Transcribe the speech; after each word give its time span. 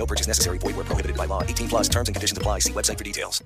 No 0.00 0.06
purchase 0.06 0.26
necessary. 0.26 0.56
Void 0.56 0.76
where 0.76 0.86
prohibited 0.86 1.14
by 1.14 1.26
law. 1.26 1.42
18 1.42 1.68
plus 1.68 1.86
terms 1.86 2.08
and 2.08 2.16
conditions 2.16 2.38
apply. 2.38 2.60
See 2.60 2.72
website 2.72 2.96
for 2.96 3.04
details. 3.04 3.44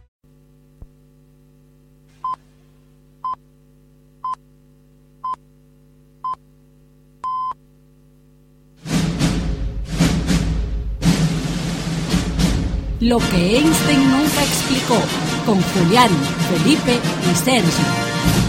Lo 13.00 13.19
que 13.19 13.58
Einstein 13.58 14.10
nunca 14.12 14.42
explicó, 14.44 14.97
con 15.44 15.60
Julián, 15.60 16.08
Felipe 16.48 16.98
y 17.30 17.34
Sergio. 17.34 18.44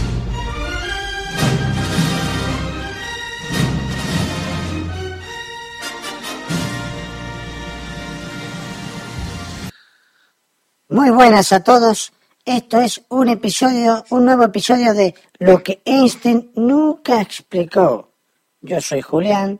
Muy 10.96 11.10
buenas 11.10 11.52
a 11.52 11.62
todos. 11.62 12.14
Esto 12.46 12.80
es 12.80 13.04
un 13.10 13.28
episodio, 13.28 14.06
un 14.12 14.24
nuevo 14.24 14.46
episodio 14.46 14.94
de 14.94 15.14
Lo 15.40 15.62
que 15.62 15.82
Einstein 15.84 16.54
nunca 16.56 17.20
explicó. 17.20 18.14
Yo 18.62 18.80
soy 18.80 19.02
Julián, 19.02 19.60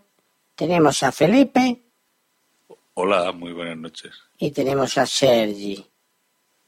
tenemos 0.56 1.04
a 1.04 1.12
Felipe 1.12 1.84
Hola, 2.94 3.34
muy 3.34 3.52
buenas 3.52 3.76
noches. 3.76 4.14
y 4.38 4.52
tenemos 4.52 4.98
a 4.98 5.06
Sergi. 5.06 5.86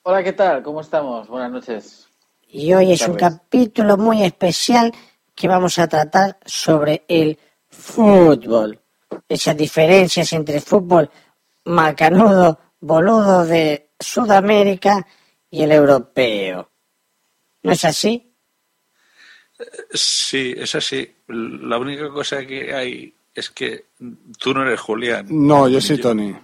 Hola, 0.03 0.21
¿qué 0.21 0.33
tal? 0.33 0.61
¿Cómo 0.61 0.81
estamos? 0.81 1.29
Buenas 1.29 1.49
noches. 1.49 2.09
Y 2.49 2.73
hoy 2.73 2.91
es 2.91 3.07
un 3.07 3.15
capítulo 3.15 3.95
muy 3.95 4.21
especial 4.21 4.91
que 5.33 5.47
vamos 5.47 5.79
a 5.79 5.87
tratar 5.87 6.39
sobre 6.45 7.05
el 7.07 7.39
fútbol. 7.69 8.77
Esas 9.29 9.55
diferencias 9.55 10.33
entre 10.33 10.59
fútbol 10.59 11.09
macanudo, 11.63 12.59
boludo 12.81 13.45
de 13.45 13.86
Sudamérica 13.99 15.05
y 15.49 15.63
el 15.63 15.71
europeo. 15.71 16.69
¿No 17.63 17.71
es 17.71 17.83
así? 17.85 18.31
Sí, 19.93 20.53
es 20.55 20.75
así. 20.75 21.09
La 21.27 21.77
única 21.77 22.09
cosa 22.09 22.45
que 22.45 22.73
hay 22.73 23.13
es 23.33 23.49
que 23.49 23.85
tú 24.39 24.53
no 24.53 24.61
eres 24.63 24.79
Julián. 24.79 25.25
No, 25.29 25.67
yo 25.67 25.81
soy 25.81 25.97
Tony. 25.97 26.35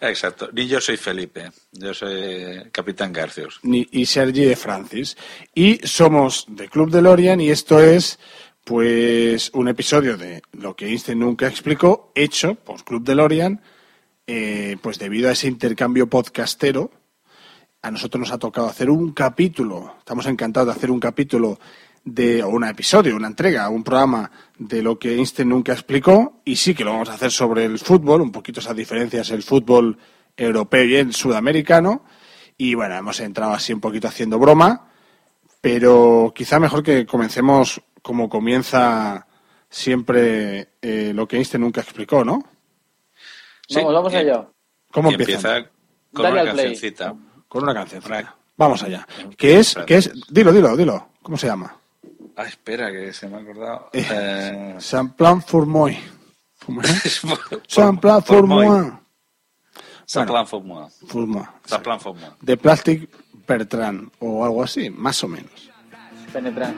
Exacto. 0.00 0.48
Ni 0.52 0.66
yo 0.66 0.80
soy 0.80 0.96
Felipe. 0.96 1.50
Yo 1.72 1.92
soy 1.94 2.68
Capitán 2.72 3.12
Garcios. 3.12 3.58
Ni- 3.62 3.88
y 3.92 4.06
Sergi 4.06 4.44
de 4.44 4.56
Francis. 4.56 5.16
Y 5.54 5.78
somos 5.86 6.46
de 6.48 6.68
Club 6.68 6.90
de 6.90 7.02
Lorian 7.02 7.40
y 7.40 7.50
esto 7.50 7.80
es 7.80 8.18
pues 8.64 9.50
un 9.54 9.66
episodio 9.68 10.16
de 10.16 10.42
lo 10.52 10.76
que 10.76 10.86
Einstein 10.86 11.18
nunca 11.18 11.48
explicó, 11.48 12.12
hecho 12.14 12.54
por 12.54 12.84
Club 12.84 13.02
de 13.02 13.16
Lorian, 13.16 13.60
eh, 14.26 14.76
pues 14.82 14.98
debido 14.98 15.28
a 15.28 15.32
ese 15.32 15.48
intercambio 15.48 16.08
podcastero, 16.08 16.90
a 17.82 17.90
nosotros 17.90 18.20
nos 18.20 18.32
ha 18.32 18.38
tocado 18.38 18.68
hacer 18.68 18.90
un 18.90 19.12
capítulo, 19.12 19.96
estamos 19.98 20.26
encantados 20.26 20.68
de 20.68 20.78
hacer 20.78 20.90
un 20.90 21.00
capítulo 21.00 21.58
de, 22.04 22.42
o 22.42 22.48
un 22.48 22.64
episodio, 22.64 23.16
una 23.16 23.26
entrega, 23.26 23.68
un 23.68 23.82
programa 23.82 24.30
de 24.58 24.82
lo 24.82 24.98
que 24.98 25.14
Einstein 25.14 25.48
nunca 25.48 25.72
explicó, 25.72 26.40
y 26.44 26.56
sí 26.56 26.74
que 26.74 26.84
lo 26.84 26.92
vamos 26.92 27.08
a 27.08 27.14
hacer 27.14 27.30
sobre 27.30 27.64
el 27.64 27.78
fútbol, 27.78 28.20
un 28.20 28.32
poquito 28.32 28.60
esas 28.60 28.76
diferencias, 28.76 29.30
el 29.30 29.42
fútbol 29.42 29.98
europeo 30.36 30.84
y 30.84 30.96
el 30.96 31.14
sudamericano, 31.14 32.04
y 32.56 32.74
bueno, 32.74 32.96
hemos 32.96 33.18
entrado 33.20 33.52
así 33.52 33.72
un 33.72 33.80
poquito 33.80 34.08
haciendo 34.08 34.38
broma, 34.38 34.88
pero 35.60 36.32
quizá 36.34 36.60
mejor 36.60 36.82
que 36.82 37.06
comencemos 37.06 37.80
como 38.02 38.28
comienza 38.28 39.26
siempre 39.68 40.68
eh, 40.82 41.12
lo 41.14 41.26
que 41.26 41.36
Einstein 41.36 41.62
nunca 41.62 41.80
explicó, 41.80 42.24
¿no? 42.24 42.44
Vamos, 43.74 43.94
vamos 43.94 44.14
allá. 44.14 44.48
¿Cómo 44.92 45.10
y 45.10 45.14
empieza? 45.14 45.56
empieza 45.56 45.70
con 46.12 46.22
Dale 46.24 46.42
una 46.42 46.44
cancioncita. 46.52 47.14
Con 47.48 47.62
una 47.62 47.74
canción. 47.74 48.02
Una- 48.06 48.36
Vamos 48.56 48.82
allá. 48.82 49.06
¿Qué 49.36 49.58
es? 49.58 49.76
¿Qué 49.86 49.96
es? 49.96 50.10
Dilo, 50.30 50.52
dilo, 50.52 50.76
dilo. 50.76 51.08
¿Cómo 51.22 51.36
se 51.36 51.46
llama? 51.46 51.74
Ah, 52.36 52.44
espera, 52.44 52.90
que 52.92 53.12
se 53.12 53.28
me 53.28 53.36
ha 53.36 53.40
acordado. 53.40 53.90
Eh, 53.92 54.06
Eh, 54.10 54.74
Saint 54.78 55.14
Plan. 55.14 55.42
¿Cómo 56.64 56.80
por- 56.82 56.86
Saint 57.66 58.00
Plan. 58.00 58.22
Saint 58.22 58.46
Bueno. 58.46 59.00
Plan 60.30 60.46
moi. 60.56 60.88
Saint 61.66 61.82
Plan 61.82 61.98
pour 61.98 62.14
moi. 62.16 62.30
De 62.40 62.56
Plastic 62.56 63.08
Bertrand 63.46 64.10
o 64.20 64.44
algo 64.44 64.62
así, 64.62 64.90
más 64.90 65.22
o 65.24 65.28
menos. 65.28 65.70
Penetra. 66.32 66.72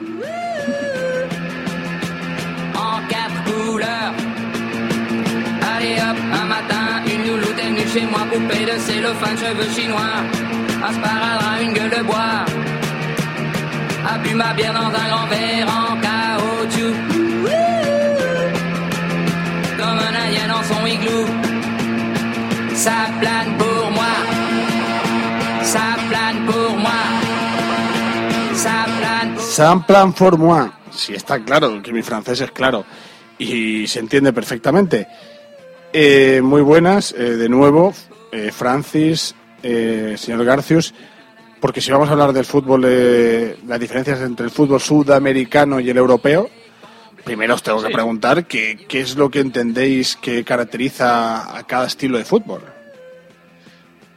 Chez 7.95 8.05
moi, 8.05 8.23
poupée 8.31 8.65
de 8.65 8.77
cellophane, 8.77 9.37
cheveux 9.37 9.71
chinois. 9.75 10.17
Sparadrap, 10.95 11.61
une 11.61 11.73
gueule 11.73 11.93
de 11.97 12.03
bois. 12.03 12.43
A 14.11 14.17
bu 14.17 14.35
ma 14.35 14.53
bière 14.53 14.73
dans 14.73 14.91
un 15.01 15.07
grand 15.11 15.27
verre 15.33 15.67
en 15.81 15.91
caoutchouc. 16.05 16.95
Comme 19.79 19.99
un 20.07 20.15
indien 20.23 20.47
dans 20.53 20.63
son 20.71 20.85
igloo. 20.95 21.25
Ça 22.83 22.97
plane 23.19 23.51
pour 23.57 23.91
moi. 23.97 24.15
Ça 25.63 25.87
plane 26.09 26.39
pour 26.49 26.71
moi. 26.77 27.01
Ça 28.53 28.77
plane 28.97 29.33
pour 29.35 29.43
Saint 29.43 29.79
Plan 29.79 30.11
pour 30.11 30.37
moi. 30.37 30.69
Sí, 30.91 31.13
está 31.13 31.39
claro, 31.39 31.81
que 31.81 31.91
mi 31.91 32.01
francés 32.01 32.41
es 32.41 32.51
claro. 32.51 32.85
Y 33.37 33.87
se 33.87 33.99
entiende 33.99 34.31
perfectamente. 34.33 35.07
Eh, 35.97 36.41
muy 36.43 36.61
buenas, 36.61 37.13
eh, 37.13 37.37
de 37.37 37.47
nuevo, 37.47 37.93
eh, 38.33 38.51
Francis, 38.51 39.33
eh, 39.63 40.15
señor 40.17 40.43
Garcius, 40.43 40.93
porque 41.61 41.79
si 41.79 41.89
vamos 41.89 42.09
a 42.09 42.11
hablar 42.11 42.33
del 42.33 42.43
fútbol, 42.43 42.83
eh, 42.85 43.55
las 43.65 43.79
diferencias 43.79 44.19
entre 44.19 44.45
el 44.47 44.51
fútbol 44.51 44.81
sudamericano 44.81 45.79
y 45.79 45.89
el 45.89 45.95
europeo, 45.97 46.49
primero 47.23 47.53
os 47.53 47.63
tengo 47.63 47.81
que 47.81 47.93
preguntar 47.93 48.45
qué, 48.45 48.85
qué 48.89 48.99
es 48.99 49.15
lo 49.15 49.29
que 49.29 49.39
entendéis 49.39 50.17
que 50.17 50.43
caracteriza 50.43 51.57
a 51.57 51.63
cada 51.65 51.87
estilo 51.87 52.17
de 52.17 52.25
fútbol. 52.25 52.61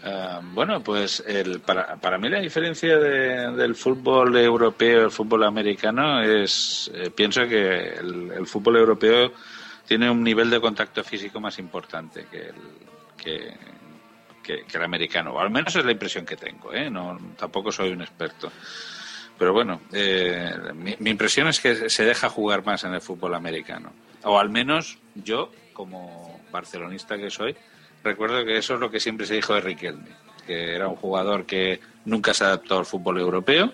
Ah, 0.02 0.40
bueno, 0.52 0.82
pues 0.82 1.22
el, 1.28 1.60
para, 1.60 1.94
para 1.94 2.18
mí 2.18 2.28
la 2.28 2.40
diferencia 2.40 2.98
de- 2.98 3.52
del 3.52 3.76
fútbol 3.76 4.36
europeo 4.36 5.02
y 5.02 5.04
el 5.04 5.10
fútbol 5.12 5.44
americano 5.44 6.22
es, 6.24 6.90
eh, 6.92 7.10
pienso 7.14 7.46
que 7.46 7.90
el, 8.00 8.32
el 8.36 8.46
fútbol 8.48 8.76
europeo 8.78 9.30
tiene 9.88 10.10
un 10.10 10.22
nivel 10.22 10.50
de 10.50 10.60
contacto 10.60 11.02
físico 11.02 11.40
más 11.40 11.58
importante 11.58 12.26
que 12.30 12.50
el, 12.50 12.54
que, 14.44 14.64
el 14.74 14.82
americano, 14.82 15.32
o 15.32 15.40
al 15.40 15.50
menos 15.50 15.74
es 15.74 15.84
la 15.84 15.92
impresión 15.92 16.26
que 16.26 16.36
tengo, 16.36 16.74
¿eh? 16.74 16.90
no, 16.90 17.18
tampoco 17.38 17.72
soy 17.72 17.90
un 17.90 18.02
experto. 18.02 18.52
Pero 19.38 19.54
bueno, 19.54 19.80
eh, 19.92 20.52
mi, 20.74 20.94
mi 20.98 21.10
impresión 21.10 21.48
es 21.48 21.60
que 21.60 21.88
se 21.88 22.04
deja 22.04 22.28
jugar 22.28 22.66
más 22.66 22.84
en 22.84 22.92
el 22.92 23.00
fútbol 23.00 23.34
americano. 23.34 23.92
O 24.24 24.38
al 24.38 24.50
menos 24.50 24.98
yo, 25.14 25.52
como 25.72 26.38
barcelonista 26.50 27.16
que 27.16 27.30
soy, 27.30 27.56
recuerdo 28.04 28.44
que 28.44 28.58
eso 28.58 28.74
es 28.74 28.80
lo 28.80 28.90
que 28.90 29.00
siempre 29.00 29.26
se 29.26 29.34
dijo 29.34 29.54
de 29.54 29.62
Riquelme, 29.62 30.10
que 30.46 30.74
era 30.74 30.88
un 30.88 30.96
jugador 30.96 31.46
que 31.46 31.80
nunca 32.04 32.34
se 32.34 32.44
adaptó 32.44 32.78
al 32.78 32.86
fútbol 32.86 33.20
europeo 33.20 33.72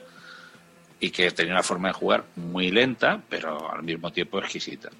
y 1.01 1.11
que 1.11 1.31
tenía 1.33 1.55
una 1.55 1.63
forma 1.63 1.89
de 1.89 1.95
jugar 1.95 2.25
muy 2.37 2.71
lenta, 2.71 3.21
pero 3.29 3.73
al 3.73 3.83
mismo 3.83 4.13
tiempo 4.13 4.39
exquisita. 4.39 4.91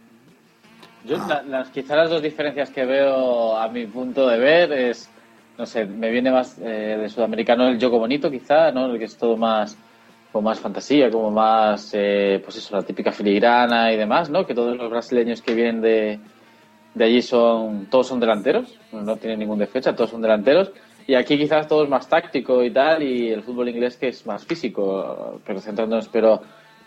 Yo, 1.05 1.17
la- 1.29 1.43
las, 1.43 1.71
quizá 1.71 1.97
las 1.97 2.11
dos 2.11 2.23
diferencias 2.23 2.71
que 2.71 2.85
veo 2.85 3.57
a 3.57 3.69
mi 3.69 3.87
punto 3.87 4.27
de 4.27 4.39
ver 4.39 4.73
es 4.73 5.11
no 5.57 5.67
sé, 5.67 5.85
me 5.85 6.11
viene 6.11 6.33
más 6.33 6.59
eh, 6.61 6.99
de 7.01 7.09
sudamericano 7.09 7.69
el 7.69 7.79
juego 7.79 8.01
bonito, 8.01 8.29
quizá, 8.31 8.73
¿no? 8.73 8.87
El 8.87 8.99
que 8.99 9.05
es 9.05 9.17
todo 9.17 9.37
más, 9.37 9.77
como 10.33 10.49
más 10.49 10.59
fantasía, 10.59 11.11
como 11.11 11.31
más, 11.31 11.91
eh, 11.95 12.41
pues 12.43 12.57
eso, 12.57 12.75
la 12.75 12.83
típica 12.83 13.13
filigrana 13.13 13.93
y 13.93 13.97
demás, 13.97 14.31
¿no? 14.31 14.45
Que 14.45 14.53
todos 14.55 14.77
los 14.77 14.91
brasileños 14.91 15.43
que 15.43 15.55
vienen 15.55 15.81
de, 15.81 16.19
de 16.95 17.05
allí 17.05 17.23
son, 17.23 17.87
todos 17.87 18.09
son 18.09 18.19
delanteros, 18.19 18.77
no 18.91 19.17
tienen 19.17 19.39
ningún 19.39 19.61
defensa, 19.61 19.95
todos 19.95 20.11
son 20.11 20.23
delanteros. 20.23 20.73
Y 21.07 21.15
aquí 21.15 21.39
quizás 21.39 21.69
todo 21.69 21.85
es 21.85 21.89
más 21.89 22.09
táctico 22.09 22.65
y 22.65 22.73
tal, 22.73 23.03
y 23.05 23.29
el 23.31 23.43
fútbol 23.45 23.69
inglés 23.69 23.97
que 23.97 24.09
es 24.09 24.27
más 24.27 24.45
físico, 24.45 25.39
pero 25.47 25.61
centrándonos, 25.61 26.09
pero, 26.09 26.41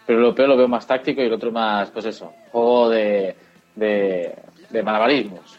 pero 0.06 0.20
el 0.20 0.26
europeo 0.26 0.48
lo 0.48 0.58
veo 0.58 0.68
más 0.68 0.86
táctico 0.86 1.22
y 1.22 1.26
el 1.28 1.34
otro 1.34 1.54
más, 1.54 1.90
pues 1.92 2.04
eso, 2.06 2.34
juego 2.52 2.90
de, 2.90 3.34
de, 3.78 4.36
de 4.70 4.84
malabarismos. 4.84 5.58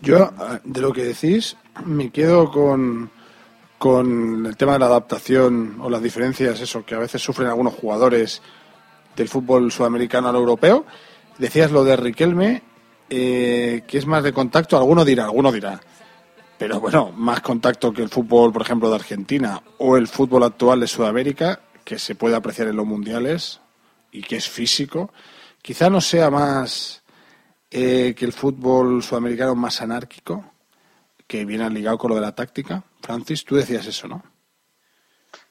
Yo, 0.00 0.24
eh, 0.24 0.60
de 0.64 0.80
lo 0.80 0.92
que 0.92 1.04
decís, 1.04 1.56
me 1.84 2.10
quedo 2.10 2.50
con, 2.50 3.10
con 3.78 4.46
el 4.46 4.56
tema 4.56 4.74
de 4.74 4.78
la 4.80 4.86
adaptación 4.86 5.78
o 5.80 5.90
las 5.90 6.02
diferencias, 6.02 6.60
eso, 6.60 6.84
que 6.84 6.94
a 6.94 6.98
veces 6.98 7.22
sufren 7.22 7.48
algunos 7.48 7.74
jugadores 7.74 8.42
del 9.16 9.28
fútbol 9.28 9.70
sudamericano 9.72 10.28
al 10.28 10.36
europeo. 10.36 10.84
Decías 11.38 11.70
lo 11.70 11.84
de 11.84 11.96
Riquelme, 11.96 12.62
eh, 13.10 13.82
que 13.86 13.98
es 13.98 14.06
más 14.06 14.22
de 14.22 14.32
contacto, 14.32 14.76
alguno 14.76 15.04
dirá, 15.04 15.24
alguno 15.24 15.52
dirá. 15.52 15.80
Pero 16.56 16.80
bueno, 16.80 17.12
más 17.16 17.40
contacto 17.40 17.92
que 17.92 18.02
el 18.02 18.08
fútbol, 18.08 18.52
por 18.52 18.62
ejemplo, 18.62 18.88
de 18.88 18.96
Argentina 18.96 19.62
o 19.78 19.96
el 19.96 20.08
fútbol 20.08 20.42
actual 20.42 20.80
de 20.80 20.88
Sudamérica, 20.88 21.60
que 21.84 21.98
se 21.98 22.16
puede 22.16 22.34
apreciar 22.34 22.68
en 22.68 22.76
los 22.76 22.86
mundiales 22.86 23.60
y 24.10 24.22
que 24.22 24.36
es 24.36 24.48
físico. 24.48 25.12
Quizá 25.62 25.88
no 25.88 26.00
sea 26.00 26.30
más 26.30 27.02
eh, 27.70 28.14
que 28.16 28.24
el 28.24 28.32
fútbol 28.32 29.02
sudamericano 29.02 29.54
más 29.54 29.80
anárquico, 29.82 30.44
que 31.26 31.44
viene 31.44 31.68
ligado 31.70 31.98
con 31.98 32.10
lo 32.10 32.14
de 32.14 32.22
la 32.22 32.34
táctica. 32.34 32.82
Francis, 33.02 33.44
tú 33.44 33.56
decías 33.56 33.86
eso, 33.86 34.08
¿no? 34.08 34.22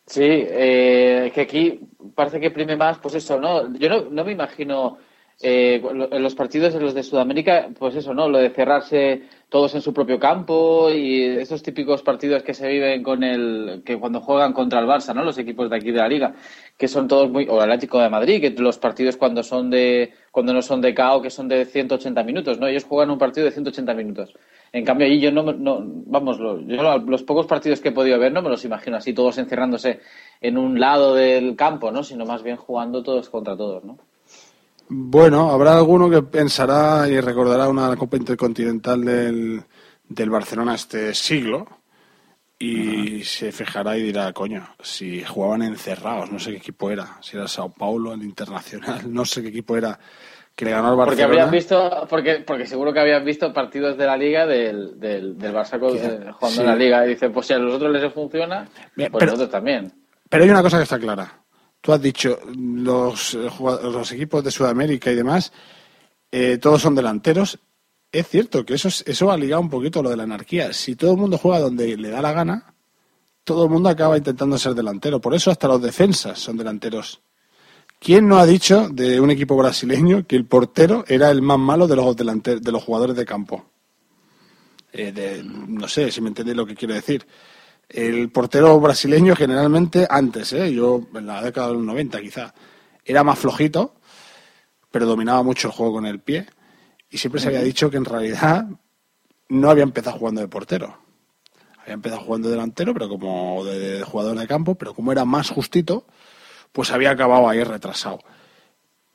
Sí, 0.06 0.24
eh, 0.24 1.32
que 1.36 1.42
aquí 1.42 1.80
parece 2.16 2.40
que 2.40 2.52
prime 2.52 2.76
más, 2.78 2.98
pues 3.00 3.16
eso, 3.16 3.40
¿no? 3.40 3.78
Yo 3.78 3.90
no, 3.90 4.10
no 4.10 4.24
me 4.24 4.32
imagino 4.32 4.98
eh, 5.42 5.82
en 5.84 6.24
los 6.24 6.34
partidos 6.34 6.74
en 6.74 6.84
los 6.84 6.94
de 6.94 7.04
Sudamérica, 7.04 7.70
pues 7.78 7.96
eso, 7.96 8.14
¿no? 8.14 8.28
Lo 8.28 8.40
de 8.40 8.50
cerrarse 8.50 9.24
todos 9.50 9.74
en 9.76 9.82
su 9.82 9.94
propio 9.94 10.20
campo 10.20 10.90
y 10.92 11.24
esos 11.24 11.64
típicos 11.64 12.02
partidos 12.02 12.44
que 12.44 12.54
se 12.54 12.68
viven 12.68 13.02
con 13.02 13.24
el, 13.24 13.82
que 13.86 13.98
cuando 13.98 14.20
juegan 14.20 14.52
contra 14.52 14.80
el 14.80 14.86
Barça, 14.86 15.14
¿no? 15.14 15.24
Los 15.24 15.38
equipos 15.38 15.70
de 15.70 15.78
aquí 15.78 15.92
de 15.92 16.00
la 16.00 16.10
liga, 16.10 16.34
que 16.78 16.88
son 16.90 17.08
todos 17.08 17.30
muy, 17.32 17.48
o 17.50 17.56
el 17.64 17.72
Atlético 17.72 18.00
de 18.00 18.10
Madrid, 18.10 18.42
que 18.42 18.50
los 18.62 18.78
partidos 18.78 19.16
cuando 19.16 19.44
son 19.44 19.70
de, 19.70 20.12
cuando 20.32 20.54
no 20.54 20.62
son 20.62 20.82
de 20.82 20.94
KO, 20.94 21.22
que 21.22 21.30
son 21.30 21.48
de 21.48 21.64
180 21.64 22.24
minutos, 22.24 22.60
¿no? 22.60 22.68
Ellos 22.68 22.84
juegan 22.84 23.10
un 23.10 23.18
partido 23.18 23.46
de 23.46 23.52
180 23.52 23.94
minutos. 23.94 24.34
En 24.74 24.84
cambio, 24.84 25.08
allí 25.08 25.22
yo 25.22 25.32
no, 25.32 25.44
no 25.44 25.82
vamos, 25.82 26.40
lo, 26.40 26.60
yo 26.60 26.98
los 26.98 27.24
pocos 27.24 27.46
partidos 27.48 27.80
que 27.80 27.90
he 27.90 27.94
podido 27.94 28.20
ver 28.20 28.34
no 28.34 28.42
me 28.42 28.50
los 28.50 28.66
imagino 28.66 28.98
así, 28.98 29.14
todos 29.14 29.38
encerrándose 29.38 30.02
en 30.42 30.58
un 30.58 30.78
lado 30.78 31.16
del 31.16 31.56
campo, 31.56 31.90
¿no? 31.90 32.04
Sino 32.04 32.26
más 32.26 32.44
bien 32.44 32.58
jugando 32.58 33.02
todos 33.02 33.30
contra 33.30 33.56
todos, 33.56 33.86
¿no? 33.86 33.98
Bueno, 34.90 35.52
habrá 35.52 35.76
alguno 35.76 36.10
que 36.10 36.22
pensará 36.22 37.08
y 37.10 37.20
recordará 37.20 37.68
una 37.68 37.96
Copa 37.96 38.18
Intercontinental 38.18 39.04
del, 39.04 39.64
del 40.08 40.30
Barcelona 40.30 40.76
este 40.76 41.14
siglo 41.14 41.68
y 42.60 43.24
se 43.24 43.52
fijará 43.52 43.98
y 43.98 44.04
dirá, 44.04 44.34
coño, 44.34 44.68
si 44.82 45.24
jugaban 45.24 45.62
encerrados, 45.62 46.32
no 46.32 46.40
sé 46.40 46.52
qué 46.52 46.58
equipo 46.58 46.90
era, 46.90 47.18
si 47.22 47.38
era 47.38 47.48
Sao 47.48 47.70
Paulo, 47.70 48.14
el 48.14 48.24
Internacional, 48.24 49.02
no 49.14 49.26
sé 49.26 49.42
qué 49.42 49.50
equipo 49.50 49.78
era 49.78 50.00
que 50.56 50.66
le 50.66 50.72
ganó 50.72 50.88
al 50.88 50.96
Barcelona. 50.96 51.28
Porque 51.28 51.40
habrían 51.40 51.52
visto, 51.52 52.08
porque, 52.10 52.44
porque 52.46 52.66
seguro 52.66 52.92
que 52.92 53.00
habían 53.00 53.24
visto 53.24 53.54
partidos 53.54 53.96
de 53.96 54.06
la 54.08 54.18
Liga 54.18 54.48
del, 54.48 55.00
del, 55.00 55.38
del 55.38 55.54
Barça 55.54 55.76
eh, 55.76 56.32
jugando 56.32 56.62
en 56.62 56.68
la 56.68 56.76
Liga 56.76 57.06
y 57.06 57.10
dice, 57.10 57.30
pues 57.30 57.46
si 57.46 57.54
a 57.54 57.60
los 57.60 57.76
otros 57.76 57.92
les 57.92 58.12
funciona, 58.12 58.68
pues 58.96 59.24
a 59.24 59.26
nosotros 59.26 59.52
también. 59.52 59.94
Pero 60.28 60.44
hay 60.44 60.50
una 60.50 60.64
cosa 60.64 60.78
que 60.78 60.84
está 60.84 60.98
clara. 60.98 61.32
Tú 61.88 61.94
has 61.94 62.02
dicho, 62.02 62.38
los, 62.54 63.34
los 63.34 64.12
equipos 64.12 64.44
de 64.44 64.52
Sudamérica 64.52 65.10
y 65.10 65.16
demás, 65.16 65.54
eh, 66.30 66.58
todos 66.58 66.82
son 66.82 66.96
delanteros. 66.96 67.60
Es 68.12 68.28
cierto 68.28 68.66
que 68.66 68.74
eso, 68.74 68.90
eso 69.06 69.32
ha 69.32 69.38
ligado 69.38 69.62
un 69.62 69.70
poquito 69.70 70.02
a 70.02 70.04
lo 70.04 70.10
de 70.10 70.18
la 70.18 70.24
anarquía. 70.24 70.74
Si 70.74 70.98
todo 70.98 71.12
el 71.12 71.18
mundo 71.18 71.38
juega 71.38 71.62
donde 71.62 71.96
le 71.96 72.10
da 72.10 72.22
la 72.22 72.34
gana, 72.34 72.74
todo 73.46 73.64
el 73.64 73.70
mundo 73.70 73.88
acaba 73.88 74.18
intentando 74.18 74.58
ser 74.58 74.76
delantero. 74.76 75.22
Por 75.22 75.34
eso 75.34 75.50
hasta 75.50 75.70
los 75.70 75.82
defensas 75.82 76.38
son 76.38 76.58
delanteros. 76.58 77.22
¿Quién 78.02 78.28
no 78.28 78.38
ha 78.38 78.46
dicho 78.46 78.90
de 78.90 79.22
un 79.22 79.32
equipo 79.32 79.56
brasileño 79.56 80.28
que 80.28 80.36
el 80.36 80.44
portero 80.44 81.06
era 81.08 81.32
el 81.32 81.42
más 81.42 81.58
malo 81.58 81.88
de 81.88 81.96
los, 81.96 82.18
de 82.18 82.72
los 82.74 82.84
jugadores 82.84 83.16
de 83.16 83.26
campo? 83.26 83.64
Eh, 84.92 85.42
no 85.42 85.88
sé 85.88 86.12
si 86.12 86.20
me 86.20 86.28
entendéis 86.28 86.58
lo 86.58 86.66
que 86.66 86.76
quiero 86.76 86.96
decir. 86.96 87.26
El 87.90 88.30
portero 88.32 88.80
brasileño 88.80 89.36
generalmente 89.36 90.06
antes, 90.10 90.52
¿eh? 90.54 90.74
yo 90.74 91.02
en 91.14 91.26
la 91.26 91.42
década 91.42 91.68
de 91.70 91.74
los 91.76 91.84
90 91.84 92.22
quizá, 92.22 92.54
era 93.06 93.24
más 93.24 93.40
flojito, 93.40 93.96
pero 94.92 95.06
dominaba 95.06 95.42
mucho 95.44 95.70
el 95.70 95.74
juego 95.74 95.94
con 95.94 96.06
el 96.06 96.20
pie. 96.20 96.48
Y 97.10 97.18
siempre 97.18 97.40
se 97.40 97.48
había 97.48 97.62
dicho 97.62 97.90
que 97.90 97.98
en 97.98 98.06
realidad 98.06 98.68
no 99.48 99.70
había 99.70 99.84
empezado 99.84 100.18
jugando 100.18 100.42
de 100.42 100.50
portero. 100.50 100.98
Había 101.82 101.94
empezado 101.94 102.22
jugando 102.22 102.50
de 102.50 102.56
delantero, 102.56 102.94
pero 102.94 103.08
como 103.08 103.64
de, 103.64 104.04
jugador 104.04 104.38
de 104.38 104.48
campo, 104.48 104.76
pero 104.76 104.94
como 104.94 105.14
era 105.14 105.24
más 105.24 105.50
justito, 105.50 106.06
pues 106.74 106.92
había 106.92 107.12
acabado 107.12 107.48
ahí 107.48 107.64
retrasado. 107.64 108.20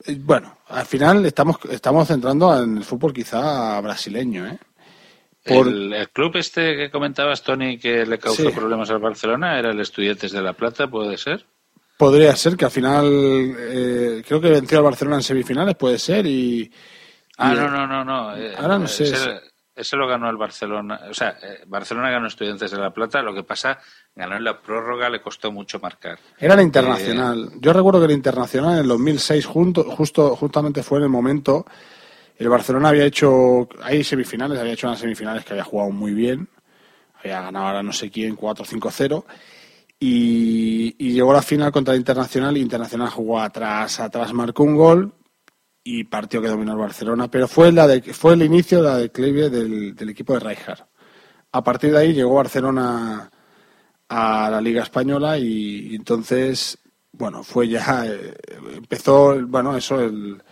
Eh, 0.07 0.19
bueno, 0.19 0.57
al 0.69 0.87
final 0.87 1.27
estamos, 1.27 1.59
estamos 1.71 2.09
centrando 2.09 2.63
en 2.63 2.79
el 2.79 2.85
fútbol 2.85 3.13
quizá 3.13 3.79
brasileño, 3.83 4.47
¿eh? 4.47 4.59
El, 5.45 6.09
club 6.13 6.37
este 6.37 6.77
que 6.77 6.91
comentabas, 6.91 7.43
Tony, 7.43 7.79
que 7.79 8.07
le 8.07 8.19
causó 8.19 8.51
problemas 8.53 8.91
al 8.91 9.01
Barcelona, 9.01 9.59
era 9.59 9.71
el 9.71 9.81
Estudiantes 9.81 10.31
de 10.31 10.41
La 10.41 10.53
Plata, 10.53 10.87
¿puede 10.89 11.17
ser? 11.17 11.45
Podría 11.97 12.35
ser, 12.37 12.57
que 12.57 12.65
al 12.65 12.71
final 12.71 13.07
eh, 13.59 14.23
creo 14.27 14.41
que 14.41 14.51
venció 14.51 14.79
al 14.79 14.85
Barcelona 14.85 15.17
en 15.17 15.23
semifinales, 15.23 15.75
puede 15.75 15.99
ser, 15.99 16.27
y... 16.27 16.71
ah, 17.39 17.55
no, 17.55 17.69
no, 17.69 17.87
no, 17.87 18.05
no. 18.05 18.37
Eh, 18.37 18.55
ahora 18.57 18.79
no 18.79 18.87
sé. 18.87 19.13
Ese, 19.75 19.97
lo 19.97 20.07
ganó 20.07 20.29
el 20.29 20.37
Barcelona, 20.37 21.01
o 21.11 21.15
sea, 21.15 21.31
eh, 21.43 21.63
Barcelona 21.67 22.11
ganó 22.11 22.27
Estudiantes 22.27 22.71
de 22.71 22.79
La 22.79 22.91
Plata, 22.91 23.23
lo 23.23 23.35
que 23.35 23.43
pasa, 23.43 23.79
ganó 24.15 24.37
en 24.37 24.45
la 24.45 24.61
prórroga, 24.61 25.09
le 25.09 25.23
costó 25.23 25.51
mucho 25.51 25.81
marcar. 25.81 26.19
Era 26.39 26.55
la 26.55 26.63
Internacional. 26.63 27.51
Yo 27.59 27.73
recuerdo 27.73 27.99
que 27.99 28.07
el 28.07 28.13
Internacional 28.13 28.75
en 28.75 28.81
el 28.81 28.89
2006, 28.89 29.47
junto, 29.47 29.85
justo, 29.85 30.37
justamente 30.37 30.83
fue 30.83 30.99
en 30.99 31.05
el 31.05 31.11
momento 31.11 31.65
el 32.37 32.49
Barcelona 32.49 32.89
había 32.89 33.05
hecho, 33.05 33.69
hay 33.83 34.03
semifinales, 34.05 34.59
había 34.59 34.73
hecho 34.73 34.87
unas 34.87 35.01
semifinales 35.01 35.45
que 35.45 35.53
había 35.53 35.65
jugado 35.65 35.91
muy 35.91 36.13
bien, 36.13 36.49
había 37.15 37.43
ganado 37.43 37.67
ahora 37.67 37.83
no 37.83 37.93
sé 37.93 38.11
quién, 38.11 38.37
4-5-0, 38.37 39.25
y, 39.99 41.13
llegó 41.13 41.31
a 41.31 41.35
la 41.35 41.43
final 41.43 41.71
contra 41.71 41.95
el 41.95 42.01
Internacional, 42.01 42.57
y 42.57 42.61
Internacional 42.61 43.11
jugó 43.11 43.41
atrás, 43.41 44.01
atrás 44.01 44.33
marcó 44.33 44.65
un 44.65 44.77
gol, 44.77 45.15
y 45.85 46.05
partió 46.05 46.41
que 46.41 46.49
dominó 46.49 46.73
el 46.73 46.79
Barcelona, 46.79 47.29
pero 47.29 47.49
fue, 47.49 47.73
la 47.73 47.87
de, 47.87 48.03
fue 48.13 48.35
el 48.35 48.43
inicio 48.43 48.83
de 48.83 48.89
la 48.89 48.97
declive 48.99 49.51
del, 49.51 49.95
del 49.95 50.09
equipo 50.09 50.35
de 50.35 50.41
Rijkaard. 50.41 50.87
A 51.53 51.63
partir 51.63 51.93
de 51.93 51.99
ahí 51.99 52.13
llegó 52.15 52.35
Barcelona 52.35 53.31
a 54.09 54.51
la 54.51 54.61
Liga 54.61 54.83
Española 54.83 55.39
y, 55.39 55.95
entonces, 55.95 56.79
bueno, 57.13 57.43
fue 57.43 57.69
ya, 57.69 58.05
eh, 58.07 58.35
empezó, 58.77 59.39
bueno, 59.47 59.77
eso, 59.77 60.01
el, 60.01 60.43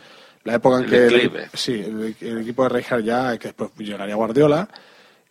la 0.50 0.56
época 0.56 0.78
en 0.78 0.86
que 0.86 1.06
el, 1.06 1.48
sí, 1.54 1.74
el, 1.74 2.38
equipo 2.40 2.64
de 2.64 2.70
Rijkaard 2.70 3.04
ya, 3.04 3.38
que 3.38 3.48
después 3.48 3.70
llegaría 3.78 4.16
Guardiola, 4.16 4.68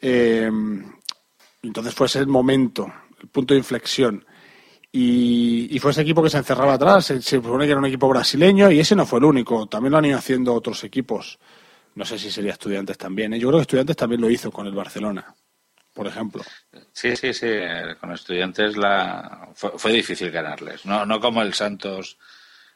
eh, 0.02 0.50
entonces 1.62 1.94
fue 1.94 2.08
ese 2.08 2.20
el 2.20 2.28
momento, 2.28 2.92
el 3.22 3.28
punto 3.28 3.54
de 3.54 3.58
inflexión. 3.58 4.26
Y, 4.92 5.78
fue 5.80 5.92
ese 5.92 6.02
equipo 6.02 6.24
que 6.24 6.30
se 6.30 6.38
encerraba 6.38 6.74
atrás, 6.74 7.06
se, 7.06 7.22
supone 7.22 7.66
que 7.66 7.72
era 7.72 7.80
un 7.80 7.86
equipo 7.86 8.08
brasileño 8.08 8.72
y 8.72 8.80
ese 8.80 8.96
no 8.96 9.06
fue 9.06 9.20
el 9.20 9.26
único, 9.26 9.68
también 9.68 9.92
lo 9.92 9.98
han 9.98 10.06
ido 10.06 10.18
haciendo 10.18 10.54
otros 10.54 10.84
equipos. 10.86 11.38
No 11.96 12.06
sé 12.06 12.18
si 12.18 12.32
sería 12.32 12.54
Estudiantes 12.54 12.98
también. 12.98 13.34
¿eh? 13.34 13.40
Yo 13.40 13.50
creo 13.50 13.60
que 13.60 13.64
Estudiantes 13.64 13.98
también 13.98 14.22
lo 14.22 14.30
hizo 14.30 14.52
con 14.52 14.66
el 14.68 14.74
Barcelona, 14.74 15.36
por 15.94 16.08
ejemplo. 16.08 16.44
Sí, 16.94 17.16
sí, 17.18 17.34
sí. 17.34 17.48
Con 18.00 18.14
Estudiantes 18.14 18.78
la... 18.78 19.50
fue, 19.54 19.72
fue 19.76 19.92
difícil 19.92 20.32
ganarles. 20.32 20.86
No, 20.86 21.06
no 21.06 21.20
como 21.20 21.42
el 21.42 21.54
Santos 21.54 22.18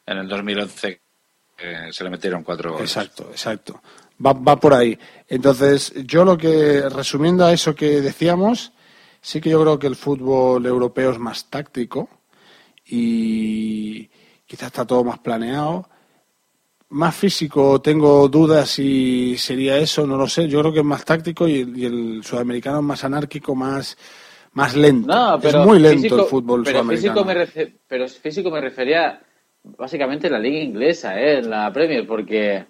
en 0.05 0.17
el 0.17 0.27
2011 0.27 1.02
se 1.91 2.03
le 2.03 2.09
metieron 2.09 2.43
cuatro 2.43 2.73
goles. 2.73 2.89
Exacto, 2.89 3.29
exacto. 3.31 3.81
Va, 4.23 4.33
va 4.33 4.59
por 4.59 4.73
ahí. 4.73 4.97
Entonces, 5.27 5.93
yo 6.05 6.23
lo 6.23 6.37
que, 6.37 6.87
resumiendo 6.89 7.45
a 7.45 7.53
eso 7.53 7.73
que 7.73 8.01
decíamos, 8.01 8.73
sí 9.21 9.41
que 9.41 9.49
yo 9.49 9.61
creo 9.61 9.79
que 9.79 9.87
el 9.87 9.95
fútbol 9.95 10.65
europeo 10.65 11.11
es 11.11 11.17
más 11.17 11.49
táctico 11.49 12.09
y 12.85 14.07
quizás 14.45 14.67
está 14.67 14.85
todo 14.85 15.03
más 15.03 15.19
planeado. 15.19 15.89
Más 16.89 17.15
físico, 17.15 17.81
tengo 17.81 18.27
dudas 18.27 18.69
si 18.69 19.35
sería 19.37 19.77
eso, 19.77 20.05
no 20.05 20.15
lo 20.15 20.27
sé. 20.27 20.47
Yo 20.47 20.59
creo 20.59 20.73
que 20.73 20.79
es 20.79 20.85
más 20.85 21.03
táctico 21.03 21.47
y 21.47 21.61
el, 21.83 22.21
sudamericano 22.23 22.79
es 22.79 22.83
más 22.83 23.03
anárquico, 23.03 23.55
más, 23.55 23.97
más 24.51 24.75
lento. 24.75 25.39
es 25.41 25.55
muy 25.55 25.79
lento 25.79 26.21
el 26.21 26.25
fútbol 26.27 26.61
pero 26.63 26.79
sudamericano. 26.79 27.23
Físico 27.23 27.25
me 27.25 27.73
pero 27.87 28.07
físico 28.07 28.51
me 28.51 28.61
refería 28.61 29.19
básicamente 29.63 30.29
la 30.29 30.39
liga 30.39 30.59
inglesa, 30.59 31.19
¿eh? 31.19 31.39
en 31.39 31.49
la 31.49 31.71
Premier, 31.71 32.05
porque 32.07 32.65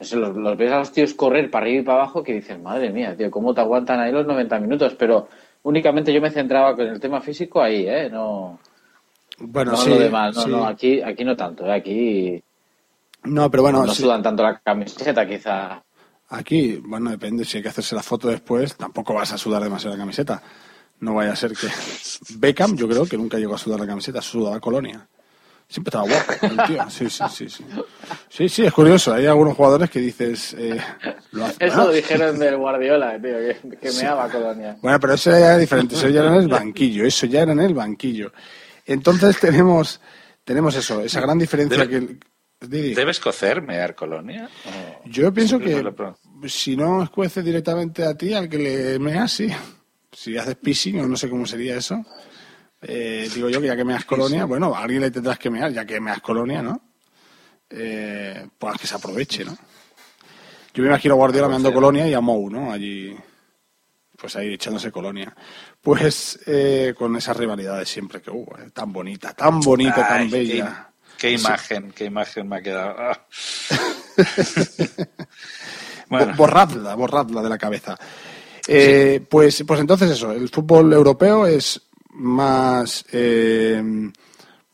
los, 0.00 0.12
los, 0.36 0.56
ves 0.56 0.72
a 0.72 0.78
los 0.78 0.92
tíos 0.92 1.14
correr 1.14 1.50
para 1.50 1.64
arriba 1.66 1.80
y 1.82 1.84
para 1.84 1.98
abajo 2.02 2.22
que 2.22 2.34
dicen, 2.34 2.62
madre 2.62 2.90
mía, 2.90 3.16
tío, 3.16 3.30
¿cómo 3.30 3.54
te 3.54 3.60
aguantan 3.60 4.00
ahí 4.00 4.12
los 4.12 4.26
90 4.26 4.58
minutos? 4.60 4.94
Pero 4.98 5.28
únicamente 5.62 6.12
yo 6.12 6.20
me 6.20 6.30
centraba 6.30 6.74
con 6.74 6.86
el 6.86 7.00
tema 7.00 7.20
físico 7.20 7.60
ahí, 7.62 7.86
¿eh? 7.86 8.08
No, 8.10 8.58
Bueno, 9.38 9.72
no 9.72 9.76
sí. 9.76 9.90
lo 9.90 9.98
demás, 9.98 10.36
no, 10.36 10.42
sí. 10.42 10.50
no, 10.50 10.66
aquí, 10.66 11.02
aquí 11.02 11.24
no 11.24 11.36
tanto, 11.36 11.66
¿eh? 11.66 11.72
aquí 11.72 12.42
No, 13.24 13.50
pero 13.50 13.62
bueno, 13.64 13.84
no 13.84 13.92
sí. 13.94 14.02
sudan 14.02 14.22
tanto 14.22 14.42
la 14.42 14.58
camiseta, 14.58 15.26
quizá. 15.26 15.82
Aquí, 16.30 16.76
bueno, 16.84 17.10
depende. 17.10 17.44
Si 17.44 17.56
hay 17.56 17.62
que 17.62 17.70
hacerse 17.70 17.94
la 17.94 18.02
foto 18.02 18.28
después, 18.28 18.76
tampoco 18.76 19.14
vas 19.14 19.32
a 19.32 19.38
sudar 19.38 19.62
demasiado 19.62 19.96
la 19.96 20.02
camiseta. 20.02 20.42
No 21.00 21.14
vaya 21.14 21.32
a 21.32 21.36
ser 21.36 21.52
que. 21.52 21.68
Beckham, 22.38 22.76
yo 22.76 22.88
creo 22.88 23.06
que 23.06 23.16
nunca 23.16 23.38
llegó 23.38 23.54
a 23.54 23.58
sudar 23.58 23.80
la 23.80 23.86
camiseta, 23.86 24.20
sudaba 24.20 24.60
colonia. 24.60 25.08
Siempre 25.68 25.90
estaba 25.90 26.04
guapo 26.08 26.46
el 26.46 26.66
tío. 26.66 26.90
Sí, 26.90 27.10
sí, 27.10 27.24
sí. 27.30 27.48
Sí, 27.48 27.64
sí, 28.30 28.48
sí, 28.48 28.64
es 28.64 28.72
curioso. 28.72 29.12
Hay 29.12 29.26
algunos 29.26 29.54
jugadores 29.54 29.90
que 29.90 30.00
dices. 30.00 30.54
Eh, 30.58 30.80
lo 31.32 31.44
hace- 31.44 31.66
Eso 31.66 31.76
lo 31.84 31.92
dijeron 31.92 32.38
del 32.38 32.56
Guardiola, 32.56 33.20
tío, 33.20 33.36
que, 33.38 33.76
que 33.78 33.90
Sí. 33.92 34.02
meaba 34.02 34.30
Colonia. 34.30 34.78
Bueno, 34.80 34.98
pero 34.98 35.12
eso 35.14 35.30
ya 35.30 35.36
era 35.38 35.58
diferente. 35.58 35.94
Eso 35.94 36.08
ya 36.08 36.20
era 36.20 36.30
en 36.34 36.40
el 36.42 36.48
banquillo. 36.48 37.04
Eso 37.04 37.26
ya 37.26 37.42
era 37.42 37.52
en 37.52 37.60
el 37.60 37.74
banquillo. 37.74 38.32
Entonces 38.86 39.38
tenemos, 39.38 40.00
tenemos 40.44 40.74
eso, 40.74 41.02
esa 41.02 41.20
gran 41.20 41.38
diferencia 41.38 41.84
Debe- 41.84 42.18
que. 42.18 42.66
Didi. 42.66 42.94
¿Debes 42.94 43.20
cocer, 43.20 43.60
mear 43.62 43.94
colonia? 43.94 44.48
¿O 44.64 45.08
Yo 45.08 45.32
pienso 45.32 45.58
que 45.60 45.84
si 46.48 46.76
no 46.76 47.02
escuece 47.04 47.42
directamente 47.42 48.04
a 48.04 48.14
ti, 48.16 48.32
al 48.32 48.48
que 48.48 48.58
le 48.58 48.98
meas, 48.98 49.30
sí. 49.32 49.48
Si 50.10 50.36
haces 50.36 50.56
pissing, 50.56 50.98
o 51.00 51.06
no 51.06 51.16
sé 51.16 51.28
cómo 51.30 51.46
sería 51.46 51.76
eso. 51.76 52.02
Eh, 52.82 53.28
digo 53.34 53.48
yo 53.48 53.60
que 53.60 53.66
ya 53.66 53.76
que 53.76 53.84
meas 53.84 54.04
colonia, 54.04 54.44
bueno, 54.44 54.74
a 54.74 54.80
alguien 54.82 55.00
le 55.02 55.10
tendrás 55.10 55.38
que 55.38 55.50
mear, 55.50 55.72
ya 55.72 55.84
que 55.84 56.00
meas 56.00 56.20
colonia, 56.20 56.62
¿no? 56.62 56.80
Eh, 57.70 58.46
pues 58.58 58.78
que 58.80 58.86
se 58.86 58.94
aproveche, 58.94 59.44
¿no? 59.44 59.56
Yo 60.74 60.82
me 60.82 60.88
imagino 60.88 61.14
a 61.14 61.16
Guardiola 61.16 61.48
meando 61.48 61.72
colonia 61.72 62.06
y 62.06 62.14
a 62.14 62.20
Mou, 62.20 62.48
¿no? 62.50 62.70
Allí, 62.70 63.16
pues 64.16 64.36
ahí 64.36 64.54
echándose 64.54 64.92
colonia. 64.92 65.34
Pues 65.80 66.38
eh, 66.46 66.94
con 66.96 67.16
esas 67.16 67.36
rivalidades 67.36 67.88
siempre 67.88 68.20
que 68.22 68.30
hubo, 68.30 68.56
tan 68.72 68.92
bonita, 68.92 69.32
tan 69.34 69.60
bonita, 69.60 70.06
Ay, 70.08 70.18
tan 70.20 70.30
bella. 70.30 70.90
Qué, 71.18 71.32
imagen, 71.32 71.90
qué 71.92 72.04
imagen 72.04 72.48
me 72.48 72.56
ha 72.58 72.62
quedado. 72.62 72.94
Ah. 72.96 73.26
Bo- 76.08 76.34
Borradla, 76.36 76.94
borradla 76.94 77.42
de 77.42 77.48
la 77.48 77.58
cabeza. 77.58 77.98
Eh, 78.66 79.24
pues, 79.28 79.64
pues 79.66 79.80
entonces 79.80 80.10
eso, 80.10 80.32
el 80.32 80.48
fútbol 80.48 80.92
europeo 80.92 81.46
es 81.46 81.87
más, 82.18 83.04
eh, 83.12 83.82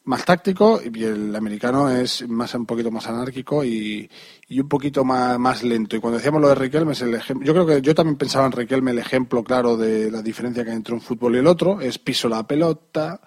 más 0.04 0.24
táctico 0.24 0.80
y 0.82 1.04
el 1.04 1.34
americano 1.34 1.90
es 1.90 2.28
más 2.28 2.54
un 2.54 2.66
poquito 2.66 2.90
más 2.90 3.06
anárquico 3.06 3.64
y, 3.64 4.10
y 4.48 4.60
un 4.60 4.68
poquito 4.68 5.04
más, 5.04 5.38
más 5.38 5.62
lento. 5.62 5.96
Y 5.96 6.00
cuando 6.00 6.18
decíamos 6.18 6.42
lo 6.42 6.48
de 6.48 6.54
Riquelme, 6.56 6.92
el. 7.00 7.20
Yo 7.42 7.52
creo 7.52 7.66
que 7.66 7.80
yo 7.80 7.94
también 7.94 8.16
pensaba 8.16 8.46
en 8.46 8.52
Riquelme 8.52 8.90
el 8.90 8.98
ejemplo 8.98 9.42
claro 9.42 9.76
de 9.76 10.10
la 10.10 10.20
diferencia 10.22 10.64
que 10.64 10.70
hay 10.70 10.76
entre 10.76 10.94
un 10.94 11.00
fútbol 11.00 11.36
y 11.36 11.38
el 11.38 11.46
otro. 11.46 11.80
Es 11.80 11.98
piso 11.98 12.28
la 12.28 12.46
pelota, 12.46 13.20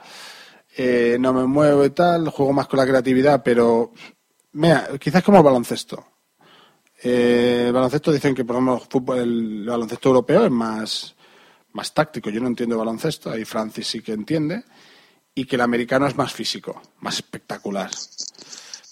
eh, 0.77 1.17
no 1.19 1.33
me 1.33 1.45
muevo 1.45 1.83
y 1.85 1.89
tal, 1.89 2.29
juego 2.29 2.53
más 2.53 2.67
con 2.67 2.77
la 2.77 2.85
creatividad, 2.85 3.41
pero 3.43 3.93
mira, 4.53 4.87
quizás 4.99 5.23
como 5.23 5.39
el 5.39 5.43
baloncesto. 5.43 6.05
Eh, 7.03 7.65
el 7.67 7.73
baloncesto 7.73 8.11
dicen 8.11 8.33
que, 8.33 8.43
por 8.43 8.55
ejemplo, 8.55 8.75
el, 8.75 8.89
fútbol- 8.89 9.19
el 9.19 9.65
baloncesto 9.67 10.09
europeo 10.09 10.45
es 10.45 10.51
más, 10.51 11.15
más 11.73 11.93
táctico. 11.93 12.29
Yo 12.29 12.41
no 12.41 12.47
entiendo 12.47 12.77
baloncesto, 12.77 13.29
ahí 13.29 13.45
Francis 13.45 13.87
sí 13.87 14.01
que 14.01 14.13
entiende. 14.13 14.63
Y 15.35 15.45
que 15.45 15.55
el 15.55 15.61
americano 15.61 16.07
es 16.07 16.15
más 16.15 16.33
físico, 16.33 16.81
más 16.99 17.15
espectacular. 17.17 17.91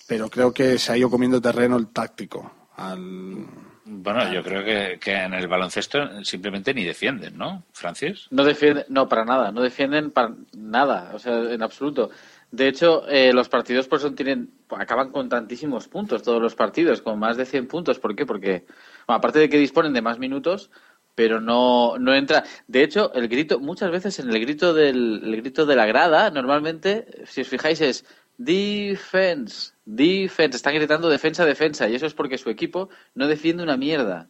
Pero 0.08 0.29
creo 0.29 0.53
que 0.53 0.77
se 0.77 0.91
ha 0.91 0.98
ido 0.98 1.10
comiendo 1.10 1.41
terreno 1.41 1.75
el 1.77 1.88
táctico. 1.88 2.70
Al... 2.75 3.46
Bueno, 3.88 4.32
yo 4.32 4.44
creo 4.44 4.63
que, 4.63 5.00
que 5.00 5.13
en 5.13 5.34
el 5.34 5.48
baloncesto 5.48 6.24
simplemente 6.24 6.74
ni 6.74 6.84
defienden, 6.84 7.38
¿no, 7.38 7.63
Francis? 7.72 8.27
No 8.32 8.44
defienden, 8.44 8.86
no, 8.89 9.08
para 9.08 9.25
nada, 9.25 9.51
no 9.51 9.62
defienden 9.62 10.10
para 10.10 10.34
nada, 10.53 11.12
o 11.13 11.20
sea, 11.20 11.51
en 11.51 11.62
absoluto. 11.62 12.10
De 12.55 12.67
hecho, 12.67 13.08
eh, 13.08 13.34
los 13.34 13.50
partidos 13.50 13.88
por 13.88 14.00
eso 14.00 14.13
tienen, 14.13 14.50
acaban 14.70 15.12
con 15.12 15.27
tantísimos 15.29 15.88
puntos, 15.88 16.24
todos 16.24 16.41
los 16.41 16.55
partidos, 16.55 17.01
con 17.01 17.20
más 17.20 17.38
de 17.38 17.46
100 17.46 17.67
puntos. 17.67 18.00
¿Por 18.00 18.15
qué? 18.15 18.25
Porque, 18.25 18.65
bueno, 19.05 19.17
aparte 19.17 19.39
de 19.39 19.50
que 19.50 19.58
disponen 19.58 19.94
de 19.94 20.01
más 20.01 20.20
minutos, 20.20 20.72
pero 21.16 21.40
no, 21.42 21.98
no 21.98 22.14
entra. 22.14 22.44
De 22.68 22.84
hecho, 22.84 23.12
el 23.14 23.28
grito, 23.30 23.60
muchas 23.60 23.90
veces 23.90 24.20
en 24.20 24.30
el 24.30 24.40
grito 24.40 24.74
del 24.74 25.22
el 25.24 25.38
grito 25.42 25.66
de 25.66 25.76
la 25.76 25.86
grada, 25.86 26.30
normalmente, 26.30 27.08
si 27.26 27.42
os 27.42 27.48
fijáis, 27.48 27.82
es 27.82 28.06
defense, 28.38 29.72
defense. 29.86 30.58
Están 30.58 30.76
gritando 30.76 31.10
defensa, 31.10 31.46
defensa, 31.46 31.88
y 31.90 31.96
eso 31.96 32.06
es 32.06 32.14
porque 32.14 32.38
su 32.38 32.50
equipo 32.50 32.90
no 33.14 33.28
defiende 33.28 33.64
una 33.64 33.78
mierda. 33.78 34.30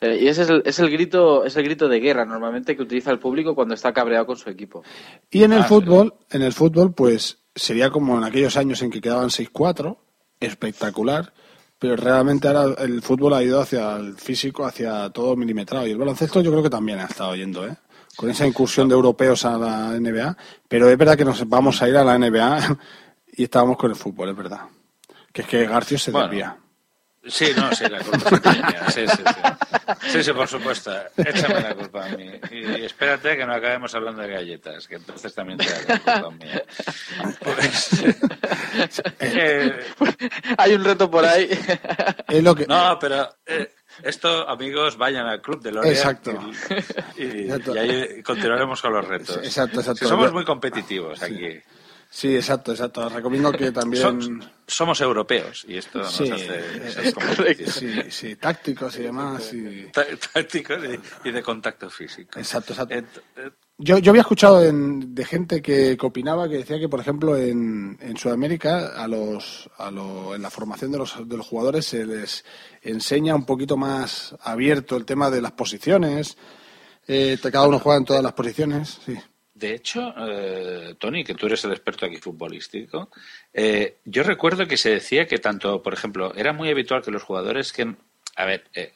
Eh, 0.00 0.18
Y 0.22 0.28
ese 0.28 0.42
es 0.42 0.50
el, 0.50 0.62
es 0.66 0.78
el 0.78 0.90
grito, 0.90 1.44
es 1.44 1.56
el 1.56 1.64
grito 1.64 1.88
de 1.88 2.00
guerra 2.00 2.24
normalmente 2.26 2.76
que 2.76 2.82
utiliza 2.82 3.10
el 3.10 3.18
público 3.18 3.54
cuando 3.54 3.74
está 3.74 3.92
cabreado 3.92 4.26
con 4.26 4.36
su 4.36 4.50
equipo. 4.50 4.82
Y 5.30 5.42
en 5.42 5.52
el 5.54 5.60
Ah, 5.62 5.64
fútbol, 5.64 6.14
en 6.30 6.42
el 6.42 6.52
fútbol, 6.52 6.92
pues 6.94 7.38
sería 7.54 7.88
como 7.90 8.18
en 8.18 8.24
aquellos 8.24 8.56
años 8.58 8.82
en 8.82 8.90
que 8.90 9.00
quedaban 9.00 9.30
6-4, 9.30 9.96
espectacular, 10.40 11.32
pero 11.78 11.96
realmente 11.96 12.48
ahora 12.48 12.74
el 12.82 13.02
fútbol 13.02 13.34
ha 13.34 13.42
ido 13.42 13.60
hacia 13.60 13.96
el 13.96 14.16
físico, 14.16 14.64
hacia 14.64 15.10
todo 15.10 15.36
milimetrado. 15.36 15.86
Y 15.86 15.90
el 15.90 15.98
baloncesto 15.98 16.40
yo 16.40 16.50
creo 16.50 16.62
que 16.62 16.70
también 16.70 16.98
ha 17.00 17.04
estado 17.04 17.34
yendo, 17.34 17.66
¿eh? 17.66 17.76
Con 18.16 18.30
esa 18.30 18.46
incursión 18.46 18.88
de 18.88 18.94
europeos 18.94 19.44
a 19.44 19.58
la 19.58 19.90
NBA, 20.00 20.36
pero 20.68 20.88
es 20.88 20.96
verdad 20.96 21.16
que 21.18 21.24
nos 21.24 21.46
vamos 21.48 21.82
a 21.82 21.88
ir 21.88 21.96
a 21.96 22.04
la 22.04 22.18
NBA 22.18 22.78
y 23.36 23.44
estábamos 23.44 23.76
con 23.76 23.90
el 23.90 23.96
fútbol, 23.96 24.30
es 24.30 24.36
verdad. 24.36 24.60
Que 25.32 25.42
es 25.42 25.48
que 25.48 25.66
García 25.66 25.98
se 25.98 26.10
Bueno. 26.10 26.28
desvía. 26.28 26.56
Sí, 27.28 27.52
no, 27.56 27.72
sí, 27.74 27.84
la 27.88 27.98
culpa 28.00 28.50
es 28.50 28.56
mía. 28.56 28.84
Sí, 28.90 29.06
sí, 29.08 29.16
sí. 29.16 30.08
Sí, 30.10 30.22
sí, 30.22 30.32
por 30.32 30.46
supuesto. 30.48 30.92
Échame 31.16 31.60
la 31.60 31.74
culpa 31.74 32.06
a 32.06 32.08
mí. 32.10 32.30
Y 32.50 32.84
espérate 32.84 33.36
que 33.36 33.44
no 33.46 33.52
acabemos 33.54 33.94
hablando 33.94 34.22
de 34.22 34.28
galletas, 34.28 34.86
que 34.86 34.96
entonces 34.96 35.34
también 35.34 35.58
te 35.58 35.66
da 35.68 35.78
la 36.04 36.20
culpa 36.22 36.30
mía. 36.44 36.62
Pues, 37.40 37.90
eh, 39.20 39.84
Hay 40.58 40.74
un 40.74 40.84
reto 40.84 41.10
por 41.10 41.24
ahí. 41.24 41.48
Es 42.28 42.42
lo 42.42 42.54
que... 42.54 42.66
no, 42.66 42.98
pero 43.00 43.28
eh, 43.46 43.72
esto, 44.02 44.48
amigos, 44.48 44.96
vayan 44.96 45.26
al 45.26 45.40
club 45.40 45.62
de 45.62 45.72
Lorea. 45.72 45.90
Exacto. 45.92 46.32
Y, 47.16 47.22
y- 47.24 47.40
Exacto. 47.50 47.74
y 47.74 47.78
ahí 47.78 48.22
continuaremos 48.22 48.80
con 48.82 48.92
los 48.92 49.06
retos. 49.06 49.38
Exacto, 49.38 49.80
exacto. 49.80 50.04
Si 50.04 50.08
somos 50.08 50.32
muy 50.32 50.44
competitivos 50.44 51.22
aquí. 51.22 51.60
Sí, 52.18 52.34
exacto, 52.34 52.72
exacto. 52.72 53.04
Os 53.06 53.12
recomiendo 53.12 53.52
que 53.52 53.70
también... 53.80 54.02
Som- 54.02 54.50
somos 54.66 55.00
europeos 55.02 55.66
y 55.68 55.76
esto 55.76 55.98
nos 55.98 56.12
Sí, 56.16 56.30
hace 56.30 56.58
eh, 56.60 56.90
ser 56.90 57.12
competitivos. 57.14 57.74
sí, 57.74 57.88
sí, 58.10 58.36
tácticos 58.36 58.96
y 58.98 59.02
demás. 59.02 59.52
y- 59.52 59.90
Tá- 59.92 60.06
Tácticos 60.32 60.78
y, 61.24 61.28
y 61.28 61.32
de 61.32 61.42
contacto 61.42 61.90
físico. 61.90 62.38
Exacto, 62.38 62.72
exacto. 62.72 62.94
Eh, 62.94 63.50
Yo, 63.76 63.98
yo 63.98 64.12
había 64.12 64.22
escuchado 64.22 64.64
en- 64.64 65.14
de 65.14 65.24
gente 65.26 65.60
que, 65.60 65.94
que 65.98 66.06
opinaba 66.06 66.48
que 66.48 66.56
decía 66.56 66.78
que, 66.80 66.88
por 66.88 67.00
ejemplo, 67.00 67.36
en, 67.36 67.98
en 68.00 68.16
Sudamérica, 68.16 68.94
a 68.96 69.06
los, 69.06 69.68
a 69.76 69.90
lo- 69.90 70.34
en 70.34 70.40
la 70.40 70.48
formación 70.50 70.90
de 70.92 70.96
los, 70.98 71.28
de 71.28 71.36
los 71.36 71.46
jugadores 71.46 71.84
se 71.84 72.06
les 72.06 72.46
enseña 72.80 73.34
un 73.34 73.44
poquito 73.44 73.76
más 73.76 74.34
abierto 74.40 74.96
el 74.96 75.04
tema 75.04 75.28
de 75.30 75.42
las 75.42 75.52
posiciones. 75.52 76.38
Eh, 77.06 77.36
cada 77.52 77.66
uno 77.68 77.78
juega 77.78 77.98
en 77.98 78.04
todas 78.06 78.22
las 78.22 78.32
posiciones. 78.32 79.00
Sí. 79.04 79.14
De 79.58 79.72
hecho, 79.72 80.12
eh, 80.18 80.96
Tony, 80.98 81.24
que 81.24 81.34
tú 81.34 81.46
eres 81.46 81.64
el 81.64 81.72
experto 81.72 82.04
aquí 82.04 82.18
futbolístico, 82.18 83.10
eh, 83.54 83.96
yo 84.04 84.22
recuerdo 84.22 84.66
que 84.66 84.76
se 84.76 84.90
decía 84.90 85.26
que 85.26 85.38
tanto, 85.38 85.82
por 85.82 85.94
ejemplo, 85.94 86.34
era 86.34 86.52
muy 86.52 86.68
habitual 86.68 87.00
que 87.02 87.10
los 87.10 87.22
jugadores 87.22 87.72
que, 87.72 87.94
a 88.36 88.44
ver, 88.44 88.64
eh, 88.74 88.92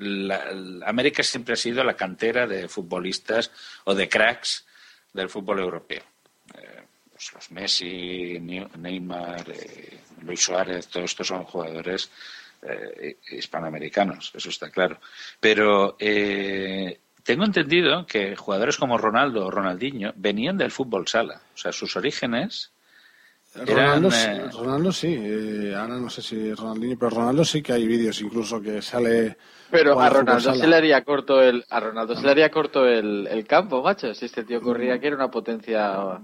la- 0.00 0.48
América 0.86 1.22
siempre 1.22 1.52
ha 1.52 1.56
sido 1.56 1.84
la 1.84 1.94
cantera 1.94 2.46
de 2.46 2.68
futbolistas 2.68 3.50
o 3.84 3.94
de 3.94 4.08
cracks 4.08 4.66
del 5.12 5.28
fútbol 5.28 5.58
europeo. 5.58 6.02
Eh, 6.56 6.82
pues 7.12 7.30
los 7.34 7.50
Messi, 7.50 8.38
Neymar, 8.40 9.44
eh, 9.50 9.98
Luis 10.22 10.40
Suárez, 10.40 10.88
todos 10.88 11.04
estos 11.10 11.26
son 11.26 11.44
jugadores 11.44 12.10
hispanoamericanos, 13.30 14.32
eso 14.34 14.48
está 14.48 14.68
claro. 14.70 14.98
Pero 15.38 15.96
tengo 17.22 17.44
entendido 17.44 18.06
que 18.06 18.36
jugadores 18.36 18.76
como 18.76 18.98
Ronaldo 18.98 19.46
o 19.46 19.50
Ronaldinho 19.50 20.12
venían 20.16 20.56
del 20.58 20.70
fútbol 20.70 21.06
sala. 21.08 21.40
O 21.54 21.56
sea, 21.58 21.72
sus 21.72 21.96
orígenes 21.96 22.72
eran, 23.54 24.02
Ronaldo, 24.02 24.08
eh, 24.14 24.50
Ronaldo 24.52 24.92
sí, 24.92 25.16
eh, 25.18 25.74
ahora 25.76 25.96
no 25.96 26.10
sé 26.10 26.22
si 26.22 26.52
Ronaldinho, 26.54 26.96
pero 26.98 27.10
Ronaldo 27.10 27.44
sí 27.44 27.62
que 27.62 27.72
hay 27.72 27.86
vídeos 27.86 28.20
incluso 28.20 28.60
que 28.60 28.80
sale. 28.82 29.36
Pero 29.70 29.98
a 30.00 30.08
Ronaldo 30.08 30.54
se 30.54 30.66
le 30.66 30.76
haría 30.76 31.02
corto 31.04 31.42
el 31.42 31.64
a 31.68 31.80
Ronaldo 31.80 32.14
se 32.16 32.22
le 32.22 32.30
haría 32.30 32.50
corto 32.50 32.86
el, 32.86 33.26
el 33.26 33.46
campo, 33.46 33.82
macho. 33.82 34.14
Si 34.14 34.26
este 34.26 34.44
tío 34.44 34.60
corría 34.60 34.98
que 34.98 35.08
era 35.08 35.16
una 35.16 35.30
potencia 35.30 36.18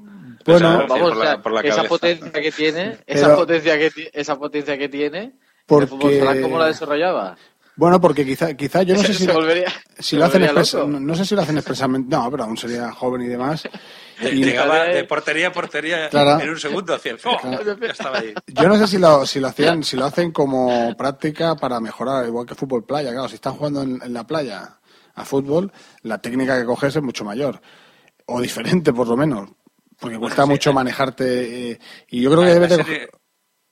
Bueno, 0.47 0.87
vamos, 0.89 0.99
por 1.43 1.53
la- 1.53 1.59
o 1.59 1.61
sea, 1.63 1.71
esa 1.71 1.85
potencia 1.85 2.31
que 2.33 2.53
tiene, 2.53 2.99
esa 3.07 3.27
Pero- 3.27 3.37
potencia 3.37 3.79
que 3.79 4.11
esa 4.13 4.39
potencia 4.39 4.79
que 4.79 4.89
tiene, 4.89 5.33
Porque- 5.67 5.85
el 5.85 5.89
fútbol 5.91 6.19
sala, 6.19 6.41
¿cómo 6.43 6.59
la 6.59 6.67
desarrollaba? 6.67 7.37
Bueno, 7.77 8.01
porque 8.01 8.25
quizá, 8.25 8.55
quizá 8.55 8.83
yo 8.83 8.95
no 8.95 9.03
sé 9.03 9.15
si, 9.15 9.27
volvería- 9.27 9.73
lo 10.17 10.25
hacen 10.27 10.43
no, 10.89 11.01
no 11.01 11.15
sé 11.17 11.25
si 11.25 11.35
lo 11.35 11.43
hacen 11.43 11.57
expresamente, 11.57 12.15
no, 12.15 12.31
pero 12.31 12.45
aún 12.45 12.57
sería 12.57 12.93
joven 12.93 13.23
y 13.23 13.27
demás. 13.27 13.69
Y- 14.21 14.45
llegaba 14.45 14.85
de 14.85 15.03
portería 15.05 15.49
a 15.49 15.53
portería 15.53 16.09
Claro. 16.09 16.41
en 16.41 16.51
un 16.51 16.59
segundo 16.61 16.95
hacia 16.95 17.11
el 17.13 17.19
¡Oh! 17.25 17.37
Ya 17.81 17.87
estaba 17.91 18.19
ahí. 18.19 18.33
Yo 18.47 18.69
no 18.69 18.77
sé 18.79 18.87
si 18.87 18.99
lo, 18.99 19.27
si 19.27 19.41
lo 19.41 19.49
hacían, 19.49 19.83
si 19.83 19.97
lo 19.97 20.05
hacen 20.07 20.31
como 20.31 20.97
práctica 20.97 21.57
para 21.57 21.81
mejorar, 21.81 22.25
igual 22.25 22.47
que 22.47 22.55
fútbol 22.55 22.85
playa. 22.85 23.11
Claro, 23.11 23.29
si 23.29 23.35
están 23.35 23.55
jugando 23.55 23.83
en, 23.83 24.01
en 24.01 24.13
la 24.15 24.25
playa 24.25 24.79
a 25.17 25.25
fútbol, 25.25 25.73
la 26.03 26.19
técnica 26.19 26.57
que 26.59 26.65
coges 26.65 26.95
es 26.95 27.03
mucho 27.03 27.25
mayor. 27.25 27.61
o 28.27 28.41
diferente 28.41 28.93
por 28.93 29.09
lo 29.09 29.17
menos, 29.17 29.51
porque 29.99 30.17
cuesta 30.19 30.45
sí, 30.45 30.49
mucho 30.49 30.71
eh. 30.71 30.73
manejarte 30.75 31.71
eh, 31.73 31.79
y 32.09 32.21
yo 32.23 32.31
creo 32.31 32.43
que 32.43 32.49
debe 32.55 32.69
de 32.69 32.79
coger- 32.85 33.09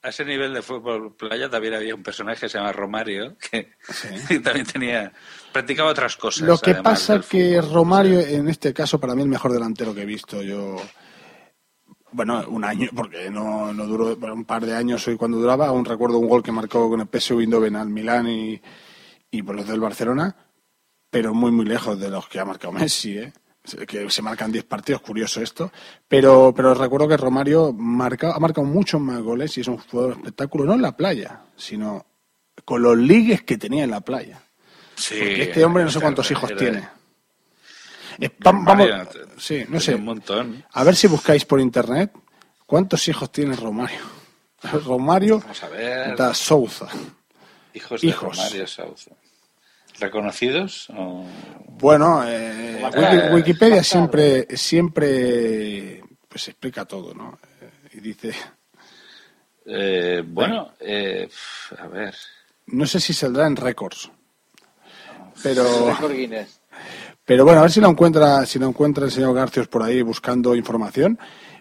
A 0.03 0.09
ese 0.09 0.25
nivel 0.25 0.53
de 0.53 0.61
fútbol 0.61 1.15
playa 1.15 1.49
también 1.49 1.75
había 1.75 1.95
un 1.95 2.03
personaje 2.03 2.41
que 2.41 2.49
se 2.49 2.57
llama 2.57 2.73
Romario, 2.73 3.37
que 3.39 3.71
también 4.43 4.65
tenía, 4.65 5.13
practicaba 5.53 5.91
otras 5.91 6.17
cosas. 6.17 6.45
Lo 6.45 6.57
que 6.57 6.75
pasa 6.75 7.21
que 7.21 7.61
fútbol. 7.61 7.73
Romario, 7.73 8.19
en 8.19 8.49
este 8.49 8.73
caso, 8.73 8.99
para 8.99 9.15
mí 9.15 9.21
el 9.21 9.29
mejor 9.29 9.53
delantero 9.53 9.95
que 9.95 10.01
he 10.01 10.05
visto. 10.05 10.41
Yo, 10.41 10.75
bueno, 12.11 12.43
un 12.49 12.65
año, 12.65 12.89
porque 12.93 13.29
no, 13.29 13.71
no 13.71 13.85
duró, 13.85 14.15
bueno, 14.17 14.35
un 14.35 14.43
par 14.43 14.65
de 14.65 14.75
años 14.75 15.07
hoy 15.07 15.15
cuando 15.15 15.37
duraba. 15.37 15.67
Aún 15.67 15.85
recuerdo 15.85 16.19
un 16.19 16.27
gol 16.27 16.43
que 16.43 16.51
marcó 16.51 16.89
con 16.89 16.99
el 16.99 17.07
PSV 17.07 17.39
Eindhoven 17.39 17.77
al 17.77 17.89
Milán 17.89 18.27
y, 18.27 18.61
y 19.31 19.41
por 19.41 19.55
los 19.55 19.65
del 19.65 19.79
Barcelona, 19.79 20.35
pero 21.09 21.33
muy, 21.33 21.51
muy 21.51 21.65
lejos 21.65 21.97
de 21.97 22.09
los 22.09 22.27
que 22.27 22.41
ha 22.41 22.45
marcado 22.45 22.73
Messi, 22.73 23.17
¿eh? 23.19 23.33
Que 23.87 24.09
se 24.09 24.21
marcan 24.21 24.51
10 24.51 24.65
partidos, 24.65 25.01
curioso 25.01 25.41
esto, 25.41 25.71
pero, 26.07 26.53
pero 26.55 26.73
recuerdo 26.73 27.07
que 27.07 27.15
Romario 27.17 27.71
marca, 27.73 28.33
ha 28.35 28.39
marcado 28.39 28.67
muchos 28.67 28.99
más 28.99 29.21
goles 29.21 29.57
y 29.57 29.61
es 29.61 29.67
un 29.67 29.77
jugador 29.77 30.13
espectáculo, 30.17 30.65
no 30.65 30.73
en 30.73 30.81
la 30.81 30.97
playa, 30.97 31.41
sino 31.55 32.05
con 32.65 32.81
los 32.81 32.97
ligues 32.97 33.43
que 33.43 33.57
tenía 33.57 33.83
en 33.85 33.91
la 33.91 34.01
playa. 34.01 34.41
Sí, 34.95 35.15
Porque 35.17 35.43
este 35.43 35.63
hombre 35.65 35.83
no 35.85 35.89
sé 35.91 35.99
cuántos 36.01 36.29
hijos 36.31 36.51
era- 36.51 36.59
tiene. 36.59 36.89
Va- 38.45 38.51
vamos, 38.51 38.87
sí, 39.37 39.63
no 39.69 39.79
sé. 39.79 39.95
Un 39.95 40.05
montón. 40.05 40.63
A 40.73 40.83
ver 40.83 40.95
si 40.95 41.07
buscáis 41.07 41.45
por 41.45 41.59
internet 41.59 42.11
cuántos 42.67 43.07
hijos 43.07 43.31
tiene 43.31 43.55
Romario. 43.55 43.99
Romario 44.85 45.39
Vamos 45.39 45.63
a 45.63 45.69
ver. 45.69 46.15
da 46.15 46.33
Souza. 46.33 46.87
Hijos 47.73 48.01
de 48.01 48.07
Hijos. 48.07 48.37
Romario 48.37 48.67
Souza. 48.67 49.11
¿Reconocidos? 49.99 50.89
o- 50.95 51.25
Bueno, 51.79 52.23
eh, 52.25 52.81
Eh, 52.81 52.83
Wiki- 52.83 53.33
Wikipedia 53.33 53.83
siempre, 53.83 54.47
siempre 54.57 56.03
pues 56.27 56.47
explica 56.47 56.85
todo, 56.85 57.13
¿no? 57.13 57.37
Y 57.93 57.99
dice, 57.99 58.33
Eh, 59.65 60.23
bueno, 60.25 60.71
eh, 60.79 61.29
a 61.77 61.87
ver. 61.87 62.13
no 62.67 62.85
sé 62.85 62.99
si 62.99 63.13
saldrá 63.13 63.47
en 63.47 63.55
récords, 63.55 64.11
pero, 65.41 65.63
pero 67.25 67.43
bueno, 67.45 67.59
a 67.59 67.63
ver 67.63 67.71
si 67.71 67.79
lo 67.81 67.89
encuentra, 67.89 68.45
si 68.45 68.59
lo 68.59 68.67
encuentra 68.67 69.05
el 69.05 69.11
señor 69.11 69.33
Garcios 69.35 69.67
por 69.67 69.83
ahí 69.83 70.01
buscando 70.01 70.55
información, 70.55 71.17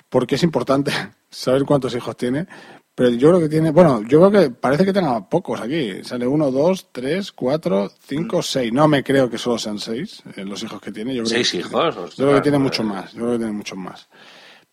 porque 0.09 0.35
es 0.37 0.43
importante 0.43 0.91
saber 1.31 1.65
cuántos 1.65 1.95
hijos 1.95 2.17
tiene. 2.17 2.47
Pero 2.94 3.08
yo 3.11 3.28
creo 3.30 3.40
que 3.40 3.49
tiene, 3.49 3.70
bueno, 3.70 4.02
yo 4.06 4.18
creo 4.18 4.30
que 4.30 4.50
parece 4.50 4.84
que 4.84 4.92
tenga 4.92 5.26
pocos 5.28 5.61
aquí. 5.61 6.04
Sale 6.04 6.26
uno, 6.26 6.50
dos, 6.50 6.88
tres, 6.92 7.32
cuatro, 7.32 7.90
cinco, 8.06 8.42
seis. 8.42 8.70
No 8.72 8.87
me 8.87 9.02
creo 9.02 9.30
que 9.30 9.38
solo 9.38 9.56
sean 9.58 9.78
seis 9.78 10.22
eh, 10.37 10.44
los 10.44 10.62
hijos 10.62 10.80
que 10.80 10.92
tiene. 10.92 11.14
Yo 11.14 11.22
creo 11.22 11.34
¿Seis 11.34 11.50
que, 11.52 11.56
hijos? 11.58 11.72
Yo 12.16 12.25
creo 12.26 12.34
que 12.37 12.42
tiene 12.42 12.58
mucho 12.58 12.82
más. 12.84 13.12
Yo 13.12 13.20
creo 13.20 13.32
que 13.32 13.38
tiene 13.38 13.52
muchos 13.52 13.78
más. 13.78 14.08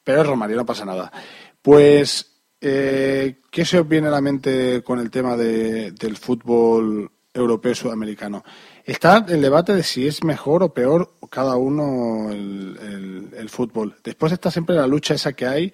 Pero 0.04 0.22
es 0.22 0.28
Romario, 0.28 0.58
no 0.58 0.66
pasa 0.66 0.84
nada. 0.84 1.12
Pues, 1.62 2.42
eh, 2.60 3.40
¿qué 3.50 3.64
se 3.64 3.80
os 3.80 3.88
viene 3.88 4.08
a 4.10 4.12
la 4.12 4.22
mente 4.22 4.82
con 4.84 5.00
el 5.00 5.10
tema 5.10 5.38
de- 5.38 5.92
del 5.92 6.18
fútbol 6.18 7.10
europeo 7.34 7.72
y 7.72 7.76
sudamericano? 7.76 8.44
Está 8.84 9.26
el 9.30 9.42
debate 9.42 9.74
de 9.76 9.84
si 9.84 10.08
es 10.08 10.24
mejor 10.26 10.64
o 10.64 10.74
peor 10.74 11.14
cada 11.30 11.56
uno 11.56 12.30
el, 12.32 12.78
el- 12.82 13.30
el 13.38 13.50
fútbol. 13.50 13.96
Después 14.04 14.34
está 14.34 14.52
siempre 14.52 14.76
la 14.76 14.88
lucha 14.88 15.14
esa 15.14 15.32
que 15.34 15.46
hay 15.48 15.74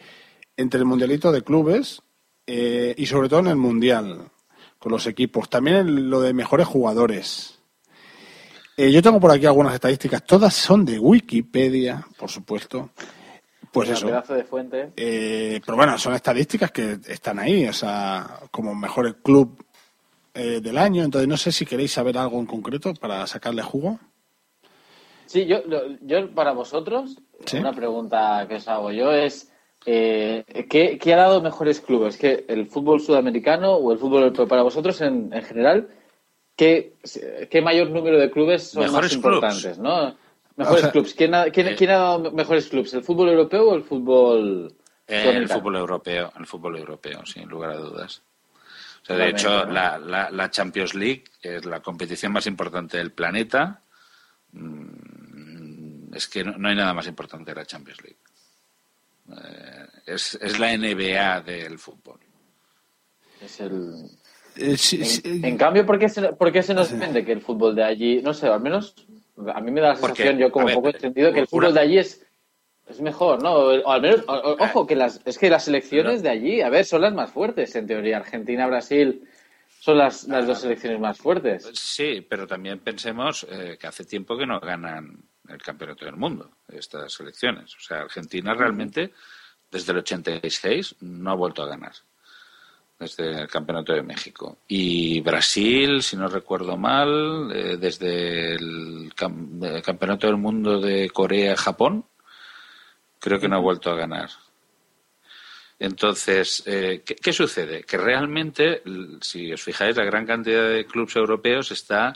entre 0.58 0.80
el 0.80 0.86
mundialito 0.86 1.32
de 1.32 1.42
clubes 1.44 2.02
eh, 2.48 2.94
y 2.98 3.06
sobre 3.06 3.30
todo 3.30 3.40
en 3.42 3.48
el 3.48 3.56
mundial 3.56 4.30
con 4.80 4.92
los 4.92 5.08
equipos. 5.08 5.50
También 5.50 5.78
en 5.78 6.10
lo 6.10 6.22
de 6.22 6.34
mejores 6.34 6.68
jugadores. 6.68 7.60
Eh, 8.78 8.92
yo 8.92 9.02
tengo 9.02 9.20
por 9.20 9.32
aquí 9.32 9.46
algunas 9.46 9.74
estadísticas. 9.74 10.24
Todas 10.26 10.54
son 10.54 10.84
de 10.86 11.00
Wikipedia, 11.00 12.06
por 12.18 12.30
supuesto. 12.30 12.90
Pues 13.72 13.90
Una 13.90 13.98
eso. 13.98 14.08
pedazo 14.08 14.34
de 14.36 14.44
fuente. 14.44 14.92
Eh, 14.96 15.60
pero 15.66 15.76
bueno, 15.78 15.98
son 15.98 16.14
estadísticas 16.14 16.72
que 16.72 17.00
están 17.08 17.40
ahí, 17.40 17.68
o 17.68 17.74
sea, 17.74 18.40
como 18.52 18.74
mejor 18.76 19.18
club 19.22 19.66
eh, 20.34 20.60
del 20.62 20.78
año. 20.78 21.04
Entonces, 21.04 21.28
no 21.28 21.38
sé 21.38 21.52
si 21.52 21.66
queréis 21.66 21.92
saber 21.92 22.18
algo 22.18 22.40
en 22.40 22.46
concreto 22.46 22.94
para 22.94 23.26
sacarle 23.28 23.62
jugo. 23.64 24.00
Sí, 25.26 25.46
yo, 25.46 25.58
yo 26.02 26.30
para 26.34 26.52
vosotros, 26.52 27.18
Sí. 27.46 27.58
una 27.58 27.74
pregunta 27.74 28.46
que 28.48 28.56
os 28.56 28.68
hago 28.68 28.92
yo 28.92 29.12
es, 29.12 29.52
eh, 29.86 30.44
¿qué, 30.70 30.98
qué 30.98 31.14
ha 31.14 31.18
dado 31.18 31.42
mejores 31.42 31.80
clubes? 31.82 32.18
¿Que 32.18 32.46
¿El 32.48 32.68
fútbol 32.68 33.00
sudamericano 33.02 33.74
o 33.76 33.92
el 33.92 34.00
fútbol 34.00 34.24
europeo? 34.24 34.48
Para 34.48 34.64
vosotros, 34.64 35.00
en, 35.02 35.32
en 35.34 35.44
general, 35.44 35.90
¿qué, 36.56 36.94
¿qué 37.50 37.62
mayor 37.62 37.90
número 37.92 38.18
de 38.18 38.32
clubes 38.32 38.70
son 38.72 38.84
Mejores 38.84 39.12
más 39.18 39.22
clubs. 39.22 39.26
importantes? 39.26 39.78
¿no? 39.80 40.16
Mejores 40.58 40.80
O 40.80 40.84
sea, 40.84 40.92
clubes. 40.92 41.14
¿Quién 41.14 41.36
ha, 41.36 41.46
quién, 41.52 41.68
eh, 41.68 41.76
quién 41.76 41.90
ha 41.92 41.98
dado 41.98 42.32
mejores 42.32 42.68
clubes? 42.68 42.94
¿El 42.94 43.04
fútbol 43.04 43.30
europeo 43.30 43.70
o 43.70 43.76
el 43.76 43.84
fútbol 43.84 44.74
Eh, 45.08 45.30
el 45.36 45.48
fútbol 45.50 45.76
europeo, 45.76 46.32
el 46.40 46.46
fútbol 46.48 46.78
europeo, 46.78 47.26
sin 47.26 47.48
lugar 47.48 47.72
a 47.72 47.76
dudas. 47.78 48.22
O 49.04 49.06
sea, 49.06 49.18
de 49.18 49.30
hecho, 49.30 49.66
¿no? 49.66 49.72
la, 49.72 50.00
la, 50.00 50.32
la 50.32 50.50
Champions 50.50 50.96
League 50.96 51.26
es 51.42 51.64
la 51.66 51.80
competición 51.82 52.32
más 52.32 52.48
importante 52.48 52.98
del 52.98 53.12
planeta. 53.12 53.82
Mm, 54.54 56.14
Es 56.16 56.28
que 56.28 56.44
no, 56.44 56.58
no 56.58 56.70
hay 56.70 56.76
nada 56.76 56.94
más 56.94 57.08
importante 57.08 57.52
que 57.54 57.60
la 57.60 57.66
Champions 57.66 58.02
League. 58.02 58.18
Eh, 59.32 59.86
es, 60.06 60.36
es 60.42 60.60
la 60.60 60.72
NBA 60.78 61.42
del 61.42 61.80
fútbol. 61.80 62.20
Es 63.42 63.60
el... 63.60 63.94
Eh, 64.56 64.78
sí, 64.78 64.98
En, 64.98 65.06
sí, 65.06 65.22
en 65.44 65.58
cambio, 65.58 65.86
¿por 65.86 66.00
qué, 66.00 66.08
se, 66.08 66.22
por 66.34 66.52
qué 66.52 66.64
se 66.64 66.74
nos 66.74 66.98
vende 66.98 67.26
que 67.26 67.34
el 67.34 67.42
fútbol 67.42 67.76
de 67.76 67.84
allí, 67.84 68.22
no 68.22 68.34
sé, 68.34 68.48
al 68.48 68.62
menos 68.62 68.96
a 69.54 69.60
mí 69.60 69.72
me 69.72 69.82
da 69.82 69.90
la 69.90 69.96
Porque, 69.96 70.16
sensación, 70.24 70.38
yo 70.40 70.52
como 70.52 70.68
ver, 70.68 70.76
poco 70.76 70.88
he 70.88 70.92
entendido, 70.92 71.34
que 71.34 71.40
el 71.40 71.44
una- 71.44 71.48
fútbol 71.48 71.74
de 71.74 71.80
allí 71.82 71.98
es, 71.98 72.26
es 72.88 73.02
mejor, 73.02 73.44
¿no? 73.44 73.52
O 73.54 73.92
al 73.92 74.02
menos, 74.02 74.24
o- 74.28 74.56
ojo, 74.60 74.88
que 74.88 74.96
las, 74.96 75.20
es 75.26 75.38
que 75.38 75.50
las 75.50 75.66
selecciones 75.66 76.24
de 76.24 76.30
allí, 76.30 76.62
a 76.62 76.70
ver, 76.70 76.86
son 76.86 77.02
las 77.02 77.14
más 77.14 77.32
fuertes, 77.32 77.76
en 77.76 77.86
teoría. 77.88 78.18
Argentina, 78.18 78.66
Brasil 78.68 79.28
son 79.80 79.98
las, 79.98 80.24
las 80.30 80.48
dos 80.48 80.62
selecciones 80.62 81.00
más 81.02 81.18
fuertes. 81.18 81.70
Sí, 81.74 82.26
pero 82.30 82.48
también 82.48 82.80
pensemos 82.80 83.46
eh, 83.52 83.78
que 83.78 83.88
hace 83.88 84.06
tiempo 84.06 84.38
que 84.38 84.46
no 84.46 84.60
ganan 84.62 85.20
el 85.50 85.62
campeonato 85.62 86.06
del 86.06 86.16
mundo, 86.16 86.52
estas 86.68 87.14
selecciones. 87.14 87.76
O 87.76 87.80
sea, 87.80 88.02
Argentina 88.02 88.54
realmente, 88.54 89.14
desde 89.72 89.92
el 89.92 90.00
86, 90.00 90.96
no 91.02 91.32
ha 91.32 91.36
vuelto 91.36 91.64
a 91.64 91.68
ganar. 91.68 91.94
Desde 92.98 93.42
el 93.42 93.48
campeonato 93.50 93.92
de 93.92 94.02
México. 94.04 94.60
Y 94.70 95.20
Brasil, 95.20 96.02
si 96.02 96.16
no 96.16 96.30
recuerdo 96.30 96.78
mal, 96.78 97.52
eh, 97.54 97.76
desde 97.78 98.56
el, 98.56 99.14
cam- 99.14 99.62
el 99.66 99.82
campeonato 99.82 100.28
del 100.28 100.38
mundo 100.38 100.80
de 100.80 101.10
Corea-Japón, 101.10 102.06
creo 103.20 103.38
que 103.38 103.50
no 103.50 103.58
ha 103.58 103.60
vuelto 103.60 103.92
a 103.92 103.96
ganar. 103.98 104.30
Entonces, 105.78 106.64
eh, 106.66 107.02
¿qué, 107.06 107.16
qué 107.16 107.34
sucede? 107.34 107.84
Que 107.84 107.98
realmente, 107.98 108.82
si 109.22 109.52
os 109.52 109.62
fijáis, 109.62 109.98
la 109.98 110.06
gran 110.06 110.26
cantidad 110.26 110.70
de 110.70 110.86
clubes 110.86 111.16
europeos 111.18 111.72
está. 111.72 112.14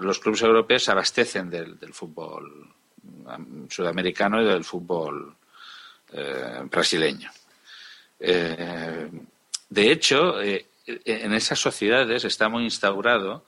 Los 0.00 0.18
clubes 0.18 0.42
europeos 0.42 0.84
se 0.84 0.90
abastecen 0.90 1.48
del, 1.48 1.78
del 1.78 1.94
fútbol 1.94 2.68
am, 3.26 3.68
sudamericano 3.68 4.42
y 4.42 4.44
del 4.44 4.64
fútbol 4.64 5.34
eh, 6.12 6.60
brasileño. 6.70 7.30
Eh, 8.20 9.10
de 9.68 9.90
hecho, 9.90 10.40
eh, 10.42 10.66
en 10.86 11.32
esas 11.32 11.58
sociedades 11.58 12.24
está 12.24 12.48
muy 12.48 12.64
instaurado 12.64 13.44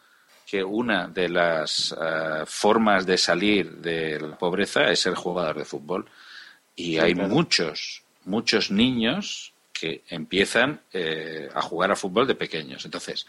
que 0.46 0.62
una 0.62 1.08
de 1.08 1.28
las 1.28 1.94
eh, 2.00 2.44
formas 2.46 3.06
de 3.06 3.18
salir 3.18 3.72
de 3.76 4.20
la 4.20 4.38
pobreza 4.38 4.90
es 4.90 5.00
ser 5.00 5.14
jugador 5.14 5.58
de 5.58 5.64
fútbol. 5.64 6.06
Y 6.76 6.98
hay 6.98 7.14
muchos, 7.14 8.02
muchos 8.24 8.70
niños 8.70 9.52
que 9.72 10.02
empiezan 10.08 10.80
eh, 10.92 11.48
a 11.52 11.62
jugar 11.62 11.92
a 11.92 11.96
fútbol 11.96 12.26
de 12.26 12.34
pequeños. 12.34 12.84
Entonces, 12.84 13.26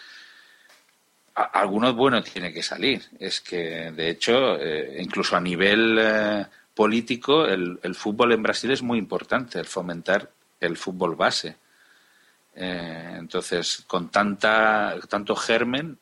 a- 1.36 1.44
alguno 1.62 1.94
bueno 1.94 2.24
tiene 2.24 2.52
que 2.54 2.64
salir. 2.64 3.04
Es 3.20 3.42
que, 3.42 3.92
de 3.92 4.10
hecho, 4.10 4.58
eh, 4.60 4.98
incluso 5.02 5.36
a 5.36 5.42
nivel 5.42 5.98
eh, 6.02 6.46
político, 6.74 7.46
el, 7.46 7.80
el 7.84 7.96
fútbol 7.96 8.34
en 8.34 8.44
Brasil 8.44 8.72
es 8.72 8.82
muy 8.82 8.98
importante, 9.00 9.60
el 9.60 9.66
fomentar 9.66 10.30
el 10.60 10.78
fútbol 10.78 11.16
base. 11.16 11.58
Eh, 12.56 13.16
entonces, 13.18 13.84
con 13.88 14.10
tanta, 14.10 14.96
tanto 15.10 15.36
germen 15.36 15.98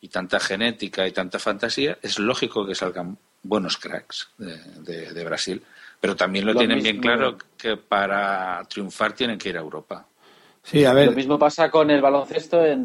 y 0.00 0.08
tanta 0.08 0.38
genética 0.38 1.06
y 1.06 1.12
tanta 1.12 1.38
fantasía, 1.38 1.98
es 2.02 2.18
lógico 2.18 2.66
que 2.66 2.74
salgan 2.74 3.18
buenos 3.42 3.76
cracks 3.76 4.28
de, 4.38 4.56
de- 4.82 5.12
de 5.12 5.24
Brasil. 5.24 5.62
Pero 6.00 6.14
también 6.14 6.46
lo, 6.46 6.52
Lo 6.52 6.58
tienen 6.58 6.82
bien 6.82 7.00
claro 7.00 7.36
que 7.56 7.76
para 7.76 8.62
triunfar 8.68 9.14
tienen 9.14 9.38
que 9.38 9.48
ir 9.48 9.56
a 9.56 9.60
Europa. 9.60 10.06
Sí, 10.62 10.84
a 10.84 10.90
Lo 10.90 10.96
ver, 10.96 11.16
mismo 11.16 11.38
pasa 11.38 11.70
con 11.70 11.90
el 11.90 12.00
baloncesto 12.00 12.64
en... 12.64 12.84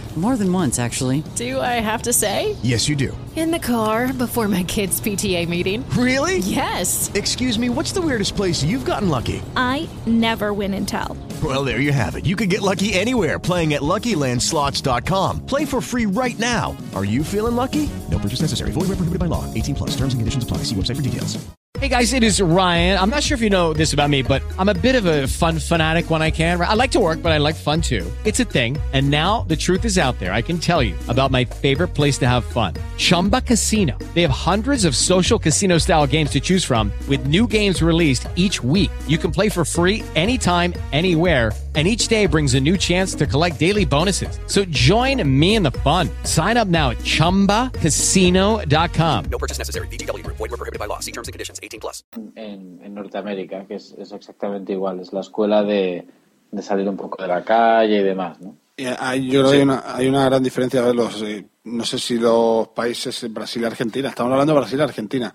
More 0.17 0.35
than 0.35 0.51
once, 0.51 0.77
actually. 0.77 1.23
Do 1.35 1.61
I 1.61 1.79
have 1.79 2.01
to 2.01 2.11
say? 2.11 2.57
Yes, 2.61 2.89
you 2.89 2.97
do. 2.97 3.17
In 3.37 3.49
the 3.49 3.59
car 3.59 4.11
before 4.11 4.49
my 4.49 4.63
kids' 4.63 4.99
PTA 4.99 5.47
meeting. 5.47 5.89
Really? 5.91 6.39
Yes. 6.39 7.09
Excuse 7.15 7.57
me, 7.57 7.69
what's 7.69 7.93
the 7.93 8.01
weirdest 8.01 8.35
place 8.35 8.61
you've 8.61 8.83
gotten 8.83 9.07
lucky? 9.07 9.41
I 9.55 9.87
never 10.05 10.53
win 10.53 10.73
and 10.73 10.85
tell. 10.85 11.15
Well, 11.41 11.63
there 11.63 11.79
you 11.79 11.93
have 11.93 12.17
it. 12.17 12.25
You 12.25 12.35
can 12.35 12.49
get 12.49 12.61
lucky 12.61 12.91
anywhere 12.93 13.39
playing 13.39 13.73
at 13.73 13.81
LuckyLandSlots.com. 13.81 15.45
Play 15.45 15.63
for 15.63 15.79
free 15.79 16.07
right 16.07 16.37
now. 16.37 16.75
Are 16.93 17.05
you 17.05 17.23
feeling 17.23 17.55
lucky? 17.55 17.89
No 18.09 18.19
purchase 18.19 18.41
necessary. 18.41 18.71
Void 18.71 18.89
where 18.89 18.97
prohibited 18.97 19.19
by 19.19 19.27
law. 19.27 19.51
18 19.53 19.75
plus. 19.75 19.91
Terms 19.91 20.13
and 20.13 20.19
conditions 20.19 20.43
apply. 20.43 20.57
See 20.57 20.75
website 20.75 20.97
for 20.97 21.01
details. 21.01 21.41
Hey 21.79 21.87
guys, 21.87 22.13
it 22.13 22.21
is 22.21 22.39
Ryan. 22.39 22.99
I'm 22.99 23.09
not 23.09 23.23
sure 23.23 23.33
if 23.33 23.41
you 23.41 23.49
know 23.49 23.73
this 23.73 23.91
about 23.91 24.07
me, 24.09 24.21
but 24.21 24.43
I'm 24.59 24.69
a 24.69 24.73
bit 24.75 24.93
of 24.93 25.05
a 25.05 25.25
fun 25.25 25.57
fanatic 25.57 26.11
when 26.11 26.21
I 26.21 26.29
can. 26.29 26.61
I 26.61 26.75
like 26.75 26.91
to 26.91 26.99
work, 26.99 27.23
but 27.23 27.31
I 27.31 27.37
like 27.37 27.55
fun 27.55 27.81
too. 27.81 28.05
It's 28.23 28.39
a 28.39 28.43
thing. 28.43 28.77
And 28.93 29.09
now 29.09 29.45
the 29.47 29.55
truth 29.55 29.83
is 29.83 29.97
out 30.01 30.19
there. 30.19 30.33
I 30.33 30.41
can 30.41 30.59
tell 30.59 30.83
you 30.83 30.93
about 31.07 31.31
my 31.31 31.45
favorite 31.45 31.95
place 31.95 32.17
to 32.17 32.27
have 32.27 32.43
fun. 32.43 32.73
Chumba 32.97 33.39
Casino. 33.39 33.97
They 34.13 34.21
have 34.21 34.31
hundreds 34.31 34.83
of 34.83 34.95
social 34.95 35.39
casino 35.39 35.77
style 35.77 36.05
games 36.05 36.31
to 36.31 36.41
choose 36.41 36.65
from 36.65 36.91
with 37.07 37.25
new 37.25 37.47
games 37.47 37.81
released 37.81 38.27
each 38.35 38.61
week. 38.61 38.91
You 39.07 39.17
can 39.17 39.31
play 39.31 39.47
for 39.47 39.63
free 39.63 40.03
anytime, 40.15 40.73
anywhere 40.91 41.51
and 41.75 41.87
each 41.87 42.07
day 42.07 42.25
brings 42.25 42.55
a 42.55 42.59
new 42.59 42.77
chance 42.77 43.15
to 43.15 43.25
collect 43.25 43.57
daily 43.59 43.85
bonuses. 43.85 44.37
So 44.47 44.65
join 44.65 45.23
me 45.39 45.55
in 45.55 45.63
the 45.63 45.71
fun. 45.71 46.09
Sign 46.23 46.57
up 46.57 46.67
now 46.67 46.89
at 46.89 46.97
ChumbaCasino.com. 46.97 49.25
No 49.31 49.37
purchase 49.37 49.57
necessary. 49.57 49.87
VGW 49.87 50.25
Group. 50.25 50.35
Void 50.35 50.51
were 50.51 50.57
prohibited 50.57 50.79
by 50.79 50.87
law. 50.87 50.99
See 50.99 51.13
terms 51.13 51.29
and 51.29 51.33
conditions. 51.33 51.61
18 51.63 51.79
plus. 51.79 52.03
En, 52.35 52.81
en 52.83 52.93
Norteamérica, 52.93 53.65
que 53.67 53.75
es, 53.75 53.95
es 53.97 54.11
exactamente 54.11 54.73
igual. 54.73 54.99
Es 54.99 55.13
la 55.13 55.21
escuela 55.21 55.63
de, 55.63 56.05
de 56.51 56.61
salir 56.61 56.89
un 56.89 56.97
poco 56.97 57.21
de 57.21 57.29
la 57.29 57.45
calle 57.45 58.01
y 58.01 58.03
demás, 58.03 58.41
¿no? 58.41 58.57
Y 58.81 58.85
hay, 58.85 59.27
yo 59.27 59.41
creo 59.41 59.51
que 59.51 59.57
hay 59.57 59.63
una, 59.63 59.83
hay 59.85 60.07
una 60.07 60.25
gran 60.25 60.41
diferencia. 60.41 60.81
A 60.81 60.85
ver, 60.85 60.95
los, 60.95 61.21
eh, 61.21 61.45
no 61.65 61.85
sé 61.85 61.99
si 61.99 62.17
los 62.17 62.69
países 62.69 63.31
Brasil 63.31 63.61
y 63.61 63.65
Argentina, 63.65 64.09
estamos 64.09 64.31
hablando 64.31 64.53
de 64.53 64.59
Brasil 64.59 64.79
y 64.79 64.81
Argentina, 64.81 65.33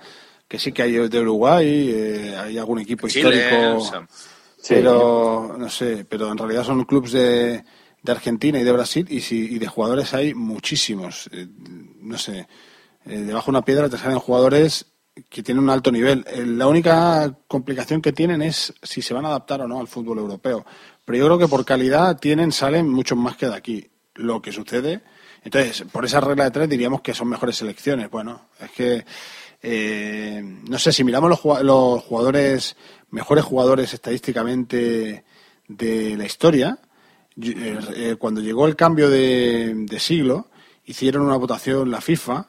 que 0.49 0.59
sí 0.59 0.73
que 0.73 0.83
hay 0.83 1.09
de 1.09 1.21
Uruguay, 1.21 1.91
eh, 1.95 2.37
hay 2.37 2.59
algún 2.59 2.81
equipo 2.81 3.07
Chile, 3.07 3.37
histórico, 3.37 3.81
Sam. 3.85 4.09
pero 4.69 5.55
no 5.57 5.69
sé, 5.69 6.05
pero 6.09 6.33
en 6.33 6.39
realidad 6.39 6.65
son 6.65 6.85
clubes 6.87 7.13
de, 7.13 7.65
de 8.03 8.13
Argentina 8.13 8.59
y 8.59 8.65
de 8.65 8.73
Brasil 8.73 9.07
y, 9.09 9.21
si, 9.21 9.55
y 9.55 9.59
de 9.61 9.69
jugadores 9.69 10.13
hay 10.13 10.35
muchísimos. 10.35 11.31
Eh, 11.33 11.47
no 12.01 12.19
sé, 12.19 12.49
eh, 13.05 13.19
debajo 13.19 13.53
de 13.53 13.59
una 13.59 13.65
piedra 13.65 13.89
te 13.89 13.97
salen 13.97 14.19
jugadores 14.19 14.87
que 15.29 15.43
tienen 15.43 15.65
un 15.65 15.71
alto 15.71 15.91
nivel. 15.91 16.25
Eh, 16.29 16.45
la 16.45 16.67
única 16.67 17.33
complicación 17.49 18.03
que 18.03 18.13
tienen 18.13 18.43
es 18.43 18.75
si 18.83 19.03
se 19.03 19.15
van 19.15 19.25
a 19.25 19.29
adaptar 19.29 19.61
o 19.63 19.69
no 19.69 19.81
al 19.81 19.89
fútbol 19.89 20.19
europeo. 20.19 20.65
Pero 21.07 21.19
yo 21.19 21.25
creo 21.27 21.39
que 21.39 21.49
por 21.49 21.65
calidad 21.65 22.19
tienen, 22.19 22.53
salen 22.53 22.91
muchos 22.91 23.17
más 23.17 23.37
que 23.37 23.47
de 23.47 23.55
aquí. 23.55 23.89
Lo 24.17 24.43
que 24.43 24.53
sucede. 24.53 25.03
Entonces, 25.45 25.85
por 25.93 26.05
esa 26.05 26.21
regla 26.21 26.45
de 26.45 26.51
tres 26.51 26.69
diríamos 26.69 27.01
que 27.01 27.15
son 27.15 27.29
mejores 27.29 27.57
selecciones. 27.57 28.11
Bueno, 28.11 28.49
es 28.61 28.71
que 28.73 29.05
eh, 29.63 30.43
no 30.69 30.79
sé 30.79 30.93
si 30.93 31.05
miramos 31.05 31.31
los, 31.31 32.03
jugadores, 32.03 32.77
mejores 33.11 33.45
jugadores 33.45 33.95
estadísticamente 33.95 35.25
de 35.69 36.17
la 36.17 36.27
historia. 36.27 36.79
eh, 37.41 37.79
eh, 37.95 38.17
cuando 38.19 38.41
llegó 38.41 38.67
el 38.67 38.75
cambio 38.75 39.09
de, 39.09 39.75
de 39.77 40.01
siglo, 40.01 40.49
hicieron 40.85 41.23
una 41.23 41.37
votación 41.37 41.91
la 41.91 42.01
FIFA 42.01 42.49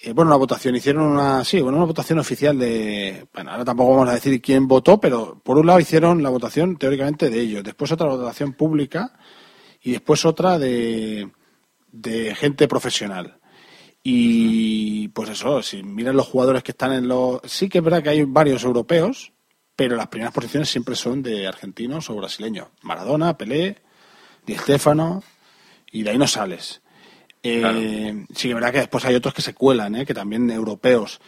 eh, 0.00 0.12
bueno, 0.12 0.30
una 0.30 0.36
votación, 0.36 0.76
hicieron 0.76 1.04
una, 1.06 1.44
sí, 1.44 1.60
bueno, 1.60 1.78
una 1.78 1.86
votación 1.86 2.18
oficial 2.18 2.58
de, 2.58 3.26
bueno, 3.32 3.50
ahora 3.50 3.64
tampoco 3.64 3.90
vamos 3.90 4.08
a 4.08 4.14
decir 4.14 4.40
quién 4.40 4.68
votó, 4.68 5.00
pero 5.00 5.40
por 5.42 5.58
un 5.58 5.66
lado 5.66 5.80
hicieron 5.80 6.22
la 6.22 6.30
votación 6.30 6.76
teóricamente 6.76 7.30
de 7.30 7.40
ellos, 7.40 7.64
después 7.64 7.90
otra 7.90 8.06
votación 8.06 8.52
pública 8.52 9.18
y 9.82 9.92
después 9.92 10.24
otra 10.24 10.58
de, 10.58 11.30
de 11.90 12.34
gente 12.36 12.68
profesional. 12.68 13.40
Y 14.02 15.08
pues 15.08 15.30
eso, 15.30 15.62
si 15.62 15.82
miran 15.82 16.16
los 16.16 16.28
jugadores 16.28 16.62
que 16.62 16.70
están 16.70 16.92
en 16.92 17.08
los, 17.08 17.40
sí 17.44 17.68
que 17.68 17.78
es 17.78 17.84
verdad 17.84 18.02
que 18.02 18.10
hay 18.10 18.22
varios 18.22 18.62
europeos, 18.64 19.32
pero 19.74 19.96
las 19.96 20.08
primeras 20.08 20.32
posiciones 20.32 20.68
siempre 20.68 20.94
son 20.94 21.22
de 21.22 21.46
argentinos 21.46 22.08
o 22.08 22.14
brasileños. 22.14 22.68
Maradona, 22.82 23.36
Pelé, 23.36 23.82
Di 24.46 24.54
Stéfano, 24.54 25.22
y 25.90 26.02
de 26.02 26.10
ahí 26.10 26.18
no 26.18 26.26
sales. 26.26 26.82
Eh, 27.42 28.24
Sí, 28.34 28.42
que 28.42 28.48
es 28.48 28.54
verdad 28.54 28.72
que 28.72 28.78
después 28.78 29.04
hay 29.04 29.14
otros 29.14 29.34
que 29.34 29.42
se 29.42 29.54
cuelan, 29.54 29.94
¿eh? 29.96 30.06
que 30.06 30.14
también 30.14 30.50
europeos. 30.50 31.20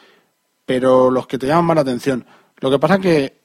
Pero 0.67 1.11
los 1.11 1.27
que 1.27 1.39
te 1.39 1.47
llaman 1.47 1.67
más 1.67 1.77
la 1.77 1.83
atención. 1.83 2.25
Lo 2.61 2.71
que 2.71 2.79
pasa 2.79 2.99
que, 2.99 3.41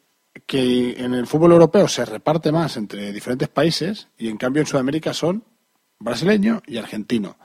que 0.45 0.95
en 0.97 1.13
el 1.13 1.28
fútbol 1.28 1.54
europeo 1.54 1.88
se 1.88 2.06
reparte 2.06 2.51
más 2.51 2.78
entre 2.78 3.12
diferentes 3.12 3.47
países 3.47 4.10
y 4.17 4.28
en 4.28 4.38
cambio 4.38 4.62
en 4.62 4.67
Sudamérica 4.67 5.13
son 5.13 5.43
brasileño 5.99 6.62
y 6.67 6.78
argentino. 6.78 7.38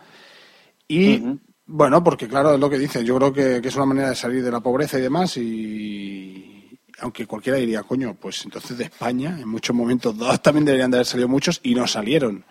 Y 0.88 1.22
bueno, 1.66 2.02
porque 2.02 2.26
claro, 2.26 2.54
es 2.54 2.60
lo 2.60 2.68
que 2.68 2.78
dice. 2.78 3.04
Yo 3.04 3.16
creo 3.16 3.32
que, 3.32 3.62
que 3.62 3.68
es 3.68 3.76
una 3.76 3.86
manera 3.86 4.08
de 4.10 4.16
salir 4.16 4.42
de 4.42 4.50
la 4.50 4.60
pobreza 4.60 4.98
y 4.98 5.02
demás. 5.02 5.36
Y 5.36 6.78
aunque 6.98 7.26
cualquiera 7.26 7.58
diría, 7.58 7.82
coño, 7.84 8.16
pues 8.20 8.44
entonces 8.44 8.76
de 8.76 8.84
España, 8.84 9.38
en 9.40 9.48
muchos 9.48 9.74
momentos 9.74 10.18
dados 10.18 10.42
también 10.42 10.64
deberían 10.64 10.90
de 10.90 10.98
haber 10.98 11.06
salido 11.06 11.28
muchos 11.28 11.60
y 11.62 11.74
no 11.74 11.86
salieron. 11.86 12.44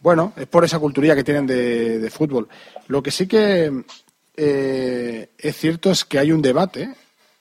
Bueno, 0.00 0.32
es 0.36 0.46
por 0.46 0.64
esa 0.64 0.78
cultura 0.78 1.14
que 1.14 1.24
tienen 1.24 1.46
de, 1.46 2.08
fútbol. 2.10 2.48
Lo 2.86 3.02
que 3.02 3.10
sí 3.10 3.26
que 3.26 3.84
eh, 4.36 5.30
es 5.36 5.56
cierto 5.56 5.90
es 5.90 6.04
que 6.04 6.18
hay 6.18 6.30
un 6.32 6.40
debate, 6.42 6.94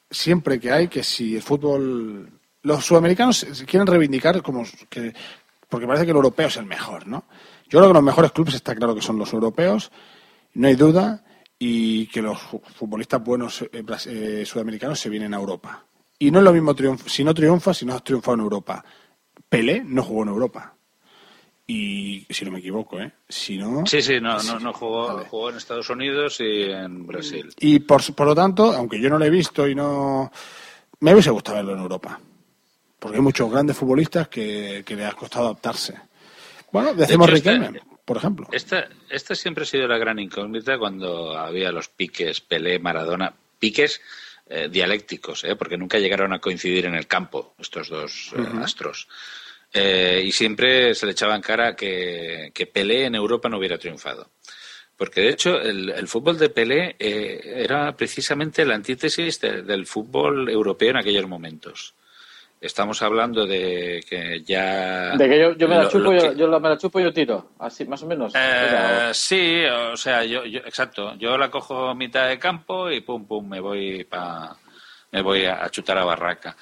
siempre 0.10 0.60
que 0.60 0.72
hay, 0.72 0.88
que 0.88 1.04
si 1.04 1.36
el 1.36 1.42
fútbol... 1.42 2.30
Los 2.64 2.86
sudamericanos 2.86 3.46
quieren 3.66 3.88
reivindicar 3.88 4.42
como 4.42 4.64
que... 4.90 5.14
Porque 5.70 5.86
parece 5.86 6.06
que 6.06 6.12
el 6.12 6.18
europeo 6.18 6.48
es 6.48 6.58
el 6.58 6.66
mejor, 6.66 7.08
¿no? 7.08 7.26
Yo 7.70 7.80
creo 7.80 7.90
que 7.90 7.94
los 7.94 8.04
mejores 8.04 8.32
clubes 8.32 8.56
está 8.56 8.74
claro 8.76 8.96
que 8.96 9.02
son 9.02 9.18
los 9.20 9.32
europeos, 9.34 9.92
no 10.54 10.68
hay 10.68 10.76
duda, 10.76 11.24
y 11.60 12.08
que 12.08 12.22
los 12.22 12.42
fu- 12.42 12.62
futbolistas 12.76 13.22
buenos 13.24 13.62
eh, 13.62 13.84
eh, 14.08 14.44
sudamericanos 14.46 15.00
se 15.00 15.10
vienen 15.10 15.34
a 15.34 15.38
Europa. 15.38 15.84
Y 16.20 16.32
no 16.32 16.40
es 16.40 16.46
lo 16.46 16.54
mismo 16.54 16.74
si 17.06 17.24
no 17.24 17.34
triunfa, 17.34 17.74
si 17.74 17.86
no 17.86 17.94
has 17.96 18.04
triunfado 18.04 18.36
en 18.36 18.42
Europa. 18.42 18.84
Pelé 19.50 19.84
no 19.86 20.04
jugó 20.04 20.24
en 20.24 20.30
Europa. 20.30 20.74
Y 21.70 22.26
si 22.30 22.46
no 22.46 22.52
me 22.52 22.60
equivoco, 22.60 22.98
¿eh? 23.02 23.12
Si 23.28 23.58
no, 23.58 23.86
Sí, 23.86 24.02
sí, 24.02 24.22
no, 24.22 24.42
no, 24.42 24.58
no 24.58 24.72
jugó, 24.72 25.26
jugó 25.26 25.50
en 25.50 25.58
Estados 25.58 25.90
Unidos 25.90 26.40
y 26.40 26.64
en 26.64 27.06
Brasil. 27.06 27.54
Y 27.60 27.80
por, 27.80 28.02
por 28.16 28.28
lo 28.28 28.34
tanto, 28.34 28.72
aunque 28.72 29.02
yo 29.02 29.10
no 29.10 29.20
lo 29.20 29.26
he 29.26 29.30
visto 29.30 29.68
y 29.68 29.76
no. 29.76 30.32
Me 31.02 31.12
hubiese 31.12 31.30
gustado 31.30 31.58
verlo 31.58 31.74
en 31.74 31.80
Europa. 31.80 32.20
Porque 32.98 33.18
hay 33.18 33.22
muchos 33.22 33.52
grandes 33.52 33.76
futbolistas 33.76 34.30
que, 34.30 34.84
que 34.86 34.96
les 34.96 35.08
ha 35.08 35.14
costado 35.14 35.48
adaptarse. 35.48 35.94
Bueno, 36.72 36.94
decimos 36.94 37.28
De 37.28 37.34
Riquelme, 37.34 37.82
por 38.04 38.18
ejemplo. 38.18 38.48
Esta, 38.52 38.88
esta 39.10 39.36
siempre 39.36 39.64
ha 39.64 39.68
sido 39.68 39.88
la 39.88 39.98
gran 39.98 40.20
incógnita 40.20 40.78
cuando 40.78 41.38
había 41.38 41.72
los 41.72 41.90
piques 41.90 42.42
Pelé, 42.42 42.80
Maradona, 42.80 43.34
piques 43.60 44.02
eh, 44.48 44.70
dialécticos, 44.72 45.44
¿eh? 45.44 45.56
porque 45.56 45.78
nunca 45.78 46.00
llegaron 46.00 46.34
a 46.34 46.40
coincidir 46.40 46.86
en 46.86 46.96
el 46.96 47.08
campo 47.08 47.54
estos 47.60 47.90
dos 47.90 48.34
eh, 48.38 48.46
astros. 48.62 49.08
Eh, 49.74 50.24
y 50.26 50.32
siempre 50.32 50.96
se 50.96 51.06
le 51.06 51.12
echaba 51.12 51.36
en 51.36 51.42
cara 51.42 51.76
que, 51.76 52.52
que 52.54 52.68
Pelé 52.68 53.06
en 53.06 53.16
Europa 53.16 53.50
no 53.50 53.58
hubiera 53.58 53.78
triunfado. 53.78 54.30
Porque 54.96 55.22
de 55.22 55.30
hecho 55.30 55.60
el, 55.62 55.90
el 55.92 56.08
fútbol 56.08 56.40
de 56.40 56.50
Pelé 56.50 56.96
eh, 56.98 57.40
era 57.64 57.96
precisamente 57.96 58.66
la 58.66 58.76
antítesis 58.76 59.40
de- 59.42 59.62
del 59.62 59.86
fútbol 59.86 60.50
europeo 60.50 60.90
en 60.92 60.98
aquellos 60.98 61.28
momentos. 61.28 61.94
Estamos 62.60 63.04
hablando 63.04 63.46
de 63.46 64.04
que 64.10 64.42
ya... 64.44 65.16
De 65.16 65.30
que 65.30 65.40
yo, 65.40 65.56
yo 65.56 65.68
me 65.68 65.76
la 65.76 65.84
lo- 65.84 65.90
chupo, 65.92 66.12
lo 66.12 66.20
yo, 66.20 66.32
que- 66.32 66.38
yo 66.40 66.48
la- 66.48 66.60
me 66.60 66.70
la 66.70 66.78
chupo 66.80 67.00
y 67.00 67.04
yo 67.04 67.14
tiro. 67.14 67.52
Así, 67.60 67.86
más 67.86 68.02
o 68.02 68.08
menos. 68.08 68.34
Eh, 68.36 69.10
sí, 69.14 69.64
o 69.66 69.96
sea, 69.96 70.24
yo, 70.24 70.44
yo, 70.46 70.62
exacto. 70.62 71.14
Yo 71.20 71.38
la 71.38 71.52
cojo 71.52 71.94
mitad 71.94 72.28
de 72.28 72.40
campo 72.40 72.90
y 72.90 73.02
pum, 73.02 73.28
pum, 73.28 73.48
me 73.48 73.60
voy 73.60 74.04
pa, 74.06 74.58
me 75.12 75.22
voy 75.22 75.46
a, 75.46 75.64
a 75.64 75.70
chutar 75.70 76.00
a 76.00 76.06
barraca. 76.06 76.58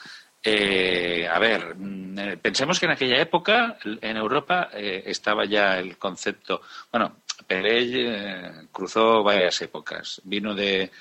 Eh, 0.47 1.27
a 1.27 1.39
ver, 1.39 1.75
mm, 1.75 2.19
eh, 2.19 2.37
pensemos 2.37 2.79
que 2.79 2.85
en 2.85 2.91
aquella 2.91 3.19
época 3.19 3.77
en 3.83 4.15
Europa 4.15 4.69
eh, 4.73 5.03
estaba 5.07 5.45
ya 5.45 5.79
el 5.79 5.97
concepto. 5.97 6.61
Bueno, 6.91 7.17
Pelé 7.47 7.79
eh, 7.81 8.51
cruzó 8.71 9.23
varias 9.23 9.59
épocas. 9.63 10.21
Vino 10.23 10.53
de, 10.53 10.91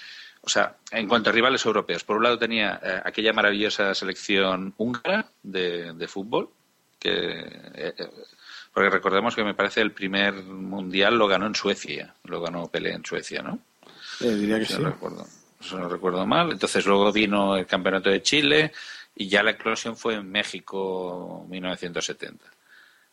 o 0.41 0.49
sea, 0.49 0.77
en 0.91 1.07
cuanto 1.07 1.29
a 1.29 1.33
rivales 1.33 1.65
europeos, 1.67 2.05
por 2.05 2.17
un 2.17 2.23
lado 2.25 2.39
tenía 2.39 2.81
eh, 2.83 3.03
aquella 3.05 3.35
maravillosa 3.35 3.95
selección 3.95 4.73
húngara 4.79 5.27
de, 5.43 5.93
de 5.93 6.09
fútbol 6.09 6.49
que 6.99 7.13
eh, 7.75 7.95
porque 8.73 8.91
recordemos 8.91 9.37
que 9.37 9.45
me 9.45 9.55
parece 9.55 9.83
el 9.83 9.93
primer 9.93 10.33
mundial 10.35 11.17
lo 11.17 11.29
ganó 11.29 11.47
en 11.47 11.55
Suecia, 11.55 12.15
lo 12.25 12.41
ganó 12.41 12.67
Pelé 12.67 12.93
en 12.93 13.05
Suecia, 13.05 13.41
¿no? 13.41 13.61
Eh, 14.21 14.35
diría 14.35 14.59
que 14.59 14.67
Si 14.67 14.73
sí. 14.73 14.83
no 14.83 14.91
recuerdo, 14.91 15.27
no 15.73 15.89
recuerdo 15.89 16.27
mal. 16.27 16.51
Entonces 16.51 16.85
luego 16.85 17.13
vino 17.13 17.57
el 17.57 17.67
campeonato 17.67 18.11
de 18.11 18.23
Chile 18.23 18.73
y 19.17 19.29
ya 19.29 19.43
la 19.43 19.53
eclosión 19.53 19.97
fue 19.97 20.15
en 20.15 20.31
México 20.31 21.47
1970. 21.49 22.45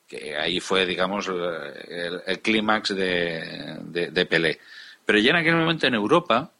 Que 0.08 0.36
ahí 0.36 0.60
fue, 0.60 0.86
digamos, 0.86 1.28
el, 1.28 2.42
clímax 2.42 2.96
de, 2.96 3.78
de- 4.12 4.26
Pelé. 4.26 4.60
Pero 5.06 5.20
ya 5.20 5.32
en 5.32 5.38
aquel 5.38 5.56
momento 5.56 5.88
en 5.88 5.94
Europa, 5.96 6.52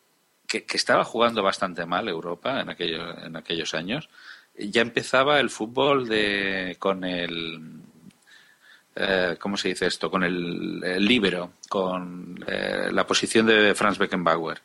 que, 0.48 0.64
que 0.66 0.78
estaba 0.78 1.04
jugando 1.04 1.44
bastante 1.44 1.86
mal 1.86 2.08
Europa 2.08 2.62
en, 2.62 2.70
aquello- 2.70 3.26
en 3.26 3.36
aquellos 3.36 3.74
años, 3.74 4.10
ya 4.58 4.82
empezaba 4.82 5.40
el 5.40 5.50
fútbol 5.50 6.08
de, 6.08 6.76
con 6.80 7.04
el 7.04 7.82
eh, 8.96 9.38
¿cómo 9.40 9.58
se 9.58 9.70
dice 9.70 9.86
esto? 9.88 10.10
Con 10.12 10.24
el, 10.24 10.82
el 10.84 11.06
líbero, 11.06 11.54
con 11.70 12.44
eh, 12.48 12.90
la 12.92 13.08
posición 13.08 13.46
de 13.48 13.74
Franz 13.76 13.98
Beckenbauer. 13.98 14.62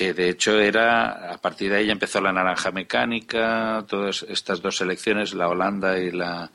Que 0.00 0.14
de 0.14 0.30
hecho 0.30 0.58
era, 0.58 1.30
a 1.30 1.36
partir 1.36 1.70
de 1.70 1.76
ahí 1.76 1.86
ya 1.88 1.92
empezó 1.92 2.22
la 2.22 2.32
naranja 2.32 2.70
mecánica, 2.70 3.84
todas 3.86 4.24
estas 4.30 4.62
dos 4.62 4.78
selecciones, 4.78 5.34
la 5.34 5.46
Holanda 5.46 5.98
y 5.98 6.10
la, 6.10 6.50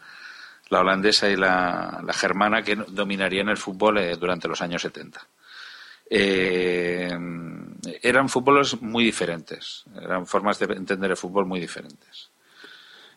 la 0.69 0.79
holandesa 0.79 1.29
y 1.29 1.35
la, 1.35 2.01
la 2.03 2.13
germana, 2.13 2.63
que 2.63 2.75
dominarían 2.75 3.49
el 3.49 3.57
fútbol 3.57 3.99
eh, 3.99 4.15
durante 4.15 4.47
los 4.47 4.63
años 4.63 4.81
70. 4.81 5.27
Eh, 6.09 7.15
eran 8.01 8.29
fútboles 8.29 8.81
muy 8.81 9.03
diferentes, 9.03 9.83
eran 10.01 10.25
formas 10.25 10.57
de 10.57 10.65
entender 10.73 11.11
el 11.11 11.17
fútbol 11.17 11.45
muy 11.45 11.59
diferentes. 11.59 12.31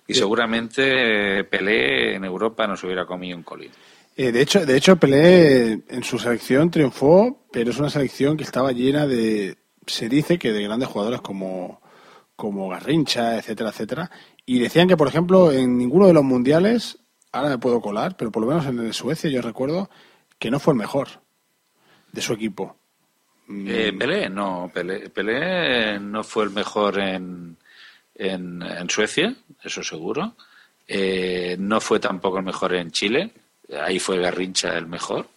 Y 0.06 0.12
seguramente 0.12 1.38
eh, 1.38 1.44
Pelé 1.44 2.16
en 2.16 2.24
Europa 2.26 2.66
nos 2.66 2.84
hubiera 2.84 3.06
comido 3.06 3.34
un 3.34 3.44
colín. 3.44 3.70
Eh, 4.14 4.30
de 4.30 4.42
hecho, 4.42 4.66
de 4.66 4.76
hecho 4.76 4.96
Pelé 4.96 5.84
en 5.88 6.04
su 6.04 6.18
selección 6.18 6.70
triunfó, 6.70 7.46
pero 7.50 7.70
es 7.70 7.78
una 7.78 7.88
selección 7.88 8.36
que 8.36 8.44
estaba 8.44 8.72
llena 8.72 9.06
de, 9.06 9.56
se 9.88 10.09
dice 10.09 10.38
que 10.38 10.53
de 10.53 10.62
grandes 10.62 10.88
jugadores 10.88 11.20
como, 11.20 11.81
como 12.37 12.68
Garrincha, 12.68 13.37
etcétera, 13.37 13.70
etcétera. 13.70 14.11
Y 14.46 14.59
decían 14.61 14.88
que, 14.88 14.96
por 14.96 15.09
ejemplo, 15.09 15.53
en 15.53 15.77
ninguno 15.77 16.07
de 16.07 16.12
los 16.14 16.24
mundiales, 16.24 16.98
ahora 17.33 17.51
me 17.51 17.59
puedo 17.59 17.81
colar, 17.81 18.16
pero 18.16 18.31
por 18.31 18.42
lo 18.42 18.48
menos 18.48 18.66
en 18.66 18.79
el 18.79 18.87
de 18.87 18.92
Suecia 18.92 19.31
yo 19.31 19.42
recuerdo 19.42 19.90
que 20.38 20.51
no 20.51 20.61
fue 20.61 20.74
el 20.74 20.79
mejor 20.79 21.09
de 22.12 22.22
su 22.22 22.33
equipo. 22.33 22.77
Eh, 23.48 23.92
Pelé, 23.98 24.29
no, 24.29 24.70
Pelé, 24.72 25.09
Pelé 25.09 25.98
no 25.98 26.22
fue 26.22 26.44
el 26.44 26.51
mejor 26.51 26.98
en, 26.98 27.57
en, 28.14 28.62
en 28.62 28.90
Suecia, 28.90 29.35
eso 29.62 29.83
seguro. 29.83 30.37
Eh, 30.87 31.57
no 31.59 31.81
fue 31.81 31.98
tampoco 31.98 32.38
el 32.38 32.44
mejor 32.44 32.74
en 32.74 32.90
Chile, 32.90 33.33
ahí 33.83 33.98
fue 33.98 34.18
Garrincha 34.18 34.77
el 34.77 34.87
mejor. 34.87 35.29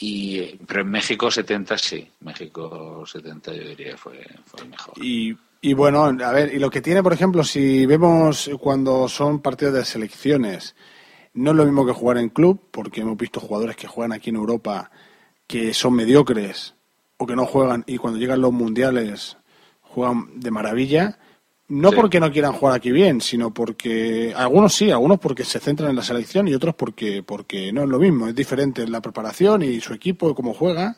Y, 0.00 0.56
pero 0.66 0.82
en 0.82 0.90
México 0.90 1.30
70 1.30 1.76
sí, 1.78 2.08
México 2.20 3.04
70 3.04 3.52
yo 3.52 3.62
diría 3.64 3.96
fue, 3.96 4.24
fue 4.44 4.64
mejor. 4.66 4.94
Y 5.60 5.72
bueno, 5.72 6.04
a 6.04 6.32
ver, 6.32 6.54
y 6.54 6.58
lo 6.60 6.70
que 6.70 6.80
tiene, 6.80 7.02
por 7.02 7.12
ejemplo, 7.12 7.42
si 7.42 7.84
vemos 7.84 8.48
cuando 8.60 9.08
son 9.08 9.40
partidos 9.40 9.74
de 9.74 9.84
selecciones, 9.84 10.76
no 11.34 11.50
es 11.50 11.56
lo 11.56 11.64
mismo 11.64 11.84
que 11.84 11.92
jugar 11.92 12.18
en 12.18 12.28
club, 12.28 12.68
porque 12.70 13.00
hemos 13.00 13.16
visto 13.16 13.40
jugadores 13.40 13.74
que 13.74 13.88
juegan 13.88 14.12
aquí 14.12 14.30
en 14.30 14.36
Europa 14.36 14.90
que 15.48 15.74
son 15.74 15.94
mediocres 15.94 16.74
o 17.16 17.26
que 17.26 17.34
no 17.34 17.46
juegan 17.46 17.82
y 17.86 17.96
cuando 17.96 18.20
llegan 18.20 18.40
los 18.40 18.52
mundiales 18.52 19.36
juegan 19.82 20.38
de 20.38 20.50
maravilla. 20.50 21.18
No 21.68 21.90
Sí. 21.90 21.96
porque 21.96 22.18
no 22.18 22.30
quieran 22.32 22.52
jugar 22.54 22.76
aquí 22.76 22.90
bien, 22.90 23.20
sino 23.20 23.52
porque 23.52 24.32
algunos 24.34 24.74
sí, 24.74 24.90
algunos 24.90 25.18
porque 25.18 25.44
se 25.44 25.60
centran 25.60 25.90
en 25.90 25.96
la 25.96 26.02
selección 26.02 26.48
y 26.48 26.54
otros 26.54 26.74
porque 26.74 27.22
porque 27.22 27.72
no 27.72 27.82
es 27.82 27.88
lo 27.90 27.98
mismo, 27.98 28.26
es 28.28 28.34
diferente 28.34 28.86
la 28.88 29.02
preparación 29.02 29.62
y 29.62 29.78
su 29.80 29.92
equipo 29.92 30.30
y 30.30 30.34
cómo 30.34 30.54
juega. 30.54 30.96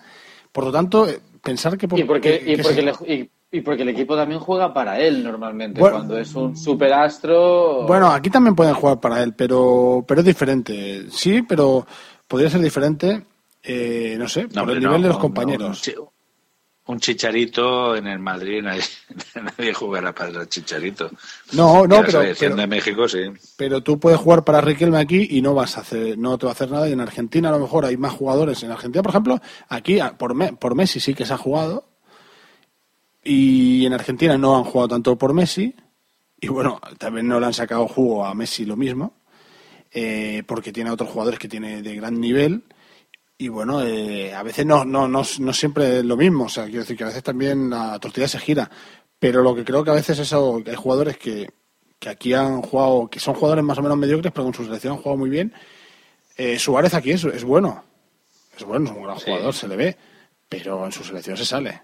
Por 0.53 0.65
lo 0.65 0.73
tanto, 0.73 1.09
eh, 1.09 1.19
pensar 1.43 1.77
que 1.77 1.89
por- 1.89 1.99
Y 1.99 2.05
porque, 2.05 2.39
que- 2.41 2.53
y, 2.53 2.57
que 2.57 2.63
porque 2.63 2.75
se- 2.77 2.83
le- 2.83 3.15
y- 3.15 3.31
y 3.53 3.61
porque 3.63 3.83
el 3.83 3.89
equipo 3.89 4.15
también 4.15 4.39
juega 4.41 4.73
para 4.73 5.01
él 5.01 5.25
normalmente. 5.25 5.81
Bueno. 5.81 5.97
cuando 5.97 6.17
es 6.19 6.33
un 6.37 6.57
superastro. 6.57 7.85
Bueno, 7.87 8.11
aquí 8.13 8.31
también 8.31 8.55
pueden 8.55 8.75
jugar 8.75 9.01
para 9.01 9.23
él, 9.23 9.35
pero, 9.35 10.05
pero 10.07 10.21
es 10.21 10.27
diferente. 10.27 11.07
Sí, 11.11 11.43
pero 11.43 11.85
podría 12.29 12.49
ser 12.51 12.61
diferente, 12.61 13.25
eh, 13.63 14.15
no 14.19 14.29
sé, 14.29 14.47
por 14.47 14.71
el 14.71 14.81
no, 14.81 14.89
nivel 14.91 15.03
de 15.03 15.09
los 15.09 15.17
no, 15.17 15.21
compañeros. 15.23 15.83
Un, 16.91 16.99
chi- 16.99 17.13
un 17.13 17.17
chicharito 17.17 17.97
en 17.97 18.07
el 18.07 18.19
Madrid, 18.19 18.63
nadie, 18.63 18.83
nadie 19.59 19.73
jugará 19.75 20.15
para 20.15 20.43
el 20.43 20.49
chicharito. 20.49 21.11
No, 21.53 21.87
no, 21.87 22.03
pero- 22.03 22.21
pero- 22.39 22.57
de 22.57 22.67
México 22.67 23.09
sí. 23.09 23.19
Pero 23.57 23.83
tú 23.83 23.99
puedes 23.99 24.19
jugar 24.19 24.45
para 24.45 24.61
Riquelme 24.61 24.99
aquí 24.99 25.29
y 25.31 25.43
no 25.43 25.55
vas 25.55 25.77
a 25.79 25.81
hacer, 25.83 26.17
no 26.19 26.37
te 26.39 26.47
va 26.47 26.53
a 26.53 26.55
hacer 26.55 26.71
nada. 26.71 26.89
Y 26.89 26.93
en 26.93 27.01
Argentina 27.01 27.49
a 27.49 27.53
lo 27.53 27.59
mejor 27.61 27.85
hay 27.85 27.97
más 27.97 28.13
jugadores. 28.13 28.63
En 28.63 28.71
Argentina, 28.71 29.03
por 29.03 29.11
ejemplo, 29.11 29.41
aquí 29.69 30.01
a- 30.01 30.17
por, 30.17 30.35
Me- 30.35 30.53
por 30.53 30.75
Messi 30.75 31.01
sí 31.01 31.15
que 31.15 31.25
se 31.27 31.33
ha 31.33 31.39
jugado. 31.39 31.87
Y 33.23 33.85
en 33.87 33.93
Argentina 33.93 34.37
no 34.39 34.57
han 34.57 34.65
jugado 34.65 34.89
tanto 34.89 35.17
por 35.17 35.35
Messi. 35.35 35.75
Y 36.41 36.49
bueno, 36.49 36.81
también 36.99 37.29
no 37.29 37.39
le 37.39 37.47
han 37.47 37.53
sacado 37.53 37.87
jugo 37.87 38.25
a 38.25 38.35
Messi 38.35 38.65
lo 38.65 38.77
mismo. 38.77 39.15
eh, 39.93 40.45
porque 40.47 40.73
tiene 40.73 40.91
otros 40.91 41.11
jugadores 41.11 41.39
que 41.41 41.49
tiene 41.49 41.83
de 41.83 41.97
gran 41.97 42.21
nivel. 42.21 42.63
Y 43.41 43.49
bueno, 43.49 43.83
eh, 43.83 44.35
a 44.35 44.43
veces 44.43 44.67
no, 44.67 44.85
no, 44.85 45.09
no, 45.09 45.23
no 45.39 45.53
siempre 45.55 46.01
es 46.01 46.05
lo 46.05 46.15
mismo. 46.15 46.45
O 46.45 46.49
sea, 46.51 46.65
quiero 46.65 46.81
decir 46.81 46.95
que 46.95 47.05
a 47.05 47.07
veces 47.07 47.23
también 47.23 47.71
la 47.71 47.99
tortilla 47.99 48.29
se 48.29 48.39
gira. 48.39 48.71
Pero 49.19 49.43
lo 49.43 49.55
que 49.55 49.65
creo 49.65 49.83
que 49.83 49.91
a 49.91 49.95
veces 49.95 50.19
es 50.19 50.31
algo, 50.35 50.63
que 50.63 50.73
hay 50.73 50.77
jugadores 50.77 51.17
que, 51.17 51.49
que 51.99 52.11
aquí 52.11 52.35
han 52.35 52.61
jugado, 52.61 53.09
que 53.09 53.19
son 53.19 53.33
jugadores 53.33 53.65
más 53.65 53.79
o 53.79 53.83
menos 53.83 53.97
mediocres, 53.97 54.31
pero 54.31 54.45
con 54.45 54.53
su 54.53 54.67
selección 54.67 54.93
han 54.93 54.99
jugado 54.99 55.17
muy 55.17 55.31
bien. 55.31 55.55
Eh, 56.37 56.59
Suárez 56.59 56.93
aquí 56.93 57.13
es, 57.13 57.25
es 57.25 57.43
bueno. 57.43 57.83
Es 58.59 58.65
bueno, 58.65 58.91
es 58.91 58.95
un 58.95 59.05
gran 59.05 59.17
jugador, 59.17 59.55
se 59.55 59.69
le 59.69 59.77
ve. 59.77 59.97
Pero 60.47 60.85
en 60.85 60.93
su 60.93 61.03
selección 61.03 61.39
se 61.39 61.47
sale. 61.47 61.81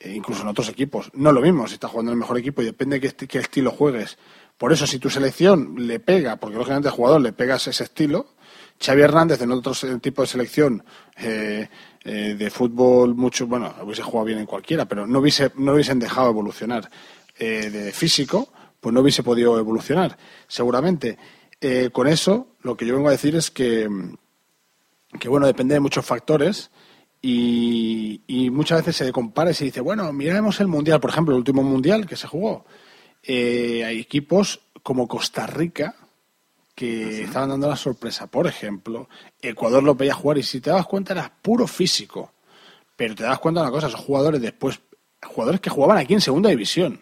Eh, 0.00 0.14
incluso 0.14 0.40
en 0.40 0.48
otros 0.48 0.70
equipos. 0.70 1.10
No 1.12 1.28
es 1.28 1.34
lo 1.34 1.42
mismo 1.42 1.68
si 1.68 1.74
estás 1.74 1.90
jugando 1.90 2.12
en 2.12 2.16
el 2.16 2.20
mejor 2.20 2.38
equipo 2.38 2.62
y 2.62 2.64
depende 2.64 2.98
de 2.98 3.12
qué, 3.12 3.26
qué 3.26 3.38
estilo 3.40 3.70
juegues. 3.70 4.16
Por 4.56 4.72
eso, 4.72 4.86
si 4.86 4.98
tu 4.98 5.10
selección 5.10 5.74
le 5.76 6.00
pega, 6.00 6.36
porque 6.36 6.56
lógicamente 6.56 6.88
al 6.88 6.94
jugador 6.94 7.20
le 7.20 7.34
pegas 7.34 7.66
ese 7.66 7.84
estilo, 7.84 8.28
Xavi 8.78 9.02
Hernández 9.02 9.40
en 9.40 9.52
otro 9.52 9.72
tipo 10.00 10.22
de 10.22 10.28
selección 10.28 10.84
eh, 11.16 11.68
eh, 12.04 12.36
de 12.38 12.50
fútbol 12.50 13.14
mucho, 13.14 13.46
bueno, 13.46 13.74
hubiese 13.82 14.02
jugado 14.02 14.26
bien 14.26 14.38
en 14.38 14.46
cualquiera, 14.46 14.84
pero 14.86 15.06
no, 15.06 15.20
hubiese, 15.20 15.50
no 15.56 15.72
hubiesen 15.72 15.98
dejado 15.98 16.30
evolucionar 16.30 16.90
eh, 17.38 17.70
de 17.70 17.92
físico, 17.92 18.52
pues 18.80 18.92
no 18.92 19.00
hubiese 19.00 19.22
podido 19.22 19.58
evolucionar, 19.58 20.16
seguramente. 20.46 21.18
Con 21.90 22.06
eso, 22.06 22.48
lo 22.62 22.76
que 22.76 22.86
yo 22.86 22.94
vengo 22.94 23.08
a 23.08 23.12
decir 23.12 23.34
es 23.34 23.50
que, 23.50 23.88
que 25.18 25.28
bueno, 25.28 25.46
depende 25.46 25.74
de 25.74 25.80
muchos 25.80 26.04
factores 26.04 26.70
y, 27.20 28.20
muchas 28.52 28.84
veces 28.84 29.04
se 29.04 29.10
compara 29.10 29.50
y 29.50 29.54
se 29.54 29.64
dice, 29.64 29.80
bueno, 29.80 30.12
miremos 30.12 30.60
el 30.60 30.68
Mundial, 30.68 31.00
por 31.00 31.10
ejemplo, 31.10 31.34
el 31.34 31.38
último 31.38 31.64
Mundial 31.64 32.06
que 32.06 32.14
se 32.14 32.28
jugó. 32.28 32.66
Hay 33.26 33.98
equipos 33.98 34.60
como 34.82 35.08
Costa 35.08 35.46
Rica 35.48 35.96
que 36.76 37.22
estaban 37.24 37.48
dando 37.48 37.68
la 37.68 37.74
sorpresa. 37.76 38.28
Por 38.28 38.46
ejemplo, 38.46 39.08
Ecuador 39.42 39.82
lo 39.82 39.96
veía 39.96 40.14
jugar 40.14 40.38
y 40.38 40.44
si 40.44 40.60
te 40.60 40.70
das 40.70 40.86
cuenta 40.86 41.14
era 41.14 41.32
puro 41.42 41.66
físico. 41.66 42.32
Pero 42.94 43.14
te 43.16 43.24
das 43.24 43.38
cuenta 43.40 43.60
de 43.62 43.66
una 43.66 43.72
cosa, 43.72 43.88
esos 43.88 44.00
jugadores 44.00 44.40
después, 44.40 44.78
jugadores 45.26 45.60
que 45.60 45.70
jugaban 45.70 45.98
aquí 45.98 46.14
en 46.14 46.20
segunda 46.20 46.50
división. 46.50 47.00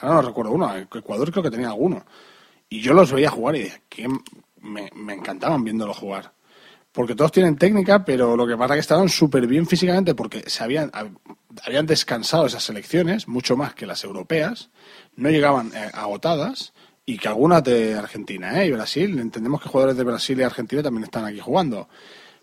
Ahora 0.00 0.14
no 0.16 0.22
recuerdo 0.22 0.52
uno, 0.52 0.74
Ecuador 0.76 1.30
creo 1.30 1.42
que 1.42 1.50
tenía 1.50 1.68
alguno. 1.68 2.04
Y 2.68 2.80
yo 2.80 2.94
los 2.94 3.12
veía 3.12 3.30
jugar 3.30 3.56
y 3.56 3.70
que 3.88 4.08
me, 4.60 4.88
me 4.94 5.14
encantaban 5.14 5.62
viéndolos 5.64 5.98
jugar. 5.98 6.32
Porque 6.92 7.14
todos 7.14 7.32
tienen 7.32 7.56
técnica, 7.56 8.04
pero 8.04 8.36
lo 8.36 8.46
que 8.46 8.56
pasa 8.56 8.74
es 8.74 8.76
que 8.76 8.80
estaban 8.80 9.08
súper 9.08 9.46
bien 9.46 9.66
físicamente 9.66 10.14
porque 10.14 10.48
se 10.48 10.62
habían, 10.62 10.90
hab- 10.92 11.16
habían 11.66 11.86
descansado 11.86 12.46
esas 12.46 12.62
selecciones, 12.64 13.28
mucho 13.28 13.56
más 13.56 13.74
que 13.74 13.86
las 13.86 14.04
europeas, 14.04 14.70
no 15.16 15.30
llegaban 15.30 15.72
eh, 15.74 15.90
agotadas, 15.94 16.72
y 17.04 17.18
que 17.18 17.28
algunas 17.28 17.64
de 17.64 17.94
Argentina 17.94 18.62
¿eh? 18.62 18.66
y 18.66 18.70
Brasil, 18.70 19.18
entendemos 19.18 19.60
que 19.60 19.68
jugadores 19.68 19.96
de 19.96 20.04
Brasil 20.04 20.38
y 20.38 20.42
Argentina 20.42 20.82
también 20.82 21.04
están 21.04 21.24
aquí 21.24 21.40
jugando. 21.40 21.88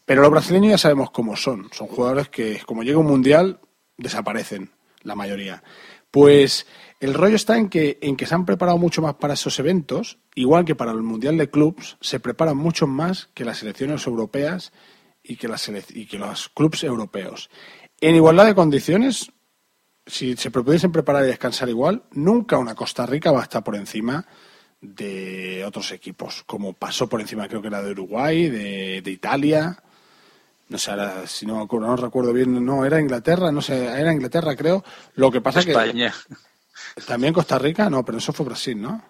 Pero 0.06 0.22
los 0.22 0.32
brasileños 0.32 0.72
ya 0.72 0.78
sabemos 0.78 1.12
cómo 1.12 1.36
son, 1.36 1.70
son 1.72 1.88
jugadores 1.88 2.30
que 2.30 2.62
como 2.66 2.84
llega 2.84 2.98
un 2.98 3.06
mundial 3.06 3.60
desaparecen, 3.98 4.72
la 5.04 5.16
mayoría. 5.16 5.64
Pues 6.12 6.66
el 7.00 7.14
rollo 7.14 7.36
está 7.36 7.58
en 7.58 7.70
que, 7.70 8.00
en 8.02 8.16
que 8.18 8.26
se 8.26 8.36
han 8.36 8.46
preparado 8.46 8.78
mucho 8.78 9.02
más 9.02 9.16
para 9.16 9.36
esos 9.36 9.60
eventos, 9.60 10.18
igual 10.36 10.66
que 10.66 10.76
para 10.76 10.92
el 10.92 11.04
Mundial 11.04 11.38
de 11.38 11.50
Clubs, 11.50 11.98
se 12.02 12.20
preparan 12.20 12.58
mucho 12.58 12.88
más 12.88 13.30
que 13.34 13.46
las 13.46 13.60
selecciones 13.60 14.06
europeas 14.08 14.74
y 15.24 15.36
que, 15.36 15.48
las 15.48 15.70
y 15.70 16.08
que 16.08 16.18
los 16.18 16.50
clubes 16.50 16.84
europeos. 16.84 17.50
En 18.02 18.16
igualdad 18.16 18.46
de 18.46 18.56
condiciones, 18.56 19.32
si 20.10 20.36
se 20.36 20.52
pudiesen 20.52 20.92
preparar 20.92 21.24
y 21.24 21.28
descansar 21.28 21.70
igual, 21.70 22.04
nunca 22.12 22.58
una 22.58 22.76
Costa 22.76 23.06
Rica 23.06 23.32
va 23.32 23.42
a 23.42 23.44
estar 23.44 23.64
por 23.64 23.76
encima 23.76 24.26
de 24.82 25.64
otros 25.66 25.92
equipos, 25.92 26.44
como 26.46 26.74
pasó 26.74 27.08
por 27.08 27.22
encima, 27.22 27.48
creo 27.48 27.62
que 27.62 27.68
era 27.68 27.82
de 27.82 27.92
Uruguay, 27.92 28.50
de, 28.50 29.02
de 29.02 29.12
Italia, 29.12 29.78
no 30.70 30.78
sé, 30.78 30.92
ahora, 30.92 31.28
si 31.28 31.46
no, 31.46 31.68
no 31.70 31.96
recuerdo 31.96 32.32
bien, 32.32 32.64
no, 32.64 32.86
era 32.86 33.00
Inglaterra, 33.00 33.52
no 33.52 33.62
sé, 33.62 33.86
era 33.86 34.14
Inglaterra 34.14 34.56
creo, 34.56 34.84
lo 35.16 35.32
que 35.32 35.42
pasa 35.42 35.60
España. 35.60 36.14
que 36.96 37.02
también 37.02 37.34
Costa 37.34 37.58
Rica, 37.60 37.90
no, 37.90 38.06
pero 38.06 38.20
eso 38.20 38.32
fue 38.32 38.46
Brasil, 38.46 38.80
¿no? 38.80 39.04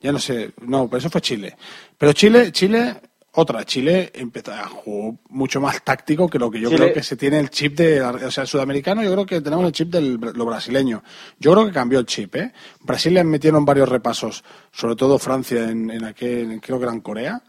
Ya 0.00 0.12
no 0.12 0.18
sé, 0.18 0.52
no, 0.60 0.86
pero 0.86 0.98
eso 0.98 1.08
fue 1.08 1.22
Chile. 1.22 1.56
Pero 1.96 2.12
Chile, 2.12 2.52
Chile, 2.52 3.00
otra, 3.36 3.64
Chile 3.64 4.12
empezó 4.14 4.52
a 4.52 4.64
jugar 4.66 5.14
mucho 5.30 5.60
más 5.60 5.82
táctico 5.84 6.28
que 6.28 6.38
lo 6.38 6.50
que 6.50 6.60
yo 6.60 6.68
Chile- 6.68 6.82
creo 6.84 6.94
que 6.94 7.02
se 7.02 7.16
tiene 7.16 7.38
el 7.40 7.50
chip 7.50 7.76
de, 7.76 8.00
o 8.00 8.30
sea, 8.30 8.42
el 8.42 8.48
sudamericano, 8.48 9.02
yo 9.02 9.12
creo 9.12 9.26
que 9.26 9.40
tenemos 9.40 9.64
el 9.66 9.72
chip 9.72 9.88
de 9.90 10.00
lo 10.00 10.44
brasileño. 10.44 11.02
Yo 11.38 11.52
creo 11.52 11.66
que 11.66 11.72
cambió 11.72 11.98
el 11.98 12.06
chip, 12.06 12.36
¿eh? 12.36 12.52
Brasil 12.80 13.12
le 13.14 13.24
metieron 13.24 13.64
varios 13.64 13.88
repasos, 13.88 14.44
sobre 14.72 14.96
todo 14.96 15.18
Francia 15.18 15.68
en, 15.68 15.90
en 15.90 16.04
aquel, 16.04 16.52
en 16.52 16.60
creo 16.60 16.78
que 16.78 16.84
era 16.84 16.92
en 16.92 17.00
Corea. 17.00 17.42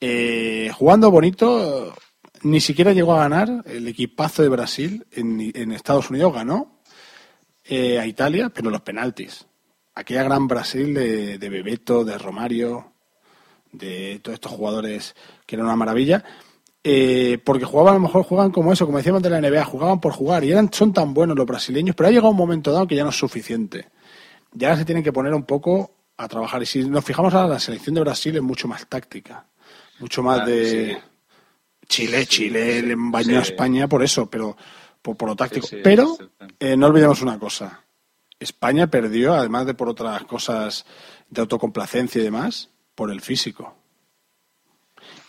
Eh, 0.00 0.70
jugando 0.74 1.10
bonito, 1.10 1.94
ni 2.42 2.60
siquiera 2.60 2.92
llegó 2.92 3.14
a 3.14 3.20
ganar 3.20 3.64
el 3.66 3.88
equipazo 3.88 4.42
de 4.42 4.48
Brasil 4.50 5.06
en, 5.12 5.50
en 5.54 5.72
Estados 5.72 6.10
Unidos, 6.10 6.34
ganó 6.34 6.80
eh, 7.64 7.98
a 7.98 8.06
Italia, 8.06 8.50
pero 8.50 8.70
los 8.70 8.82
penaltis. 8.82 9.46
Aquella 9.94 10.24
gran 10.24 10.46
Brasil 10.46 10.92
de, 10.92 11.38
de 11.38 11.48
Bebeto, 11.48 12.04
de 12.04 12.18
Romario, 12.18 12.92
de 13.72 14.20
todos 14.22 14.34
estos 14.34 14.52
jugadores 14.52 15.14
que 15.46 15.56
eran 15.56 15.66
una 15.66 15.76
maravilla. 15.76 16.24
eh, 16.84 17.38
porque 17.44 17.64
jugaban, 17.64 17.92
a 17.94 17.96
lo 17.96 18.02
mejor 18.02 18.22
jugaban 18.24 18.52
como 18.52 18.72
eso, 18.72 18.86
como 18.86 18.98
decíamos 18.98 19.22
de 19.22 19.30
la 19.30 19.40
NBA, 19.40 19.64
jugaban 19.64 20.00
por 20.00 20.12
jugar 20.12 20.44
y 20.44 20.52
eran, 20.52 20.72
son 20.72 20.92
tan 20.92 21.12
buenos 21.14 21.36
los 21.36 21.46
brasileños, 21.46 21.96
pero 21.96 22.08
ha 22.08 22.12
llegado 22.12 22.30
un 22.30 22.36
momento 22.36 22.70
dado 22.72 22.86
que 22.86 22.94
ya 22.96 23.02
no 23.04 23.10
es 23.10 23.16
suficiente. 23.18 23.88
Ya 24.52 24.76
se 24.76 24.84
tienen 24.84 25.02
que 25.04 25.12
poner 25.12 25.34
un 25.34 25.42
poco 25.44 25.90
a 26.16 26.28
trabajar. 26.28 26.62
Y 26.62 26.66
si 26.66 26.88
nos 26.88 27.04
fijamos 27.04 27.34
ahora, 27.34 27.48
la 27.54 27.60
selección 27.60 27.94
de 27.96 28.02
Brasil 28.02 28.36
es 28.36 28.42
mucho 28.42 28.68
más 28.68 28.86
táctica, 28.86 29.46
mucho 29.98 30.22
más 30.22 30.46
de 30.46 30.94
sí. 30.94 30.98
Chile, 31.88 32.24
Sí, 32.24 32.26
Chile, 32.26 32.82
le 32.82 32.94
bañó 32.96 33.38
a. 33.38 33.42
España 33.42 33.88
por 33.88 34.02
eso, 34.02 34.30
pero 34.30 34.56
por, 35.02 35.16
por 35.16 35.28
lo 35.28 35.36
táctico. 35.36 35.66
Pero 35.82 36.16
eh, 36.60 36.76
no 36.76 36.86
olvidemos 36.86 37.20
una 37.22 37.38
cosa. 37.38 37.82
España 38.38 38.86
perdió, 38.88 39.34
además 39.34 39.66
de 39.66 39.74
por 39.74 39.88
otras 39.88 40.24
cosas 40.24 40.84
de 41.30 41.40
autocomplacencia 41.40 42.20
y 42.20 42.24
demás, 42.24 42.70
por 42.96 43.12
el 43.12 43.20
físico. 43.20 43.76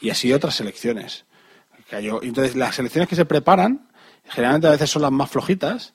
Y 0.01 0.09
así 0.09 0.33
otras 0.33 0.55
selecciones. 0.55 1.25
Entonces, 1.91 2.55
las 2.55 2.75
selecciones 2.75 3.07
que 3.07 3.15
se 3.15 3.25
preparan, 3.25 3.89
generalmente 4.25 4.67
a 4.67 4.71
veces 4.71 4.89
son 4.89 5.03
las 5.03 5.11
más 5.11 5.29
flojitas 5.29 5.93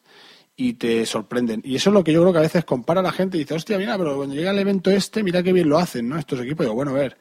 y 0.55 0.75
te 0.75 1.05
sorprenden. 1.07 1.61
Y 1.65 1.77
eso 1.77 1.91
es 1.91 1.95
lo 1.95 2.05
que 2.05 2.13
yo 2.13 2.21
creo 2.21 2.33
que 2.33 2.39
a 2.39 2.43
veces 2.43 2.65
compara 2.65 3.03
la 3.03 3.13
gente 3.13 3.37
y 3.37 3.41
dice, 3.41 3.55
hostia, 3.55 3.79
mira, 3.79 3.99
pero 3.99 4.17
cuando 4.17 4.35
llega 4.35 4.51
el 4.51 4.59
evento 4.59 4.91
este, 4.91 5.23
mira 5.23 5.43
qué 5.43 5.53
bien 5.53 5.69
lo 5.69 5.79
hacen, 5.79 6.09
¿no? 6.09 6.19
Estos 6.19 6.41
equipos. 6.41 6.65
Digo, 6.65 6.75
bueno, 6.75 6.93
a 6.93 6.95
ver, 6.95 7.19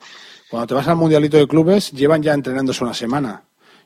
cuando 0.50 0.68
te 0.68 0.74
vas 0.74 0.88
al 0.88 0.98
Mundialito 0.98 1.38
de 1.38 1.48
Clubes, 1.48 1.92
llevan 1.92 2.22
ya 2.22 2.34
entrenándose 2.34 2.84
una 2.84 2.94
semana. 2.94 3.44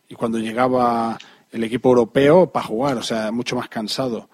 Y 0.08 0.16
cuando 0.16 0.38
llegaba 0.38 1.18
el 1.52 1.64
equipo 1.64 1.90
europeo, 1.90 2.52
para 2.52 2.66
jugar, 2.66 2.98
o 2.98 3.04
sea, 3.04 3.32
mucho 3.32 3.56
más 3.56 3.70
cansado. 3.70 4.30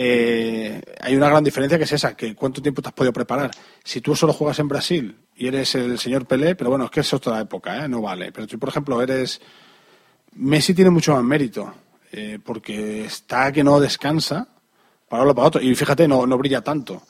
Eh, 0.00 0.80
hay 1.00 1.16
una 1.16 1.28
gran 1.28 1.42
diferencia 1.42 1.76
que 1.76 1.82
es 1.82 1.90
esa, 1.90 2.16
que 2.16 2.32
cuánto 2.36 2.62
tiempo 2.62 2.80
te 2.80 2.88
has 2.88 2.94
podido 2.94 3.12
preparar. 3.12 3.50
Si 3.82 4.00
tú 4.00 4.14
solo 4.14 4.32
juegas 4.32 4.56
en 4.60 4.68
Brasil 4.68 5.18
y 5.34 5.48
eres 5.48 5.74
el 5.74 5.98
señor 5.98 6.24
Pelé, 6.24 6.54
pero 6.54 6.70
bueno, 6.70 6.84
es 6.84 6.90
que 6.92 7.00
es 7.00 7.12
otra 7.12 7.40
época, 7.40 7.84
¿eh? 7.84 7.88
no 7.88 8.00
vale. 8.00 8.30
Pero 8.30 8.46
tú, 8.46 8.60
por 8.60 8.68
ejemplo, 8.68 9.02
eres... 9.02 9.40
Messi 10.34 10.72
tiene 10.72 10.90
mucho 10.90 11.14
más 11.14 11.24
mérito, 11.24 11.74
eh, 12.12 12.38
porque 12.44 13.06
está 13.06 13.50
que 13.50 13.64
no 13.64 13.80
descansa 13.80 14.46
para 15.08 15.24
uno 15.24 15.34
para 15.34 15.48
otro. 15.48 15.60
Y 15.60 15.74
fíjate, 15.74 16.06
no, 16.06 16.28
no 16.28 16.38
brilla 16.38 16.60
tanto. 16.60 17.02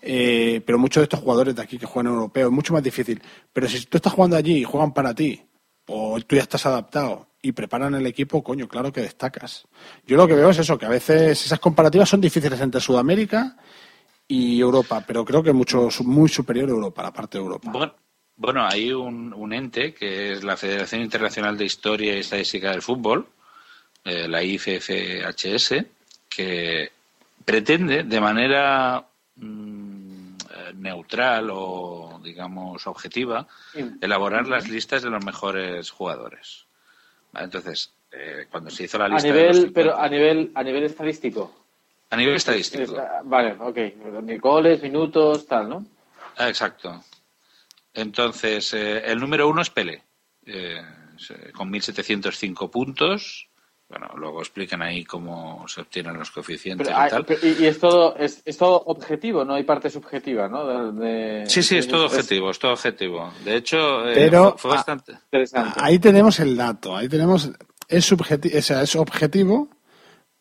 Pero 0.00 0.78
muchos 0.78 1.02
de 1.02 1.04
estos 1.04 1.20
jugadores 1.20 1.54
de 1.54 1.60
aquí 1.60 1.76
que 1.76 1.84
juegan 1.84 2.10
en 2.10 2.14
europeo 2.14 2.46
es 2.46 2.52
mucho 2.54 2.72
más 2.72 2.82
difícil. 2.82 3.20
Pero 3.52 3.68
si 3.68 3.84
tú 3.84 3.98
estás 3.98 4.14
jugando 4.14 4.36
allí 4.36 4.56
y 4.60 4.64
juegan 4.64 4.94
para 4.94 5.12
ti, 5.12 5.42
o 5.92 6.20
tú 6.20 6.36
ya 6.36 6.42
estás 6.42 6.64
adaptado 6.66 7.26
y 7.42 7.52
preparan 7.52 7.94
el 7.94 8.06
equipo, 8.06 8.44
coño, 8.44 8.68
claro 8.68 8.92
que 8.92 9.00
destacas. 9.00 9.66
Yo 10.06 10.16
lo 10.16 10.26
que 10.28 10.34
veo 10.34 10.50
es 10.50 10.58
eso, 10.58 10.78
que 10.78 10.86
a 10.86 10.90
veces 10.90 11.44
esas 11.46 11.58
comparativas 11.58 12.08
son 12.08 12.20
difíciles 12.20 12.60
entre 12.60 12.80
Sudamérica 12.80 13.56
y 14.28 14.60
Europa, 14.60 15.02
pero 15.06 15.24
creo 15.24 15.42
que 15.42 15.52
mucho, 15.52 15.88
muy 16.04 16.28
superior 16.28 16.68
a 16.68 16.72
Europa, 16.72 17.02
la 17.02 17.12
parte 17.12 17.38
de 17.38 17.44
Europa. 17.44 17.70
Bueno, 17.72 17.94
bueno, 18.36 18.66
hay 18.66 18.92
un, 18.92 19.32
un 19.32 19.52
ente 19.52 19.92
que 19.92 20.32
es 20.32 20.44
la 20.44 20.56
Federación 20.56 21.02
Internacional 21.02 21.58
de 21.58 21.64
Historia 21.64 22.14
y 22.14 22.20
Estadística 22.20 22.70
del 22.70 22.82
Fútbol, 22.82 23.26
eh, 24.04 24.28
la 24.28 24.42
IFFHS, 24.42 25.74
que 26.28 26.90
pretende 27.44 28.04
de 28.04 28.20
manera 28.20 29.04
mm, 29.34 29.79
neutral 30.80 31.48
o, 31.52 32.20
digamos, 32.22 32.86
objetiva, 32.86 33.46
elaborar 34.00 34.46
las 34.48 34.68
listas 34.68 35.02
de 35.02 35.10
los 35.10 35.24
mejores 35.24 35.90
jugadores. 35.90 36.66
Vale, 37.32 37.44
Entonces, 37.44 37.92
eh, 38.10 38.46
cuando 38.50 38.70
se 38.70 38.84
hizo 38.84 38.98
la 38.98 39.04
A 39.04 39.08
lista 39.08 39.28
de 39.28 39.34
los 39.34 39.40
nivel, 39.40 39.54
50 39.68 39.74
pero 39.74 39.96
a 39.98 40.08
nivel, 40.08 40.52
a 40.54 40.62
nivel 40.62 40.84
estadístico. 40.84 41.54
a 42.10 42.16
nivel 42.16 42.34
estadístico. 42.36 42.82
Es- 42.94 42.98
ah, 42.98 43.20
vale, 43.24 43.52
ok. 43.60 44.40
Goles, 44.40 44.82
minutos, 44.82 45.46
tal, 45.46 45.68
¿no? 45.68 45.86
Ah, 46.36 46.48
exacto. 46.48 47.04
Entonces, 47.94 48.72
eh, 48.74 49.02
el 49.04 49.18
número 49.20 49.48
uno 49.48 49.62
es 49.62 49.70
Pele, 49.70 50.02
eh, 50.46 50.80
con 51.52 51.70
1.705 51.70 52.70
puntos. 52.70 53.48
Bueno, 53.90 54.06
luego 54.16 54.38
explican 54.40 54.82
ahí 54.82 55.04
cómo 55.04 55.66
se 55.66 55.80
obtienen 55.80 56.16
los 56.16 56.30
coeficientes 56.30 56.86
Pero 56.86 56.96
y 56.96 57.02
hay- 57.02 57.10
tal. 57.10 57.24
pero- 57.24 57.40
y, 57.44 57.64
y 57.64 57.66
es 57.66 57.80
todo 57.80 58.14
es, 58.16 58.40
es 58.44 58.56
todo 58.56 58.80
objetivo, 58.86 59.44
no 59.44 59.54
hay 59.54 59.64
parte 59.64 59.90
subjetiva, 59.90 60.48
¿no? 60.48 60.92
De- 60.92 61.06
de- 61.06 61.46
Sí, 61.50 61.60
sí, 61.60 61.76
es 61.76 61.88
todo 61.88 62.06
es- 62.06 62.12
objetivo, 62.12 62.50
es 62.52 62.58
todo 62.60 62.72
objetivo. 62.72 63.32
De 63.44 63.56
hecho, 63.56 64.08
eh, 64.08 64.12
Pero, 64.14 64.50
fue, 64.52 64.58
fue 64.58 64.70
bastante. 64.76 65.12
Interesante. 65.24 65.80
Ahí 65.82 65.98
tenemos 65.98 66.38
el 66.38 66.56
dato, 66.56 66.96
ahí 66.96 67.08
tenemos, 67.08 67.50
es, 67.88 68.12
subjeti- 68.12 68.56
o 68.56 68.62
sea, 68.62 68.82
es 68.82 68.94
objetivo, 68.94 69.68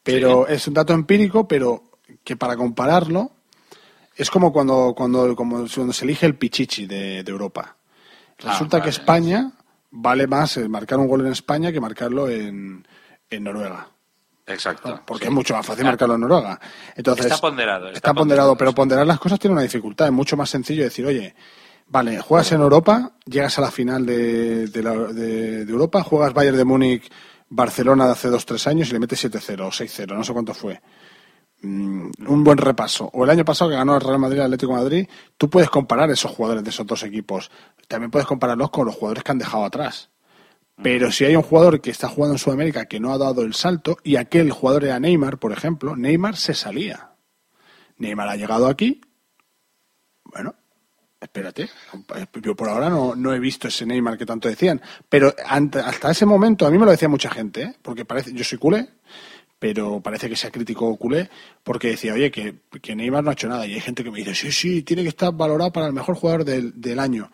pero 0.03 0.47
es 0.47 0.67
un 0.67 0.75
dato 0.75 0.93
empírico, 0.93 1.47
pero 1.47 1.83
que 2.23 2.35
para 2.37 2.55
compararlo 2.55 3.31
es 4.15 4.29
como 4.29 4.53
cuando, 4.53 4.93
cuando, 4.95 5.35
como 5.35 5.65
cuando 5.73 5.93
se 5.93 6.05
elige 6.05 6.27
el 6.27 6.35
Pichichi 6.35 6.85
de, 6.85 7.23
de 7.23 7.31
Europa. 7.31 7.75
Resulta 8.37 8.77
Ah, 8.77 8.81
que 8.81 8.89
vale. 8.89 8.89
España 8.91 9.51
vale 9.89 10.27
más 10.27 10.55
marcar 10.69 10.99
un 10.99 11.07
gol 11.07 11.21
en 11.25 11.31
España 11.31 11.71
que 11.71 11.81
marcarlo 11.81 12.29
en, 12.29 12.85
en 13.29 13.43
Noruega. 13.43 13.87
Exacto. 14.47 15.01
Porque 15.05 15.25
sí. 15.25 15.29
es 15.29 15.33
mucho 15.33 15.53
más 15.53 15.65
fácil 15.65 15.81
Claro. 15.81 15.93
marcarlo 15.93 16.15
en 16.15 16.21
Noruega. 16.21 16.59
Entonces, 16.95 17.25
Está 17.27 17.37
ponderado, 17.37 17.85
está 17.87 17.97
Está 17.97 18.13
ponderado, 18.13 18.49
ponderado, 18.49 18.57
pero 18.57 18.73
ponderar 18.73 19.05
las 19.05 19.19
cosas 19.19 19.37
tiene 19.39 19.53
una 19.53 19.61
dificultad. 19.61 20.07
Es 20.07 20.13
mucho 20.13 20.35
más 20.35 20.49
sencillo 20.49 20.83
decir, 20.83 21.05
oye, 21.05 21.35
vale, 21.87 22.19
juegas 22.19 22.51
en 22.53 22.61
Europa, 22.61 23.11
llegas 23.25 23.57
a 23.59 23.61
la 23.61 23.71
final 23.71 24.05
de, 24.05 24.67
de, 24.67 24.83
la- 24.83 24.95
de- 24.95 25.65
de 25.65 25.71
Europa, 25.71 26.01
juegas 26.03 26.33
Bayern 26.33 26.57
de 26.57 26.65
Múnich, 26.65 27.11
Barcelona 27.49 28.05
de 28.07 28.11
hace 28.13 28.29
dos, 28.29 28.45
tres 28.45 28.65
años 28.67 28.89
y 28.89 28.93
le 28.93 28.99
metes 28.99 29.23
7-0 29.23 29.61
o 29.67 29.71
6-0, 29.71 30.15
no 30.15 30.23
sé 30.23 30.33
cuánto 30.33 30.53
fue. 30.55 30.81
Mm, 31.61 32.09
un 32.27 32.43
buen 32.43 32.57
repaso. 32.57 33.09
O 33.13 33.23
el 33.25 33.29
año 33.29 33.43
pasado 33.45 33.69
que 33.69 33.75
ganó 33.77 33.95
el 33.95 34.01
Real 34.01 34.17
Madrid 34.19 34.39
el 34.39 34.45
Atlético 34.45 34.73
de 34.75 34.79
Madrid, 34.81 35.07
tú 35.37 35.49
puedes 35.49 35.69
comparar 35.69 36.09
esos 36.09 36.31
jugadores 36.31 36.63
de 36.63 36.69
esos 36.69 36.87
dos 36.87 37.03
equipos. 37.03 37.51
También 37.87 38.09
puedes 38.09 38.27
compararlos 38.27 38.69
con 38.71 38.85
los 38.85 38.95
jugadores 38.95 39.23
que 39.23 39.31
han 39.31 39.37
dejado 39.39 39.65
atrás. 39.65 40.09
Pero 40.81 41.11
si 41.11 41.25
hay 41.25 41.35
un 41.35 41.41
jugador 41.41 41.81
que 41.81 41.91
está 41.91 42.07
jugando 42.07 42.35
en 42.35 42.39
Sudamérica 42.39 42.85
que 42.85 42.99
no 42.99 43.11
ha 43.11 43.17
dado 43.17 43.41
el 43.41 43.53
salto 43.53 43.97
y 44.03 44.15
aquel 44.15 44.51
jugador 44.51 44.85
era 44.85 44.99
Neymar, 44.99 45.37
por 45.37 45.51
ejemplo, 45.51 45.95
Neymar 45.95 46.37
se 46.37 46.53
salía. 46.53 47.11
Neymar 47.97 48.29
ha 48.29 48.35
llegado 48.37 48.67
aquí. 48.67 49.01
Bueno, 50.23 50.55
espérate. 51.19 51.69
Yo 52.41 52.55
por 52.55 52.69
ahora 52.69 52.89
no, 52.89 53.13
no 53.15 53.33
he 53.33 53.39
visto 53.39 53.67
ese 53.67 53.85
Neymar 53.85 54.17
que 54.17 54.25
tanto 54.25 54.47
decían. 54.47 54.81
Pero 55.09 55.35
hasta 55.45 56.11
ese 56.11 56.25
momento, 56.25 56.65
a 56.65 56.71
mí 56.71 56.77
me 56.77 56.85
lo 56.85 56.91
decía 56.91 57.09
mucha 57.09 57.29
gente, 57.29 57.61
¿eh? 57.61 57.75
porque 57.81 58.05
parece, 58.05 58.31
yo 58.33 58.45
soy 58.45 58.57
culé, 58.57 58.87
pero 59.59 59.99
parece 59.99 60.29
que 60.29 60.37
sea 60.37 60.49
crítico 60.49 60.95
culé, 60.95 61.29
porque 61.61 61.89
decía, 61.89 62.13
oye, 62.13 62.31
que, 62.31 62.61
que 62.81 62.95
Neymar 62.95 63.23
no 63.23 63.31
ha 63.31 63.33
hecho 63.33 63.49
nada. 63.49 63.67
Y 63.67 63.73
hay 63.73 63.81
gente 63.81 64.01
que 64.01 64.11
me 64.11 64.19
dice, 64.19 64.33
sí, 64.33 64.51
sí, 64.51 64.83
tiene 64.83 65.03
que 65.03 65.09
estar 65.09 65.33
valorado 65.33 65.73
para 65.73 65.87
el 65.87 65.93
mejor 65.93 66.15
jugador 66.15 66.45
del, 66.45 66.79
del 66.79 66.99
año. 66.99 67.29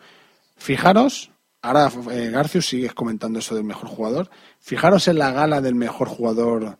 Fijaros, 0.56 1.30
ahora 1.66 1.90
eh, 2.12 2.30
Garcius 2.30 2.66
sigues 2.66 2.94
comentando 2.94 3.38
eso 3.38 3.54
del 3.54 3.64
mejor 3.64 3.88
jugador. 3.88 4.30
Fijaros 4.60 5.08
en 5.08 5.18
la 5.18 5.30
gala 5.32 5.60
del 5.60 5.74
mejor 5.74 6.08
jugador, 6.08 6.78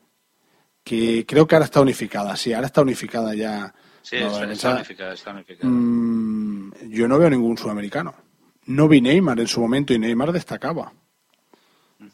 que 0.85 1.25
creo 1.27 1.46
que 1.46 1.55
ahora 1.57 1.64
está 1.66 1.81
unificada, 1.81 2.37
sí, 2.37 2.53
ahora 2.53 2.66
está 2.68 2.83
unificada 2.83 3.35
ya. 3.35 3.75
Sí, 4.03 4.16
No, 4.20 4.27
está, 4.29 4.44
esa- 4.53 5.12
está 5.12 5.31
unificado. 5.33 5.68
Mm, 5.68 6.70
yo 6.90 7.09
no 7.09 7.18
veo 7.18 7.29
ningún 7.31 7.59
sudamericano. 7.59 8.14
No 8.66 8.88
vi 8.88 9.01
Neymar 9.01 9.38
en 9.40 9.46
su 9.49 9.61
momento 9.61 9.92
y 9.92 9.99
Neymar 9.99 10.33
destacaba. 10.33 10.92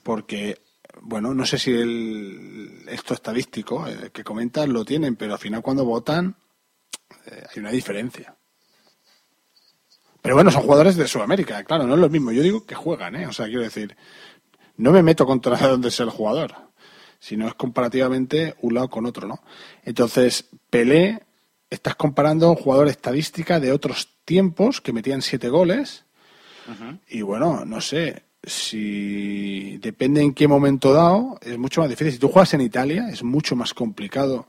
Porque, 0.03 0.61
bueno, 1.03 1.35
no 1.35 1.45
sé 1.45 1.59
si 1.59 1.71
el, 1.73 2.85
esto 2.89 3.15
estadístico 3.15 3.87
eh, 3.87 4.11
que 4.13 4.23
comentas 4.25 4.69
lo 4.69 4.85
tienen, 4.85 5.17
pero 5.17 5.33
al 5.35 5.39
final 5.39 5.63
cuando 5.63 5.85
votan 5.85 6.35
eh, 7.27 7.45
hay 7.51 7.61
una 7.61 7.71
diferencia. 7.71 8.35
Pero 10.23 10.37
bueno, 10.37 10.51
son 10.51 10.63
jugadores 10.63 10.97
de 10.97 11.09
Sudamérica, 11.09 11.63
claro, 11.65 11.87
no 11.87 11.95
es 11.95 12.01
lo 12.01 12.09
mismo. 12.09 12.33
Yo 12.33 12.43
digo 12.43 12.65
que 12.65 12.75
juegan, 12.75 13.17
¿eh? 13.17 13.27
O 13.27 13.33
sea, 13.33 13.47
quiero 13.47 13.63
decir, 13.63 13.97
no 14.77 14.93
me 14.93 15.03
meto 15.03 15.27
contra 15.27 15.57
donde 15.69 15.91
sea 15.91 16.05
el 16.05 16.11
jugador, 16.11 16.55
sino 17.19 17.47
es 17.49 17.55
comparativamente 17.55 18.55
un 18.63 18.75
lado 18.75 18.89
con 18.89 19.05
otro, 19.05 19.27
¿no? 19.27 19.43
Entonces, 19.85 20.47
Pelé, 20.71 21.21
estás 21.69 21.97
comparando 21.97 22.49
un 22.51 22.57
jugador 22.57 22.89
estadística 22.89 23.61
de 23.61 23.73
otros 23.73 24.09
tiempos 24.25 24.81
que 24.81 24.93
metían 24.93 25.21
siete 25.21 25.49
goles 25.49 26.05
y 27.09 27.23
bueno, 27.23 27.65
no 27.65 27.81
sé, 27.81 28.23
si 28.43 29.79
depende 29.79 30.23
en 30.23 30.33
qué 30.33 30.49
momento 30.49 30.93
dado, 30.93 31.39
es 31.43 31.59
mucho 31.59 31.81
más 31.81 31.91
difícil. 31.91 32.13
Si 32.13 32.19
tú 32.19 32.29
juegas 32.29 32.55
en 32.55 32.61
Italia, 32.61 33.09
es 33.11 33.23
mucho 33.23 33.57
más 33.57 33.75
complicado. 33.75 34.47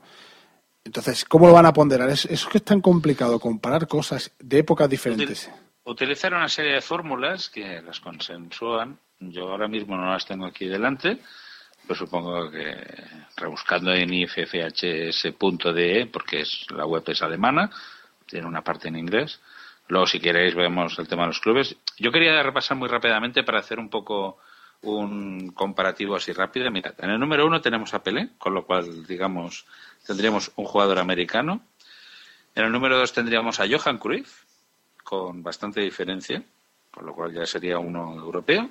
Entonces, 0.84 1.24
¿cómo 1.24 1.46
lo 1.46 1.52
van 1.52 1.66
a 1.66 1.72
ponderar? 1.72 2.10
Es, 2.10 2.24
es 2.26 2.44
que 2.46 2.58
es 2.58 2.64
tan 2.64 2.80
complicado 2.80 3.40
comparar 3.40 3.88
cosas 3.88 4.30
de 4.38 4.58
épocas 4.58 4.88
diferentes. 4.88 5.50
Utilizar 5.84 6.32
una 6.32 6.48
serie 6.48 6.72
de 6.72 6.80
fórmulas 6.80 7.50
que 7.50 7.82
las 7.82 8.00
consensúan. 8.00 8.98
Yo 9.20 9.50
ahora 9.50 9.68
mismo 9.68 9.96
no 9.96 10.10
las 10.10 10.24
tengo 10.24 10.46
aquí 10.46 10.66
delante, 10.66 11.18
pero 11.82 11.94
supongo 11.94 12.50
que 12.50 12.74
rebuscando 13.36 13.92
en 13.92 14.14
iffhs.de, 14.14 16.08
porque 16.10 16.40
es, 16.40 16.66
la 16.70 16.86
web 16.86 17.04
es 17.06 17.20
alemana, 17.20 17.70
tiene 18.26 18.46
una 18.46 18.62
parte 18.62 18.88
en 18.88 18.96
inglés. 18.96 19.42
Luego, 19.88 20.06
si 20.06 20.20
queréis, 20.20 20.54
vemos 20.54 20.98
el 20.98 21.06
tema 21.06 21.22
de 21.22 21.28
los 21.28 21.40
clubes. 21.40 21.76
Yo 21.98 22.10
quería 22.10 22.42
repasar 22.42 22.78
muy 22.78 22.88
rápidamente 22.88 23.42
para 23.44 23.58
hacer 23.58 23.78
un 23.78 23.90
poco 23.90 24.38
un 24.80 25.52
comparativo 25.52 26.16
así 26.16 26.32
rápido. 26.32 26.70
Mirad, 26.70 26.94
en 26.98 27.10
el 27.10 27.20
número 27.20 27.46
uno 27.46 27.60
tenemos 27.60 27.92
a 27.92 28.02
Pelé, 28.02 28.30
con 28.38 28.54
lo 28.54 28.64
cual, 28.64 29.06
digamos, 29.06 29.66
tendríamos 30.06 30.50
un 30.56 30.64
jugador 30.64 30.98
americano. 30.98 31.60
En 32.54 32.64
el 32.64 32.72
número 32.72 32.96
dos 32.96 33.12
tendríamos 33.12 33.60
a 33.60 33.66
Johan 33.68 33.98
Cruyff, 33.98 34.43
bastante 35.34 35.80
diferencia. 35.80 36.42
con 36.90 37.06
lo 37.06 37.12
cual 37.12 37.32
ya 37.34 37.44
sería 37.44 37.76
uno 37.80 38.14
europeo. 38.14 38.70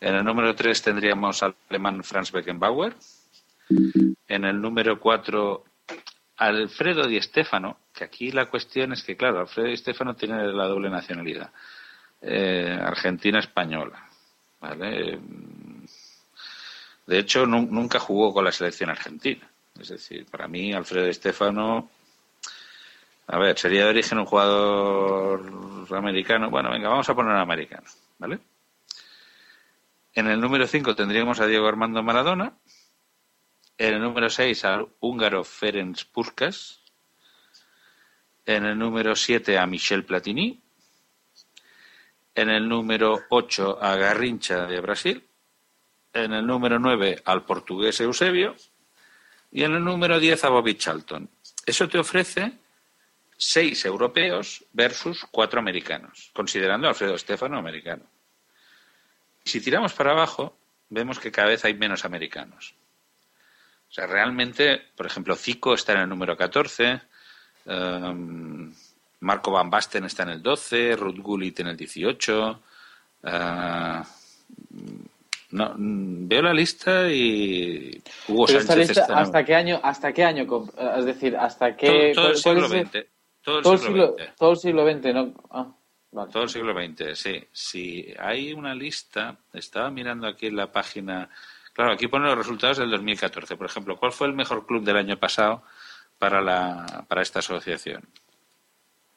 En 0.00 0.14
el 0.14 0.24
número 0.24 0.54
3 0.54 0.80
tendríamos 0.80 1.42
al 1.42 1.56
alemán 1.68 2.04
Franz 2.04 2.30
Beckenbauer. 2.30 2.94
En 4.28 4.44
el 4.44 4.60
número 4.60 5.00
4, 5.00 5.64
Alfredo 6.36 7.06
Di 7.08 7.20
Stefano, 7.20 7.78
que 7.92 8.04
aquí 8.04 8.30
la 8.30 8.46
cuestión 8.46 8.92
es 8.92 9.02
que, 9.02 9.16
claro, 9.16 9.40
Alfredo 9.40 9.68
Di 9.70 9.76
Stefano 9.76 10.14
tiene 10.14 10.36
la 10.52 10.66
doble 10.68 10.88
nacionalidad, 10.88 11.50
eh, 12.22 12.78
argentina-española. 12.80 14.06
¿vale? 14.60 15.18
De 17.06 17.18
hecho, 17.18 17.44
nu- 17.44 17.66
nunca 17.70 17.98
jugó 17.98 18.32
con 18.32 18.44
la 18.44 18.52
selección 18.52 18.90
argentina. 18.90 19.48
Es 19.80 19.88
decir, 19.88 20.26
para 20.26 20.46
mí, 20.46 20.72
Alfredo 20.72 21.06
Di 21.06 21.14
Stefano, 21.14 21.90
a 23.30 23.38
ver, 23.38 23.58
sería 23.58 23.84
de 23.84 23.90
origen 23.90 24.18
un 24.18 24.24
jugador 24.24 25.86
americano. 25.94 26.48
Bueno, 26.48 26.70
venga, 26.70 26.88
vamos 26.88 27.08
a 27.10 27.14
poner 27.14 27.32
un 27.32 27.38
americano, 27.38 27.86
¿vale? 28.18 28.38
En 30.14 30.28
el 30.28 30.40
número 30.40 30.66
5 30.66 30.96
tendríamos 30.96 31.38
a 31.38 31.46
Diego 31.46 31.68
Armando 31.68 32.02
Maradona. 32.02 32.54
En 33.76 33.94
el 33.94 34.00
número 34.00 34.30
6 34.30 34.64
al 34.64 34.88
húngaro 35.00 35.44
Ferenc 35.44 36.04
Puskas. 36.10 36.80
En 38.46 38.64
el 38.64 38.78
número 38.78 39.14
7 39.14 39.58
a 39.58 39.66
Michel 39.66 40.06
Platini. 40.06 40.62
En 42.34 42.48
el 42.48 42.66
número 42.66 43.24
8 43.28 43.78
a 43.82 43.94
Garrincha 43.96 44.66
de 44.66 44.80
Brasil. 44.80 45.28
En 46.14 46.32
el 46.32 46.46
número 46.46 46.78
9 46.78 47.20
al 47.26 47.44
portugués 47.44 48.00
Eusebio. 48.00 48.56
Y 49.52 49.64
en 49.64 49.74
el 49.74 49.84
número 49.84 50.18
10 50.18 50.44
a 50.44 50.48
Bobby 50.48 50.76
Charlton. 50.76 51.28
Eso 51.66 51.88
te 51.90 51.98
ofrece 51.98 52.58
seis 53.40 53.84
europeos 53.84 54.64
versus 54.72 55.24
cuatro 55.30 55.60
americanos, 55.60 56.30
considerando 56.34 56.88
a 56.88 56.90
Alfredo 56.90 57.16
Stefano 57.16 57.56
americano. 57.56 58.02
Si 59.44 59.60
tiramos 59.60 59.92
para 59.94 60.10
abajo, 60.10 60.58
vemos 60.90 61.18
que 61.20 61.30
cada 61.30 61.48
vez 61.48 61.64
hay 61.64 61.74
menos 61.74 62.04
americanos. 62.04 62.74
O 63.88 63.92
sea, 63.92 64.06
realmente, 64.06 64.82
por 64.96 65.06
ejemplo, 65.06 65.34
Zico 65.36 65.72
está 65.72 65.92
en 65.92 66.00
el 66.00 66.08
número 66.08 66.36
14, 66.36 67.00
um, 67.66 68.74
Marco 69.20 69.50
Van 69.52 69.70
Basten 69.70 70.04
está 70.04 70.24
en 70.24 70.30
el 70.30 70.42
12, 70.42 70.96
Ruth 70.96 71.18
Gullit 71.20 71.60
en 71.60 71.68
el 71.68 71.76
18. 71.76 72.62
uh, 73.22 74.02
no, 75.50 75.74
veo 75.78 76.42
la 76.42 76.52
lista 76.52 77.08
y 77.10 78.02
Hugo 78.28 78.44
Pero 78.46 78.58
esta 78.58 78.72
Sánchez 78.74 78.88
lista, 78.88 79.00
está 79.02 79.12
en- 79.14 79.18
¿hasta 79.20 79.44
qué 79.44 79.54
año? 79.54 79.80
¿Hasta 79.82 80.12
qué 80.12 80.24
año? 80.24 80.44
comp- 80.44 80.98
Es 80.98 81.04
decir, 81.06 81.36
¿hasta 81.36 81.74
qué? 81.74 82.12
todo, 82.14 82.24
todo 82.24 82.30
el 82.32 82.36
siglo 82.36 82.68
XX. 82.68 83.06
Todo 83.48 83.58
el 83.58 83.62
todo 83.64 83.78
siglo 83.78 84.06
siglo, 84.06 84.16
XX. 84.26 84.36
todo 84.36 84.50
el 84.50 84.56
siglo 84.58 84.92
XX, 84.92 85.14
¿no? 85.14 85.34
Ah, 85.50 85.66
vale. 86.12 86.32
Todo 86.32 86.42
el 86.42 86.48
siglo 86.48 86.72
XX, 86.74 87.18
sí. 87.18 87.48
Si 87.52 88.14
hay 88.18 88.52
una 88.52 88.74
lista, 88.74 89.38
estaba 89.52 89.90
mirando 89.90 90.26
aquí 90.26 90.46
en 90.46 90.56
la 90.56 90.70
página. 90.70 91.28
Claro, 91.72 91.92
aquí 91.92 92.08
pone 92.08 92.26
los 92.26 92.36
resultados 92.38 92.78
del 92.78 92.90
2014. 92.90 93.56
Por 93.56 93.66
ejemplo, 93.66 93.96
¿cuál 93.96 94.12
fue 94.12 94.26
el 94.26 94.34
mejor 94.34 94.66
club 94.66 94.82
del 94.84 94.96
año 94.96 95.16
pasado 95.18 95.62
para, 96.18 96.40
la, 96.40 97.04
para 97.08 97.22
esta 97.22 97.38
asociación? 97.38 98.02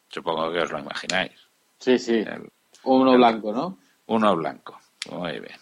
Supongo 0.10 0.52
que 0.52 0.60
os 0.60 0.72
lo 0.72 0.80
imagináis. 0.80 1.32
Sí, 1.80 1.98
sí. 1.98 2.16
El- 2.20 2.50
Uno 2.84 3.12
el- 3.14 3.18
blanco, 3.18 3.52
¿no? 3.54 3.80
Uno 4.08 4.36
blanco. 4.36 4.80
Muy 5.10 5.40
bien. 5.40 5.58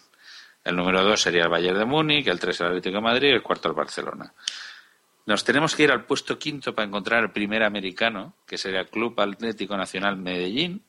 El 0.64 0.76
número 0.76 1.02
dos 1.02 1.20
sería 1.22 1.44
el 1.44 1.48
Bayern 1.48 1.78
de 1.78 1.84
Múnich, 1.86 2.26
el 2.26 2.38
tres 2.38 2.60
el 2.60 2.66
Atlético 2.68 2.96
de 2.96 3.02
Madrid 3.02 3.28
y 3.28 3.32
el 3.32 3.42
cuarto 3.42 3.68
el 3.68 3.74
Barcelona. 3.74 4.32
Nos 5.30 5.44
tenemos 5.44 5.76
que 5.76 5.84
ir 5.84 5.92
al 5.92 6.06
puesto 6.06 6.40
quinto 6.40 6.74
para 6.74 6.88
encontrar 6.88 7.22
el 7.22 7.30
primer 7.30 7.62
americano, 7.62 8.34
que 8.48 8.58
sería 8.58 8.86
Club 8.86 9.14
Atlético 9.20 9.76
Nacional 9.76 10.16
Medellín. 10.16 10.82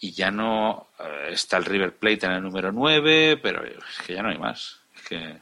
Y 0.00 0.10
ya 0.10 0.32
no 0.32 0.88
eh, 0.98 1.28
está 1.30 1.56
el 1.58 1.66
River 1.66 1.94
Plate 1.98 2.26
en 2.26 2.32
el 2.32 2.42
número 2.42 2.72
9, 2.72 3.36
pero 3.36 3.64
es 3.64 4.04
que 4.04 4.14
ya 4.14 4.22
no 4.24 4.30
hay 4.30 4.38
más. 4.38 4.80
Es 4.96 5.02
que, 5.02 5.38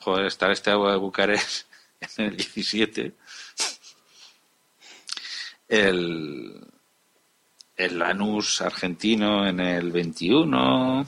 joder, 0.00 0.26
está 0.26 0.50
este 0.50 0.72
agua 0.72 0.90
de 0.90 0.98
Bucarest 0.98 1.68
en 2.16 2.24
el 2.24 2.36
17. 2.36 3.12
El, 5.68 6.60
el 7.76 7.98
Lanús 8.00 8.62
argentino 8.62 9.46
en 9.46 9.60
el 9.60 9.92
21. 9.92 11.06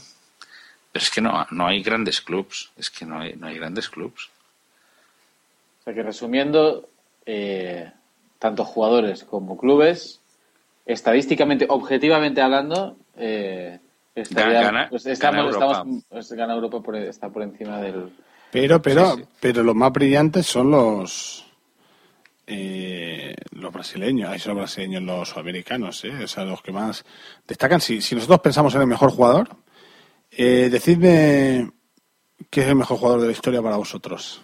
Pero 0.93 1.03
es 1.03 1.11
que 1.11 1.21
no, 1.21 1.45
no 1.51 1.67
hay 1.67 1.83
grandes 1.83 2.21
clubs. 2.21 2.71
Es 2.77 2.89
que 2.89 3.05
no 3.05 3.19
hay, 3.19 3.35
no 3.35 3.49
hay 3.49 3.57
grandes 3.57 3.89
clubs. 3.89 4.31
O 5.85 5.91
sea 5.91 5.95
que 5.95 6.03
resumiendo, 6.03 6.89
eh, 7.27 7.93
tanto 8.39 8.65
jugadores 8.65 9.23
como 9.25 9.59
clubes, 9.59 10.23
estadísticamente, 10.87 11.67
objetivamente 11.69 12.41
hablando, 12.41 12.97
eh, 13.17 13.79
estaría- 14.15 14.63
Gana- 14.63 14.87
pues 14.89 15.05
gana 15.05 15.13
estamos, 15.13 15.45
Europa. 15.55 15.73
estamos- 15.73 16.05
pues 16.09 16.33
gana 16.33 16.55
Europa 16.55 16.81
por, 16.81 16.97
está 16.97 17.29
por 17.29 17.43
encima 17.43 17.81
del. 17.83 18.11
Pero, 18.51 18.81
pero, 18.81 19.17
Sí, 19.17 19.23
sí. 19.23 19.29
pero 19.41 19.63
los 19.63 19.75
más 19.75 19.93
brillantes 19.93 20.47
son 20.47 20.71
los 20.71 21.45
eh, 22.47 23.35
los 23.53 23.73
brasileños, 23.73 24.29
ahí 24.29 24.39
son 24.39 24.51
los 24.55 24.63
brasileños, 24.65 25.03
los 25.03 25.31
sudamericanos, 25.31 26.05
¿eh? 26.05 26.25
o 26.25 26.29
sea, 26.29 26.45
los 26.45 26.61
que 26.61 26.73
más 26.73 27.03
destacan. 27.49 27.81
Si, 27.81 28.03
si 28.03 28.15
nosotros 28.15 28.41
pensamos 28.41 28.75
en 28.75 28.83
el 28.83 28.87
mejor 28.87 29.11
jugador, 29.11 29.49
eh, 30.31 30.69
decidme 30.71 31.71
qué 32.51 32.61
es 32.61 32.67
el 32.67 32.75
mejor 32.75 32.99
jugador 32.99 33.21
de 33.23 33.27
la 33.29 33.33
historia 33.33 33.63
para 33.63 33.77
vosotros. 33.77 34.43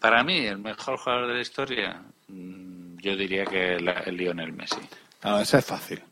Para 0.00 0.22
mí, 0.22 0.38
el 0.38 0.58
mejor 0.58 0.98
jugador 0.98 1.28
de 1.28 1.34
la 1.34 1.40
historia, 1.40 2.02
mm, 2.28 2.96
yo 2.98 3.16
diría 3.16 3.44
que 3.44 3.78
la- 3.80 4.02
el 4.06 4.16
Lionel 4.16 4.52
Messi. 4.52 4.80
Claro, 5.20 5.40
esa 5.40 5.58
es 5.58 5.64
fácil. 5.64 6.02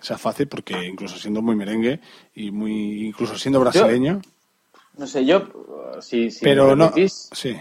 Esa 0.00 0.14
es 0.14 0.20
fácil 0.20 0.48
porque 0.48 0.84
incluso 0.86 1.16
siendo 1.18 1.42
muy 1.42 1.54
merengue 1.54 2.00
y 2.34 2.50
muy 2.50 3.06
incluso 3.06 3.36
siendo 3.38 3.60
brasileño, 3.60 4.20
No 4.96 5.06
sé, 5.06 5.24
yo, 5.24 5.96
si, 6.02 6.30
si 6.30 6.44
pero 6.44 6.76
me 6.76 6.76
no, 6.76 6.92
sí. 7.08 7.56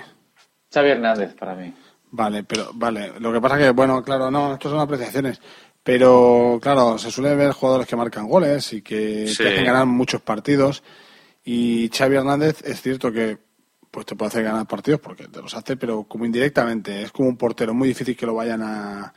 Xavi 0.73 0.89
Hernández 0.89 1.33
para 1.35 1.55
mí. 1.55 1.73
Vale, 2.11 2.43
pero 2.43 2.71
vale. 2.73 3.13
Lo 3.19 3.31
que 3.31 3.39
pasa 3.39 3.57
que, 3.57 3.69
bueno, 3.69 4.03
claro, 4.03 4.29
no, 4.29 4.53
esto 4.53 4.69
son 4.69 4.79
apreciaciones. 4.79 5.39
Pero, 5.81 6.59
claro, 6.61 6.97
se 6.97 7.09
suele 7.09 7.35
ver 7.35 7.53
jugadores 7.53 7.87
que 7.87 7.95
marcan 7.95 8.27
goles 8.27 8.73
y 8.73 8.81
que 8.81 9.27
Sí. 9.27 9.37
te 9.37 9.47
hacen 9.49 9.63
ganar 9.65 9.85
muchos 9.85 10.21
partidos. 10.21 10.83
Y 11.45 11.89
Xavi 11.89 12.17
Hernández 12.17 12.61
es 12.65 12.81
cierto 12.81 13.11
que 13.13 13.37
pues 13.91 14.05
te 14.05 14.15
puede 14.15 14.29
hacer 14.29 14.43
ganar 14.43 14.65
partidos 14.67 15.01
porque 15.01 15.27
te 15.27 15.41
los 15.41 15.53
hace, 15.53 15.75
pero 15.77 16.03
como 16.05 16.25
indirectamente. 16.25 17.01
Es 17.03 17.11
como 17.11 17.29
un 17.29 17.37
portero, 17.37 17.73
muy 17.73 17.89
difícil 17.89 18.15
que 18.15 18.25
lo 18.25 18.35
vayan 18.35 18.61
a... 18.63 19.13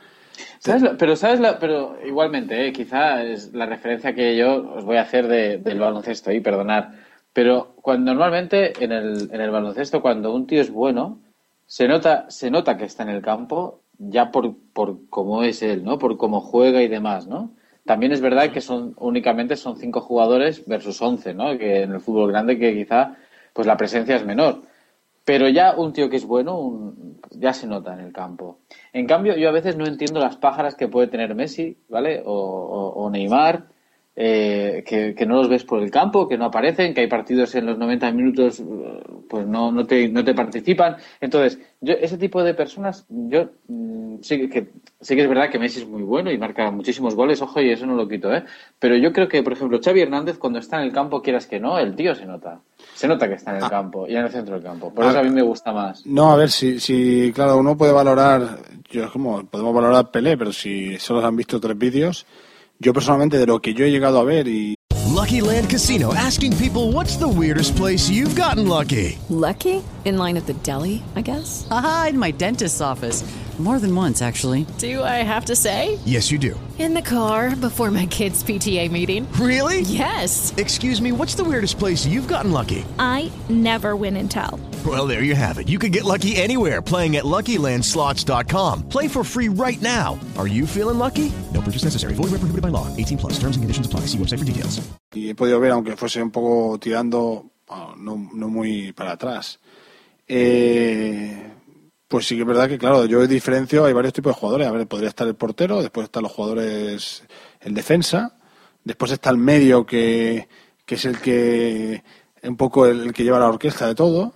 ¿Sabes 0.59 0.81
lo- 0.81 0.97
pero 0.97 1.15
sabes 1.15 1.39
la- 1.39 1.59
pero 1.59 1.97
igualmente, 2.05 2.67
eh, 2.67 2.73
quizá 2.73 3.23
es 3.23 3.53
la 3.53 3.65
referencia 3.65 4.13
que 4.13 4.35
yo 4.35 4.73
os 4.73 4.83
voy 4.83 4.97
a 4.97 5.01
hacer 5.03 5.27
de- 5.27 5.57
del 5.59 5.79
baloncesto 5.79 6.31
y 6.31 6.41
perdonar. 6.41 6.91
Pero 7.33 7.75
cuando 7.81 8.13
normalmente 8.13 8.83
en 8.83 8.91
el, 8.91 9.29
en 9.31 9.41
el 9.41 9.51
baloncesto, 9.51 10.01
cuando 10.01 10.33
un 10.33 10.45
tío 10.47 10.61
es 10.61 10.71
bueno, 10.71 11.19
se 11.65 11.87
nota, 11.87 12.29
se 12.29 12.51
nota 12.51 12.77
que 12.77 12.85
está 12.85 13.03
en 13.03 13.09
el 13.09 13.21
campo 13.21 13.81
ya 13.97 14.31
por, 14.31 14.53
por 14.73 15.07
cómo 15.09 15.43
es 15.43 15.61
él, 15.61 15.83
¿no? 15.83 15.97
Por 15.97 16.17
cómo 16.17 16.41
juega 16.41 16.81
y 16.81 16.87
demás, 16.89 17.27
¿no? 17.27 17.51
También 17.85 18.11
es 18.11 18.19
verdad 18.21 18.51
que 18.51 18.61
son 18.61 18.93
únicamente 18.97 19.55
son 19.55 19.77
cinco 19.77 20.01
jugadores 20.01 20.65
versus 20.65 21.01
once, 21.01 21.33
¿no? 21.33 21.57
Que 21.57 21.83
en 21.83 21.93
el 21.93 22.01
fútbol 22.01 22.31
grande 22.31 22.57
que 22.59 22.73
quizá 22.73 23.15
pues 23.55 23.65
la 23.65 23.77
presencia 23.77 24.17
es 24.17 24.25
menor. 24.25 24.63
Pero 25.23 25.47
ya 25.49 25.73
un 25.75 25.93
tío 25.93 26.09
que 26.09 26.17
es 26.17 26.25
bueno, 26.25 26.59
un- 26.59 27.19
ya 27.31 27.53
se 27.53 27.65
nota 27.67 27.93
en 27.93 28.01
el 28.01 28.11
campo. 28.11 28.59
En 28.93 29.07
cambio, 29.07 29.35
yo 29.37 29.47
a 29.49 29.53
veces 29.53 29.77
no 29.77 29.85
entiendo 29.87 30.19
las 30.19 30.35
pájaras 30.35 30.75
que 30.75 30.89
puede 30.89 31.07
tener 31.07 31.33
Messi, 31.35 31.79
¿vale? 31.89 32.21
O, 32.25 32.33
o- 32.33 32.89
o 33.05 33.09
Neymar, 33.09 33.69
eh, 34.15 34.83
que, 34.87 35.13
que 35.13 35.25
no 35.25 35.35
los 35.35 35.49
ves 35.49 35.63
por 35.65 35.81
el 35.81 35.91
campo, 35.91 36.27
que 36.27 36.37
no 36.37 36.45
aparecen, 36.45 36.93
que 36.93 37.01
hay 37.01 37.07
partidos 37.07 37.53
en 37.55 37.65
los 37.65 37.77
90 37.77 38.11
minutos, 38.11 38.63
pues 39.29 39.45
no, 39.45 39.71
no, 39.71 39.85
te, 39.85 40.07
no 40.07 40.23
te 40.23 40.33
participan. 40.33 40.95
Entonces, 41.19 41.59
yo 41.81 41.93
ese 41.93 42.17
tipo 42.17 42.41
de 42.43 42.53
personas, 42.53 43.05
yo 43.09 43.49
mm, 43.67 44.17
sí 44.21 44.47
que, 44.47 44.69
sí 45.01 45.15
que 45.15 45.21
es 45.23 45.27
verdad 45.27 45.49
que 45.49 45.59
Messi 45.59 45.81
es 45.81 45.87
muy 45.87 46.03
bueno 46.03 46.31
y 46.31 46.37
marca 46.37 46.71
muchísimos 46.71 47.13
goles, 47.15 47.41
ojo, 47.41 47.59
y 47.61 47.69
eso 47.71 47.85
no 47.85 47.95
lo 47.95 48.07
quito, 48.07 48.33
¿eh? 48.33 48.43
Pero 48.79 48.95
yo 48.95 49.11
creo 49.11 49.27
que, 49.27 49.43
por 49.43 49.53
ejemplo, 49.53 49.79
Xavi 49.83 50.01
Hernández, 50.01 50.37
cuando 50.37 50.59
está 50.59 50.77
en 50.77 50.83
el 50.87 50.93
campo, 50.93 51.21
quieras 51.21 51.47
que 51.47 51.59
no, 51.59 51.77
el 51.77 51.95
tío 51.95 52.15
se 52.15 52.25
nota. 52.25 52.61
Se 52.93 53.07
nota 53.09 53.27
que 53.27 53.33
está 53.35 53.51
en 53.57 53.63
el 53.63 53.69
campo 53.69 54.07
y 54.07 54.15
en 54.15 54.23
el 54.23 54.29
centro 54.29 54.55
del 54.55 54.63
campo. 54.63 54.93
Por 54.93 55.03
Ah. 55.05 55.09
eso 55.09 55.19
a 55.19 55.23
mí 55.23 55.29
me 55.29 55.41
gusta 55.41 55.73
más. 55.73 56.05
No, 56.05 56.31
a 56.31 56.37
ver, 56.37 56.49
si, 56.49 56.79
si 56.79 57.31
claro, 57.33 57.57
uno 57.57 57.75
puede 57.75 57.91
valorar, 57.91 58.59
yo 58.89 59.03
es 59.03 59.11
como, 59.11 59.45
podemos 59.45 59.73
valorar 59.73 60.09
Pelé, 60.11 60.37
pero 60.37 60.53
si 60.53 60.97
solo 60.99 61.25
han 61.25 61.35
visto 61.35 61.59
tres 61.59 61.77
vídeos, 61.77 62.25
yo 62.79 62.93
personalmente 62.93 63.37
de 63.37 63.45
lo 63.45 63.59
que 63.61 63.73
yo 63.73 63.85
he 63.85 63.91
llegado 63.91 64.19
a 64.19 64.23
ver 64.23 64.47
y 64.47 64.75
Lucky 65.13 65.41
Land 65.41 65.69
Casino 65.69 66.13
asking 66.13 66.53
people 66.57 66.91
what's 66.91 67.17
the 67.17 67.27
weirdest 67.27 67.75
place 67.75 68.09
you've 68.09 68.35
gotten 68.35 68.67
lucky? 68.67 69.17
Lucky? 69.29 69.81
In 70.05 70.19
line 70.19 70.37
at 70.37 70.45
the 70.45 70.53
deli, 70.53 71.03
I 71.15 71.21
guess? 71.21 71.67
Aha, 71.71 72.07
in 72.09 72.19
my 72.19 72.29
dentist's 72.29 72.79
office. 72.79 73.23
More 73.57 73.79
than 73.79 73.95
once, 73.95 74.21
actually. 74.21 74.65
Do 74.79 75.01
I 75.01 75.23
have 75.23 75.45
to 75.45 75.55
say? 75.55 75.97
Yes, 76.05 76.29
you 76.29 76.37
do. 76.37 76.59
In 76.77 76.93
the 76.93 77.01
car 77.01 77.55
before 77.55 77.89
my 77.89 78.05
kids' 78.05 78.43
PTA 78.43 78.91
meeting. 78.91 79.31
Really? 79.39 79.79
Yes. 79.81 80.53
Excuse 80.57 81.01
me, 81.01 81.13
what's 81.13 81.35
the 81.35 81.43
weirdest 81.45 81.79
place 81.79 82.05
you've 82.05 82.27
gotten 82.27 82.51
lucky? 82.51 82.83
I 82.99 83.31
never 83.47 83.95
win 83.95 84.17
and 84.17 84.29
tell. 84.29 84.59
Well, 84.85 85.07
there 85.07 85.23
you 85.23 85.35
have 85.35 85.57
it. 85.57 85.69
You 85.69 85.79
can 85.79 85.91
get 85.91 86.03
lucky 86.03 86.35
anywhere 86.35 86.81
playing 86.81 87.15
at 87.15 87.23
LuckyLandSlots.com. 87.23 88.89
Play 88.89 89.07
for 89.07 89.23
free 89.23 89.47
right 89.47 89.81
now. 89.81 90.19
Are 90.37 90.47
you 90.47 90.67
feeling 90.67 90.97
lucky? 90.99 91.31
No 91.53 91.61
purchase 91.61 91.85
necessary. 91.85 92.13
Void 92.13 92.31
where 92.31 92.39
prohibited 92.43 92.61
by 92.61 92.69
law. 92.69 92.93
18 92.97 93.17
plus. 93.17 93.33
Terms 93.39 93.55
and 93.55 93.63
conditions 93.63 93.87
apply. 93.87 94.01
See 94.01 94.17
website 94.17 94.39
for 94.39 94.45
details. 94.45 94.81
Y 95.13 95.29
he 95.29 95.33
podido 95.33 95.61
ver, 95.61 95.71
aunque 95.71 95.95
fuese 95.95 96.21
un 96.21 96.29
poco 96.29 96.77
tirando, 96.77 97.51
bueno, 97.69 97.95
no, 97.95 98.29
no 98.33 98.49
muy 98.49 98.91
para 98.91 99.13
atrás. 99.13 99.59
Eh, 100.27 101.53
pues 102.07 102.27
sí 102.27 102.35
que 102.35 102.41
es 102.41 102.47
verdad 102.47 102.67
que, 102.67 102.77
claro, 102.77 103.05
yo 103.05 103.25
diferencio, 103.27 103.85
hay 103.85 103.93
varios 103.93 104.13
tipos 104.13 104.33
de 104.33 104.39
jugadores. 104.39 104.67
A 104.67 104.71
ver, 104.71 104.87
podría 104.87 105.09
estar 105.09 105.27
el 105.27 105.35
portero, 105.35 105.81
después 105.81 106.05
están 106.05 106.23
los 106.23 106.31
jugadores, 106.31 107.23
el 107.61 107.73
defensa, 107.73 108.37
después 108.83 109.11
está 109.11 109.29
el 109.29 109.37
medio 109.37 109.85
que, 109.85 110.47
que 110.85 110.95
es 110.95 111.05
el 111.05 111.19
que, 111.19 112.03
un 112.43 112.57
poco 112.57 112.85
el, 112.85 113.13
que 113.13 113.23
lleva 113.23 113.39
la 113.39 113.47
orquesta 113.47 113.87
de 113.87 113.95
todo. 113.95 114.33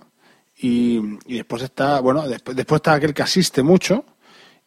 Y, 0.62 1.00
y 1.26 1.36
después 1.36 1.62
está, 1.62 2.00
bueno, 2.00 2.28
después, 2.28 2.56
después 2.56 2.80
está 2.80 2.94
aquel 2.94 3.14
que 3.14 3.22
asiste 3.22 3.62
mucho 3.62 4.04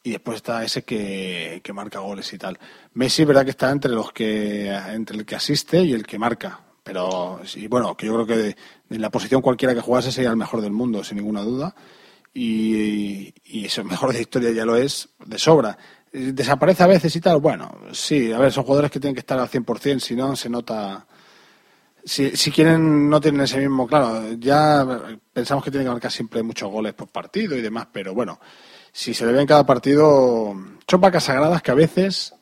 y 0.01 0.11
después 0.11 0.37
está 0.37 0.63
ese 0.63 0.83
que, 0.83 1.61
que 1.63 1.71
marca 1.73 1.99
goles 1.99 2.31
y 2.33 2.37
tal. 2.37 2.57
Messi, 2.93 3.21
es 3.21 3.27
verdad 3.27 3.45
que 3.45 3.51
está 3.51 3.71
entre 3.71 3.91
los 3.91 4.11
que, 4.11 4.69
entre 4.69 5.17
el 5.17 5.25
que 5.25 5.35
asiste 5.35 5.81
y 5.81 5.93
el 5.93 6.05
que 6.05 6.19
marca. 6.19 6.62
Pero 6.83 7.39
sí, 7.45 7.67
bueno, 7.67 7.95
que 7.95 8.07
yo 8.07 8.13
creo 8.13 8.25
que 8.25 8.37
de, 8.37 8.55
de 8.89 8.99
la 8.99 9.09
posición 9.09 9.41
cualquiera 9.41 9.73
que 9.73 9.81
jugase 9.81 10.11
sería 10.11 10.29
el 10.29 10.37
mejor 10.37 10.61
del 10.61 10.71
mundo, 10.71 11.03
sin 11.03 11.17
ninguna 11.17 11.41
duda. 11.41 11.73
Y, 12.33 13.33
y 13.45 13.65
eso, 13.65 13.81
el 13.81 13.87
mejor 13.87 14.11
de 14.11 14.21
historia 14.21 14.51
ya 14.51 14.65
lo 14.65 14.75
es 14.75 15.09
de 15.25 15.37
sobra. 15.37 15.77
Desaparece 16.11 16.83
a 16.83 16.87
veces 16.87 17.15
y 17.15 17.21
tal, 17.21 17.39
bueno, 17.39 17.71
sí, 17.91 18.31
a 18.31 18.37
ver, 18.37 18.51
son 18.51 18.63
jugadores 18.63 18.91
que 18.91 18.99
tienen 18.99 19.15
que 19.15 19.21
estar 19.21 19.39
al 19.39 19.49
100%, 19.49 19.99
si 19.99 20.15
no 20.15 20.35
se 20.35 20.49
nota... 20.49 21.07
Si, 22.05 22.35
si 22.35 22.51
quieren, 22.51 23.09
no 23.09 23.21
tienen 23.21 23.41
ese 23.41 23.59
mismo, 23.59 23.87
claro, 23.87 24.33
ya 24.33 24.85
pensamos 25.31 25.63
que 25.63 25.71
tienen 25.71 25.87
que 25.87 25.91
marcar 25.93 26.11
siempre 26.11 26.43
muchos 26.43 26.69
goles 26.69 26.93
por 26.93 27.07
partido 27.07 27.55
y 27.55 27.61
demás, 27.61 27.87
pero 27.93 28.13
bueno, 28.13 28.41
si 28.91 29.13
se 29.13 29.25
le 29.25 29.31
ve 29.31 29.39
en 29.39 29.47
cada 29.47 29.65
partido, 29.65 30.53
son 30.85 31.21
sagradas 31.21 31.61
que 31.61 31.71
a 31.71 31.75
veces 31.75 32.35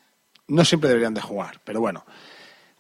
no 0.48 0.66
siempre 0.66 0.90
deberían 0.90 1.14
de 1.14 1.22
jugar, 1.22 1.62
pero 1.64 1.80
bueno, 1.80 2.06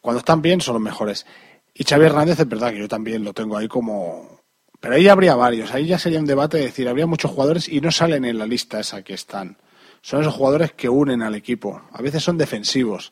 cuando 0.02 0.20
están 0.20 0.42
bien 0.42 0.60
son 0.60 0.74
los 0.74 0.82
mejores. 0.82 1.28
Y 1.74 1.84
Xavi 1.84 2.06
Hernández 2.06 2.40
es 2.40 2.48
verdad 2.48 2.72
que 2.72 2.80
yo 2.80 2.88
también 2.88 3.24
lo 3.24 3.34
tengo 3.34 3.58
ahí 3.58 3.68
como... 3.68 4.42
Pero 4.80 4.96
ahí 4.96 5.08
habría 5.08 5.36
varios, 5.36 5.72
ahí 5.72 5.86
ya 5.86 6.00
sería 6.00 6.20
un 6.20 6.26
debate 6.26 6.58
de 6.58 6.64
decir, 6.66 6.90
habría 6.90 7.06
muchos 7.06 7.30
jugadores 7.32 7.70
y 7.70 7.82
no 7.82 7.92
salen 7.92 8.26
en 8.26 8.40
la 8.40 8.48
lista 8.48 8.80
esa 8.80 9.04
que 9.04 9.14
están. 9.14 9.58
Son 10.02 10.22
esos 10.22 10.34
jugadores 10.34 10.74
que 10.74 10.90
unen 10.90 11.22
al 11.22 11.36
equipo. 11.36 11.84
A 11.92 12.02
veces 12.02 12.24
son 12.24 12.38
defensivos. 12.38 13.12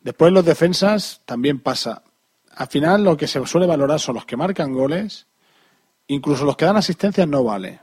Después 0.00 0.32
los 0.32 0.44
defensas 0.46 1.20
también 1.26 1.60
pasa. 1.60 2.02
Al 2.56 2.68
final 2.68 3.04
lo 3.04 3.16
que 3.18 3.26
se 3.26 3.44
suele 3.46 3.66
valorar 3.66 4.00
son 4.00 4.14
los 4.14 4.24
que 4.24 4.38
marcan 4.38 4.72
goles, 4.72 5.26
incluso 6.06 6.46
los 6.46 6.56
que 6.56 6.64
dan 6.64 6.78
asistencias 6.78 7.28
no 7.28 7.44
vale. 7.44 7.80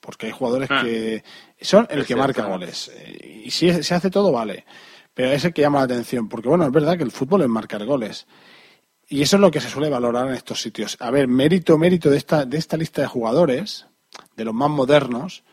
Porque 0.00 0.26
hay 0.26 0.32
jugadores 0.32 0.70
Ah. 0.70 0.82
que 0.82 1.22
son 1.60 1.86
el 1.90 2.00
Es 2.00 2.06
que 2.06 2.16
marca 2.16 2.46
goles. 2.46 2.90
Y 3.44 3.50
si 3.50 3.82
se 3.82 3.94
hace 3.94 4.10
todo, 4.10 4.32
vale. 4.32 4.64
Pero 5.12 5.30
es 5.32 5.44
el 5.44 5.52
que 5.52 5.62
llama 5.62 5.78
la 5.78 5.84
atención. 5.84 6.28
Porque 6.30 6.48
bueno, 6.48 6.64
es 6.64 6.72
verdad 6.72 6.96
que 6.96 7.04
el 7.04 7.10
fútbol 7.10 7.42
es 7.42 7.48
marcar 7.48 7.84
goles. 7.84 8.26
Y 9.08 9.22
eso 9.22 9.36
es 9.36 9.40
lo 9.40 9.50
que 9.50 9.60
se 9.60 9.68
suele 9.68 9.90
valorar 9.90 10.28
en 10.28 10.34
estos 10.34 10.60
sitios. 10.60 10.96
A 11.00 11.10
ver, 11.10 11.28
mérito, 11.28 11.76
mérito 11.78 12.10
de 12.10 12.16
esta, 12.16 12.44
de 12.44 12.56
esta 12.58 12.76
lista 12.76 13.02
de 13.02 13.08
jugadores, 13.08 13.86
de 14.36 14.44
los 14.44 14.54
más 14.54 14.70
modernos, 14.70 15.44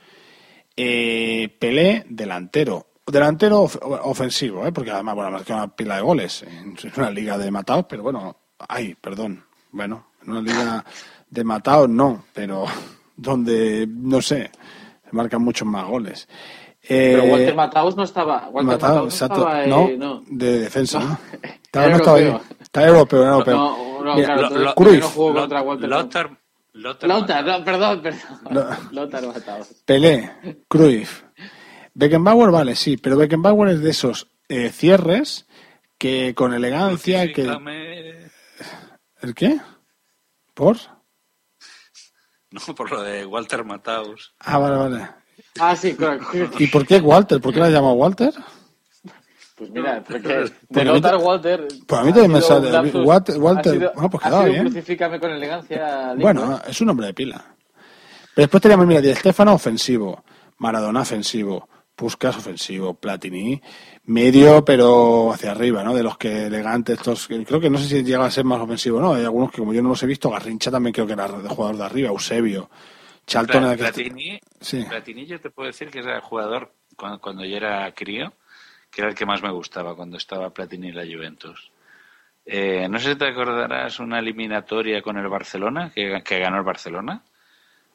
eh, 0.75 1.55
Pelé, 1.59 2.05
delantero. 2.09 2.87
Delantero 3.05 3.61
of- 3.61 3.77
ofensivo, 3.81 4.65
¿eh? 4.65 4.71
porque 4.71 4.91
además, 4.91 5.15
bueno, 5.15 5.31
marcado 5.31 5.63
una 5.63 5.75
pila 5.75 5.95
de 5.95 6.01
goles 6.01 6.43
en 6.43 6.75
una 6.95 7.09
liga 7.09 7.37
de 7.37 7.51
matados, 7.51 7.85
pero 7.89 8.03
bueno, 8.03 8.37
ay, 8.69 8.95
perdón, 8.95 9.43
bueno, 9.71 10.07
en 10.23 10.31
una 10.31 10.41
liga 10.41 10.85
de 11.29 11.43
matados 11.43 11.89
no, 11.89 12.25
pero 12.33 12.65
donde, 13.17 13.85
no 13.89 14.21
sé, 14.21 14.49
marcan 15.11 15.41
muchos 15.41 15.67
más 15.67 15.85
goles. 15.87 16.27
Eh, 16.83 17.11
Pero 17.13 17.23
Walter 17.25 17.55
Mataus 17.55 17.95
no 17.95 18.03
estaba. 18.03 18.49
Walter 18.49 18.73
Mataus 18.79 18.95
no 18.97 19.03
exacto. 19.05 19.35
estaba, 19.35 19.63
eh, 19.63 19.67
no, 19.67 19.89
no. 19.97 20.23
de 20.27 20.59
defensa, 20.59 20.99
¿no? 20.99 21.17
Estaba, 21.63 21.87
no 21.89 21.95
estaba 21.97 22.17
ahí. 22.17 22.23
europeo. 22.25 22.55
Está 22.61 22.87
europeo, 22.87 23.21
era 23.21 23.31
europeo. 23.33 23.55
No, 23.55 24.03
no, 24.03 24.15
Mira, 24.15 24.25
claro, 24.25 24.41
Lo- 24.41 24.47
entonces, 24.47 24.65
Lo- 24.65 24.75
¿por 24.75 24.89
qué 24.91 24.97
no 24.97 25.09
jugó 25.09 25.33
contra 25.33 25.61
Walter 25.61 25.89
Lothar, 25.89 26.37
Lothar 26.73 27.09
Lothar, 27.09 27.45
no, 27.45 27.63
perdón, 27.65 28.01
perdón. 28.01 28.19
Lo- 28.49 28.69
Lothar 28.91 29.27
Mataus. 29.27 29.67
Pelé, 29.85 30.31
Cruyff. 30.67 31.23
Beckenbauer, 31.93 32.49
vale, 32.51 32.75
sí, 32.75 32.97
pero 32.97 33.17
Beckenbauer 33.17 33.69
es 33.69 33.81
de 33.81 33.89
esos 33.91 34.27
eh, 34.49 34.69
cierres 34.69 35.45
que 35.97 36.33
con 36.33 36.53
elegancia, 36.53 37.27
que... 37.27 37.33
Crucifícame. 37.43 38.31
¿El 39.21 39.35
qué? 39.35 39.59
¿Por? 40.55 40.77
No, 42.49 42.75
por 42.75 42.91
lo 42.91 43.01
de 43.03 43.25
Walter 43.25 43.63
Mataus. 43.63 44.33
Ah, 44.39 44.57
vale, 44.57 44.75
vale. 44.77 45.09
Ah, 45.59 45.75
sí, 45.75 45.93
claro. 45.93 46.19
¿Y 46.59 46.67
por 46.67 46.85
qué 46.87 46.99
Walter? 46.99 47.41
¿Por 47.41 47.53
qué 47.53 47.59
la 47.59 47.65
has 47.67 47.71
llamado 47.73 47.93
Walter? 47.93 48.33
Pues 49.55 49.69
mira, 49.69 50.03
porque 50.07 50.27
de 50.27 50.51
te- 51.01 51.15
Walter. 51.17 51.67
Pues 51.85 52.01
a 52.01 52.03
mí 52.03 52.11
también 52.11 52.31
me 52.31 52.41
sale. 52.41 52.71
lapsus. 52.71 53.05
Walter, 53.05 53.37
Walter 53.37 53.71
Ha 53.71 53.75
sido- 53.75 53.91
bueno, 53.93 54.09
pues 54.09 54.23
quedaba 54.23 54.45
bien. 54.45 54.63
Crucifícame 54.63 55.19
con 55.19 55.31
elegancia. 55.31 56.13
Bueno, 56.17 56.59
es 56.67 56.81
un 56.81 56.89
hombre 56.89 57.07
de 57.07 57.13
pila. 57.13 57.45
Pero 58.33 58.43
después 58.45 58.61
teníamos, 58.61 58.87
mira, 58.87 59.01
Di 59.01 59.13
Stefano 59.13 59.53
ofensivo, 59.53 60.23
Maradona 60.57 61.01
ofensivo, 61.01 61.67
Puskas 61.95 62.37
ofensivo, 62.37 62.95
Platini 62.95 63.61
medio, 64.05 64.65
pero 64.65 65.31
hacia 65.33 65.51
arriba, 65.51 65.83
¿no? 65.83 65.93
De 65.93 66.01
los 66.01 66.17
que 66.17 66.47
elegantes, 66.47 66.97
estos, 66.97 67.27
que 67.27 67.43
creo 67.45 67.59
que 67.59 67.69
no 67.69 67.77
sé 67.77 67.85
si 67.87 68.03
llega 68.03 68.25
a 68.25 68.31
ser 68.31 68.45
más 68.45 68.59
ofensivo, 68.61 68.99
¿no? 68.99 69.13
Hay 69.13 69.23
algunos 69.25 69.51
que 69.51 69.57
como 69.59 69.73
yo 69.73 69.83
no 69.83 69.89
los 69.89 70.01
he 70.01 70.07
visto, 70.07 70.31
Garrincha 70.31 70.71
también 70.71 70.93
creo 70.93 71.05
que 71.05 71.13
era 71.13 71.27
de 71.27 71.49
jugador 71.49 71.77
de 71.77 71.83
arriba, 71.83 72.09
Eusebio, 72.09 72.69
Charlton 73.31 73.63
Pla- 73.63 73.75
Platini, 73.77 74.39
Sí. 74.59 74.83
Platini 74.87 75.25
yo 75.25 75.39
te 75.39 75.49
puedo 75.49 75.67
decir 75.67 75.89
que 75.89 75.99
era 75.99 76.15
el 76.15 76.21
jugador 76.21 76.73
cuando, 76.95 77.19
cuando 77.19 77.45
yo 77.45 77.57
era 77.57 77.91
crío, 77.93 78.33
que 78.89 79.01
era 79.01 79.09
el 79.09 79.15
que 79.15 79.25
más 79.25 79.41
me 79.41 79.51
gustaba 79.51 79.95
cuando 79.95 80.17
estaba 80.17 80.49
Platini 80.51 80.89
en 80.89 80.95
la 80.95 81.03
Juventus. 81.05 81.71
Eh, 82.45 82.87
no 82.89 82.99
sé 82.99 83.11
si 83.11 83.17
te 83.17 83.27
acordarás 83.27 83.99
una 83.99 84.19
eliminatoria 84.19 85.01
con 85.01 85.17
el 85.17 85.27
Barcelona, 85.27 85.91
que, 85.93 86.21
que 86.25 86.39
ganó 86.39 86.57
el 86.57 86.63
Barcelona, 86.63 87.21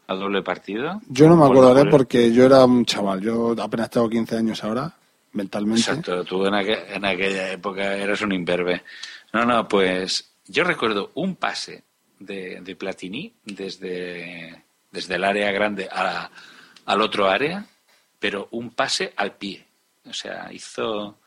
a 0.08 0.14
doble 0.14 0.42
partido. 0.42 1.00
Yo 1.08 1.28
no 1.28 1.36
me 1.36 1.44
acordaré 1.46 1.90
porque 1.90 2.32
yo 2.32 2.44
era 2.46 2.64
un 2.64 2.84
chaval, 2.84 3.20
yo 3.20 3.54
apenas 3.60 3.90
tengo 3.90 4.08
15 4.08 4.36
años 4.36 4.62
ahora, 4.62 4.92
mentalmente. 5.32 5.80
Exacto, 5.80 6.24
tú 6.24 6.46
en 6.46 6.54
aquella 6.54 7.50
época 7.52 7.96
eras 7.96 8.22
un 8.22 8.32
imberbe. 8.32 8.82
No, 9.32 9.44
no, 9.44 9.66
pues 9.66 10.32
yo 10.46 10.62
recuerdo 10.62 11.10
un 11.14 11.34
pase 11.34 11.82
de, 12.20 12.60
de 12.62 12.76
Platini 12.76 13.34
desde, 13.44 14.62
desde 14.96 15.16
el 15.16 15.24
área 15.24 15.52
grande 15.52 15.88
a- 15.92 16.30
al 16.86 17.00
otro 17.02 17.28
área, 17.28 17.66
pero 18.18 18.48
un 18.52 18.70
pase 18.70 19.12
al 19.16 19.32
pie. 19.32 19.62
O 20.08 20.12
sea, 20.14 20.48
hizo... 20.52 21.18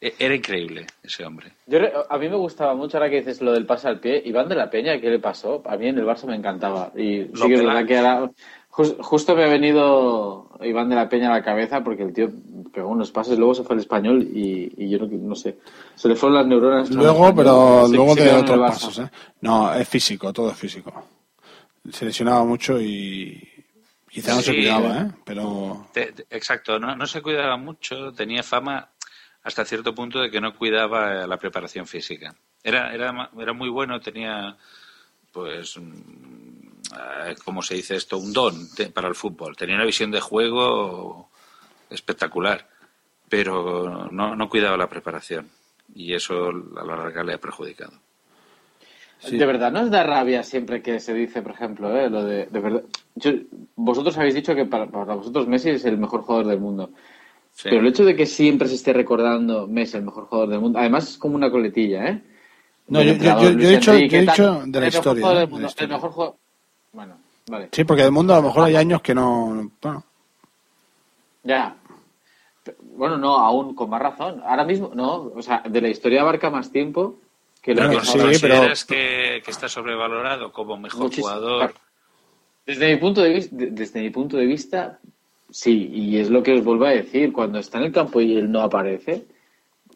e- 0.00 0.14
Era 0.18 0.34
increíble 0.34 0.86
ese 1.02 1.22
hombre. 1.26 1.52
Yo 1.66 1.78
re- 1.78 1.92
a 2.08 2.16
mí 2.16 2.28
me 2.30 2.36
gustaba 2.36 2.74
mucho 2.74 2.96
ahora 2.96 3.10
que 3.10 3.18
dices 3.18 3.42
lo 3.42 3.52
del 3.52 3.66
pase 3.66 3.86
al 3.88 4.00
pie. 4.00 4.22
Iván 4.24 4.48
de 4.48 4.54
la 4.54 4.70
Peña, 4.70 4.98
¿qué 4.98 5.10
le 5.10 5.18
pasó? 5.18 5.62
A 5.66 5.76
mí 5.76 5.88
en 5.88 5.98
el 5.98 6.06
Barça 6.06 6.24
me 6.26 6.34
encantaba. 6.36 6.90
Y 6.96 7.24
Lo 7.24 7.44
sí 7.44 7.48
que 7.50 7.56
verdad 7.58 7.84
que 7.86 7.98
ahora. 7.98 8.30
jus- 8.70 8.96
justo 9.00 9.36
me 9.36 9.44
ha 9.44 9.48
venido 9.48 10.48
Iván 10.62 10.88
de 10.88 10.96
la 10.96 11.08
Peña 11.10 11.28
a 11.28 11.32
la 11.36 11.42
cabeza 11.44 11.84
porque 11.84 12.04
el 12.04 12.14
tío 12.14 12.30
pegó 12.72 12.88
unos 12.88 13.10
pases, 13.12 13.36
luego 13.38 13.54
se 13.54 13.64
fue 13.64 13.74
al 13.74 13.80
español 13.80 14.22
y, 14.22 14.72
y 14.78 14.88
yo 14.88 14.98
no, 15.00 15.06
no 15.06 15.34
sé. 15.34 15.58
Se 15.96 16.08
le 16.08 16.16
fueron 16.16 16.38
las 16.38 16.46
neuronas. 16.46 16.88
Luego, 16.90 17.34
pero 17.34 17.86
luego 17.88 18.14
de 18.14 18.32
otros 18.32 18.58
pasos, 18.60 18.98
¿eh? 19.00 19.10
No, 19.42 19.74
es 19.74 19.86
físico, 19.86 20.32
todo 20.32 20.50
es 20.52 20.56
físico. 20.56 20.90
Se 21.90 22.04
lesionaba 22.04 22.44
mucho 22.44 22.80
y 22.80 23.42
quizá 24.08 24.34
no 24.34 24.42
se 24.42 24.54
cuidaba, 24.54 25.00
¿eh? 25.00 25.10
Pero 25.24 25.88
Te- 25.92 26.12
te- 26.12 26.26
exacto, 26.30 26.78
no, 26.78 26.94
no 26.94 27.06
se 27.06 27.22
cuidaba 27.22 27.56
mucho, 27.56 28.12
tenía 28.12 28.42
fama 28.42 28.88
hasta 29.42 29.64
cierto 29.64 29.94
punto 29.94 30.20
de 30.20 30.30
que 30.30 30.40
no 30.40 30.54
cuidaba 30.54 31.24
eh, 31.24 31.26
la 31.26 31.38
preparación 31.38 31.86
física. 31.86 32.34
Era, 32.62 32.94
era, 32.94 33.30
era 33.36 33.52
muy 33.52 33.68
bueno, 33.68 34.00
tenía, 34.00 34.56
pues, 35.32 35.76
mm, 35.76 36.68
eh, 37.26 37.34
¿cómo 37.44 37.60
se 37.62 37.74
dice 37.74 37.96
esto? 37.96 38.18
Un 38.18 38.32
don 38.32 38.68
para 38.94 39.08
el 39.08 39.16
fútbol. 39.16 39.56
Tenía 39.56 39.74
una 39.74 39.84
visión 39.84 40.12
de 40.12 40.20
juego 40.20 41.28
espectacular, 41.90 42.68
pero 43.28 44.08
no, 44.12 44.36
no 44.36 44.48
cuidaba 44.48 44.76
la 44.76 44.88
preparación. 44.88 45.50
Y 45.94 46.14
eso 46.14 46.50
a 46.50 46.84
la 46.84 46.96
larga 46.96 47.24
le 47.24 47.34
ha 47.34 47.38
perjudicado. 47.38 47.92
De 49.30 49.46
verdad, 49.46 49.70
¿no 49.70 49.82
os 49.82 49.90
da 49.90 50.02
rabia 50.02 50.42
siempre 50.42 50.82
que 50.82 50.98
se 50.98 51.14
dice, 51.14 51.42
por 51.42 51.52
ejemplo, 51.52 51.96
eh, 51.96 52.10
lo 52.10 52.24
de, 52.24 52.46
de 52.46 52.60
verdad? 52.60 52.82
Yo- 53.14 53.32
vosotros 53.76 54.16
habéis 54.18 54.34
dicho 54.34 54.54
que 54.54 54.64
para, 54.64 54.86
para 54.86 55.14
vosotros 55.14 55.46
Messi 55.46 55.70
es 55.70 55.84
el 55.84 55.96
mejor 55.98 56.22
jugador 56.22 56.46
del 56.46 56.58
mundo. 56.60 56.90
Sí. 57.52 57.68
Pero 57.68 57.80
el 57.82 57.86
hecho 57.86 58.04
de 58.04 58.16
que 58.16 58.26
siempre 58.26 58.66
se 58.68 58.74
esté 58.74 58.92
recordando 58.92 59.68
Messi 59.68 59.96
el 59.96 60.02
mejor 60.04 60.26
jugador 60.26 60.48
del 60.50 60.60
mundo, 60.60 60.78
además 60.78 61.10
es 61.10 61.18
como 61.18 61.36
una 61.36 61.50
coletilla, 61.50 62.08
¿eh? 62.08 62.22
No, 62.88 63.00
yo- 63.00 63.12
he 63.12 63.14
Enrique, 63.14 64.08
yo 64.08 64.18
he 64.18 64.20
dicho 64.22 64.62
de 64.66 64.80
la 64.80 64.86
mejor 64.86 64.94
historia, 64.94 65.22
jugador 65.22 65.42
¿eh? 65.42 65.46
De 65.76 65.84
el 65.84 65.88
mejor 65.88 66.10
jugador. 66.10 66.36
Bueno, 66.92 67.14
vale. 67.48 67.68
sí, 67.72 67.84
porque 67.84 68.02
del 68.02 68.12
mundo 68.12 68.34
a 68.34 68.38
lo 68.38 68.42
mejor 68.42 68.64
hay 68.64 68.76
años 68.76 69.00
que 69.02 69.14
no, 69.14 69.70
bueno, 69.80 70.04
Ya. 71.44 71.76
Bueno, 72.96 73.18
no, 73.18 73.36
aún 73.38 73.74
con 73.74 73.88
más 73.90 74.02
razón. 74.02 74.42
Ahora 74.44 74.64
mismo, 74.64 74.90
no, 74.94 75.30
o 75.34 75.42
sea, 75.42 75.62
de 75.68 75.80
la 75.80 75.88
historia 75.88 76.22
abarca 76.22 76.50
más 76.50 76.70
tiempo 76.70 77.18
que 77.62 77.74
lo 77.74 77.82
Pero 77.88 77.90
que 78.00 78.06
sí, 78.06 78.12
pero- 78.18 78.24
¿Consideras 78.26 78.84
que, 78.84 79.40
que 79.44 79.50
está 79.50 79.68
sobrevalorado 79.68 80.52
como 80.52 80.76
mejor 80.76 81.14
jugador? 81.14 81.72
Desde 82.66 82.92
mi 82.94 83.00
punto 83.00 83.22
de 83.22 83.30
vista, 83.30 83.56
desde 83.58 84.00
mi 84.02 84.10
punto 84.10 84.36
de 84.36 84.46
vista, 84.46 84.98
sí, 85.50 85.88
y 85.92 86.18
es 86.18 86.28
lo 86.30 86.42
que 86.42 86.52
os 86.54 86.64
vuelvo 86.64 86.84
a 86.86 86.90
decir, 86.90 87.32
cuando 87.32 87.58
está 87.58 87.78
en 87.78 87.84
el 87.84 87.92
campo 87.92 88.20
y 88.20 88.36
él 88.36 88.50
no 88.50 88.60
aparece, 88.60 89.24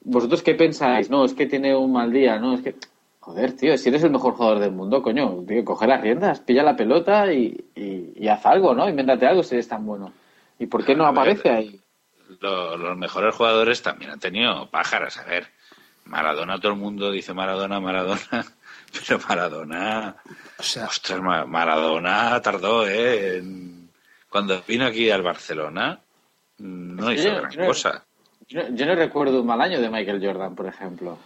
¿vosotros 0.03 0.43
qué 0.43 0.55
pensáis? 0.55 1.11
No, 1.11 1.25
es 1.25 1.35
que 1.35 1.47
tiene 1.47 1.75
un 1.77 1.93
mal 1.93 2.13
día, 2.13 2.39
no, 2.39 2.55
es 2.55 2.63
que 2.63 2.75
joder, 3.21 3.57
tío, 3.57 3.77
si 3.77 3.89
eres 3.89 4.05
el 4.05 4.11
mejor 4.11 4.35
jugador 4.35 4.61
del 4.61 4.71
mundo, 4.73 5.03
coño, 5.03 5.45
tío, 5.47 5.65
coge 5.65 5.87
las 5.89 6.01
riendas, 6.01 6.41
pilla 6.41 6.63
la 6.63 6.77
pelota 6.77 7.33
y, 7.33 7.57
y, 7.75 8.13
y 8.17 8.29
haz 8.29 8.47
algo, 8.47 8.73
¿no? 8.75 8.89
Invéntate 8.89 9.27
algo 9.27 9.43
si 9.43 9.57
eres 9.57 9.67
tan 9.69 9.85
bueno. 9.85 10.13
¿Y 10.59 10.67
por 10.67 10.85
qué 10.85 10.95
no 10.95 11.05
aparece 11.07 11.51
ahí? 11.51 11.81
Lo- 12.41 12.77
los 12.77 12.97
mejores 12.97 13.35
jugadores 13.35 13.83
también 13.83 14.13
han 14.13 14.21
tenido 14.21 14.69
pájaras. 14.71 15.19
A 15.19 15.25
ver, 15.25 15.49
Maradona, 16.07 16.59
todo 16.59 16.73
el 16.73 16.79
mundo 16.79 17.11
dice 17.11 17.35
Maradona, 17.35 17.81
Maradona, 17.81 18.21
pero 19.07 19.21
Maradona, 19.29 20.17
ostras, 20.59 21.21
Ma- 21.21 21.47
Maradona 21.47 22.41
tardó, 22.41 22.87
¿eh? 22.89 23.39
En- 23.39 23.91
Cuando 24.29 24.63
vino 24.67 24.87
aquí 24.87 25.11
al 25.11 25.23
Barcelona, 25.23 25.99
no 26.59 27.13
hizo 27.13 27.25
yo- 27.29 27.37
gran 27.41 27.51
yo- 27.51 27.67
cosa. 27.67 28.05
Yo, 28.49 28.61
yo 28.71 28.87
no 28.87 28.95
recuerdo 28.95 29.41
un 29.41 29.47
mal 29.47 29.61
año 29.61 29.81
de 29.81 29.91
Michael 29.91 30.25
Jordan, 30.25 30.55
por 30.55 30.67
ejemplo. 30.67 31.19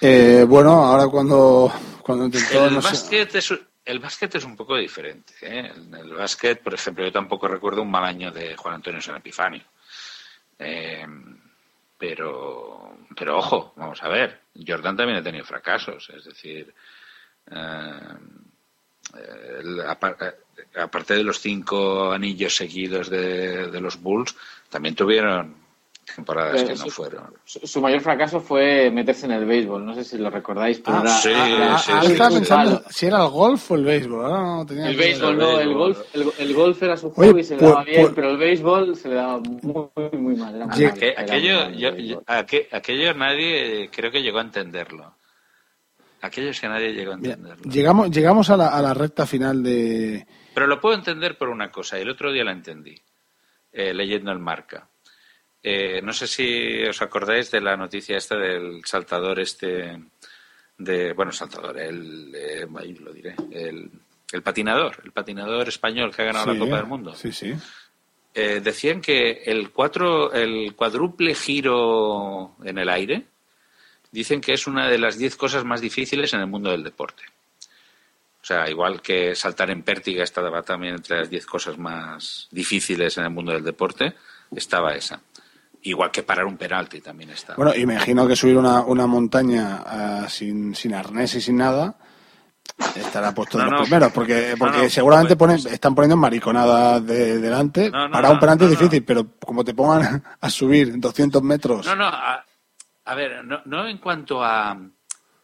Eh, 0.00 0.44
bueno, 0.48 0.72
ahora 0.84 1.06
cuando, 1.08 1.72
cuando 2.02 2.24
intentó... 2.24 2.66
El 2.66 2.74
no 2.74 2.82
sé- 2.82 2.88
básquet, 2.88 3.34
es, 3.36 3.54
el 3.84 3.98
básquet 4.00 4.34
es 4.34 4.44
un 4.44 4.56
poco 4.56 4.74
diferente. 4.76 5.34
¿eh? 5.42 5.70
En 5.76 5.94
el 5.94 6.14
básquet, 6.14 6.60
por 6.60 6.74
ejemplo, 6.74 7.04
yo 7.04 7.12
tampoco 7.12 7.46
recuerdo 7.46 7.82
un 7.82 7.90
mal 7.92 8.04
año 8.04 8.32
de 8.32 8.56
Juan 8.56 8.74
Antonio 8.74 9.00
San 9.00 9.16
Epifanio. 9.16 9.62
Eh, 10.58 11.06
pero, 11.98 12.96
pero 13.16 13.38
ojo, 13.38 13.72
vamos 13.76 14.02
a 14.02 14.08
ver, 14.08 14.40
Jordan 14.66 14.96
también 14.96 15.18
ha 15.18 15.22
tenido 15.22 15.44
fracasos, 15.44 16.10
es 16.10 16.24
decir, 16.24 16.74
eh, 17.50 17.90
eh, 19.16 19.84
aparte 20.76 21.14
de 21.14 21.24
los 21.24 21.40
cinco 21.40 22.12
anillos 22.12 22.56
seguidos 22.56 23.08
de, 23.08 23.70
de 23.70 23.80
los 23.80 24.00
Bulls, 24.00 24.36
también 24.68 24.94
tuvieron 24.94 25.63
temporadas 26.04 26.52
Pero 26.54 26.66
que 26.68 26.74
no 26.74 26.84
sí. 26.84 26.90
fueron. 26.90 27.34
Su, 27.44 27.66
su 27.66 27.80
mayor 27.80 28.00
fracaso 28.00 28.40
fue 28.40 28.90
meterse 28.90 29.26
en 29.26 29.32
el 29.32 29.44
béisbol, 29.44 29.84
no 29.84 29.94
sé 29.94 30.04
si 30.04 30.18
lo 30.18 30.30
recordáis, 30.30 30.80
pero 30.80 30.98
Ah, 30.98 31.00
era- 31.02 31.16
sí, 31.18 31.28
era- 31.30 31.78
sí, 31.78 31.92
sí, 32.06 32.12
estaba 32.12 32.30
sí. 32.30 32.36
pensando 32.36 32.82
si 32.90 33.06
era 33.06 33.22
el 33.24 33.30
golf 33.30 33.70
o 33.70 33.74
el 33.74 33.84
béisbol. 33.84 34.24
Ahora 34.24 34.42
no 34.42 34.66
tenía 34.66 34.88
El 34.88 34.96
béisbol, 34.96 35.38
no, 35.38 35.60
el 35.60 35.74
golf, 35.74 35.98
el, 36.14 36.30
el 36.38 36.54
golf 36.54 36.82
era 36.82 36.96
su 36.96 37.12
Oye, 37.16 37.30
hobby, 37.32 37.44
se 37.44 37.54
le 37.54 37.60
pues- 37.60 37.70
daba 37.72 37.84
bien, 37.84 38.02
pues- 38.02 38.12
pero 38.14 38.30
el 38.30 38.36
béisbol 38.36 38.96
se 38.96 39.08
le 39.08 39.14
daba 39.16 39.38
muy, 39.40 39.88
muy 40.18 40.36
mal. 40.36 40.54
Era 40.56 40.64
era 40.74 41.20
aquello, 41.22 41.54
muy 41.70 41.82
malo 41.82 41.96
el 41.96 42.06
yo- 42.08 42.22
aque- 42.26 42.68
aquello 42.72 43.14
nadie 43.14 43.84
eh, 43.84 43.90
creo 43.90 44.10
que 44.10 44.22
llegó 44.22 44.38
a 44.38 44.42
entenderlo. 44.42 45.14
Aquello 46.22 46.50
es 46.50 46.60
que 46.60 46.68
nadie 46.68 46.92
llegó 46.94 47.12
a 47.12 47.16
Mira, 47.18 47.34
entenderlo. 47.34 47.70
llegamos, 47.70 48.10
llegamos 48.10 48.48
a 48.48 48.56
la, 48.56 48.68
a 48.68 48.80
la 48.80 48.94
recta 48.94 49.26
final 49.26 49.62
de... 49.62 50.26
Pero 50.54 50.66
lo 50.66 50.80
puedo 50.80 50.94
entender 50.94 51.36
por 51.36 51.50
una 51.50 51.70
cosa, 51.70 51.98
y 51.98 52.02
el 52.02 52.08
otro 52.08 52.32
día 52.32 52.44
la 52.44 52.52
entendí, 52.52 52.94
eh, 53.72 53.92
leyendo 53.92 54.32
el 54.32 54.38
marca. 54.38 54.88
Eh, 55.66 56.02
no 56.02 56.12
sé 56.12 56.26
si 56.26 56.82
os 56.84 57.00
acordáis 57.00 57.50
de 57.50 57.62
la 57.62 57.74
noticia 57.74 58.18
esta 58.18 58.36
del 58.36 58.84
saltador 58.84 59.40
este, 59.40 59.98
de, 60.76 61.14
bueno, 61.14 61.32
saltador, 61.32 61.80
el, 61.80 62.34
eh, 62.34 62.66
ahí 62.76 62.92
lo 62.96 63.10
diré, 63.10 63.34
el, 63.50 63.90
el 64.30 64.42
patinador, 64.42 65.00
el 65.02 65.12
patinador 65.12 65.66
español 65.66 66.14
que 66.14 66.20
ha 66.20 66.26
ganado 66.26 66.52
Sí, 66.52 66.58
la 66.58 66.64
Copa 66.66 66.76
del 66.76 66.86
Mundo. 66.86 67.14
Sí, 67.14 67.32
sí. 67.32 67.54
Eh, 68.34 68.60
decían 68.62 69.00
que 69.00 69.42
el, 69.46 69.70
cuatro, 69.70 70.34
el 70.34 70.74
cuádruple 70.74 71.34
giro 71.34 72.56
en 72.62 72.76
el 72.76 72.90
aire, 72.90 73.24
dicen 74.12 74.42
que 74.42 74.52
es 74.52 74.66
una 74.66 74.90
de 74.90 74.98
las 74.98 75.16
diez 75.16 75.34
cosas 75.34 75.64
más 75.64 75.80
difíciles 75.80 76.34
en 76.34 76.40
el 76.40 76.46
mundo 76.46 76.70
del 76.72 76.84
deporte. 76.84 77.22
O 78.42 78.44
sea, 78.44 78.68
igual 78.68 79.00
que 79.00 79.34
saltar 79.34 79.70
en 79.70 79.82
pértiga 79.82 80.24
estaba 80.24 80.60
también 80.60 80.96
entre 80.96 81.20
las 81.20 81.30
diez 81.30 81.46
cosas 81.46 81.78
más 81.78 82.48
difíciles 82.50 83.16
en 83.16 83.24
el 83.24 83.30
mundo 83.30 83.52
del 83.52 83.64
deporte, 83.64 84.12
estaba 84.54 84.94
esa. 84.94 85.22
Igual 85.84 86.10
que 86.10 86.22
parar 86.22 86.46
un 86.46 86.56
penalti 86.56 87.00
también 87.00 87.30
estaba. 87.30 87.56
Bueno, 87.56 87.74
imagino 87.74 88.26
que 88.26 88.34
subir 88.34 88.56
una, 88.56 88.80
una 88.82 89.06
montaña 89.06 89.82
ah, 89.84 90.26
sin, 90.28 90.74
sin 90.74 90.94
arnés 90.94 91.34
y 91.34 91.40
sin 91.42 91.56
nada 91.58 91.94
estará 92.96 93.32
puesto 93.34 93.58
de 93.58 93.64
No, 93.64 93.70
los 93.70 93.80
no. 93.80 93.84
primeros, 93.84 94.12
porque, 94.12 94.54
porque 94.58 94.84
no, 94.84 94.88
seguramente 94.88 95.36
pues- 95.36 95.60
ponen, 95.62 95.74
están 95.74 95.94
poniendo 95.94 96.16
mariconadas 96.16 97.04
de, 97.06 97.38
delante. 97.38 97.90
No, 97.90 98.08
no, 98.08 98.12
Para 98.12 98.28
no, 98.28 98.34
un 98.34 98.40
penalti 98.40 98.64
no, 98.64 98.70
es 98.70 98.74
no. 98.76 98.80
difícil, 98.80 99.04
pero 99.04 99.26
como 99.44 99.62
te 99.62 99.74
pongan 99.74 100.24
a 100.40 100.50
subir 100.50 100.98
200 100.98 101.42
metros... 101.42 101.84
No, 101.86 101.94
no, 101.94 102.06
a, 102.06 102.42
a 103.04 103.14
ver, 103.14 103.44
no, 103.44 103.60
no 103.66 103.86
en 103.86 103.98
cuanto 103.98 104.42
a, 104.42 104.70
a, 104.70 104.80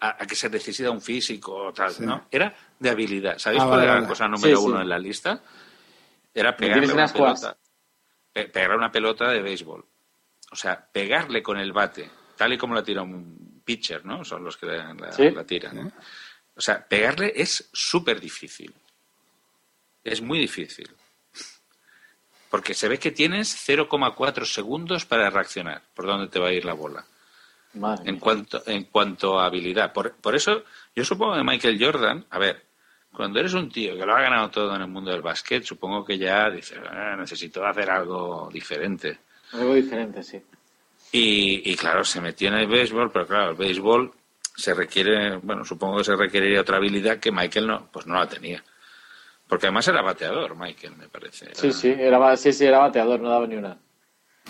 a 0.00 0.26
que 0.26 0.34
se 0.34 0.48
necesita 0.48 0.90
un 0.90 1.02
físico 1.02 1.54
o 1.54 1.72
tal, 1.74 1.90
Sí. 1.92 2.06
¿no? 2.06 2.24
Era 2.30 2.54
de 2.78 2.88
habilidad. 2.88 3.36
¿Sabéis 3.36 3.60
Ah, 3.62 3.66
cuál 3.66 3.76
vale, 3.76 3.82
era 3.84 3.92
vale. 3.92 4.02
la 4.04 4.08
cosa 4.08 4.26
número 4.26 4.56
Sí, 4.56 4.62
sí. 4.62 4.68
uno 4.70 4.80
en 4.80 4.88
la 4.88 4.98
lista? 4.98 5.40
Era 6.32 6.56
pegarle 6.56 6.92
una 6.94 7.08
pelota, 7.08 7.56
pe- 8.32 8.46
pegar 8.48 8.76
una 8.76 8.90
pelota 8.90 9.28
de 9.28 9.42
béisbol. 9.42 9.84
O 10.50 10.56
sea, 10.56 10.84
pegarle 10.92 11.42
con 11.42 11.58
el 11.58 11.72
bate, 11.72 12.10
tal 12.36 12.52
y 12.52 12.58
como 12.58 12.74
la 12.74 12.82
tira 12.82 13.02
un 13.02 13.62
pitcher, 13.64 14.04
¿no? 14.04 14.24
Son 14.24 14.42
los 14.44 14.56
que 14.56 14.66
la, 14.66 14.92
la- 14.94 15.12
Sí. 15.12 15.30
la 15.30 15.44
tiran. 15.44 15.92
O 16.56 16.60
sea, 16.60 16.84
pegarle 16.86 17.32
es 17.36 17.68
súper 17.72 18.20
difícil. 18.20 18.74
Es 20.02 20.20
muy 20.20 20.38
difícil. 20.38 20.90
Porque 22.50 22.74
se 22.74 22.88
ve 22.88 22.98
que 22.98 23.12
tienes 23.12 23.54
0,4 23.68 24.44
segundos 24.44 25.04
para 25.06 25.30
reaccionar 25.30 25.82
por 25.94 26.06
dónde 26.06 26.26
te 26.28 26.40
va 26.40 26.48
a 26.48 26.52
ir 26.52 26.64
la 26.64 26.72
bola. 26.72 27.04
Madre 27.74 28.02
En 28.08 28.14
mía. 28.14 28.20
cuanto, 28.20 28.62
en 28.66 28.84
cuanto 28.84 29.38
a 29.38 29.46
habilidad. 29.46 29.92
Por, 29.92 30.16
por 30.16 30.34
eso, 30.34 30.64
yo 30.96 31.04
supongo 31.04 31.36
que 31.36 31.44
Michael 31.44 31.78
Jordan, 31.80 32.26
a 32.30 32.38
ver, 32.40 32.66
cuando 33.12 33.38
eres 33.38 33.54
un 33.54 33.70
tío 33.70 33.96
que 33.96 34.04
lo 34.04 34.16
ha 34.16 34.20
ganado 34.20 34.50
todo 34.50 34.74
en 34.74 34.82
el 34.82 34.88
mundo 34.88 35.12
del 35.12 35.22
básquet, 35.22 35.62
supongo 35.62 36.04
que 36.04 36.18
ya 36.18 36.50
dices, 36.50 36.80
"Ah, 36.90 37.14
necesito 37.16 37.64
hacer 37.64 37.88
algo 37.88 38.48
diferente. 38.52 39.18
Algo 39.52 39.74
diferente, 39.74 40.22
sí. 40.22 40.40
Y, 41.12 41.70
y 41.72 41.76
claro, 41.76 42.04
se 42.04 42.20
metió 42.20 42.48
en 42.48 42.54
el 42.54 42.66
béisbol, 42.66 43.10
pero 43.10 43.26
claro, 43.26 43.50
el 43.50 43.56
béisbol 43.56 44.12
se 44.56 44.74
requiere, 44.74 45.36
bueno, 45.38 45.64
supongo 45.64 45.98
que 45.98 46.04
se 46.04 46.16
requeriría 46.16 46.60
otra 46.60 46.76
habilidad 46.76 47.18
que 47.18 47.32
Michael 47.32 47.66
no, 47.66 47.88
pues 47.90 48.06
no 48.06 48.14
la 48.14 48.28
tenía. 48.28 48.62
Porque 49.48 49.66
además 49.66 49.88
era 49.88 50.02
bateador, 50.02 50.54
Michael, 50.56 50.96
me 50.96 51.08
parece. 51.08 51.46
Era- 51.46 51.54
Sí, 51.56 51.72
sí, 51.72 51.88
era, 51.98 52.36
sí, 52.36 52.52
sí, 52.52 52.64
era 52.66 52.78
bateador, 52.78 53.18
no 53.20 53.30
daba 53.30 53.46
ni 53.46 53.56
una. 53.56 53.76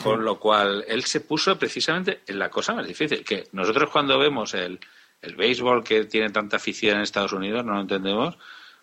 Con 0.02 0.24
lo 0.24 0.38
cual, 0.38 0.84
él 0.86 1.04
se 1.04 1.20
puso 1.20 1.58
precisamente 1.58 2.20
en 2.26 2.38
la 2.38 2.50
cosa 2.50 2.74
más 2.74 2.86
difícil. 2.86 3.24
Que 3.24 3.48
nosotros 3.52 3.88
cuando 3.90 4.18
vemos 4.18 4.52
el, 4.54 4.78
el 5.22 5.36
béisbol 5.36 5.82
que 5.82 6.04
tiene 6.04 6.30
tanta 6.30 6.56
afición 6.56 6.96
en 6.96 7.02
Estados 7.02 7.32
Unidos, 7.32 7.64
no 7.64 7.74
lo 7.74 7.80
entendemos, 7.80 8.36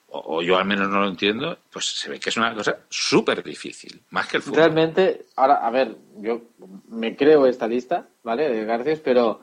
o, 0.10 0.38
o 0.38 0.42
yo 0.42 0.58
al 0.58 0.66
menos 0.66 0.90
no 0.90 1.02
lo 1.02 1.08
entiendo, 1.08 1.58
pues 1.72 1.86
se 1.86 2.10
ve 2.10 2.20
que 2.20 2.30
es 2.30 2.38
una 2.38 2.54
cosa 2.54 2.78
súper 2.90 3.44
difícil, 3.44 4.02
más 4.12 4.28
que 4.28 4.38
el 4.38 4.44
fútbol. 4.44 4.60
Realmente, 4.60 5.26
ahora, 5.36 5.56
a 5.56 5.70
ver, 5.70 5.96
yo 6.18 6.42
me 6.90 7.16
creo 7.16 7.46
esta 7.46 7.68
lista, 7.68 8.08
¿vale? 8.24 8.50
De 8.50 8.66
Garcias, 8.66 9.00
pero 9.00 9.42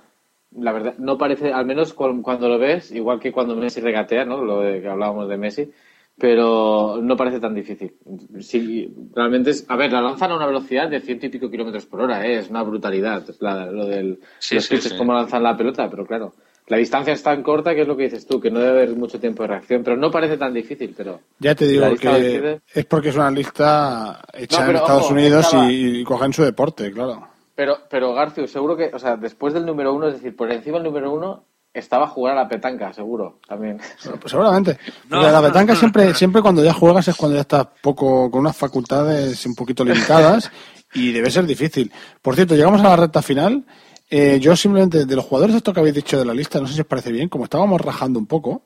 la 0.56 0.72
verdad, 0.72 0.94
no 0.98 1.18
parece, 1.18 1.52
al 1.52 1.66
menos 1.66 1.92
cu- 1.94 2.22
cuando 2.22 2.48
lo 2.48 2.58
ves, 2.58 2.90
igual 2.92 3.20
que 3.20 3.32
cuando 3.32 3.56
Messi 3.56 3.80
regatea, 3.80 4.24
¿no? 4.24 4.42
Lo 4.44 4.60
de 4.60 4.80
que 4.80 4.88
hablábamos 4.88 5.28
de 5.28 5.36
Messi, 5.36 5.70
pero 6.16 7.00
no 7.02 7.16
parece 7.16 7.40
tan 7.40 7.54
difícil. 7.54 7.94
Sí, 8.40 8.88
realmente 9.14 9.50
es, 9.50 9.66
a 9.68 9.76
ver, 9.76 9.92
la 9.92 10.00
lanzan 10.00 10.30
a 10.30 10.36
una 10.36 10.46
velocidad 10.46 10.88
de 10.88 11.00
ciento 11.00 11.26
y 11.26 11.28
pico 11.28 11.50
kilómetros 11.50 11.86
por 11.86 12.00
hora, 12.02 12.24
¿eh? 12.26 12.38
Es 12.38 12.48
una 12.50 12.62
brutalidad, 12.62 13.24
la- 13.40 13.66
lo 13.66 13.86
del, 13.86 14.20
Sí, 14.38 14.54
los 14.54 14.66
sí. 14.68 14.96
cómo 14.96 15.12
lanzan 15.12 15.42
la 15.42 15.56
pelota, 15.56 15.90
pero 15.90 16.06
claro. 16.06 16.34
La 16.66 16.78
distancia 16.78 17.12
es 17.12 17.22
tan 17.22 17.42
corta 17.42 17.74
que 17.74 17.82
es 17.82 17.86
lo 17.88 17.94
que 17.96 18.04
dices 18.04 18.26
tú, 18.26 18.40
que 18.40 18.50
no 18.50 18.58
debe 18.58 18.70
haber 18.82 18.96
mucho 18.96 19.20
tiempo 19.20 19.42
de 19.42 19.48
reacción, 19.48 19.82
pero 19.84 19.96
no 19.98 20.10
parece 20.10 20.38
tan 20.38 20.54
difícil, 20.54 20.94
pero... 20.96 21.20
Ya 21.38 21.54
te 21.54 21.66
digo 21.66 21.94
que 21.96 22.08
decide- 22.08 22.60
es 22.72 22.84
porque 22.86 23.10
es 23.10 23.16
una 23.16 23.30
lista 23.30 24.22
hecha 24.32 24.64
No, 24.64 24.70
en 24.70 24.76
Estados 24.76 25.02
ojo, 25.04 25.12
Unidos 25.14 25.44
estaba- 25.44 25.70
y, 25.70 26.00
y 26.00 26.04
cogen 26.04 26.32
su 26.32 26.42
deporte, 26.42 26.90
claro. 26.90 27.28
Pero, 27.54 27.78
pero 27.90 28.14
Garcio, 28.14 28.46
seguro 28.48 28.76
que, 28.76 28.90
o 28.94 28.98
sea, 28.98 29.16
después 29.16 29.52
del 29.52 29.66
número 29.66 29.92
uno, 29.92 30.08
es 30.08 30.14
decir, 30.14 30.34
por 30.34 30.50
encima 30.50 30.78
del 30.78 30.84
número 30.84 31.12
uno, 31.12 31.44
estaba 31.72 32.04
a 32.04 32.08
jugar 32.08 32.36
a 32.38 32.42
la 32.42 32.48
petanca, 32.48 32.92
seguro, 32.94 33.40
también. 33.46 33.78
Pues 34.20 34.30
seguramente. 34.30 34.78
No, 35.10 35.20
la 35.22 35.40
no, 35.40 35.46
petanca 35.48 35.74
no, 35.74 35.78
siempre, 35.78 36.06
no. 36.08 36.14
siempre 36.14 36.40
cuando 36.40 36.64
ya 36.64 36.72
juegas 36.72 37.06
es 37.08 37.14
cuando 37.16 37.34
ya 37.36 37.42
estás 37.42 37.66
poco, 37.82 38.30
con 38.30 38.40
unas 38.40 38.56
facultades 38.56 39.44
un 39.44 39.54
poquito 39.54 39.84
limitadas 39.84 40.50
y 40.94 41.12
debe 41.12 41.30
ser 41.30 41.44
difícil. 41.46 41.92
Por 42.22 42.34
cierto, 42.36 42.54
llegamos 42.54 42.80
a 42.80 42.84
la 42.88 42.96
recta 42.96 43.20
final. 43.22 43.64
Eh, 44.10 44.38
yo 44.40 44.54
simplemente, 44.54 45.06
de 45.06 45.16
los 45.16 45.24
jugadores 45.24 45.56
esto 45.56 45.72
que 45.72 45.80
habéis 45.80 45.94
dicho 45.94 46.18
de 46.18 46.24
la 46.24 46.34
lista, 46.34 46.60
no 46.60 46.66
sé 46.66 46.74
si 46.74 46.80
os 46.80 46.86
parece 46.86 47.10
bien, 47.10 47.28
como 47.28 47.44
estábamos 47.44 47.80
rajando 47.80 48.18
un 48.18 48.26
poco, 48.26 48.62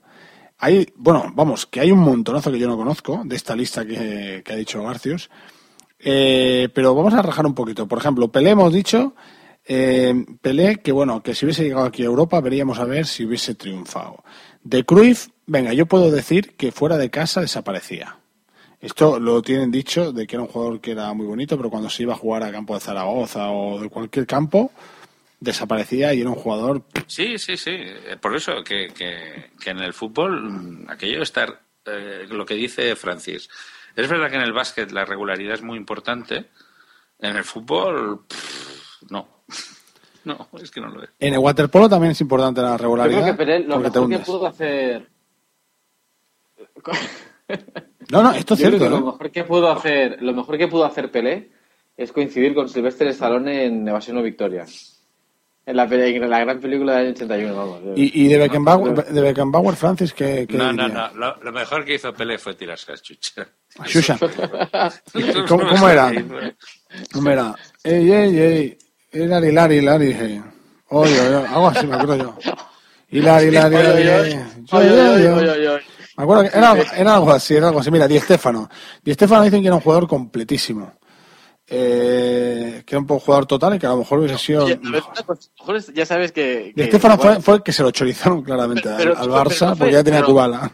hay, 0.59 0.89
bueno, 0.97 1.33
vamos, 1.35 1.67
que 1.67 1.81
hay 1.81 1.93
un 1.93 2.01
montonazo 2.01 2.51
que 2.51 2.59
yo 2.59 2.67
no 2.67 2.77
conozco 2.77 3.23
de 3.25 3.37
esta 3.37 3.55
lista 3.55 3.87
que, 3.87 4.43
ha 4.45 4.57
dicho 4.57 4.83
Garcius. 4.83 5.31
Eh, 6.01 6.69
pero 6.75 6.95
vamos 6.95 7.15
a 7.15 7.23
rajar 7.23 7.47
un 7.47 7.55
poquito. 7.55 7.87
Por 7.87 7.99
ejemplo, 7.99 8.29
Pelé 8.29 8.51
hemos 8.51 8.73
dicho, 8.73 9.15
eh, 9.65 10.25
Pelé, 10.41 10.77
que 10.77 10.93
bueno, 10.93 11.23
que 11.23 11.35
si 11.35 11.45
hubiese 11.45 11.65
llegado 11.65 11.87
aquí 11.87 12.03
a 12.03 12.07
Europa 12.07 12.41
veríamos 12.41 12.79
a 12.79 12.85
ver 12.85 13.07
si 13.07 13.25
hubiese 13.25 13.55
triunfado. 13.55 14.25
De 14.63 14.85
Cruyff, 14.85 15.29
venga, 15.47 15.73
yo 15.73 15.87
puedo 15.87 16.11
decir 16.11 16.57
que 16.57 16.73
fuera 16.73 16.97
de 16.97 17.11
casa 17.11 17.41
desaparecía. 17.41 18.19
Esto 18.81 19.19
lo 19.19 19.43
tienen 19.43 19.71
dicho 19.71 20.13
de 20.13 20.27
que 20.27 20.37
era 20.37 20.43
un 20.43 20.49
jugador 20.49 20.81
que 20.81 20.93
era 20.93 21.13
muy 21.13 21.27
bonito, 21.27 21.57
pero 21.57 21.71
cuando 21.71 21.91
se 21.91 22.05
iba 22.05 22.15
a 22.15 22.17
jugar 22.17 22.45
a 22.45 22.53
campo 22.53 22.75
de 22.75 22.81
Zaragoza 22.81 23.51
o 23.51 23.81
de 23.81 23.89
cualquier 23.89 24.27
campo, 24.27 24.71
desaparecía 25.41 26.13
y 26.15 26.21
era 26.21 26.31
un 26.31 26.37
jugador 26.37 26.83
Sí, 27.07 27.39
sí, 27.39 27.57
sí. 27.57 27.71
Eh, 27.73 28.17
Por 28.21 28.35
eso 28.37 28.63
que, 28.65 28.89
que, 28.89 29.51
que 29.61 29.71
en 29.71 29.79
el 29.79 29.93
fútbol, 29.95 30.43
mm, 30.51 30.91
aquello 30.91 31.23
estar, 31.23 31.61
eh, 31.87 32.27
lo 32.29 32.45
que 32.45 32.55
dice 32.55 32.95
Francis, 32.97 33.49
Es 33.97 34.09
verdad 34.09 34.29
que 34.31 34.37
en 34.37 34.43
el 34.43 34.53
básquet 34.53 34.91
la 34.93 35.05
regularidad 35.05 35.55
es 35.55 35.63
muy 35.63 35.77
importante. 35.79 36.47
En 37.21 37.37
el 37.37 37.45
fútbol, 37.45 38.25
pff, 38.29 39.03
no. 39.11 39.29
No, 40.25 40.47
es 40.61 40.71
que 40.71 40.81
no 40.81 40.89
lo 40.89 41.03
es. 41.05 41.11
En 41.21 41.33
el 41.33 41.39
waterpolo 41.39 41.89
también 41.89 42.11
es 42.11 42.21
importante 42.21 42.61
la 42.61 42.73
Yo 42.73 42.77
regularidad. 42.79 43.23
creo 43.23 43.33
que 43.33 43.39
Pelé 43.39 43.61
lo 43.61 43.79
mejor 43.79 44.09
que 44.11 44.19
pudo 44.19 44.47
hacer. 44.47 45.09
No, 48.11 48.23
no, 48.23 48.33
esto 48.33 48.55
es 48.55 48.61
Yo 48.61 48.69
cierto. 48.71 48.89
lo 48.91 49.01
mejor 49.13 49.31
que 49.31 49.45
pudo 49.45 49.71
hacer, 49.71 50.23
lo 50.23 50.33
mejor 50.33 50.57
que 50.59 50.69
pudo 50.69 50.85
hacer 50.85 51.11
Pelé 51.11 51.51
es 51.97 52.13
coincidir 52.13 52.55
con 52.55 52.69
Sylvester 52.69 53.07
Stallone 53.09 53.65
en 53.67 53.87
Evasión 53.89 54.17
o 54.19 54.23
Victoria. 54.23 54.65
En 55.69 55.77
la, 55.77 55.85
en 55.85 56.31
la 56.31 56.41
gran 56.41 56.61
película 56.61 56.95
del 56.95 57.09
año 57.09 57.11
81, 57.11 57.55
vamos. 57.55 57.81
Y, 57.95 58.25
y 58.25 58.29
de 58.29 58.39
Beckenbauer, 58.39 59.05
de 59.05 59.21
Beckenbauer 59.21 59.77
Francis, 59.77 60.15
¿qué, 60.15 60.47
qué 60.49 60.57
No, 60.57 60.73
no, 60.73 60.89
no. 60.89 61.13
Lo, 61.13 61.37
lo 61.43 61.53
mejor 61.53 61.85
que 61.85 61.97
hizo 61.97 62.11
Pelé 62.15 62.39
fue 62.39 62.55
tirarse 62.55 62.91
a 62.91 62.97
chucha. 62.97 63.47
A 63.79 63.87
Xuxa. 63.87 64.19
¿Cómo, 65.47 65.69
cómo 65.69 65.89
era? 65.91 66.11
¿Cómo 67.13 67.29
era? 67.29 67.55
Ey, 67.85 68.11
ey, 68.11 68.39
ey. 68.39 68.79
Hilari, 69.13 69.49
Hilari, 69.49 69.77
Hilari. 69.77 70.17
hey. 70.19 70.43
Oye, 70.89 71.21
oye, 71.21 71.37
algo 71.37 71.69
así 71.69 71.87
me 71.87 71.97
acuerdo 71.97 72.17
yo. 72.17 72.39
Hilari, 73.11 73.49
Hilari. 73.49 73.77
Me 76.17 76.25
acuerdo 76.25 76.43
que 76.45 76.57
era, 76.57 76.77
era 76.97 77.15
algo 77.15 77.31
así, 77.31 77.57
era 77.57 77.69
algo 77.69 77.81
así. 77.81 77.91
Mira, 77.91 78.09
Di 78.09 78.19
Stéfano. 78.19 78.71
Di 79.05 79.13
Stéfano 79.13 79.45
dicen 79.45 79.61
que 79.61 79.67
era 79.67 79.77
un 79.77 79.83
jugador 79.83 80.09
completísimo. 80.09 80.98
Eh, 81.71 82.83
que 82.87 82.95
era 82.95 83.01
un 83.01 83.07
poco 83.07 83.21
jugador 83.21 83.47
total 83.47 83.75
y 83.75 83.79
que 83.79 83.87
a 83.87 83.91
lo 83.91 83.99
mejor 83.99 84.21
hubiese 84.21 84.39
sido... 84.39 84.65
Oye, 84.65 84.75
a 84.83 84.91
ver, 84.91 85.03
una 85.03 85.23
cosa, 85.23 85.51
a 85.59 85.63
lo 85.67 85.75
mejor 85.75 85.95
ya 85.95 86.07
sabes 86.07 86.33
que. 86.33 86.73
Bueno, 87.01 87.19
fue, 87.19 87.41
fue 87.43 87.55
el 87.57 87.63
que 87.63 87.73
se 87.73 87.83
lo 87.83 87.91
chorizaron 87.91 88.43
claramente 88.43 88.89
Pero- 88.97 89.17
al, 89.19 89.29
Barça 89.29 89.49
pero 89.59 89.71
no 89.71 89.77
fue- 89.77 89.77
porque 89.79 89.93
ya 89.93 90.05
tenía 90.05 90.21
pero- 90.21 90.29
Kubala. 90.33 90.71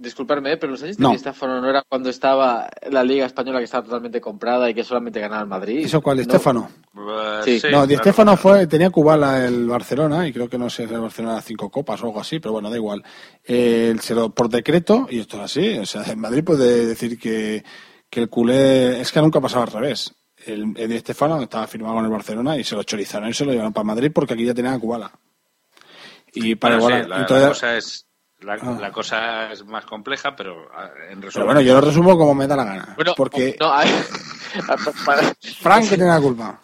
Disculparme, 0.00 0.52
¿eh? 0.52 0.56
pero 0.56 0.70
los 0.70 0.82
años 0.84 0.96
de 0.96 1.02
No. 1.02 1.10
Di 1.10 1.18
Stéfano 1.18 1.60
no 1.60 1.68
era 1.68 1.82
cuando 1.88 2.08
estaba 2.08 2.68
la 2.88 3.02
Liga 3.02 3.26
Española 3.26 3.58
que 3.58 3.64
estaba 3.64 3.82
totalmente 3.84 4.20
comprada 4.20 4.70
y 4.70 4.74
que 4.74 4.84
solamente 4.84 5.18
ganaba 5.18 5.42
el 5.42 5.48
Madrid. 5.48 5.84
¿Eso 5.84 6.00
cuál? 6.00 6.18
Di 6.18 6.22
No. 6.24 6.30
Stéfano. 6.30 6.70
Sí. 7.44 7.60
no, 7.72 7.84
Di 7.84 7.94
claro. 7.94 8.02
Stéfano 8.04 8.36
fue, 8.36 8.68
tenía 8.68 8.90
Kubala 8.90 9.44
el 9.44 9.66
Barcelona 9.66 10.28
y 10.28 10.32
creo 10.32 10.48
que 10.48 10.56
no 10.56 10.70
sé 10.70 10.86
si 10.86 10.94
el 10.94 11.00
Barcelona 11.00 11.40
cinco 11.40 11.68
copas 11.68 12.00
o 12.02 12.06
algo 12.06 12.20
así, 12.20 12.38
pero 12.38 12.52
bueno, 12.52 12.70
da 12.70 12.76
igual. 12.76 13.02
Eh, 13.44 13.96
se 14.00 14.14
lo, 14.14 14.30
por 14.30 14.48
decreto, 14.48 15.08
y 15.10 15.18
esto 15.18 15.36
es 15.38 15.42
así, 15.42 15.78
o 15.78 15.84
sea, 15.86 16.04
en 16.04 16.20
Madrid 16.20 16.44
puede 16.44 16.86
decir 16.86 17.18
que, 17.18 17.64
que 18.10 18.20
el 18.20 18.28
culé, 18.28 19.00
es 19.00 19.12
que 19.12 19.20
nunca 19.20 19.40
pasaba 19.40 19.64
al 19.64 19.72
revés. 19.72 20.14
El, 20.46 20.72
el 20.76 20.88
Di 20.88 20.98
Stéfano 21.00 21.42
estaba 21.42 21.66
firmado 21.66 21.96
con 21.96 22.04
el 22.04 22.10
Barcelona 22.10 22.56
y 22.56 22.64
se 22.64 22.74
lo 22.76 22.82
chorizaron 22.84 23.28
y 23.28 23.34
se 23.34 23.44
lo 23.44 23.50
llevaron 23.52 23.72
para 23.72 23.84
Madrid 23.84 24.10
porque 24.14 24.34
aquí 24.34 24.44
ya 24.46 24.54
tenía 24.54 24.72
a 24.72 24.78
Kubala. 24.78 25.10
Y 26.32 26.54
para 26.54 26.78
Bueno, 26.78 26.98
igualar. 27.00 27.28
sí, 27.28 27.34
la, 27.34 27.48
cosa 27.48 27.76
es, 27.76 28.06
la, 28.40 28.52
Ah. 28.54 28.78
la 28.80 28.92
cosa 28.92 29.52
es 29.52 29.64
más 29.64 29.84
compleja, 29.84 30.36
pero 30.36 30.68
ah, 30.74 30.90
en 31.10 31.20
resumen. 31.20 31.30
pero 31.32 31.44
bueno, 31.46 31.60
yo 31.60 31.74
lo 31.74 31.80
resumo 31.80 32.16
como 32.16 32.34
me 32.34 32.46
da 32.46 32.56
la 32.56 32.64
gana. 32.64 32.92
Bueno, 32.94 33.14
porque 33.16 33.56
no, 33.58 33.66
a 33.72 33.84
ver, 33.84 33.94
para- 35.06 35.34
Frank 35.60 35.82
que 35.88 35.96
tiene 35.96 36.10
la 36.10 36.20
culpa. 36.20 36.60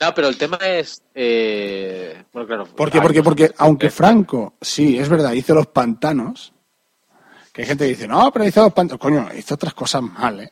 No, 0.00 0.14
pero 0.14 0.28
el 0.28 0.36
tema 0.36 0.56
es. 0.56 1.02
Eh, 1.14 2.24
bueno, 2.32 2.46
claro. 2.48 2.64
¿Por 2.64 2.90
qué? 2.90 3.00
Porque, 3.00 3.22
porque 3.22 3.52
aunque 3.58 3.90
Franco, 3.90 4.54
sí, 4.60 4.98
es 4.98 5.08
verdad, 5.08 5.32
hizo 5.32 5.54
los 5.54 5.68
pantanos, 5.68 6.52
que 7.52 7.62
hay 7.62 7.68
gente 7.68 7.84
que 7.84 7.90
dice, 7.90 8.08
no, 8.08 8.32
pero 8.32 8.46
hizo 8.46 8.62
los 8.62 8.72
pantanos, 8.72 9.00
coño, 9.00 9.28
hizo 9.36 9.54
otras 9.54 9.74
cosas 9.74 10.02
mal, 10.02 10.40
¿eh? 10.40 10.50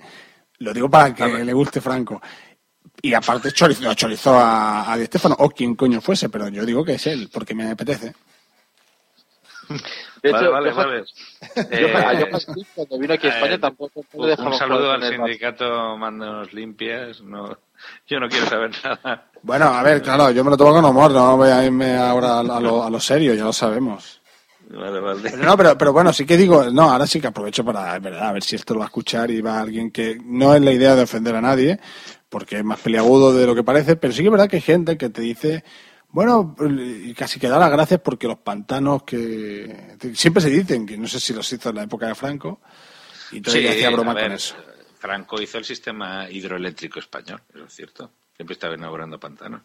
Lo 0.58 0.74
digo 0.74 0.90
para 0.90 1.14
que 1.14 1.26
le 1.26 1.52
guste 1.54 1.80
Franco. 1.80 2.20
Y 3.02 3.14
aparte 3.14 3.50
chorizo, 3.52 3.94
chorizó 3.94 4.38
a, 4.38 4.92
a 4.92 4.96
Di 4.98 5.08
o 5.38 5.50
quien 5.50 5.74
coño 5.74 6.02
fuese, 6.02 6.28
pero 6.28 6.48
yo 6.48 6.66
digo 6.66 6.84
que 6.84 6.94
es 6.94 7.06
él, 7.06 7.30
porque 7.32 7.54
me 7.54 7.70
apetece. 7.70 8.12
De 10.22 10.32
vale, 10.32 10.44
hecho, 10.44 10.52
vale, 10.52 10.72
vale. 10.72 11.04
Yo, 11.56 11.62
Eh, 11.70 12.30
cuando 12.74 12.98
vino 12.98 13.14
aquí 13.14 13.28
a 13.28 13.30
España, 13.30 13.54
eh, 13.54 13.58
tampoco 13.58 14.04
no 14.12 14.24
un, 14.24 14.54
saludo 14.54 14.92
al 14.92 15.02
sindicato 15.08 15.96
Manos 15.96 16.52
Limpias. 16.52 17.22
No, 17.22 17.56
yo 18.06 18.20
no 18.20 18.28
quiero 18.28 18.46
saber 18.46 18.70
nada. 18.84 19.30
Bueno, 19.42 19.66
a 19.66 19.82
ver, 19.82 20.02
claro, 20.02 20.30
yo 20.32 20.44
me 20.44 20.50
lo 20.50 20.56
tomo 20.58 20.74
con 20.74 20.84
humor, 20.84 21.10
no 21.12 21.38
voy 21.38 21.48
a 21.48 21.64
irme 21.64 21.96
ahora 21.96 22.34
a, 22.34 22.40
a 22.40 22.60
lo, 22.60 22.84
a 22.84 22.90
lo 22.90 23.00
serio, 23.00 23.32
ya 23.34 23.44
lo 23.44 23.52
sabemos. 23.52 24.19
Vale, 24.72 25.00
vale. 25.00 25.30
Pero 25.30 25.42
no, 25.42 25.56
pero, 25.56 25.76
pero 25.76 25.92
bueno, 25.92 26.12
sí 26.12 26.24
que 26.24 26.36
digo, 26.36 26.70
no, 26.70 26.90
ahora 26.90 27.06
sí 27.06 27.20
que 27.20 27.26
aprovecho 27.26 27.64
para, 27.64 27.98
verdad, 27.98 28.28
a 28.28 28.32
ver 28.32 28.42
si 28.44 28.54
esto 28.54 28.74
lo 28.74 28.80
va 28.80 28.86
a 28.86 28.88
escuchar 28.88 29.30
y 29.30 29.40
va 29.40 29.60
alguien 29.60 29.90
que 29.90 30.18
no 30.24 30.54
es 30.54 30.62
la 30.62 30.70
idea 30.72 30.94
de 30.94 31.02
ofender 31.02 31.34
a 31.34 31.40
nadie, 31.40 31.80
porque 32.28 32.58
es 32.58 32.64
más 32.64 32.78
peliagudo 32.78 33.32
de 33.32 33.46
lo 33.46 33.54
que 33.54 33.64
parece, 33.64 33.96
pero 33.96 34.12
sí 34.12 34.20
que 34.20 34.26
es 34.26 34.30
verdad 34.30 34.48
que 34.48 34.56
hay 34.56 34.62
gente 34.62 34.96
que 34.96 35.08
te 35.08 35.22
dice, 35.22 35.64
bueno, 36.10 36.54
y 36.78 37.12
casi 37.14 37.40
que 37.40 37.48
da 37.48 37.58
las 37.58 37.70
gracias 37.70 38.00
porque 38.00 38.28
los 38.28 38.38
pantanos 38.38 39.02
que 39.02 39.96
siempre 40.14 40.40
se 40.40 40.50
dicen, 40.50 40.86
que 40.86 40.96
no 40.96 41.08
sé 41.08 41.18
si 41.18 41.34
los 41.34 41.52
hizo 41.52 41.70
en 41.70 41.76
la 41.76 41.82
época 41.82 42.06
de 42.06 42.14
Franco, 42.14 42.60
y 43.32 43.40
todavía 43.40 43.72
Sí, 43.72 43.78
hacía 43.78 43.90
broma 43.90 44.14
ver, 44.14 44.24
con 44.24 44.32
eso. 44.32 44.54
Franco 45.00 45.42
hizo 45.42 45.58
el 45.58 45.64
sistema 45.64 46.30
hidroeléctrico 46.30 47.00
español, 47.00 47.42
eso 47.52 47.64
es 47.64 47.74
cierto. 47.74 48.10
Siempre 48.36 48.54
estaba 48.54 48.74
inaugurando 48.74 49.18
pantanos. 49.18 49.62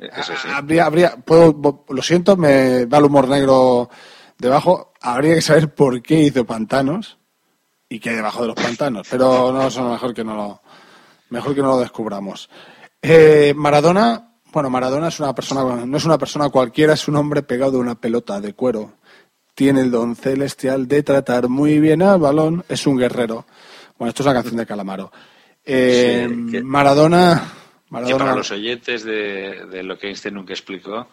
Eso 0.00 0.32
sí. 0.40 0.48
Habría, 0.52 0.86
habría, 0.86 1.16
puedo, 1.16 1.84
lo 1.88 2.02
siento, 2.02 2.36
me 2.36 2.86
va 2.86 2.98
el 2.98 3.04
humor 3.04 3.28
negro 3.28 3.90
debajo, 4.38 4.92
habría 5.00 5.34
que 5.34 5.42
saber 5.42 5.74
por 5.74 6.00
qué 6.00 6.20
hizo 6.22 6.44
pantanos 6.46 7.18
y 7.88 8.00
qué 8.00 8.10
hay 8.10 8.16
debajo 8.16 8.40
de 8.42 8.48
los 8.48 8.56
pantanos, 8.56 9.06
pero 9.10 9.52
no, 9.52 9.66
eso 9.66 9.88
mejor 9.88 10.14
que 10.14 10.24
no 10.24 10.34
lo, 10.34 10.62
mejor 11.28 11.54
que 11.54 11.60
no 11.60 11.68
lo 11.68 11.80
descubramos. 11.80 12.48
Eh, 13.02 13.52
Maradona, 13.56 14.36
bueno, 14.52 14.70
Maradona 14.70 15.08
es 15.08 15.20
una 15.20 15.34
persona, 15.34 15.84
no 15.84 15.96
es 15.96 16.04
una 16.04 16.16
persona 16.18 16.48
cualquiera, 16.48 16.94
es 16.94 17.06
un 17.06 17.16
hombre 17.16 17.42
pegado 17.42 17.76
a 17.78 17.80
una 17.80 17.94
pelota 18.00 18.40
de 18.40 18.54
cuero. 18.54 18.92
Tiene 19.54 19.80
el 19.82 19.90
don 19.90 20.16
celestial 20.16 20.88
de 20.88 21.02
tratar 21.02 21.48
muy 21.48 21.78
bien 21.80 22.00
al 22.02 22.20
balón, 22.20 22.64
es 22.68 22.86
un 22.86 22.96
guerrero. 22.96 23.44
Bueno, 23.98 24.08
esto 24.08 24.22
es 24.22 24.26
una 24.26 24.34
canción 24.34 24.56
de 24.56 24.64
Calamaro. 24.66 25.12
Eh, 25.64 26.26
Sí, 26.30 26.52
que- 26.52 26.62
Maradona, 27.90 28.14
Que 28.16 28.18
para 28.24 28.36
los 28.36 28.50
oyentes 28.50 29.04
de, 29.04 29.66
de 29.70 29.82
lo 29.82 29.98
que 29.98 30.08
Einstein 30.08 30.34
nunca 30.34 30.52
explicó, 30.52 31.08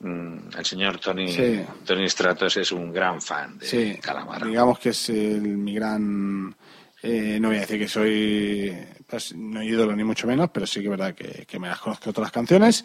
mm, 0.00 0.36
el 0.58 0.64
señor 0.64 0.98
Tony, 0.98 1.32
Sí. 1.32 1.60
Tony 1.84 2.08
Stratos 2.08 2.56
es 2.56 2.70
un 2.72 2.92
gran 2.92 3.20
fan 3.20 3.58
de 3.58 3.66
Sí, 3.66 3.98
Calamaro. 4.00 4.46
digamos 4.46 4.78
que 4.78 4.90
es 4.90 5.08
el, 5.10 5.40
mi 5.42 5.74
gran... 5.74 6.54
eh, 7.02 7.38
no 7.40 7.48
voy 7.48 7.56
a 7.56 7.60
decir 7.60 7.78
que 7.78 7.88
soy 7.88 8.76
pues, 9.06 9.34
no 9.34 9.62
ídolo 9.62 9.96
ni 9.96 10.04
mucho 10.04 10.26
menos, 10.26 10.50
pero 10.52 10.66
sí 10.66 10.80
que 10.80 10.86
es 10.86 10.90
verdad 10.90 11.14
que, 11.14 11.46
que 11.46 11.58
me 11.58 11.68
las 11.68 11.80
conozco 11.80 12.10
otras 12.10 12.30
canciones. 12.30 12.84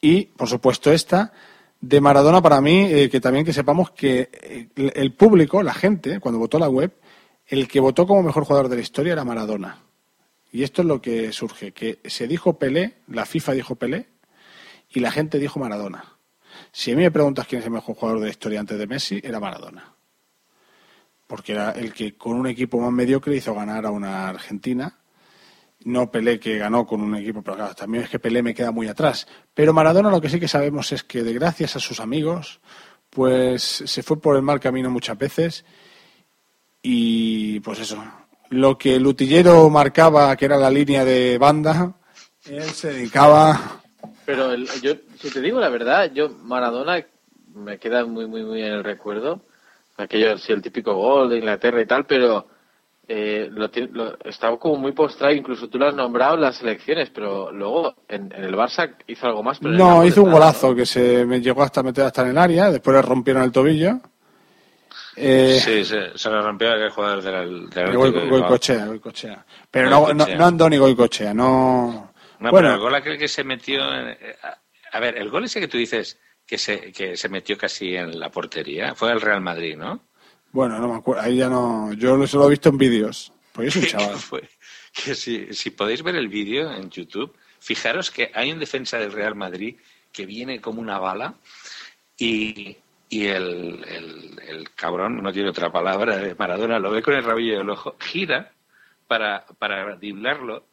Y, 0.00 0.24
por 0.26 0.48
supuesto, 0.48 0.92
esta 0.92 1.32
de 1.80 2.00
Maradona 2.00 2.42
para 2.42 2.60
mí, 2.60 2.86
eh, 2.90 3.08
que 3.08 3.20
también 3.20 3.44
que 3.44 3.52
sepamos 3.52 3.90
que 3.92 4.68
el, 4.74 4.92
el 4.96 5.12
público, 5.14 5.62
la 5.62 5.74
gente, 5.74 6.18
cuando 6.18 6.38
votó 6.40 6.58
la 6.58 6.68
web, 6.68 6.92
el 7.46 7.68
que 7.68 7.78
votó 7.80 8.06
como 8.06 8.22
mejor 8.22 8.44
jugador 8.44 8.68
de 8.68 8.76
la 8.76 8.82
historia 8.82 9.12
era 9.12 9.24
Maradona. 9.24 9.78
Y 10.52 10.62
esto 10.62 10.82
es 10.82 10.88
lo 10.88 11.00
que 11.00 11.32
surge, 11.32 11.72
que 11.72 11.98
se 12.04 12.28
dijo 12.28 12.58
Pelé, 12.58 12.98
la 13.08 13.26
FIFA 13.26 13.52
dijo 13.52 13.74
Pelé, 13.74 14.06
y 14.90 15.00
la 15.00 15.10
gente 15.10 15.38
dijo 15.38 15.58
Maradona. 15.58 16.04
Si 16.70 16.92
a 16.92 16.96
mí 16.96 17.02
me 17.02 17.10
preguntas 17.10 17.46
quién 17.46 17.60
es 17.60 17.66
el 17.66 17.72
mejor 17.72 17.96
jugador 17.96 18.20
de 18.20 18.26
la 18.26 18.30
historia 18.30 18.60
antes 18.60 18.78
de 18.78 18.86
Messi, 18.86 19.20
era 19.24 19.40
Maradona 19.40 19.92
porque 21.32 21.52
era 21.52 21.70
el 21.70 21.94
que 21.94 22.14
con 22.14 22.34
un 22.34 22.46
equipo 22.46 22.78
más 22.78 22.92
mediocre 22.92 23.34
hizo 23.34 23.54
ganar 23.54 23.86
a 23.86 23.90
una 23.90 24.28
Argentina. 24.28 24.98
No 25.82 26.10
Pelé 26.10 26.38
que 26.38 26.58
ganó 26.58 26.86
con 26.86 27.00
un 27.00 27.14
equipo, 27.16 27.40
pero 27.40 27.56
claro, 27.56 27.74
también 27.74 28.04
es 28.04 28.10
que 28.10 28.18
Pelé 28.18 28.42
me 28.42 28.52
queda 28.52 28.70
muy 28.70 28.86
atrás. 28.86 29.26
Pero 29.54 29.72
Maradona 29.72 30.10
lo 30.10 30.20
que 30.20 30.28
sí 30.28 30.38
que 30.38 30.46
sabemos 30.46 30.92
es 30.92 31.04
que 31.04 31.22
de 31.22 31.32
gracias 31.32 31.74
a 31.74 31.80
sus 31.80 32.00
amigos, 32.00 32.60
pues 33.08 33.62
se 33.62 34.02
fue 34.02 34.20
por 34.20 34.36
el 34.36 34.42
mal 34.42 34.60
camino 34.60 34.90
muchas 34.90 35.16
veces 35.16 35.64
y 36.82 37.60
pues 37.60 37.78
eso, 37.78 38.04
lo 38.52 38.76
que 38.78 38.96
el 38.96 39.06
utillero 39.06 39.68
marcaba 39.70 40.36
que 40.36 40.44
era 40.44 40.56
la 40.56 40.70
línea 40.70 41.04
de 41.04 41.38
banda, 41.38 41.94
él 42.46 42.62
se 42.64 42.92
dedicaba 42.92 43.80
Pero 44.26 44.52
el- 44.52 44.66
yo, 44.82 44.92
si 45.18 45.30
te 45.30 45.40
digo 45.40 45.58
la 45.60 45.68
verdad, 45.68 46.10
yo 46.12 46.28
Maradona 46.28 47.04
me 47.54 47.78
queda 47.78 48.04
muy, 48.04 48.26
muy, 48.26 48.44
muy 48.44 48.60
en 48.62 48.72
el 48.74 48.84
recuerdo. 48.84 49.40
Aquello, 49.96 50.38
sí, 50.38 50.52
el 50.52 50.62
típico 50.62 50.94
gol 50.94 51.28
de 51.30 51.38
Inglaterra 51.38 51.80
y 51.82 51.86
tal, 51.86 52.06
pero 52.06 52.46
eh, 53.08 53.48
lo, 53.50 53.68
lo- 53.92 54.16
estaba 54.24 54.58
como 54.58 54.76
muy 54.76 54.92
postrado. 54.92 55.34
Incluso 55.34 55.68
tú 55.68 55.78
lo 55.78 55.88
has 55.88 55.94
nombrado 55.94 56.34
en 56.36 56.40
las 56.42 56.56
selecciones, 56.56 57.10
pero 57.10 57.52
luego 57.52 57.94
en, 58.08 58.32
en 58.34 58.44
el 58.44 58.54
Barça 58.54 58.94
hizo 59.06 59.26
algo 59.26 59.42
más. 59.42 59.58
Pero 59.58 59.74
No, 59.74 60.04
hizo 60.04 60.22
un 60.22 60.30
golazo 60.32 60.74
que 60.74 60.86
se 60.86 61.26
me 61.26 61.40
llegó 61.40 61.62
hasta 61.62 61.82
meter 61.82 62.04
hasta 62.04 62.22
en 62.22 62.28
el 62.28 62.38
área, 62.38 62.70
después 62.70 62.94
le 62.96 63.02
rompieron 63.02 63.42
el 63.42 63.52
tobillo. 63.52 64.00
Eh, 65.16 65.60
Sí, 65.62 65.84
se, 65.84 66.16
se 66.16 66.30
le 66.30 66.40
rompió 66.40 66.72
aquel 66.72 66.90
jugador 66.90 67.22
del, 67.22 67.68
del 67.70 67.96
Goicoechea. 67.96 69.44
Pero 69.70 69.90
no, 69.90 70.12
no, 70.14 70.26
no 70.26 70.44
Andoni 70.46 70.78
Goicoechea, 70.78 71.34
no. 71.34 72.12
No, 72.40 72.50
bueno, 72.50 72.68
pero 72.68 72.74
el 72.74 72.80
gol 72.80 72.94
aquel 72.94 73.18
que 73.18 73.28
se 73.28 73.44
metió. 73.44 73.80
en- 73.94 74.08
eh, 74.10 74.36
a- 74.42 74.58
a 74.94 75.00
ver, 75.00 75.16
el 75.16 75.30
gol 75.30 75.44
ese 75.44 75.60
que 75.60 75.68
tú 75.68 75.78
dices 75.78 76.18
que 76.46 76.58
se, 76.58 76.92
que 76.92 77.16
se 77.16 77.28
metió 77.28 77.56
casi 77.56 77.94
en 77.96 78.18
la 78.18 78.30
portería 78.30 78.94
fue 78.94 79.10
el 79.12 79.20
Real 79.20 79.40
Madrid, 79.40 79.76
¿no? 79.76 80.00
bueno, 80.50 80.78
no 80.78 80.86
me 80.88 80.96
acuerdo, 80.96 81.22
ahí 81.22 81.36
ya 81.36 81.48
no. 81.48 81.92
Yo 81.94 82.14
lo 82.16 82.26
solo 82.26 82.46
he 82.46 82.50
visto 82.50 82.68
en 82.68 82.76
vídeos. 82.78 83.32
Pues 83.52 83.74
es 83.74 83.82
un 83.82 83.88
chaval. 84.00 84.16
fue- 84.18 84.48
que 84.92 85.14
si, 85.14 85.54
si 85.54 85.70
podéis 85.70 86.02
ver 86.02 86.16
el 86.16 86.28
vídeo 86.28 86.70
en 86.72 86.90
YouTube, 86.90 87.34
fijaros 87.58 88.10
que 88.10 88.30
hay 88.34 88.52
un 88.52 88.58
defensa 88.58 88.98
del 88.98 89.12
Real 89.12 89.34
Madrid 89.34 89.76
que 90.12 90.26
viene 90.26 90.60
como 90.60 90.80
una 90.82 90.98
bala 90.98 91.34
y, 92.18 92.76
y 93.12 93.26
el, 93.26 93.84
el, 93.86 94.40
el 94.48 94.70
cabrón, 94.74 95.22
no 95.22 95.30
tiene 95.32 95.50
otra 95.50 95.70
palabra, 95.70 96.18
Maradona 96.38 96.78
lo 96.78 96.90
ve 96.90 97.02
con 97.02 97.12
el 97.12 97.22
rabillo 97.22 97.58
del 97.58 97.68
ojo, 97.68 97.94
gira 98.00 98.50
para, 99.06 99.44
para 99.58 99.96
driblarlo 99.96 100.64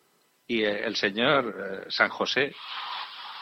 y 0.48 0.64
eh, 0.64 0.86
el 0.86 0.96
señor 0.96 1.54
eh, 1.60 1.86
San 1.90 2.08
José 2.08 2.56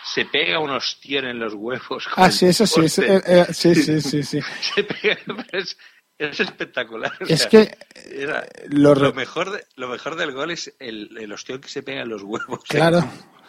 se 0.03 0.25
pega 0.25 0.57
un 0.59 0.71
ostión 0.71 1.25
en 1.25 1.37
los 1.37 1.53
huevos. 1.53 2.07
Ah, 2.15 2.31
sí, 2.31 2.47
eso 2.47 2.65
sí, 2.65 2.81
es- 2.85 2.97
eh, 2.99 3.21
eh, 3.27 3.45
sí, 3.53 3.75
sí, 3.75 4.01
sí, 4.01 4.23
sí. 4.23 4.39
Se 4.75 4.83
pega, 4.83 5.17
es, 5.51 5.77
es 6.17 6.39
espectacular. 6.39 7.11
o 7.21 7.25
Es 7.27 7.45
que, 7.45 7.77
era- 8.11 8.47
lo 8.69 9.13
mejor 9.13 9.51
de- 9.51 9.65
lo 9.75 9.89
mejor 9.89 10.15
del 10.15 10.31
gol 10.31 10.49
es 10.51 10.73
el, 10.79 11.15
el 11.19 11.31
ostión 11.31 11.61
que 11.61 11.69
se 11.69 11.83
pega 11.83 12.01
en 12.01 12.09
los 12.09 12.23
huevos. 12.23 12.61
Claro, 12.67 12.99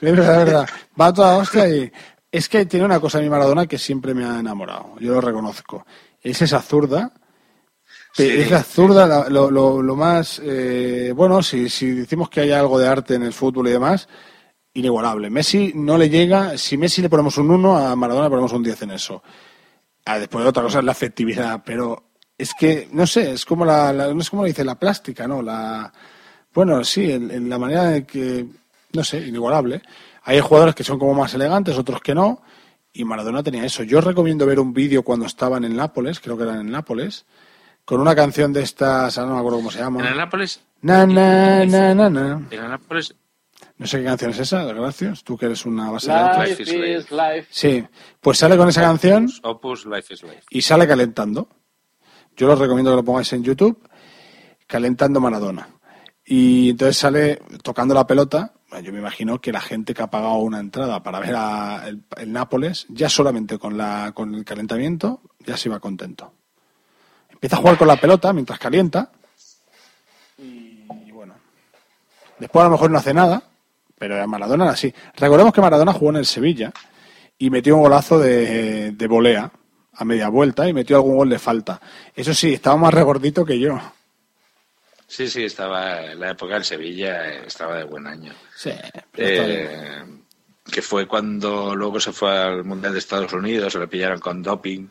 es 0.00 0.12
verdad, 0.16 0.44
verdad. 0.44 0.68
Va 1.00 1.10
toda 1.12 1.38
hostia 1.38 1.66
y 1.68 1.90
es 2.30 2.48
que 2.48 2.66
tiene 2.66 2.84
una 2.86 3.00
cosa 3.00 3.20
mi 3.20 3.28
Maradona 3.28 3.66
que 3.66 3.78
siempre 3.78 4.14
me 4.14 4.24
ha 4.24 4.38
enamorado. 4.40 4.94
Yo 5.00 5.12
lo 5.14 5.20
reconozco. 5.20 5.86
Es 6.20 6.42
esa 6.42 6.60
zurda. 6.60 7.12
Sí. 8.12 8.28
Es 8.28 8.50
la 8.50 8.62
zurda 8.62 9.06
la- 9.06 9.28
lo, 9.28 9.50
lo- 9.50 9.80
lo 9.82 9.96
más 9.96 10.40
eh, 10.44 11.12
bueno. 11.14 11.42
Si, 11.42 11.68
si 11.68 11.90
decimos 11.92 12.28
que 12.28 12.40
hay 12.42 12.50
algo 12.52 12.78
de 12.78 12.88
arte 12.88 13.14
en 13.14 13.22
el 13.22 13.32
fútbol 13.32 13.68
y 13.68 13.72
demás, 13.72 14.08
inigualable. 14.74 15.30
Messi 15.30 15.72
no 15.74 15.96
le 15.96 16.08
llega. 16.10 16.58
Si 16.58 16.76
Messi 16.76 17.00
le 17.02 17.08
ponemos 17.08 17.36
un 17.38 17.50
1, 17.50 17.76
a 17.78 17.96
Maradona 17.96 18.24
le 18.26 18.30
ponemos 18.30 18.52
un 18.52 18.62
10 18.62 18.82
en 18.82 18.90
eso. 18.92 19.22
Ah, 20.04 20.18
después 20.18 20.44
otra 20.44 20.62
cosa 20.62 20.78
es 20.80 20.84
la 20.84 20.92
efectividad, 20.92 21.62
pero 21.64 22.10
es 22.36 22.52
que 22.58 22.88
no 22.92 23.06
sé, 23.06 23.32
es 23.32 23.44
como 23.44 23.64
la, 23.64 23.92
la- 23.92 24.12
no 24.12 24.20
es 24.20 24.30
como 24.30 24.44
dice 24.44 24.64
la 24.64 24.78
plástica, 24.78 25.26
¿no? 25.28 25.42
La 25.42 25.92
bueno, 26.54 26.82
sí, 26.84 27.10
en, 27.12 27.30
en 27.30 27.48
la 27.48 27.58
manera 27.58 27.84
de 27.84 28.04
que 28.06 28.46
no 28.92 29.04
sé, 29.04 29.18
inigualable. 29.26 29.82
Hay 30.28 30.40
jugadores 30.40 30.74
que 30.74 30.84
son 30.84 30.98
como 30.98 31.14
más 31.14 31.32
elegantes, 31.32 31.78
otros 31.78 32.02
que 32.02 32.14
no, 32.14 32.42
y 32.92 33.02
Maradona 33.02 33.42
tenía 33.42 33.64
eso. 33.64 33.82
Yo 33.82 34.00
os 34.00 34.04
recomiendo 34.04 34.44
ver 34.44 34.60
un 34.60 34.74
vídeo 34.74 35.02
cuando 35.02 35.24
estaban 35.24 35.64
en 35.64 35.74
Nápoles, 35.74 36.20
creo 36.20 36.36
que 36.36 36.42
eran 36.42 36.60
en 36.60 36.70
Nápoles, 36.70 37.24
con 37.86 37.98
una 37.98 38.14
canción 38.14 38.52
de 38.52 38.60
estas, 38.60 39.16
no 39.16 39.28
me 39.32 39.38
acuerdo 39.38 39.56
cómo 39.56 39.70
se 39.70 39.78
llama. 39.78 40.00
En 40.02 40.06
el 40.08 40.16
Nápoles, 40.18 40.60
Na, 40.82 41.06
na, 41.06 41.64
na, 41.64 41.94
na, 41.94 42.10
na. 42.10 42.46
en 42.50 42.60
el 42.62 42.68
Nápoles 42.68 43.14
No 43.78 43.86
sé 43.86 44.00
qué 44.00 44.04
canción 44.04 44.32
es 44.32 44.38
esa, 44.40 44.64
gracias. 44.64 45.24
Tú 45.24 45.38
que 45.38 45.46
eres 45.46 45.64
una 45.64 45.90
base 45.90 46.08
de 46.08 46.18
datos. 46.18 46.46
Life 46.46 46.62
is 46.62 47.10
life. 47.10 47.46
Sí, 47.50 47.82
pues 48.20 48.36
sale 48.36 48.58
con 48.58 48.68
esa 48.68 48.82
canción 48.82 49.30
Opus 49.44 49.86
Life 49.86 50.12
is 50.12 50.22
Life. 50.24 50.42
y 50.50 50.60
sale 50.60 50.86
calentando. 50.86 51.48
Yo 52.36 52.52
os 52.52 52.58
recomiendo 52.58 52.90
que 52.90 52.96
lo 52.96 53.02
pongáis 53.04 53.32
en 53.32 53.42
YouTube, 53.42 53.82
calentando 54.66 55.20
Maradona. 55.20 55.70
Y 56.22 56.68
entonces 56.68 56.98
sale 56.98 57.40
tocando 57.62 57.94
la 57.94 58.06
pelota. 58.06 58.52
Yo 58.82 58.92
me 58.92 58.98
imagino 58.98 59.40
que 59.40 59.50
la 59.50 59.60
gente 59.60 59.94
que 59.94 60.02
ha 60.02 60.10
pagado 60.10 60.36
una 60.38 60.60
entrada 60.60 61.02
para 61.02 61.20
ver 61.20 61.34
a 61.34 61.88
el, 61.88 62.02
el 62.18 62.32
Nápoles, 62.32 62.86
ya 62.90 63.08
solamente 63.08 63.58
con, 63.58 63.78
la, 63.78 64.12
con 64.14 64.34
el 64.34 64.44
calentamiento, 64.44 65.22
ya 65.40 65.56
se 65.56 65.68
iba 65.68 65.80
contento. 65.80 66.34
Empieza 67.30 67.56
a 67.56 67.60
jugar 67.60 67.78
con 67.78 67.88
la 67.88 67.96
pelota 67.96 68.32
mientras 68.32 68.58
calienta. 68.58 69.10
Y, 70.36 70.84
y 71.06 71.10
bueno. 71.12 71.34
Después 72.38 72.60
a 72.62 72.66
lo 72.66 72.72
mejor 72.72 72.90
no 72.90 72.98
hace 72.98 73.14
nada, 73.14 73.42
pero 73.98 74.22
a 74.22 74.26
Maradona 74.26 74.64
era 74.64 74.74
así. 74.74 74.92
Recordemos 75.16 75.52
que 75.54 75.62
Maradona 75.62 75.94
jugó 75.94 76.10
en 76.10 76.16
el 76.16 76.26
Sevilla 76.26 76.70
y 77.38 77.48
metió 77.48 77.74
un 77.74 77.82
golazo 77.82 78.18
de, 78.18 78.92
de 78.92 79.06
volea 79.06 79.50
a 79.94 80.04
media 80.04 80.28
vuelta 80.28 80.68
y 80.68 80.74
metió 80.74 80.96
algún 80.96 81.16
gol 81.16 81.30
de 81.30 81.38
falta. 81.38 81.80
Eso 82.14 82.34
sí, 82.34 82.52
estaba 82.52 82.76
más 82.76 82.92
regordito 82.92 83.44
que 83.44 83.58
yo. 83.58 83.80
Sí, 85.08 85.26
sí, 85.26 85.44
estaba 85.44 86.04
en 86.04 86.20
la 86.20 86.30
época 86.30 86.54
del 86.54 86.64
Sevilla, 86.64 87.28
eh, 87.28 87.42
estaba 87.46 87.76
de 87.76 87.84
buen 87.84 88.06
año. 88.06 88.32
Sí. 88.54 88.70
Eh, 89.16 90.04
que 90.70 90.82
fue 90.82 91.08
cuando 91.08 91.74
luego 91.74 91.98
se 91.98 92.12
fue 92.12 92.30
al 92.30 92.62
Mundial 92.62 92.92
de 92.92 92.98
Estados 92.98 93.32
Unidos, 93.32 93.72
se 93.72 93.78
le 93.78 93.88
pillaron 93.88 94.20
con 94.20 94.42
doping 94.42 94.86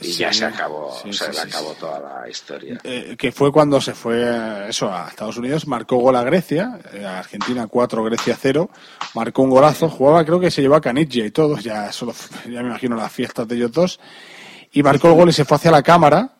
y 0.00 0.12
Sí, 0.12 0.20
ya 0.20 0.32
se 0.32 0.46
acabó, 0.46 0.96
sí, 1.02 1.12
se 1.12 1.32
sí, 1.32 1.38
acabó 1.38 1.72
toda 1.74 2.00
la 2.00 2.28
historia. 2.28 2.80
Eh, 2.82 3.14
que 3.18 3.30
fue 3.30 3.52
cuando 3.52 3.78
se 3.80 3.94
fue 3.94 4.22
eh, 4.22 4.66
eso 4.68 4.90
a 4.90 5.08
Estados 5.08 5.36
Unidos, 5.36 5.66
marcó 5.66 5.96
gol 5.96 6.16
a 6.16 6.22
Grecia, 6.22 6.78
a 7.04 7.18
Argentina 7.18 7.66
4, 7.66 8.04
Grecia 8.04 8.38
0, 8.40 8.70
marcó 9.14 9.42
un 9.42 9.50
golazo, 9.50 9.90
jugaba, 9.90 10.24
creo 10.24 10.40
que 10.40 10.50
se 10.50 10.62
llevó 10.62 10.76
a 10.76 10.80
Caniggia 10.80 11.26
y 11.26 11.30
todo, 11.30 11.58
ya 11.58 11.92
solo, 11.92 12.14
ya 12.44 12.62
me 12.62 12.68
imagino 12.68 12.96
las 12.96 13.12
fiestas 13.12 13.46
de 13.46 13.56
ellos 13.56 13.72
dos, 13.72 14.00
y 14.72 14.82
marcó 14.82 15.08
el 15.08 15.14
gol 15.14 15.28
y 15.28 15.32
se 15.32 15.44
fue 15.44 15.56
hacia 15.56 15.70
la 15.70 15.82
cámara, 15.82 16.37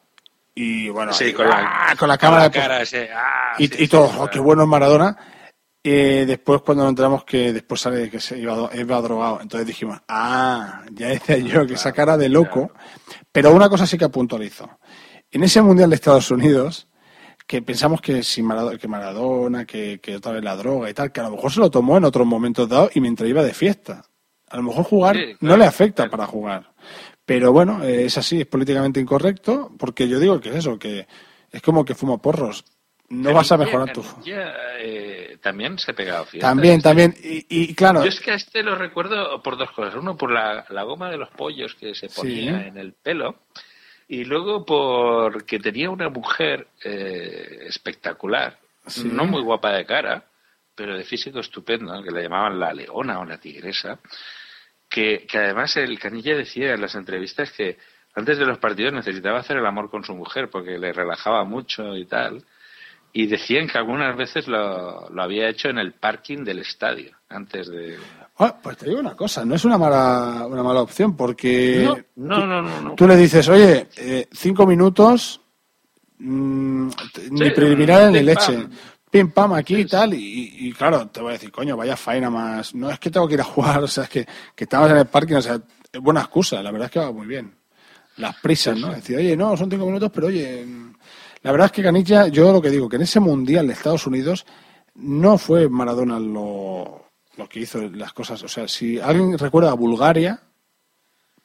y 0.61 0.88
bueno, 0.88 1.12
Sí, 1.12 1.32
con 1.32 1.48
la, 1.48 1.90
¡ah! 1.90 1.96
con 1.96 2.09
la 2.09 2.18
cámara 2.18 2.50
cara 2.50 2.82
ese, 2.82 3.09
ah, 3.14 3.54
y, 3.59 3.68
sí, 3.68 3.88
y 3.92 3.96
oh, 3.96 4.28
qué 4.28 4.40
bueno 4.40 4.64
es 4.64 4.68
Maradona. 4.68 5.16
Eh, 5.84 6.24
después 6.26 6.62
cuando 6.62 6.82
nos 6.82 6.90
enteramos 6.90 7.24
que 7.24 7.52
después 7.52 7.80
sale 7.80 8.11
que 8.11 8.18
se 8.18 8.36
iba, 8.36 8.68
iba 8.74 9.00
drogado, 9.00 9.40
entonces 9.40 9.68
dijimos, 9.68 10.00
ah, 10.09 10.82
ya 10.90 11.06
decía 11.11 11.38
yo 11.38 11.64
que 11.64 11.74
esa 11.74 11.92
cara 11.92 12.16
de 12.16 12.28
loco. 12.28 12.72
Pero 13.30 13.52
una 13.52 13.68
cosa 13.68 13.86
sí 13.86 13.96
que 13.96 14.09
puntualizo. 14.09 14.68
En 15.30 15.44
ese 15.44 15.62
Mundial 15.62 15.90
de 15.90 15.96
Estados 15.96 16.28
Unidos, 16.32 16.88
que 17.46 17.62
pensamos 17.62 18.00
que 18.00 18.24
si 18.24 18.42
Maradona, 18.42 18.78
que, 18.78 18.88
Maradona 18.88 19.64
que, 19.64 20.00
que 20.00 20.16
otra 20.16 20.32
vez 20.32 20.42
la 20.42 20.56
droga 20.56 20.90
y 20.90 20.94
tal, 20.94 21.12
que 21.12 21.20
a 21.20 21.24
lo 21.24 21.30
mejor 21.30 21.52
se 21.52 21.61
lo 21.61 21.70
tomó 21.70 21.98
en 21.98 22.04
otros 22.04 22.26
momentos 22.26 22.68
dados 22.68 22.90
y 22.96 23.00
mientras 23.00 23.30
iba 23.30 23.44
de 23.44 23.54
fiesta. 23.54 24.02
A 24.50 24.56
lo 24.56 24.64
mejor 24.64 24.84
jugar 24.84 25.16
no 25.40 25.56
le 25.56 25.66
afecta 25.66 26.09
para 26.09 26.26
jugar. 26.26 26.72
Pero 27.29 27.53
bueno, 27.53 27.85
eh, 27.85 28.07
es 28.07 28.16
así, 28.16 28.41
es 28.41 28.47
políticamente 28.47 28.99
incorrecto, 29.01 29.70
porque 29.79 30.09
yo 30.09 30.18
digo 30.18 30.41
que 30.41 30.49
es 30.49 30.55
eso, 30.57 30.79
que 30.79 31.07
es 31.53 31.61
como 31.61 31.85
que 31.85 31.95
fuma 31.95 32.16
porros. 32.16 32.64
No 33.11 33.35
vas 33.35 33.53
a 33.53 33.59
mejorar 33.59 33.93
tu... 33.93 34.03
Eh, 34.81 35.37
también 35.43 35.79
se 35.79 35.91
ha 35.91 35.95
pegado 35.95 36.24
fiestas. 36.24 36.51
También, 36.51 36.81
también. 36.81 37.14
Y, 37.22 37.45
y 37.49 37.74
claro, 37.74 38.03
Yo 38.03 38.09
es 38.09 38.20
que 38.20 38.31
a 38.31 38.35
este 38.35 38.62
lo 38.62 38.76
recuerdo 38.76 39.43
por 39.43 39.59
dos 39.59 39.70
cosas. 39.72 39.95
Uno, 39.95 40.16
por 40.16 40.31
la, 40.33 40.64
la 40.70 40.83
goma 40.85 41.11
de 41.11 41.18
los 41.18 41.29
pollos 41.31 41.74
que 41.74 41.95
se 41.95 42.09
ponía 42.09 42.62
Sí. 42.62 42.68
en 42.68 42.79
el 42.79 42.95
pelo. 42.95 43.37
Y 44.09 44.24
luego 44.24 44.64
porque 44.64 45.59
tenía 45.59 45.91
una 45.91 46.09
mujer 46.09 46.68
eh, 46.83 47.64
espectacular, 47.66 48.59
Sí. 48.87 49.05
no 49.12 49.26
muy 49.26 49.43
guapa 49.43 49.72
de 49.72 49.85
cara, 49.85 50.24
pero 50.74 50.97
de 50.97 51.05
físico 51.05 51.41
estupendo, 51.41 52.03
que 52.03 52.11
le 52.11 52.22
llamaban 52.22 52.59
la 52.59 52.72
leona 52.72 53.20
o 53.20 53.24
la 53.26 53.37
tigresa, 53.39 53.99
que, 54.89 55.26
que 55.26 55.39
además 55.39 55.76
el 55.76 55.99
Canilla 55.99 56.36
decía 56.36 56.74
en 56.74 56.80
las 56.80 56.95
entrevistas 56.95 57.53
que 57.53 57.78
antes 58.14 58.39
de 58.39 58.47
los 58.47 58.59
partidos 58.59 58.93
necesitaba 58.93 59.39
hacer 59.41 59.57
el 59.59 59.66
amor 59.66 59.91
con 59.91 60.03
su 60.05 60.14
mujer 60.14 60.49
porque 60.51 60.78
le 60.78 60.93
relajaba 60.93 61.45
mucho 61.45 61.97
y 61.97 62.05
tal. 62.07 62.45
Y 63.12 63.26
decían 63.26 63.68
que 63.68 63.78
algunas 63.78 64.16
veces 64.16 64.47
lo, 64.49 65.09
lo 65.09 65.22
había 65.22 65.49
hecho 65.49 65.68
en 65.68 65.78
el 65.78 65.93
parking 65.93 66.45
del 66.45 66.59
estadio, 66.59 67.16
antes 67.30 67.68
de... 67.68 67.97
Ah, 68.39 68.55
pues 68.62 68.76
te 68.76 68.86
digo 68.89 69.01
una 69.01 69.16
cosa, 69.16 69.45
no 69.45 69.55
es 69.55 69.64
una 69.64 69.78
mala, 69.78 70.47
una 70.47 70.62
mala 70.62 70.82
opción, 70.82 71.16
porque 71.16 71.89
No, 72.16 72.39
no, 72.39 72.47
no, 72.47 72.62
no, 72.62 72.80
no. 72.82 72.95
tú 72.95 73.09
le 73.09 73.16
dices, 73.16 73.49
oye, 73.49 73.89
eh, 73.97 74.28
cinco 74.30 74.66
minutos, 74.66 75.41
mm, 76.18 76.89
ni 77.30 77.51
preliminar 77.51 78.12
ni 78.12 78.22
leche. 78.22 78.66
Pim 79.11 79.30
pam 79.30 79.54
aquí 79.54 79.76
y 79.76 79.84
tal, 79.86 80.14
y, 80.14 80.68
y 80.68 80.72
claro, 80.72 81.09
te 81.09 81.20
voy 81.20 81.30
a 81.30 81.32
decir, 81.32 81.50
coño, 81.50 81.76
vaya 81.76 81.96
faena 81.96 82.30
más, 82.30 82.74
no 82.74 82.90
es 82.90 82.98
que 82.98 83.11
tengo 83.11 83.26
que 83.26 83.34
ir 83.34 83.40
a 83.40 83.44
jugar, 83.44 83.82
o 83.82 83.88
sea, 83.88 84.04
es 84.04 84.11
que, 84.11 84.26
que 84.54 84.64
estamos 84.64 84.90
en 84.90 84.98
el 84.98 85.06
parking, 85.06 85.36
o 85.36 85.42
sea, 85.42 85.61
es 85.92 86.00
buena 86.00 86.20
excusa, 86.20 86.62
la 86.62 86.70
verdad 86.70 86.86
es 86.86 86.92
que 86.92 87.00
va 87.00 87.12
muy 87.12 87.26
bien. 87.26 87.54
Las 88.16 88.34
prisas, 88.36 88.76
¿no? 88.76 88.92
Decir, 88.92 89.16
oye, 89.16 89.36
no, 89.36 89.56
son 89.56 89.70
cinco 89.70 89.86
minutos, 89.86 90.11
pero 90.12 90.26
oye, 90.26 90.66
la 91.42 91.52
verdad 91.52 91.66
es 91.66 91.72
que 91.72 91.82
Canilla, 91.82 92.26
yo 92.26 92.52
lo 92.52 92.61
que 92.61 92.70
digo, 92.70 92.88
que 92.88 92.96
en 92.96 93.02
ese 93.02 93.20
mundial 93.20 93.66
de 93.66 93.74
Estados 93.74 94.06
Unidos 94.06 94.44
no 94.96 95.38
fue 95.38 95.68
Maradona 95.68 96.18
lo, 96.18 97.11
lo 97.36 97.48
que 97.48 97.61
hizo 97.61 97.80
las 97.80 98.12
cosas. 98.12 98.42
O 98.42 98.48
sea, 98.48 98.66
si 98.66 98.98
alguien 98.98 99.38
recuerda 99.38 99.70
a 99.70 99.74
Bulgaria, 99.74 100.42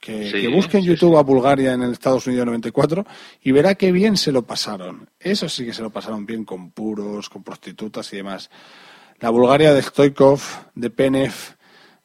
que, 0.04 0.30
Sí, 0.30 0.42
que 0.42 0.48
busque 0.50 0.78
en 0.78 0.84
sí, 0.84 0.90
YouTube 0.90 1.18
a 1.18 1.24
Bulgaria 1.24 1.72
en 1.72 1.82
el 1.82 1.94
Estados 1.94 2.28
Unidos 2.28 2.46
94 2.46 3.06
y 3.42 3.52
verá 3.54 3.76
qué 3.76 3.92
bien 3.94 4.18
se 4.18 4.34
lo 4.34 4.42
pasaron. 4.42 5.10
Eso 5.18 5.48
sí 5.48 5.66
que 5.66 5.74
se 5.74 5.82
lo 5.82 5.90
pasaron 5.92 6.26
bien 6.26 6.44
con 6.44 6.72
puros, 6.72 7.30
con 7.30 7.42
prostitutas 7.42 8.12
y 8.12 8.18
demás. 8.18 8.50
La 9.20 9.30
Bulgaria 9.30 9.74
de 9.74 9.82
Stoikov, 9.82 10.42
de 10.76 10.90
Penev, 10.90 11.34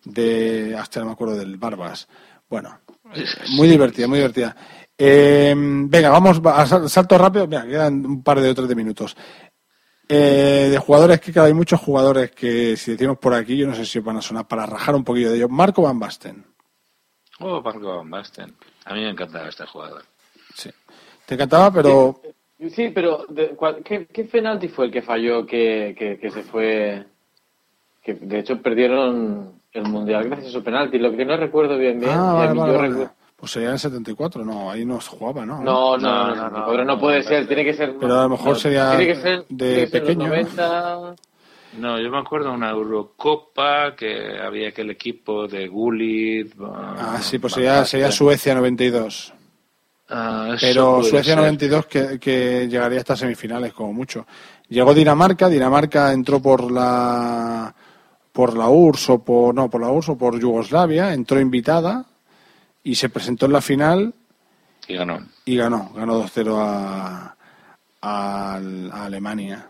de. 0.04 0.76
hasta 0.78 1.00
no 1.00 1.06
me 1.06 1.12
acuerdo 1.12 1.34
del 1.36 1.56
Barbas. 1.56 2.06
Bueno, 2.48 2.78
muy 3.56 3.66
divertida, 3.68 4.06
muy 4.06 4.18
divertida. 4.18 4.54
Eh, 4.96 5.52
venga, 5.56 6.10
vamos 6.10 6.40
a 6.44 6.66
sal- 6.66 6.88
salto 6.88 7.18
rápido. 7.18 7.48
Mira, 7.48 7.66
quedan 7.66 8.06
un 8.06 8.22
par 8.22 8.40
de 8.40 8.48
otros 8.50 8.68
de 8.68 8.74
minutos. 8.76 9.16
Eh, 10.08 10.68
de 10.70 10.78
jugadores 10.78 11.20
que 11.20 11.32
claro, 11.32 11.48
hay 11.48 11.52
muchos 11.54 11.80
jugadores 11.80 12.30
que 12.30 12.76
si 12.76 12.92
decimos 12.92 13.18
por 13.18 13.34
aquí, 13.34 13.56
yo 13.56 13.66
no 13.66 13.74
sé 13.74 13.84
si 13.84 13.98
van 13.98 14.16
a 14.16 14.22
sonar 14.22 14.46
para 14.48 14.64
rajar 14.66 14.94
un 14.94 15.04
poquillo 15.04 15.30
de 15.30 15.36
ellos. 15.36 15.50
Marco 15.50 15.82
Van 15.82 15.98
Basten. 15.98 16.44
Oh, 17.40 17.60
Marco 17.62 17.96
Van 17.98 18.10
Basten. 18.10 18.52
A 18.84 18.94
mí 18.94 19.00
me 19.00 19.10
encantaba 19.10 19.48
este 19.48 19.66
jugador. 19.66 20.02
Sí. 20.54 20.70
Te 21.26 21.34
encantaba, 21.34 21.70
pero 21.72 22.20
Sí, 22.74 22.90
pero 22.92 23.24
de- 23.28 23.50
cuál- 23.50 23.82
¿qué, 23.84 24.06
qué 24.06 24.24
penalti 24.24 24.66
fue 24.68 24.86
el 24.86 24.90
que 24.90 25.02
falló 25.02 25.46
que, 25.46 25.94
que, 25.96 26.18
que 26.18 26.30
se 26.30 26.42
fue? 26.42 27.04
Que 28.02 28.14
de 28.14 28.40
hecho 28.40 28.60
perdieron 28.60 29.52
el 29.72 29.82
mundial 29.84 30.24
gracias 30.24 30.48
a 30.48 30.52
su 30.58 30.64
penalti. 30.64 30.98
Lo 30.98 31.14
que 31.16 31.24
no 31.24 31.36
recuerdo 31.36 31.78
bien 31.78 32.00
bien. 32.00 32.10
Ah, 32.12 32.32
vale, 32.32 32.58
vale, 32.58 32.72
yo 32.72 32.78
vale. 32.98 33.08
Pues 33.36 33.52
sería 33.52 33.68
en 33.68 33.74
el 33.74 33.78
74, 33.78 34.44
no, 34.44 34.68
ahí 34.68 34.84
no 34.84 35.00
se 35.00 35.10
jugaba, 35.10 35.46
¿no? 35.46 35.62
No, 35.62 35.96
no, 35.96 36.34
no, 36.34 36.50
no, 36.50 36.66
pero 36.68 36.84
no 36.84 36.98
puede 36.98 37.22
ser, 37.22 37.46
tiene 37.46 37.62
que 37.64 37.74
ser. 37.74 37.94
Pero 38.00 38.18
a 38.18 38.22
lo 38.24 38.30
mejor 38.30 38.48
no, 38.48 38.54
sería 38.56 38.90
tiene 38.96 39.06
que 39.06 39.20
ser, 39.20 39.44
de 39.48 39.68
tiene 39.68 39.74
que 39.84 39.86
ser 39.86 40.00
los 40.00 40.08
pequeño. 40.08 40.28
90. 40.28 41.14
No, 41.72 42.00
yo 42.00 42.10
me 42.10 42.18
acuerdo 42.18 42.48
de 42.48 42.54
una 42.56 42.70
Eurocopa 42.70 43.94
que 43.94 44.38
había 44.40 44.70
aquel 44.70 44.90
equipo 44.90 45.46
de 45.46 45.68
Gullit. 45.68 46.54
Ah, 46.60 47.18
sí, 47.22 47.38
pues 47.38 47.52
sería, 47.52 47.84
sería 47.84 48.10
Suecia 48.10 48.54
92. 48.54 49.32
Ah, 50.10 50.52
eso 50.54 50.66
Pero 50.66 51.02
Suecia 51.02 51.34
ser. 51.34 51.36
92 51.36 51.86
que, 51.86 52.18
que 52.18 52.66
llegaría 52.68 52.98
hasta 53.00 53.16
semifinales 53.16 53.74
como 53.74 53.92
mucho. 53.92 54.26
Llegó 54.68 54.94
Dinamarca, 54.94 55.48
Dinamarca 55.48 56.12
entró 56.12 56.40
por 56.40 56.70
la 56.70 57.74
por 58.32 58.56
la 58.56 58.68
URSS 58.68 59.10
o 59.10 59.18
por 59.24 59.54
no, 59.54 59.68
por 59.68 59.80
la 59.80 59.88
URSS 59.88 60.08
o 60.10 60.18
por 60.18 60.38
Yugoslavia, 60.40 61.12
entró 61.12 61.40
invitada 61.40 62.06
y 62.84 62.94
se 62.94 63.08
presentó 63.08 63.46
en 63.46 63.52
la 63.52 63.60
final 63.60 64.14
Y 64.86 64.94
ganó. 64.94 65.18
y 65.44 65.56
ganó, 65.56 65.90
ganó 65.94 66.22
2-0 66.24 66.56
a, 66.58 67.36
a- 68.00 68.54
a 68.56 69.04
Alemania. 69.04 69.66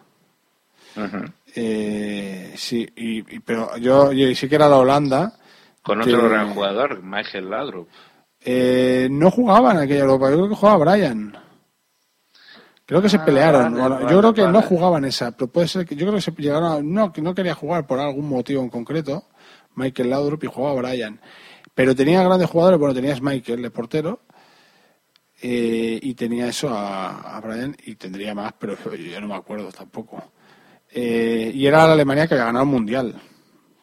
Eh, 1.55 2.53
sí, 2.57 2.87
y, 2.97 3.37
y- 3.37 3.41
pero 3.41 3.77
yo, 3.79 4.13
yo 4.13 4.35
sí 4.35 4.49
que 4.49 4.55
era 4.55 4.69
la 4.69 4.77
Holanda. 4.79 5.33
Con 5.83 6.01
que, 6.03 6.15
otro 6.15 6.29
gran 6.29 6.53
jugador, 6.55 7.03
Michael 7.03 7.51
Laudrup. 7.51 7.89
eh, 8.45 9.09
no 9.11 9.31
jugaba 9.31 9.73
en 9.73 9.79
aquella 9.79 10.01
Europa, 10.01 10.31
yo 10.31 10.37
creo 10.37 10.49
que 10.51 10.55
jugaba 10.55 10.85
Brian. 10.93 11.37
Creo 12.87 13.03
que 13.03 13.09
se 13.09 13.19
Ah, 13.19 13.25
pelearon. 13.25 13.75
vale, 13.75 14.07
yo 14.11 14.19
creo 14.19 14.35
que 14.35 14.47
no 14.49 14.63
jugaban 14.63 15.05
esa, 15.05 15.33
pero 15.37 15.51
puede 15.51 15.69
ser 15.69 15.85
que 15.85 15.95
yo 15.95 16.07
creo 16.07 16.15
que 16.15 16.23
se 16.23 16.33
llegaron 16.33 16.73
a, 16.73 16.81
no 16.83 17.13
que 17.13 17.21
no 17.21 17.35
quería 17.35 17.55
jugar 17.55 17.87
por 17.87 17.99
algún 18.01 18.29
motivo 18.29 18.63
en 18.63 18.71
concreto. 18.71 19.25
Michael 19.75 20.11
Laudrup 20.11 20.43
y 20.45 20.47
jugaba 20.47 20.81
Brian. 20.81 21.21
Pero 21.75 21.95
tenía 21.95 22.23
grandes 22.23 22.49
jugadores, 22.51 22.79
bueno, 22.81 22.95
tenías 22.95 23.21
Michael 23.23 23.63
de 23.63 23.71
portero 23.71 24.21
eh, 25.41 25.99
y 26.03 26.15
tenía 26.15 26.49
eso 26.49 26.69
a, 26.71 27.37
a 27.37 27.41
Brian 27.41 27.77
y 27.85 27.95
tendría 27.95 28.35
más, 28.35 28.55
pero 28.59 28.77
yo 28.97 29.21
no 29.21 29.29
me 29.29 29.37
acuerdo 29.37 29.71
tampoco. 29.71 30.33
Eh, 30.93 31.51
y 31.55 31.66
era 31.66 31.86
la 31.86 31.93
Alemania 31.93 32.26
que 32.26 32.36
ganó 32.36 32.61
el 32.61 32.66
mundial, 32.66 33.14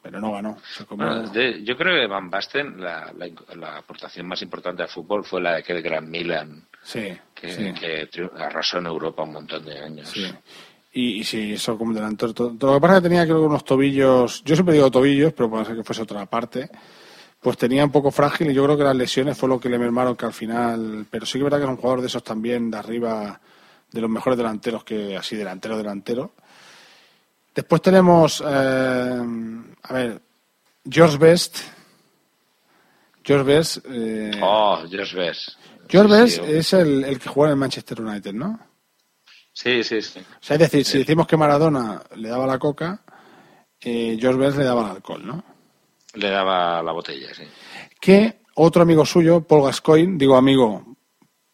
pero 0.01 0.19
no 0.19 0.31
ganó. 0.33 0.57
Bueno, 0.89 1.27
de- 1.29 1.63
yo 1.63 1.77
creo 1.77 1.93
que 1.99 2.07
Van 2.07 2.29
Basten, 2.29 2.81
la, 2.81 3.13
la- 3.17 3.55
la 3.55 3.77
aportación 3.77 4.27
más 4.27 4.41
importante 4.41 4.81
al 4.83 4.89
fútbol 4.89 5.23
fue 5.23 5.41
la 5.41 5.51
de 5.53 5.57
aquel 5.59 5.81
gran 5.81 6.09
Milan, 6.09 6.63
sí, 6.83 7.15
que, 7.33 7.51
sí. 7.51 7.73
que 7.79 8.09
triu- 8.09 8.31
arrasó 8.37 8.79
en 8.79 8.87
Europa 8.87 9.23
un 9.23 9.33
montón 9.33 9.63
de 9.65 9.79
años. 9.79 10.09
Sí. 10.09 10.25
Y, 10.93 11.19
y 11.19 11.23
sí, 11.23 11.53
eso 11.53 11.77
como 11.77 11.93
delantero. 11.93 12.33
Todo, 12.33 12.55
todo 12.57 12.71
lo 12.73 12.77
que 12.77 12.81
pasa 12.81 12.95
es 12.97 13.01
que 13.03 13.09
tenía 13.09 13.25
creo 13.25 13.39
que 13.41 13.47
unos 13.47 13.65
tobillos, 13.65 14.43
yo 14.43 14.55
siempre 14.55 14.75
digo 14.75 14.89
tobillos, 14.89 15.33
pero 15.33 15.49
puede 15.49 15.65
ser 15.65 15.75
que 15.75 15.83
fuese 15.83 16.01
otra 16.03 16.25
parte, 16.25 16.69
pues 17.41 17.57
tenía 17.57 17.83
un 17.85 17.91
poco 17.91 18.09
frágil 18.11 18.49
y 18.49 18.53
yo 18.53 18.63
creo 18.63 18.77
que 18.77 18.83
las 18.85 18.95
lesiones 18.95 19.37
fue 19.37 19.49
lo 19.49 19.59
que 19.59 19.69
le 19.69 19.77
mermaron 19.77 20.15
que 20.15 20.25
al 20.25 20.33
final, 20.33 21.05
pero 21.11 21.25
sí 21.25 21.33
que 21.33 21.37
es 21.39 21.43
verdad 21.43 21.57
que 21.59 21.63
es 21.65 21.69
un 21.69 21.75
jugador 21.77 22.01
de 22.01 22.07
esos 22.07 22.23
también 22.23 22.71
de 22.71 22.77
arriba, 22.77 23.39
de 23.91 24.01
los 24.01 24.09
mejores 24.09 24.37
delanteros 24.37 24.83
que 24.83 25.15
así 25.17 25.35
delantero 25.35 25.77
delantero. 25.77 26.31
Después 27.55 27.81
tenemos, 27.81 28.43
eh, 28.45 29.21
a 29.83 29.93
ver, 29.93 30.21
George 30.89 31.17
Best. 31.17 31.57
George 33.23 33.43
Best. 33.45 33.77
eh, 33.89 34.31
Oh, 34.43 34.83
George 34.89 35.15
Best. 35.15 35.49
George 35.87 36.13
Sí, 36.13 36.21
Best 36.21 36.35
sí, 36.35 36.41
es 36.51 36.73
el, 36.73 37.03
el 37.05 37.19
que 37.19 37.29
juega 37.29 37.49
en 37.51 37.53
el 37.53 37.59
Manchester 37.59 38.01
United, 38.01 38.33
¿no? 38.33 38.59
Sí, 39.53 39.83
sí, 39.83 40.01
sí. 40.01 40.19
O 40.19 40.43
sea, 40.43 40.55
es 40.55 40.59
decir, 40.59 40.83
si 40.83 40.97
decimos 40.97 41.27
que 41.27 41.37
Maradona 41.37 42.03
le 42.17 42.27
daba 42.29 42.45
la 42.45 42.59
coca, 42.59 43.01
eh, 43.79 44.17
George 44.19 44.39
Best 44.39 44.57
le 44.57 44.65
daba 44.65 44.83
el 44.89 44.91
alcohol, 44.97 45.25
¿no? 45.25 45.43
Le 46.15 46.29
daba 46.29 46.83
la 46.83 46.91
botella, 46.91 47.33
sí. 47.33 47.43
Que 48.01 48.41
otro 48.55 48.81
amigo 48.81 49.05
suyo, 49.05 49.41
Paul 49.41 49.63
Gascoigne, 49.63 50.17
digo 50.17 50.35
amigo 50.35 50.97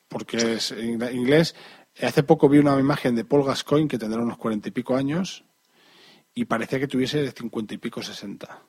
porque 0.07 0.53
es 0.55 0.71
in- 0.71 1.01
inglés, 1.13 1.55
hace 2.01 2.23
poco 2.23 2.49
vi 2.49 2.57
una 2.57 2.77
imagen 2.79 3.15
de 3.15 3.23
Paul 3.23 3.45
Gascoigne 3.45 3.87
que 3.87 3.97
tendrá 3.97 4.21
unos 4.21 4.37
cuarenta 4.37 4.67
y 4.67 4.71
pico 4.71 4.95
años 4.95 5.43
y 6.33 6.45
parecía 6.45 6.79
que 6.79 6.87
tuviese 6.87 7.21
de 7.21 7.31
cincuenta 7.31 7.73
y 7.73 7.77
pico, 7.77 8.01
sesenta. 8.01 8.59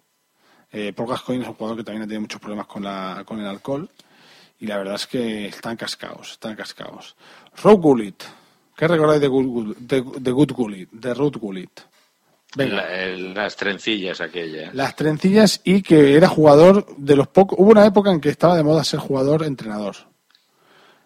Eh, 0.71 0.93
Paul 0.95 1.09
Gascoigne 1.11 1.43
es 1.45 1.49
un 1.49 1.55
jugador 1.55 1.77
que 1.79 1.85
también 1.85 2.03
ha 2.03 2.07
tenido 2.07 2.23
muchos 2.23 2.41
problemas 2.41 2.67
con, 2.67 2.83
la, 2.83 3.23
con 3.27 3.39
el 3.41 3.47
alcohol 3.47 3.89
y 4.59 4.67
la 4.67 4.79
verdad 4.79 4.95
es 4.95 5.07
que 5.07 5.47
están 5.47 5.77
cascados, 5.77 6.33
están 6.33 6.57
cascados. 6.57 7.15
Rob 7.63 7.81
Gullit, 7.81 8.23
¿qué 8.77 8.89
recordáis 8.89 9.21
de 9.21 9.29
Good, 9.29 9.77
de, 9.79 10.03
de 10.21 10.31
Good 10.31 10.53
Gullit, 10.53 10.91
de 10.91 11.15
Ruth 11.15 11.37
Gullit? 11.37 11.81
Venga. 12.55 12.77
La- 12.77 13.03
el- 13.05 13.35
las 13.35 13.57
trencillas 13.57 14.21
aquellas. 14.21 14.75
Las 14.75 14.95
trencillas 14.97 15.61
y 15.65 15.83
que 15.83 16.17
era 16.17 16.29
jugador 16.29 16.87
de 16.97 17.17
los 17.17 17.29
pocos. 17.29 17.59
Hubo 17.59 17.71
una 17.71 17.87
época 17.87 18.11
en 18.11 18.21
que 18.21 18.29
estaba 18.29 18.57
de 18.57 18.63
moda 18.63 18.85
ser 18.85 19.01
jugador-entrenador. 19.01 19.97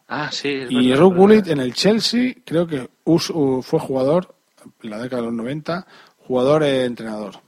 Ah, 0.08 0.30
sí. 0.32 0.48
es 0.48 0.70
Y 0.70 0.90
verdad, 0.90 1.06
es 1.08 1.14
Gullit 1.16 1.46
en 1.48 1.60
el 1.60 1.74
Chelsea, 1.74 2.34
creo 2.44 2.66
que 2.66 2.88
us- 3.04 3.30
u- 3.30 3.62
fue 3.62 3.80
jugador, 3.80 4.34
en 4.82 4.90
la 4.90 4.98
década 4.98 5.22
de 5.22 5.26
los 5.28 5.34
90, 5.36 5.86
jugador-entrenador. 6.26 7.40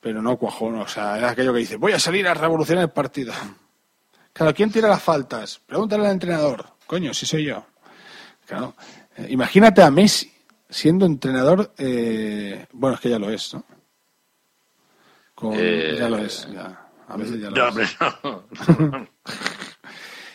Pero 0.00 0.22
no 0.22 0.36
cuajó, 0.36 0.70
no, 0.70 0.82
o 0.82 0.88
sea, 0.88 1.18
era 1.18 1.30
aquello 1.30 1.52
que 1.52 1.58
dice: 1.60 1.76
Voy 1.76 1.92
a 1.92 1.98
salir 1.98 2.26
a 2.26 2.34
revolucionar 2.34 2.84
el 2.84 2.90
partido. 2.90 3.32
Claro, 4.32 4.54
¿quién 4.54 4.70
tira 4.70 4.88
las 4.88 5.02
faltas? 5.02 5.60
Pregúntale 5.66 6.06
al 6.06 6.12
entrenador. 6.12 6.64
Coño, 6.86 7.12
si 7.12 7.26
soy 7.26 7.44
yo. 7.44 7.64
Claro. 8.46 8.74
Eh, 9.16 9.26
imagínate 9.30 9.82
a 9.82 9.90
Messi 9.90 10.32
siendo 10.68 11.04
entrenador. 11.04 11.72
eh, 11.78 12.66
bueno, 12.72 12.94
es 12.94 13.00
que 13.00 13.10
ya 13.10 13.18
lo 13.18 13.30
es, 13.30 13.52
¿no? 13.54 13.64
Con- 15.34 15.52
Eh, 15.54 15.96
ya 15.98 16.08
lo 16.08 16.18
es, 16.18 16.48
ya. 16.52 16.86
A 17.08 17.16
veces 17.16 17.40
ya 17.40 17.50
lo 17.50 17.56
No, 17.72 17.80
es. 17.80 17.96
no. 18.80 19.06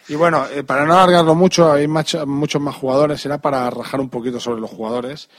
Y 0.07 0.13
bueno, 0.13 0.45
eh, 0.51 0.63
para 0.63 0.85
no 0.85 0.93
alargarlo 0.93 1.33
mucho, 1.33 1.71
hay 1.73 1.87
muchos 1.87 2.61
más 2.61 2.75
jugadores, 2.75 3.19
será 3.21 3.39
para 3.39 3.67
rajar 3.71 3.99
un 3.99 4.09
poquito 4.09 4.39
sobre 4.39 4.61
los 4.61 4.69
jugadores. 4.69 5.29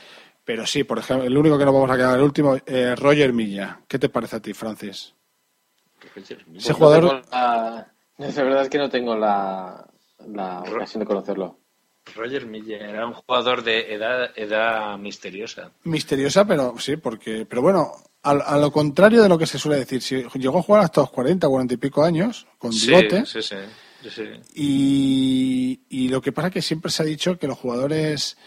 Pero 0.47 0.65
sí, 0.65 0.85
por 0.85 0.99
ejemplo, 1.01 1.27
el 1.27 1.37
único 1.37 1.59
que 1.59 1.65
nos 1.65 1.75
vamos 1.75 1.91
a 1.91 1.97
quedar, 1.97 2.17
el 2.17 2.25
último, 2.25 2.57
eh, 2.65 2.95
Roger 2.97 3.33
Milla. 3.33 3.81
¿Qué 3.89 3.99
te 3.99 4.09
parece 4.09 4.37
a 4.37 4.41
ti, 4.41 4.55
Francis? 4.55 5.13
Ese 6.15 6.39
Pues 6.39 6.65
no 6.69 6.73
jugador, 6.73 7.01
tengo 7.03 7.23
la- 7.33 7.93
verdad 8.19 8.63
es 8.63 8.69
que 8.71 8.79
no 8.79 8.89
tengo 8.89 9.17
la, 9.17 9.85
la 10.29 10.61
ocasión 10.61 11.01
de 11.01 11.07
conocerlo. 11.07 11.59
Roger 12.15 12.47
Miller 12.47 12.81
era 12.81 13.07
un 13.07 13.15
jugador 13.15 13.65
de 13.65 13.93
edad, 13.93 14.31
edad 14.37 14.97
misteriosa. 14.99 15.73
misteriosa, 15.83 16.45
pero 16.45 16.79
sí, 16.79 16.97
porque, 16.97 17.45
pero 17.45 17.61
bueno, 17.63 17.91
a, 18.23 18.31
a 18.31 18.57
lo 18.59 18.71
contrario 18.71 19.25
de 19.25 19.29
lo 19.29 19.37
que 19.37 19.47
se 19.47 19.59
suele 19.59 19.81
decir, 19.81 20.01
si 20.01 20.23
llegó 20.39 20.61
a 20.61 20.63
jugar 20.63 20.83
hasta 20.85 21.01
los 21.01 21.11
40, 21.11 21.49
40 21.49 21.75
y 21.75 21.79
pico 21.79 22.05
años, 22.05 22.47
con 22.59 22.73
Sí, 22.73 22.87
bigote, 22.87 23.27
sí, 23.27 23.43
sí, 23.43 23.57
sí, 24.05 24.11
sí. 24.11 24.23
y, 24.55 25.81
y 25.89 26.09
lo 26.09 26.21
que 26.23 26.31
pasa 26.31 26.49
es 26.49 26.55
que 26.55 26.63
siempre 26.63 26.93
se 26.93 27.03
ha 27.03 27.07
dicho 27.07 27.37
que 27.37 27.49
los 27.49 27.59
jugadores, 27.59 28.39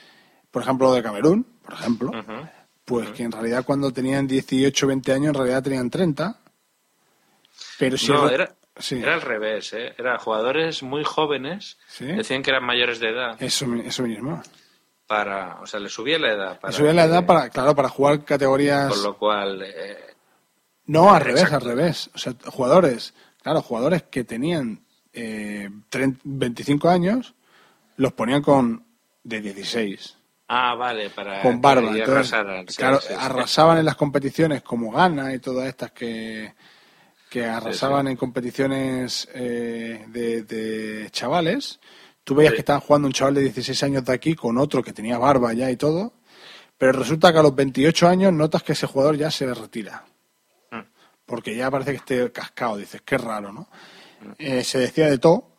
por 0.50 0.62
ejemplo, 0.64 0.93
de 0.93 1.04
Camerún, 1.04 1.45
por 1.70 1.80
ejemplo, 1.80 2.11
pues 2.86 3.09
que 3.11 3.24
en 3.24 3.32
realidad 3.32 3.63
cuando 3.65 3.91
tenían 3.91 4.28
18, 4.28 4.88
20 4.88 5.13
años, 5.13 5.28
en 5.30 5.34
realidad 5.36 5.63
tenían 5.63 5.89
30. 5.89 6.39
Pero 7.78 7.97
si 7.97 8.11
No, 8.11 8.30
era, 8.30 8.55
sí, 8.78 8.95
era 8.95 9.13
al 9.13 9.22
revés, 9.22 9.74
¿eh? 9.74 9.93
Eran 9.97 10.17
jugadores 10.17 10.84
muy 10.84 11.03
jóvenes, 11.03 11.78
Sí. 11.88 12.05
decían 12.05 12.41
que 12.43 12.49
eran 12.51 12.63
mayores 12.65 12.99
de 12.99 13.09
edad, 13.09 13.41
eso, 13.41 13.65
eso 13.76 14.03
mismo. 14.03 14.41
para, 15.07 15.59
o 15.61 15.65
sea, 15.65 15.80
le 15.80 15.89
subía 15.89 16.20
la 16.20 16.32
edad. 16.34 16.59
Para 16.59 16.72
Subían 16.72 16.95
la 16.95 17.03
que- 17.03 17.09
edad 17.09 17.26
para, 17.26 17.49
claro, 17.49 17.74
para 17.76 17.89
jugar 17.89 18.24
categorías. 18.24 18.89
Con 18.93 19.03
lo 19.03 19.17
cual, 19.17 19.61
eh, 19.63 19.97
No, 20.86 21.11
al 21.13 21.22
revés, 21.22 21.43
Exacto. 21.43 21.65
al 21.70 21.76
revés. 21.78 22.09
O 22.13 22.17
sea, 22.20 22.34
jugadores, 22.45 23.13
claro, 23.41 23.61
jugadores 23.61 24.03
que 24.03 24.24
tenían 24.24 24.84
eh, 25.13 25.67
30 25.89 26.20
25 26.24 26.89
años, 26.89 27.34
los 27.97 28.13
ponían 28.13 28.41
con 28.43 28.86
de 29.24 29.41
16, 29.41 30.15
ah, 30.50 30.76
vale, 30.76 31.10
para 31.10 31.41
con 31.41 31.62
barba. 31.62 31.93
que 31.93 32.00
Entonces, 32.00 32.34
arrasaran, 32.34 32.68
sí, 32.68 32.76
claro, 32.76 33.00
sí, 33.00 33.08
sí. 33.08 33.14
arrasaban 33.18 33.78
en 33.78 33.86
las 33.86 33.95
competiciones 33.95 34.62
como 34.62 34.91
Ghana 34.91 35.34
y 35.34 35.39
todas 35.39 35.68
estas 35.68 35.91
que, 35.91 36.54
que 37.30 37.45
arrasaban 37.45 38.08
en 38.08 38.18
competiciones 38.18 39.30
eh, 39.34 40.06
de, 40.10 40.43
de 40.43 41.10
chavales. 41.12 41.80
Tú 42.24 42.36
veías 42.36 42.54
que 42.54 42.60
estaban 42.60 42.82
jugando 42.82 43.08
un 43.08 43.14
chaval 43.14 43.36
de 43.36 43.41
16 43.43 43.84
años 43.84 44.06
de 44.06 44.14
aquí 44.14 44.36
con 44.36 44.58
otro 44.58 44.84
que 44.84 44.93
tenía 44.93 45.18
barba 45.18 45.54
ya 45.54 45.72
y 45.72 45.78
todo, 45.78 46.14
pero 46.78 46.91
resulta 46.91 47.32
que 47.32 47.39
a 47.39 47.43
los 47.43 47.56
28 47.56 48.08
años 48.08 48.34
notas 48.34 48.62
que 48.64 48.74
ese 48.74 48.88
jugador 48.88 49.18
ya 49.18 49.32
se 49.32 49.52
retira. 49.54 50.06
Mm. 50.72 50.82
Porque 51.26 51.56
ya 51.56 51.72
parece 51.72 51.91
que 51.91 51.97
esté 51.97 52.32
cascado, 52.32 52.78
dices, 52.78 53.02
qué 53.04 53.18
raro, 53.18 53.52
¿no? 53.52 53.68
Eh, 54.38 54.64
se 54.64 54.80
decía 54.80 55.10
de 55.10 55.18
todo, 55.18 55.50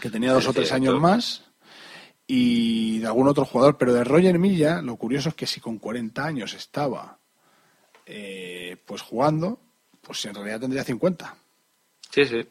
que 0.00 0.10
tenía 0.10 0.32
dos 0.32 0.46
o 0.46 0.52
tres 0.52 0.72
años 0.72 0.98
más, 1.00 1.44
y 2.26 2.98
de 3.00 3.06
algún 3.06 3.28
otro 3.28 3.44
jugador, 3.44 3.76
pero 3.78 3.92
de 3.92 4.04
Roger 4.04 4.38
Milla, 4.38 4.80
lo 4.82 4.96
curioso 4.96 5.30
es 5.30 5.34
que 5.34 5.46
si 5.46 5.60
con 5.60 5.78
40 5.78 6.24
años 6.24 6.54
estaba 6.54 7.18
eh, 8.06 8.76
pues 8.86 9.02
jugando, 9.02 9.60
pues 10.00 10.24
en 10.24 10.34
realidad 10.34 10.60
tendría 10.60 10.84
50. 10.84 11.34
Sí, 12.10 12.24
sí. 12.24 12.46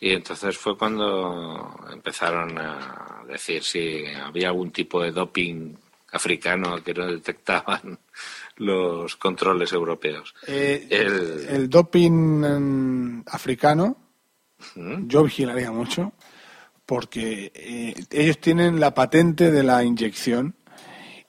Y 0.00 0.12
entonces 0.12 0.56
fue 0.56 0.78
cuando 0.78 1.76
empezaron 1.92 2.56
a 2.58 3.22
decir 3.26 3.62
si 3.64 4.06
había 4.06 4.48
algún 4.48 4.70
tipo 4.70 5.02
de 5.02 5.10
doping 5.10 5.74
africano 6.12 6.82
que 6.82 6.94
no 6.94 7.06
detectaban 7.06 7.98
los 8.56 9.16
controles 9.16 9.72
europeos. 9.72 10.34
Eh, 10.46 10.86
El- 10.90 11.46
el 11.48 11.68
doping 11.70 13.22
africano, 13.26 13.96
¿Mm? 14.76 15.06
yo 15.08 15.24
vigilaría 15.24 15.70
mucho, 15.72 16.12
porque 16.88 17.52
eh, 17.54 17.94
ellos 18.10 18.40
tienen 18.40 18.80
la 18.80 18.94
patente 18.94 19.50
de 19.50 19.62
la 19.62 19.84
inyección 19.84 20.54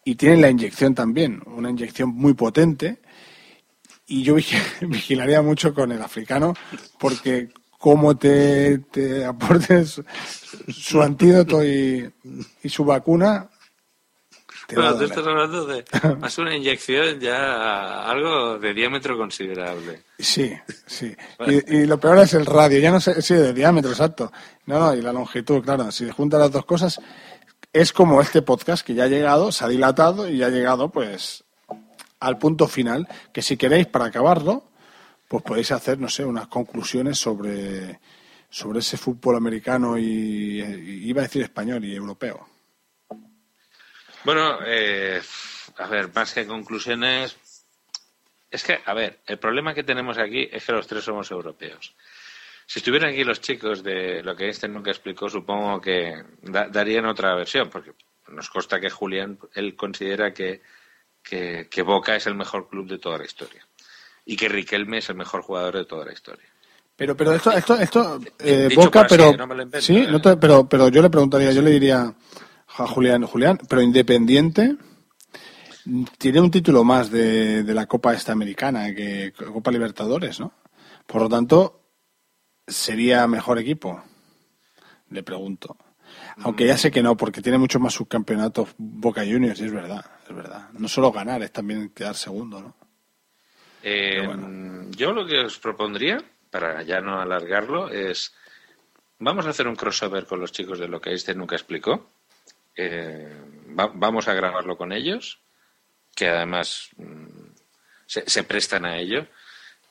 y 0.06 0.16
tienen 0.16 0.40
la 0.40 0.50
inyección 0.50 0.96
también, 0.96 1.42
una 1.48 1.70
inyección 1.70 2.12
muy 2.12 2.34
potente. 2.34 3.02
Y 4.08 4.24
yo 4.24 4.38
vigi- 4.38 4.56
vigilaría 4.88 5.42
mucho 5.42 5.74
con 5.74 5.92
el 5.92 6.02
africano, 6.02 6.54
porque 6.98 7.50
como 7.78 8.16
te, 8.18 8.78
te 8.80 9.26
aporte 9.26 9.86
su, 9.86 11.02
antídoto 11.02 11.62
y 11.66 12.10
su 12.70 12.86
vacuna, 12.86 13.50
Bueno, 14.76 14.98
tú 14.98 15.04
estás 15.04 15.26
hablando 15.26 15.66
de 15.66 15.84
más 16.20 16.38
una 16.38 16.56
inyección 16.56 17.20
ya 17.20 18.04
algo 18.10 18.60
de 18.60 18.74
diámetro 18.74 19.18
considerable. 19.18 20.04
Sí, 20.18 20.54
sí. 20.86 21.16
Y, 21.48 21.78
y 21.78 21.86
lo 21.86 22.00
peor 22.00 22.20
es 22.20 22.34
el 22.34 22.46
radio, 22.46 22.80
ya 22.80 22.92
no 22.92 23.00
sé, 23.00 23.22
sí, 23.22 23.34
de 23.34 23.54
diámetro, 23.54 23.92
exacto. 23.92 24.32
No, 24.66 24.80
no, 24.80 24.94
y 24.94 25.02
la 25.02 25.14
longitud, 25.14 25.64
claro. 25.64 25.92
Si 25.92 26.10
juntas 26.10 26.40
las 26.40 26.52
dos 26.52 26.66
cosas, 26.66 27.00
es 27.74 27.94
como 27.94 28.22
este 28.22 28.42
podcast 28.42 28.86
que 28.86 28.94
ya 28.94 29.06
ha 29.06 29.08
llegado, 29.08 29.52
se 29.52 29.64
ha 29.64 29.68
dilatado 29.68 30.30
y 30.30 30.38
ya 30.38 30.48
ha 30.48 30.50
llegado, 30.50 30.90
pues, 30.90 31.44
al 32.20 32.38
punto 32.38 32.68
final, 32.68 33.08
que 33.32 33.42
si 33.42 33.58
queréis, 33.58 33.88
para 33.88 34.06
acabarlo, 34.06 34.64
pues 35.28 35.44
podéis 35.44 35.72
hacer, 35.72 36.00
no 36.00 36.10
sé, 36.10 36.26
unas 36.26 36.48
conclusiones 36.48 37.18
sobre, 37.18 38.00
sobre 38.50 38.80
ese 38.80 38.98
fútbol 38.98 39.38
americano 39.38 39.98
y, 39.98 40.62
y 40.62 41.10
iba 41.10 41.22
a 41.22 41.26
decir 41.26 41.44
español 41.44 41.86
y 41.86 41.96
europeo. 41.96 42.48
Bueno, 44.24 44.60
eh, 44.66 45.22
a 45.78 45.88
ver, 45.88 46.10
más 46.14 46.34
que 46.34 46.46
conclusiones, 46.46 47.38
es 48.52 48.64
que, 48.64 48.80
a 48.86 48.94
ver, 48.94 49.20
el 49.28 49.38
problema 49.40 49.74
que 49.74 49.84
tenemos 49.84 50.18
aquí 50.18 50.48
es 50.52 50.66
que 50.66 50.72
los 50.72 50.88
tres 50.88 51.04
somos 51.04 51.30
europeos. 51.32 51.96
Si 52.66 52.80
estuvieran 52.80 53.12
aquí 53.12 53.24
los 53.24 53.42
chicos 53.42 53.82
de 53.84 54.22
lo 54.24 54.36
que 54.36 54.46
Einstein 54.46 54.74
nunca 54.74 54.92
explicó, 54.92 55.30
supongo 55.30 55.82
que 55.82 56.24
da- 56.42 56.68
darían 56.68 57.06
otra 57.06 57.34
versión, 57.36 57.70
porque 57.70 57.94
nos 58.28 58.50
consta 58.50 58.80
que 58.80 58.90
Julián, 58.92 59.40
él 59.56 59.76
considera 59.76 60.34
que, 60.34 60.62
que, 61.24 61.68
que 61.70 61.82
Boca 61.82 62.16
es 62.16 62.28
el 62.28 62.36
mejor 62.36 62.70
club 62.70 62.88
de 62.88 63.00
toda 63.00 63.18
la 63.18 63.26
historia 63.26 63.66
y 64.26 64.36
que 64.36 64.50
Riquelme 64.50 65.00
es 65.00 65.10
el 65.10 65.16
mejor 65.16 65.42
jugador 65.42 65.78
de 65.78 65.86
toda 65.86 66.06
la 66.06 66.14
historia. 66.14 66.46
Pero, 66.96 67.16
pero 67.16 67.34
esto, 67.34 67.52
esto, 67.52 67.76
esto, 67.76 68.20
eh, 68.40 68.70
Boca, 68.76 69.02
así, 69.02 69.16
pero, 69.18 69.38
no 69.48 69.54
invento, 69.64 69.80
sí, 69.80 69.98
¿eh? 69.98 70.08
no 70.08 70.22
te- 70.22 70.36
pero, 70.38 70.68
pero 70.70 70.90
yo 70.90 71.02
le 71.02 71.10
preguntaría, 71.10 71.52
yo 71.52 71.62
le 71.64 71.72
diría 71.72 72.14
a 72.84 72.88
Julián, 72.88 73.24
Julián, 73.26 73.60
pero 73.68 73.82
Independiente 73.82 74.76
tiene 76.18 76.42
un 76.42 76.52
título 76.52 76.84
más 76.84 77.10
de, 77.10 77.64
de 77.64 77.74
la 77.74 77.86
Copa 77.86 78.14
esta 78.14 78.32
americana 78.32 78.94
que 78.94 79.34
Copa 79.34 79.72
Libertadores, 79.72 80.40
¿no? 80.40 80.54
Por 81.06 81.22
lo 81.24 81.30
tanto, 81.30 81.82
sería 82.68 83.28
mejor 83.28 83.58
equipo. 83.60 84.04
Le 85.10 85.24
pregunto. 85.24 85.76
Aunque 86.38 86.66
ya 86.66 86.78
sé 86.78 86.92
que 86.92 87.04
no, 87.04 87.18
porque 87.18 87.42
tiene 87.42 87.58
muchos 87.58 87.82
más 87.82 87.94
subcampeonatos 87.94 88.70
Boca 88.78 89.22
Juniors, 89.22 89.60
y 89.60 89.66
es 89.66 89.72
verdad, 89.72 90.06
es 90.28 90.36
verdad. 90.36 90.70
No 90.74 90.88
solo 90.88 91.12
ganar, 91.12 91.42
es 91.42 91.52
también 91.52 91.90
quedar 91.90 92.16
segundo, 92.16 92.62
¿no? 92.62 92.76
Eh, 93.84 94.28
Yo 94.92 95.14
lo 95.14 95.26
que 95.26 95.40
os 95.40 95.58
propondría, 95.60 96.24
para 96.50 96.84
ya 96.84 97.02
no 97.02 97.20
alargarlo, 97.20 97.90
es 97.90 98.34
vamos 99.20 99.46
a 99.46 99.50
hacer 99.50 99.68
un 99.68 99.76
crossover 99.76 100.26
con 100.26 100.40
los 100.40 100.52
chicos 100.52 100.80
de 100.80 100.88
lo 100.88 101.00
que 101.00 101.10
Einstein 101.12 101.38
nunca 101.38 101.56
explicó. 101.56 102.10
Eh, 102.82 103.42
va- 103.78 103.92
vamos 103.94 104.28
a 104.30 104.34
grabarlo 104.34 104.78
con 104.78 104.94
ellos, 104.94 105.42
que 106.16 106.30
además 106.30 106.90
mm, 106.98 107.26
se, 108.06 108.30
se 108.30 108.44
prestan 108.44 108.86
a 108.86 108.98
ello. 108.98 109.26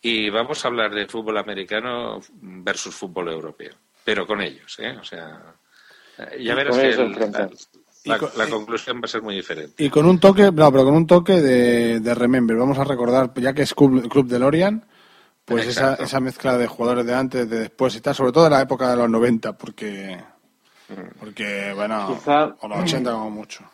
Y 0.01 0.31
vamos 0.31 0.65
a 0.65 0.69
hablar 0.69 0.95
de 0.95 1.07
fútbol 1.07 1.37
americano 1.39 2.21
versus 2.41 2.95
fútbol 2.95 3.29
europeo, 3.29 3.75
pero 4.05 4.27
con 4.27 4.41
ellos, 4.41 4.79
¿eh? 4.79 4.97
O 4.99 5.05
sea, 5.05 5.55
eh, 6.19 6.43
ya 6.45 6.55
verás 6.55 6.79
que 6.79 6.89
el- 6.91 7.13
la, 7.13 7.51
Y 8.05 8.19
con- 8.19 8.31
la 8.37 8.47
conclusión 8.49 8.99
va 8.99 9.05
a 9.05 9.09
ser 9.09 9.21
muy 9.23 9.35
diferente. 9.35 9.85
Y 9.85 9.91
con 9.91 10.07
un 10.07 10.19
toque, 10.19 10.45
no, 10.53 10.71
pero 10.73 10.85
con 10.85 10.95
un 10.95 11.07
toque 11.07 11.41
de, 11.43 12.01
de 12.01 12.15
Remember. 12.15 12.57
Vamos 12.57 12.79
a 12.79 12.85
recordar, 12.85 13.33
ya 13.35 13.53
que 13.53 13.63
es 13.63 13.75
Club, 13.75 14.09
Club 14.09 14.29
de 14.29 14.39
Lorian, 14.39 14.87
pues 15.45 15.67
esa, 15.67 15.81
Exacto. 15.83 16.05
esa 16.05 16.21
mezcla 16.21 16.57
de 16.57 16.67
jugadores 16.69 17.05
de 17.05 17.15
antes, 17.15 17.51
de 17.51 17.59
después 17.59 17.95
y 17.97 18.01
tal, 18.01 18.15
sobre 18.15 18.33
todo 18.33 18.45
de 18.45 18.51
la 18.51 18.63
época 18.63 18.89
de 18.91 18.97
los 18.97 19.11
90, 19.11 19.59
porque, 19.59 20.17
porque 21.19 21.73
bueno, 21.75 22.09
Quizá- 22.09 22.55
o 22.61 22.69
los 22.69 22.79
80 22.81 23.11
como 23.13 23.31
mucho. 23.31 23.65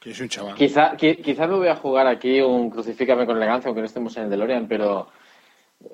Que 0.00 0.14
soy 0.14 0.24
un 0.24 0.28
chaval. 0.30 0.54
Quizá, 0.54 0.96
qui- 0.96 1.20
quizá 1.22 1.46
me 1.46 1.54
voy 1.56 1.68
a 1.68 1.76
jugar 1.76 2.06
aquí 2.06 2.40
un 2.40 2.70
crucifícame 2.70 3.26
con 3.26 3.36
elegancia, 3.36 3.68
aunque 3.68 3.80
no 3.82 3.86
estemos 3.86 4.16
en 4.16 4.24
el 4.24 4.30
DeLorean, 4.30 4.66
pero 4.66 5.08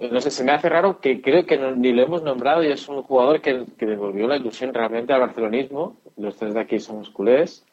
eh, 0.00 0.08
no 0.12 0.20
sé, 0.20 0.30
se 0.30 0.44
me 0.44 0.52
hace 0.52 0.68
raro 0.68 1.00
que 1.00 1.20
creo 1.20 1.44
que 1.44 1.56
no- 1.58 1.72
ni 1.74 1.92
lo 1.92 2.02
hemos 2.02 2.22
nombrado 2.22 2.62
y 2.62 2.68
es 2.70 2.88
un 2.88 3.02
jugador 3.02 3.40
que, 3.40 3.64
que 3.78 3.86
devolvió 3.86 4.28
la 4.28 4.36
ilusión 4.36 4.72
realmente 4.72 5.12
al 5.12 5.20
barcelonismo. 5.20 5.96
Los 6.16 6.36
tres 6.36 6.54
de 6.54 6.60
aquí 6.60 6.78
somos 6.78 7.10
culés. 7.10 7.64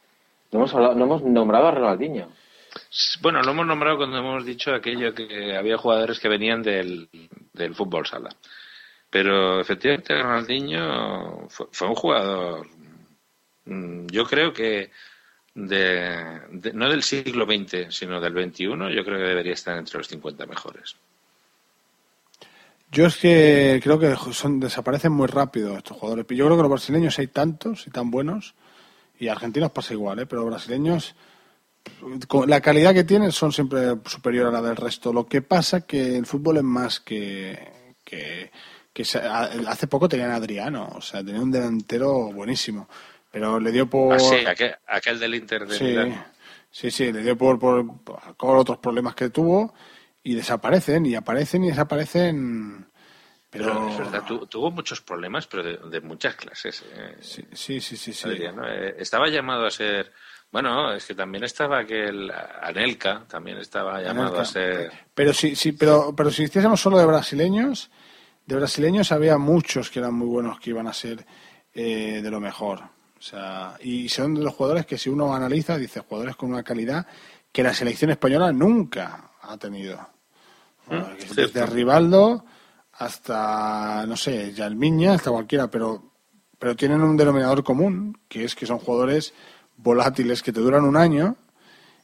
No 0.51 0.59
hemos, 0.59 0.73
hablado- 0.73 0.95
no 0.95 1.05
hemos 1.05 1.23
nombrado 1.23 1.67
a 1.67 1.71
Ronaldinho. 1.71 2.27
Bueno, 3.21 3.41
lo 3.43 3.51
hemos 3.51 3.67
nombrado 3.67 3.97
cuando 3.97 4.17
hemos 4.17 4.43
dicho 4.45 4.73
aquello 4.73 5.13
que 5.13 5.55
había 5.55 5.77
jugadores 5.77 6.19
que 6.19 6.29
venían 6.29 6.63
del, 6.63 7.07
del 7.53 7.75
fútbol 7.75 8.05
sala. 8.07 8.29
Pero 9.11 9.59
efectivamente 9.61 10.19
Ronaldinho 10.19 11.47
fue, 11.49 11.67
fue 11.71 11.87
un 11.87 11.95
jugador, 11.95 12.67
yo 13.65 14.25
creo 14.25 14.53
que 14.53 14.91
de, 15.55 16.71
no 16.73 16.89
del 16.89 17.03
siglo 17.03 17.45
XX, 17.45 17.93
sino 17.93 18.19
del 18.19 18.33
XXI, 18.33 18.65
yo 18.65 19.05
creo 19.05 19.17
que 19.17 19.23
debería 19.23 19.53
estar 19.53 19.77
entre 19.77 19.97
los 19.97 20.07
50 20.07 20.45
mejores. 20.45 20.95
Yo 22.91 23.07
es 23.07 23.17
que 23.17 23.79
creo 23.83 23.97
que 23.97 24.15
son, 24.33 24.59
desaparecen 24.59 25.11
muy 25.11 25.27
rápido 25.27 25.77
estos 25.77 25.97
jugadores. 25.97 26.25
Yo 26.29 26.45
creo 26.45 26.57
que 26.57 26.63
los 26.63 26.71
brasileños 26.71 27.17
hay 27.17 27.27
tantos 27.27 27.87
y 27.87 27.89
tan 27.89 28.11
buenos, 28.11 28.53
y 29.19 29.27
argentinos 29.27 29.71
pasa 29.71 29.93
igual, 29.93 30.19
¿eh? 30.19 30.25
pero 30.25 30.41
los 30.41 30.51
brasileños, 30.51 31.15
la 32.45 32.61
calidad 32.61 32.93
que 32.93 33.03
tienen 33.03 33.31
son 33.31 33.51
siempre 33.51 33.95
superior 34.05 34.47
a 34.47 34.51
la 34.51 34.61
del 34.61 34.75
resto. 34.75 35.11
Lo 35.11 35.27
que 35.27 35.41
pasa 35.41 35.81
que 35.81 36.17
el 36.17 36.25
fútbol 36.25 36.57
es 36.57 36.63
más 36.63 36.99
que... 36.99 37.97
que, 38.03 38.51
que 38.93 39.01
hace 39.01 39.87
poco 39.87 40.07
tenían 40.07 40.29
Adriano, 40.29 40.87
o 40.93 41.01
sea, 41.01 41.23
tenía 41.23 41.41
un 41.41 41.49
delantero 41.49 42.31
buenísimo, 42.31 42.87
pero 43.33 43.59
le 43.59 43.71
dio 43.71 43.89
por... 43.89 44.13
Ah, 44.13 44.19
sí, 44.19 44.45
aquel, 44.45 44.75
aquel 44.85 45.19
del 45.19 45.33
Inter 45.33 45.65
de 45.65 45.75
Sí, 45.75 45.83
Milán. 45.85 46.23
sí, 46.69 46.91
sí, 46.91 47.11
le 47.11 47.23
dio 47.23 47.35
por, 47.35 47.57
por, 47.57 47.83
por 48.03 48.57
otros 48.57 48.77
problemas 48.77 49.15
que 49.15 49.31
tuvo 49.31 49.73
y 50.21 50.35
desaparecen 50.35 51.03
y 51.07 51.15
aparecen 51.15 51.63
y 51.63 51.69
desaparecen. 51.69 52.85
Pero, 53.49 53.65
Pero, 53.65 53.87
es 53.89 53.97
verdad, 53.97 54.23
tu- 54.23 54.45
tuvo 54.45 54.69
muchos 54.69 55.01
problemas, 55.01 55.47
pero 55.47 55.63
de, 55.63 55.77
de 55.89 56.01
muchas 56.01 56.35
clases. 56.35 56.83
eh, 56.95 57.17
sí, 57.21 57.43
sí, 57.53 57.81
sí, 57.81 57.97
sí. 57.97 58.13
sí. 58.13 58.27
Adriano, 58.27 58.67
eh, 58.67 58.95
estaba 58.99 59.27
llamado 59.29 59.65
a 59.65 59.71
ser. 59.71 60.11
Bueno, 60.51 60.93
es 60.93 61.05
que 61.07 61.15
también 61.15 61.43
estaba 61.43 61.79
aquel 61.79 62.31
Anelka, 62.61 63.25
también 63.27 63.57
estaba 63.57 63.99
llamado 63.99 64.27
Anelka. 64.27 64.41
a 64.41 64.45
ser. 64.45 64.91
Pero 65.15 65.33
sí, 65.33 65.55
sí, 65.55 65.71
pero, 65.71 66.13
pero 66.15 66.29
si 66.29 66.43
hiciésemos 66.43 66.79
solo 66.79 66.99
de 66.99 67.05
brasileños, 67.07 67.89
de 68.45 68.55
brasileños 68.57 69.11
había 69.11 69.39
muchos 69.39 69.89
que 69.89 69.97
eran 69.97 70.13
muy 70.13 70.27
buenos 70.27 70.59
que 70.59 70.69
iban 70.69 70.85
a 70.87 70.93
ser 70.93 71.25
eh, 71.73 72.21
de 72.21 72.29
lo 72.29 72.39
mejor. 72.39 72.81
O 73.23 73.25
sea, 73.25 73.77
y 73.79 74.09
son 74.09 74.35
de 74.35 74.41
los 74.41 74.53
jugadores 74.53 74.85
que 74.85 74.97
si 74.97 75.09
uno 75.09 75.33
analiza, 75.33 75.77
dice 75.77 76.01
jugadores 76.01 76.35
con 76.35 76.51
una 76.51 76.61
calidad 76.61 77.07
que 77.53 77.63
la 77.63 77.73
selección 77.73 78.11
española 78.11 78.51
nunca 78.51 79.31
ha 79.41 79.55
tenido. 79.55 79.97
Bueno, 80.87 81.07
que 81.17 81.27
desde 81.27 81.47
cierto. 81.47 81.73
Rivaldo 81.73 82.43
hasta, 82.91 84.05
no 84.05 84.17
sé, 84.17 84.51
Yalmiña, 84.51 85.13
hasta 85.13 85.31
cualquiera, 85.31 85.71
pero, 85.71 86.11
pero 86.59 86.75
tienen 86.75 86.99
un 86.99 87.15
denominador 87.15 87.63
común, 87.63 88.19
que 88.27 88.43
es 88.43 88.55
que 88.55 88.65
son 88.65 88.79
jugadores 88.79 89.33
volátiles 89.77 90.43
que 90.43 90.51
te 90.51 90.59
duran 90.59 90.83
un 90.83 90.97
año 90.97 91.37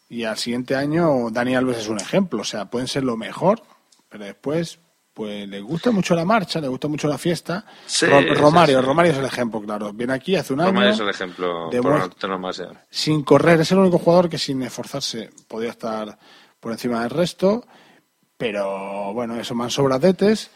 y 0.07 0.23
al 0.23 0.37
siguiente 0.37 0.77
año 0.77 1.29
Dani 1.31 1.53
Alves 1.53 1.79
es 1.79 1.89
un 1.89 1.99
ejemplo. 1.99 2.43
O 2.43 2.45
sea, 2.45 2.69
pueden 2.69 2.87
ser 2.87 3.03
lo 3.03 3.17
mejor, 3.17 3.61
pero 4.07 4.23
después 4.23 4.79
pues 5.19 5.49
le 5.49 5.59
gusta 5.59 5.91
mucho 5.91 6.15
la 6.15 6.23
marcha, 6.23 6.61
le 6.61 6.69
gusta 6.69 6.87
mucho 6.87 7.09
la 7.09 7.17
fiesta. 7.17 7.65
Sí, 7.85 8.05
Ro- 8.05 8.21
sí, 8.21 8.27
Romario, 8.29 8.79
sí. 8.79 8.85
Romario 8.85 9.11
es 9.11 9.17
el 9.17 9.25
ejemplo, 9.25 9.59
claro. 9.61 9.91
Viene 9.91 10.13
aquí 10.13 10.37
hace 10.37 10.53
un 10.53 10.61
año 10.61 10.69
Romario 10.69 10.91
es 10.91 10.99
el 11.01 11.09
ejemplo 11.09 11.69
de 11.69 11.81
por 11.81 11.91
antonomasia. 12.01 12.85
sin 12.89 13.23
correr. 13.23 13.59
Es 13.59 13.69
el 13.73 13.79
único 13.79 13.97
jugador 13.97 14.29
que 14.29 14.37
sin 14.37 14.61
esforzarse 14.63 15.29
podía 15.49 15.71
estar 15.71 16.17
por 16.61 16.71
encima 16.71 17.01
del 17.01 17.09
resto. 17.09 17.65
Pero 18.37 19.13
bueno, 19.13 19.35
eso 19.37 19.53
más 19.55 19.73
sobradetes 19.73 20.51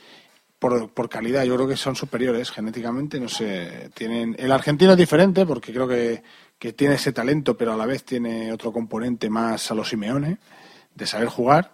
por, 0.59 0.89
por 0.91 1.09
calidad. 1.09 1.43
Yo 1.43 1.55
creo 1.55 1.67
que 1.67 1.75
son 1.75 1.97
superiores 1.97 2.49
genéticamente. 2.49 3.19
No 3.19 3.27
sé, 3.27 3.89
tienen. 3.93 4.33
El 4.39 4.53
argentino 4.53 4.93
es 4.93 4.97
diferente 4.97 5.45
porque 5.45 5.73
creo 5.73 5.89
que, 5.89 6.23
que 6.57 6.71
tiene 6.71 6.95
ese 6.95 7.11
talento, 7.11 7.57
pero 7.57 7.73
a 7.73 7.75
la 7.75 7.85
vez 7.85 8.05
tiene 8.05 8.53
otro 8.53 8.71
componente 8.71 9.29
más 9.29 9.69
a 9.71 9.75
los 9.75 9.89
Simeone 9.89 10.37
de 10.95 11.05
saber 11.05 11.27
jugar. 11.27 11.73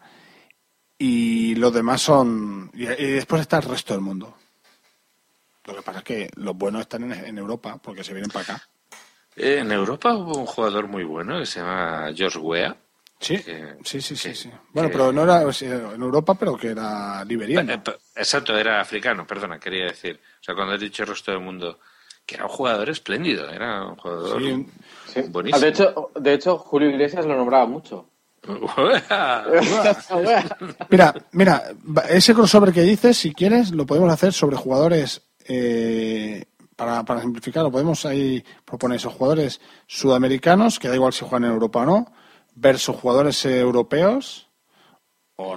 Y 1.02 1.56
los 1.56 1.74
demás 1.74 2.02
son. 2.02 2.70
Y, 2.74 2.84
y 2.84 3.12
después 3.12 3.42
está 3.42 3.58
el 3.58 3.64
resto 3.64 3.94
del 3.94 4.02
mundo. 4.02 4.36
Lo 5.66 5.76
que 5.76 5.82
pasa 5.82 6.00
es 6.00 6.04
que 6.06 6.30
los 6.36 6.56
buenos 6.58 6.82
están 6.82 7.04
en, 7.12 7.14
en 7.26 7.38
Europa 7.38 7.80
porque 7.82 8.04
se 8.04 8.14
vienen 8.14 8.30
para 8.30 8.44
acá. 8.56 8.70
Eh, 9.36 9.60
en 9.60 9.72
Europa 9.72 10.14
hubo 10.14 10.38
un 10.40 10.46
jugador 10.46 10.88
muy 10.88 11.04
bueno 11.04 11.40
que 11.40 11.46
se 11.46 11.60
llama 11.62 12.12
George 12.14 12.40
Weah. 12.40 12.76
Sí, 13.20 13.38
que- 13.38 13.76
sí, 13.84 14.02
sí, 14.02 14.16
sí, 14.16 14.30
que- 14.30 14.36
sí. 14.36 14.52
Bueno, 14.74 14.90
que- 14.90 14.94
pero 14.98 15.12
no 15.14 15.24
era 15.24 15.42
en 15.42 16.02
Europa, 16.02 16.36
pero 16.36 16.58
que 16.58 16.70
era 16.70 17.24
liberiano. 17.24 17.74
Eh, 17.74 17.78
pe- 17.80 17.98
Exacto, 18.16 18.58
era 18.58 18.82
africano, 18.82 19.26
perdona, 19.28 19.60
quería 19.60 19.86
decir. 19.86 20.20
O 20.40 20.44
sea, 20.44 20.56
cuando 20.56 20.74
has 20.74 20.80
dicho 20.82 21.04
el 21.04 21.10
resto 21.10 21.32
del 21.32 21.42
mundo, 21.42 21.80
que 22.26 22.36
era 22.36 22.46
un 22.46 22.50
jugador 22.52 22.90
espléndido, 22.90 23.50
era 23.50 23.86
un 23.86 23.96
jugador 23.96 24.42
Sí. 24.42 24.66
Sí. 25.08 25.22
buenísimo. 25.30 25.58
Ah, 25.58 25.60
de, 25.60 25.68
hecho, 25.70 26.12
de 26.16 26.34
hecho, 26.34 26.58
Julio 26.58 26.90
Iglesias 26.90 27.26
lo 27.26 27.36
nombraba 27.36 27.66
mucho. 27.66 28.10
Mira, 30.90 31.14
mira, 31.32 31.64
ese 32.10 32.34
crossover 32.34 32.74
que 32.74 32.82
dices, 32.82 33.18
si 33.18 33.34
quieres, 33.34 33.72
lo 33.72 33.86
podemos 33.86 34.12
hacer 34.12 34.34
sobre 34.34 34.58
jugadores 34.58 35.22
eh, 35.48 36.46
para, 36.76 37.04
para 37.04 37.22
simplificarlo, 37.22 37.72
podemos 37.72 38.06
ahí 38.06 38.44
proponer. 38.66 38.98
Esos 38.98 39.14
jugadores 39.14 39.62
sudamericanos, 39.88 40.80
que 40.80 40.88
da 40.88 40.96
igual 40.96 41.14
si 41.14 41.26
juegan 41.26 41.46
en 41.46 41.54
Europa 41.54 41.82
o 41.82 41.86
no, 41.86 42.12
versus 42.56 42.96
jugadores 42.96 43.46
europeos 43.46 44.50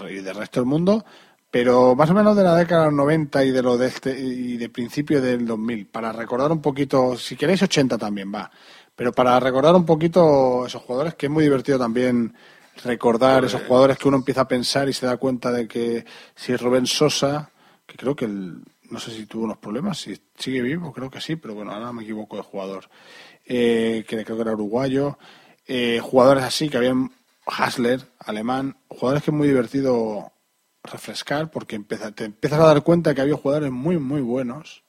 y 0.08 0.20
del 0.20 0.36
resto 0.36 0.60
del 0.60 0.68
mundo, 0.68 1.04
pero 1.50 1.96
más 1.96 2.08
o 2.10 2.14
menos 2.14 2.36
de 2.36 2.44
la 2.44 2.54
década 2.54 2.84
de 2.84 2.86
los 2.86 2.98
90 2.98 3.44
y 3.44 3.50
de 3.50 3.62
lo 3.62 3.76
de 3.76 3.88
este 3.88 4.18
y 4.18 4.56
de 4.56 4.68
principio 4.68 5.20
del 5.20 5.44
2000, 5.44 5.86
para 5.86 6.12
recordar 6.12 6.52
un 6.52 6.62
poquito, 6.62 7.16
si 7.16 7.36
queréis 7.36 7.62
80 7.62 7.98
también 7.98 8.32
va, 8.32 8.50
pero 8.94 9.12
para 9.12 9.38
recordar 9.40 9.74
un 9.74 9.84
poquito 9.84 10.66
esos 10.66 10.82
jugadores 10.82 11.14
que 11.14 11.26
es 11.26 11.32
muy 11.32 11.44
divertido 11.44 11.78
también 11.78 12.34
recordar 12.84 13.44
esos 13.44 13.62
jugadores 13.62 13.98
que 13.98 14.08
uno 14.08 14.16
empieza 14.18 14.42
a 14.42 14.48
pensar 14.48 14.88
y 14.88 14.92
se 14.92 15.06
da 15.06 15.16
cuenta 15.16 15.50
de 15.50 15.68
que 15.68 16.04
si 16.34 16.52
es 16.52 16.60
Rubén 16.60 16.86
Sosa, 16.86 17.50
que 17.86 17.96
creo 17.96 18.16
que 18.16 18.24
el, 18.24 18.62
no 18.90 18.98
sé 18.98 19.10
si 19.10 19.26
tuvo 19.26 19.44
unos 19.44 19.58
problemas, 19.58 19.98
si 19.98 20.18
sigue 20.36 20.62
vivo, 20.62 20.92
creo 20.92 21.10
que 21.10 21.20
sí, 21.20 21.36
pero 21.36 21.54
bueno, 21.54 21.72
ahora 21.72 21.92
me 21.92 22.02
equivoco 22.02 22.36
de 22.36 22.42
jugador, 22.42 22.88
eh, 23.44 24.04
que 24.06 24.24
creo 24.24 24.36
que 24.36 24.42
era 24.42 24.52
uruguayo, 24.52 25.18
eh, 25.66 26.00
jugadores 26.02 26.44
así 26.44 26.68
que 26.68 26.76
habían 26.76 27.10
Hasler, 27.46 28.00
alemán, 28.18 28.76
jugadores 28.88 29.24
que 29.24 29.30
es 29.30 29.36
muy 29.36 29.48
divertido 29.48 30.32
refrescar 30.82 31.50
porque 31.50 31.76
empieza, 31.76 32.12
te 32.12 32.24
empiezas 32.24 32.60
a 32.60 32.66
dar 32.66 32.82
cuenta 32.82 33.14
que 33.14 33.20
había 33.20 33.36
jugadores 33.36 33.70
muy, 33.70 33.98
muy 33.98 34.20
buenos. 34.20 34.81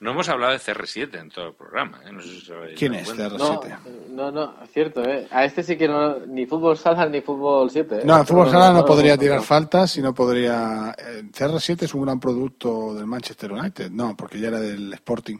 No 0.00 0.12
hemos 0.12 0.28
hablado 0.28 0.52
de 0.52 0.58
CR7 0.60 1.18
en 1.20 1.28
todo 1.28 1.48
el 1.48 1.54
programa. 1.54 2.00
¿eh? 2.06 2.12
No 2.12 2.20
sé 2.22 2.28
si 2.28 2.40
se 2.42 2.54
¿Quién 2.76 2.94
es 2.94 3.04
cuenta. 3.06 3.30
CR7? 3.30 3.78
No, 4.10 4.30
no, 4.30 4.54
cierto, 4.72 5.02
¿eh? 5.04 5.26
A 5.30 5.44
este 5.44 5.62
sí 5.62 5.76
que 5.76 5.88
no, 5.88 6.20
ni 6.20 6.46
fútbol 6.46 6.76
sala 6.78 7.06
ni 7.06 7.20
fútbol 7.20 7.70
7. 7.70 7.96
¿eh? 7.96 8.02
No, 8.04 8.20
el 8.20 8.26
fútbol 8.26 8.50
sala 8.50 8.72
no 8.72 8.84
podría 8.84 9.14
no, 9.14 9.20
tirar 9.20 9.38
no. 9.38 9.42
faltas 9.42 9.96
y 9.96 10.02
no 10.02 10.14
podría. 10.14 10.94
eh, 10.96 11.22
CR7 11.32 11.82
es 11.82 11.94
un 11.94 12.04
gran 12.04 12.20
producto 12.20 12.94
del 12.94 13.06
Manchester 13.06 13.52
United, 13.52 13.90
no, 13.90 14.16
porque 14.16 14.38
ya 14.38 14.48
era 14.48 14.60
del 14.60 14.92
Sporting, 14.94 15.38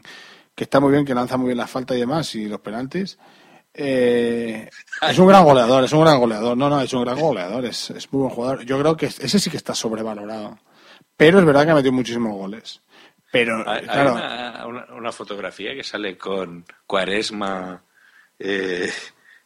que 0.53 0.65
está 0.65 0.79
muy 0.79 0.91
bien, 0.91 1.05
que 1.05 1.15
lanza 1.15 1.37
muy 1.37 1.47
bien 1.47 1.57
las 1.57 1.69
faltas 1.69 1.95
y 1.95 2.01
demás 2.01 2.35
y 2.35 2.45
los 2.47 2.59
penaltis. 2.59 3.17
Eh, 3.73 4.69
es 5.09 5.19
un 5.19 5.27
gran 5.27 5.45
goleador, 5.45 5.83
es 5.85 5.93
un 5.93 6.01
gran 6.01 6.19
goleador. 6.19 6.57
No, 6.57 6.69
no, 6.69 6.81
es 6.81 6.91
un 6.93 7.03
gran 7.03 7.17
goleador, 7.17 7.63
es, 7.65 7.91
es 7.91 8.11
muy 8.11 8.23
buen 8.23 8.33
jugador. 8.33 8.65
Yo 8.65 8.77
creo 8.79 8.97
que 8.97 9.05
ese 9.05 9.39
sí 9.39 9.49
que 9.49 9.57
está 9.57 9.73
sobrevalorado. 9.73 10.57
Pero 11.15 11.39
es 11.39 11.45
verdad 11.45 11.65
que 11.65 11.71
ha 11.71 11.75
metido 11.75 11.93
muchísimos 11.93 12.33
goles. 12.33 12.81
Pero, 13.31 13.63
Hay, 13.69 13.83
una, 13.85 14.65
una- 14.67 14.85
una 14.95 15.11
fotografía 15.11 15.73
que 15.75 15.83
sale 15.83 16.17
con 16.17 16.65
Cuaresma 16.87 17.83
eh, 18.39 18.91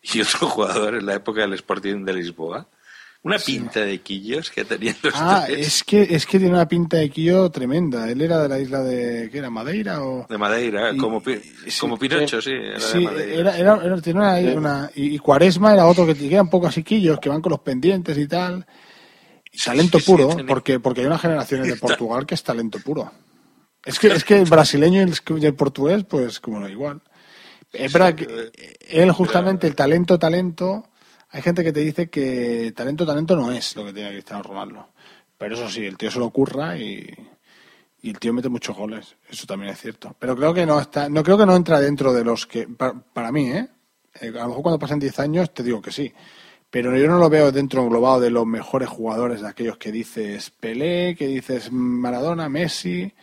y 0.02 0.22
otro 0.22 0.48
jugador 0.50 0.96
en 0.96 1.06
la 1.06 1.16
época 1.16 1.42
del 1.42 1.54
Sporting 1.54 2.06
de 2.06 2.14
Lisboa. 2.14 2.68
Una 3.26 3.38
pinta 3.38 3.80
de 3.86 4.02
quillos 4.02 4.52
que 4.52 4.66
tenían 4.66 4.98
los 5.02 5.14
Ah, 5.16 5.44
tres. 5.48 5.66
es 5.66 5.84
que, 5.86 6.02
es 6.02 6.26
que 6.26 6.40
tiene 6.40 6.54
una 6.56 6.68
pinta 6.68 6.98
de 6.98 7.10
Quillo 7.10 7.50
tremenda. 7.50 8.10
Él 8.10 8.20
era 8.20 8.38
de 8.44 8.50
la 8.50 8.60
isla 8.60 8.82
de. 8.84 9.30
¿Qué 9.32 9.38
era? 9.38 9.50
¿Madeira? 9.50 10.04
O... 10.04 10.28
De 10.30 10.38
Madeira, 10.38 10.92
Y- 10.92 10.98
como, 10.98 11.24
Pi- 11.24 11.40
como 11.80 11.98
Pinocho, 11.98 12.42
sí. 12.42 12.52
Era 12.52 12.74
de 12.74 12.80
Sí, 12.82 13.00
Madeira. 13.00 13.34
era, 13.34 13.58
era, 13.58 13.82
era- 13.86 14.02
tenía 14.02 14.22
una, 14.22 14.54
una- 14.60 14.92
y, 14.94 15.16
y 15.16 15.20
Cuaresma 15.20 15.74
era 15.74 15.86
otro 15.88 16.06
que, 16.06 16.18
era 16.28 16.42
un 16.42 16.50
poco 16.50 16.68
así 16.68 16.84
quillos, 16.84 17.18
que 17.22 17.30
van 17.30 17.42
con 17.42 17.52
los 17.52 17.62
pendientes 17.62 18.18
y 18.18 18.28
tal. 18.28 18.66
Y 19.54 19.58
talento 19.58 20.00
sí, 20.00 20.06
puro, 20.06 20.28
tenía- 20.28 20.46
porque, 20.46 20.82
porque 20.82 21.00
hay 21.02 21.08
unas 21.08 21.22
generaciones 21.22 21.68
de 21.70 21.78
Portugal 21.78 22.26
que 22.26 22.36
es 22.36 22.44
talento 22.44 22.80
puro. 22.80 23.10
Es 23.86 24.00
que, 24.00 24.08
es 24.08 24.24
que 24.24 24.40
el 24.40 24.50
brasileño 24.50 25.02
y 25.02 25.04
el, 25.04 25.42
y 25.42 25.46
el 25.46 25.56
portugués, 25.56 26.04
pues 26.06 26.40
como 26.40 26.60
no, 26.60 26.70
igual. 26.70 27.02
Es 27.72 27.92
verdad 27.92 28.16
que 28.16 28.52
él 28.88 29.12
justamente, 29.12 29.68
el 29.68 29.76
talento, 29.76 30.20
talento, 30.20 30.90
hay 31.30 31.42
gente 31.42 31.64
que 31.64 31.74
te 31.74 31.80
dice 31.80 32.10
que 32.10 32.72
talento, 32.76 33.06
talento 33.06 33.36
no 33.36 33.52
es 33.52 33.76
lo 33.76 33.86
que 33.86 33.94
tiene 33.94 34.12
Cristiano 34.12 34.44
Ronaldo. 34.44 34.90
Pero 35.38 35.56
eso 35.56 35.70
sí, 35.70 35.86
el 35.86 35.98
tío 35.98 36.12
se 36.12 36.20
lo 36.20 36.26
ocurra 36.26 36.78
y, 36.78 37.10
y 38.02 38.10
el 38.10 38.20
tío 38.20 38.34
mete 38.34 38.50
muchos 38.50 38.76
goles. 38.78 39.16
Eso 39.30 39.48
también 39.48 39.74
es 39.74 39.82
cierto. 39.82 40.16
Pero 40.20 40.36
creo 40.36 40.54
que 40.54 40.66
no 40.66 40.80
está, 40.80 41.10
no 41.10 41.24
creo 41.24 41.38
que 41.38 41.46
no 41.46 41.56
entra 41.56 41.80
dentro 41.80 42.14
de 42.14 42.24
los 42.24 42.46
que, 42.46 42.68
para, 42.68 42.94
para 42.94 43.32
mí, 43.32 43.50
¿eh? 43.52 43.68
Eh, 44.22 44.30
A 44.30 44.44
lo 44.44 44.50
mejor 44.50 44.62
cuando 44.64 44.80
pasen 44.80 45.00
10 45.00 45.20
años 45.20 45.54
te 45.54 45.64
digo 45.64 45.82
que 45.82 45.92
sí. 45.92 46.14
Pero 46.70 46.96
yo 46.98 47.08
no 47.08 47.18
lo 47.18 47.30
veo 47.30 47.52
dentro 47.52 47.84
englobado 47.84 48.20
de 48.20 48.30
los 48.32 48.46
mejores 48.46 48.90
jugadores, 48.90 49.42
de 49.42 49.48
aquellos 49.48 49.78
que 49.78 49.92
dices 49.92 50.52
Pelé, 50.52 51.16
que 51.18 51.28
dices 51.28 51.72
Maradona, 51.72 52.50
Messi. 52.50 53.14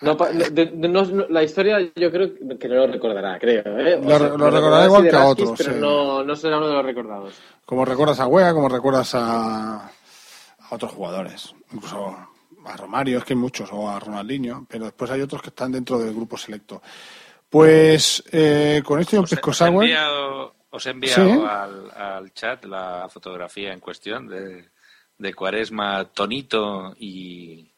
No, 0.00 0.16
pa- 0.16 0.30
de- 0.30 0.50
de- 0.50 0.88
no- 0.88 1.04
no- 1.04 1.26
la 1.28 1.42
historia 1.42 1.78
yo 1.94 2.10
creo 2.10 2.34
que 2.58 2.68
no 2.68 2.74
lo 2.74 2.86
recordará, 2.88 3.38
creo. 3.38 3.62
¿eh? 3.78 4.00
Lo- 4.02 4.36
lo 4.36 4.50
recordará 4.50 4.84
igual 4.86 5.08
que 5.08 5.16
a 5.16 5.24
otros, 5.26 5.54
Pero 5.56 5.72
sí. 5.72 5.78
no, 5.80 6.22
no 6.24 6.36
será 6.36 6.58
uno 6.58 6.66
de 6.68 6.74
los 6.74 6.84
recordados. 6.84 7.34
Como 7.64 7.84
recuerdas 7.84 8.20
a 8.20 8.26
Wea, 8.26 8.52
como 8.52 8.68
recuerdas 8.68 9.14
a, 9.14 9.86
a 9.86 9.90
otros 10.70 10.92
jugadores, 10.92 11.54
incluso 11.72 12.16
a 12.66 12.76
Romario, 12.76 13.18
es 13.18 13.24
que 13.24 13.34
hay 13.34 13.38
muchos, 13.38 13.70
o 13.72 13.88
a 13.88 14.00
Ronaldinho, 14.00 14.66
pero 14.68 14.86
después 14.86 15.10
hay 15.10 15.20
otros 15.20 15.40
que 15.42 15.50
están 15.50 15.70
dentro 15.72 15.98
del 15.98 16.14
grupo 16.14 16.36
selecto. 16.36 16.82
Pues 17.48 18.24
eh, 18.32 18.82
con 18.84 19.00
esto 19.00 19.16
y 19.16 19.18
un 19.20 19.26
pisco 19.26 19.50
Os 19.50 19.60
he 19.60 19.64
sour, 19.66 19.84
enviado, 19.84 20.54
os 20.70 20.86
he 20.86 20.90
enviado 20.90 21.24
Sí. 21.34 21.40
al, 21.48 21.90
al 21.96 22.32
chat 22.34 22.64
la 22.64 23.06
fotografía 23.08 23.72
en 23.72 23.80
cuestión 23.80 24.26
de, 24.26 24.70
de 25.18 25.34
Cuaresma, 25.34 26.04
Tonito 26.06 26.94
y, 26.98 27.70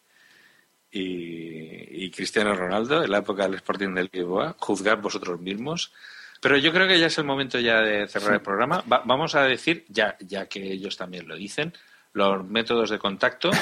y, 0.96 2.04
y 2.04 2.10
Cristiano 2.10 2.54
Ronaldo 2.54 3.02
en 3.04 3.10
la 3.10 3.18
época 3.18 3.44
del 3.44 3.54
Sporting 3.56 3.94
del 3.94 4.10
Lisboa. 4.12 4.56
Juzgad 4.58 4.98
vosotros 4.98 5.40
mismos. 5.40 5.92
Pero 6.40 6.56
yo 6.58 6.72
creo 6.72 6.86
que 6.86 6.98
ya 7.00 7.06
es 7.06 7.18
el 7.18 7.24
momento 7.24 7.58
ya 7.58 7.80
de 7.80 8.06
cerrar 8.08 8.34
el 8.34 8.40
programa. 8.42 8.82
Va- 8.90 9.02
vamos 9.04 9.34
a 9.34 9.42
decir, 9.42 9.84
ya, 9.88 10.16
ya 10.20 10.46
que 10.46 10.62
ellos 10.72 10.96
también 10.96 11.26
lo 11.26 11.34
dicen, 11.36 11.72
los 12.12 12.44
métodos 12.46 12.90
de 12.90 12.98
contacto. 12.98 13.50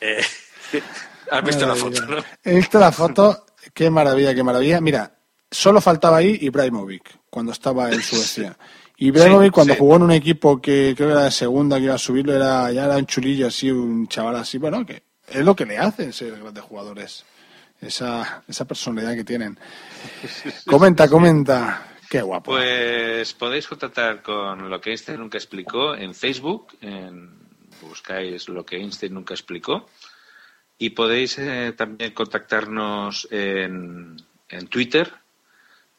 Eh, 0.00 0.20
Has 1.30 1.44
visto 1.44 1.64
la 1.66 1.76
foto, 1.76 2.04
¿no? 2.06 2.16
he 2.42 2.56
visto 2.56 2.78
la 2.78 2.90
foto, 2.92 3.46
qué 3.72 3.88
maravilla, 3.88 4.34
qué 4.34 4.42
maravilla. 4.42 4.80
Mira, 4.80 5.14
solo 5.50 5.80
faltaba 5.80 6.16
ahí 6.16 6.38
Ibrahimovic, 6.40 7.20
cuando 7.30 7.52
estaba 7.52 7.88
en 7.90 8.02
Suecia. 8.02 8.56
Ibrahimovic, 8.96 9.50
Sí, 9.50 9.54
cuando 9.54 9.74
sí. 9.74 9.78
jugó 9.78 9.96
en 9.96 10.02
un 10.02 10.10
equipo 10.12 10.60
que 10.60 10.92
creo 10.96 11.08
que 11.08 11.12
era 11.12 11.24
de 11.24 11.30
segunda, 11.30 11.76
que 11.78 11.84
iba 11.84 11.94
a 11.94 11.98
subirlo, 11.98 12.34
era, 12.34 12.70
ya 12.72 12.84
era 12.86 12.96
un 12.96 13.06
chulillo 13.06 13.46
así, 13.46 13.70
un 13.70 14.08
chaval 14.08 14.36
así, 14.36 14.58
bueno, 14.58 14.84
que 14.84 15.02
es 15.28 15.44
lo 15.44 15.54
que 15.56 15.66
le 15.66 15.78
hacen 15.78 16.12
ser 16.12 16.38
grandes 16.38 16.64
jugadores. 16.64 17.24
Esa, 17.80 18.44
esa 18.46 18.64
personalidad 18.64 19.14
que 19.16 19.24
tienen. 19.24 19.58
Comenta, 20.66 21.08
comenta. 21.08 21.88
Qué 22.08 22.22
guapo. 22.22 22.52
Pues 22.52 23.32
podéis 23.32 23.66
contactar 23.66 24.22
con 24.22 24.70
lo 24.70 24.80
que 24.80 24.90
Einstein 24.90 25.18
nunca 25.18 25.38
explicó 25.38 25.96
en 25.96 26.14
Facebook, 26.14 26.76
en, 26.80 27.30
buscáis 27.80 28.48
lo 28.48 28.64
que 28.64 28.76
Einstein 28.76 29.14
nunca 29.14 29.34
explicó, 29.34 29.88
y 30.78 30.90
podéis 30.90 31.38
eh, 31.38 31.72
también 31.76 32.12
contactarnos 32.12 33.26
en, 33.30 34.16
en 34.48 34.66
Twitter 34.68 35.12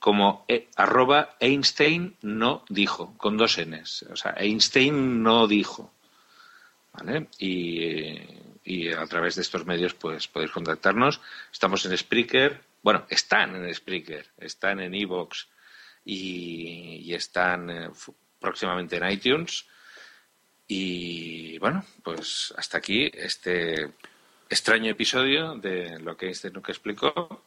como 0.04 0.44
eh, 0.50 0.68
arroba 0.76 1.38
Einstein 1.40 2.18
no 2.24 2.66
dijo, 2.68 3.14
con 3.18 3.38
dos 3.38 3.58
Ns. 3.58 4.04
O 4.12 4.18
sea, 4.18 4.34
Einstein 4.38 5.24
no 5.24 5.48
dijo. 5.48 5.94
¿Vale? 6.92 7.30
Y, 7.40 8.20
y 8.64 8.92
a 8.92 9.06
través 9.06 9.36
de 9.36 9.42
estos 9.42 9.66
medios 9.66 9.94
pues 9.94 10.28
podéis 10.28 10.52
contactarnos. 10.52 11.22
Estamos 11.52 11.86
en 11.86 11.98
Spreaker. 11.98 12.62
Bueno, 12.82 13.06
están 13.10 13.56
en 13.56 13.74
Spreaker, 13.74 14.28
están 14.38 14.80
en 14.80 14.94
Evox 14.94 15.48
y, 16.06 17.02
y 17.04 17.14
están 17.14 17.70
eh, 17.70 17.90
próximamente 18.40 18.98
en 18.98 19.10
iTunes. 19.10 19.66
Y 20.68 21.58
bueno, 21.60 21.86
pues 22.04 22.54
hasta 22.58 22.78
aquí 22.78 23.10
este 23.14 23.92
extraño 24.50 24.92
episodio 24.92 25.56
de 25.56 26.00
lo 26.00 26.16
que 26.16 26.30
este 26.30 26.50
nunca 26.52 26.72
explicó. 26.72 27.44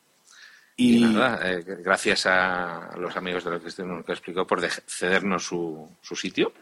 Y, 0.76 0.98
Y- 0.98 1.04
nada, 1.14 1.40
eh, 1.50 1.64
gracias 1.66 2.26
a 2.26 2.94
los 2.98 3.16
amigos 3.16 3.44
de 3.44 3.50
lo 3.52 3.60
que 3.60 3.68
este 3.68 3.82
nunca 3.82 4.12
explicó 4.12 4.46
por 4.46 4.60
cedernos 4.60 5.44
su, 5.44 5.90
su 6.02 6.14
sitio. 6.14 6.52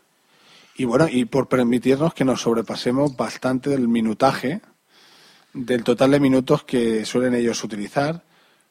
Y 0.77 0.85
bueno, 0.85 1.07
y 1.09 1.25
por 1.25 1.49
permitirnos 1.49 2.15
que 2.15 2.25
nos 2.25 2.41
sobrepasemos 2.43 3.17
bastante 3.17 3.71
del 3.71 3.87
minutaje, 3.89 4.61
del 5.53 5.85
total 5.85 6.11
de 6.11 6.21
minutos 6.21 6.65
que 6.65 7.05
suelen 7.05 7.35
ellos 7.35 7.63
utilizar. 7.63 8.25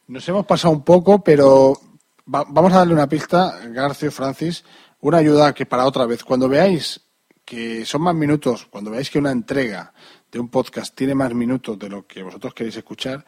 Nos 0.08 0.28
hemos 0.28 0.46
pasado 0.46 0.74
un 0.74 0.84
poco, 0.84 1.24
pero 1.24 1.74
va- 2.34 2.46
vamos 2.50 2.74
a 2.74 2.80
darle 2.80 2.94
una 2.94 3.08
pista, 3.08 3.58
Garcio 3.70 4.12
Francis, 4.12 4.66
una 5.00 5.20
ayuda 5.20 5.54
que 5.54 5.66
para 5.66 5.86
otra 5.86 6.06
vez. 6.06 6.24
Cuando 6.26 6.50
veáis 6.50 7.00
que 7.46 7.86
son 7.86 8.02
más 8.02 8.16
minutos, 8.16 8.68
cuando 8.70 8.92
veáis 8.92 9.10
que 9.10 9.20
una 9.20 9.32
entrega 9.32 9.94
de 10.30 10.40
un 10.40 10.50
podcast 10.50 10.94
tiene 10.96 11.16
más 11.16 11.34
minutos 11.34 11.80
de 11.80 11.90
lo 11.90 12.06
que 12.06 12.22
vosotros 12.24 12.54
queréis 12.54 12.76
escuchar, 12.76 13.26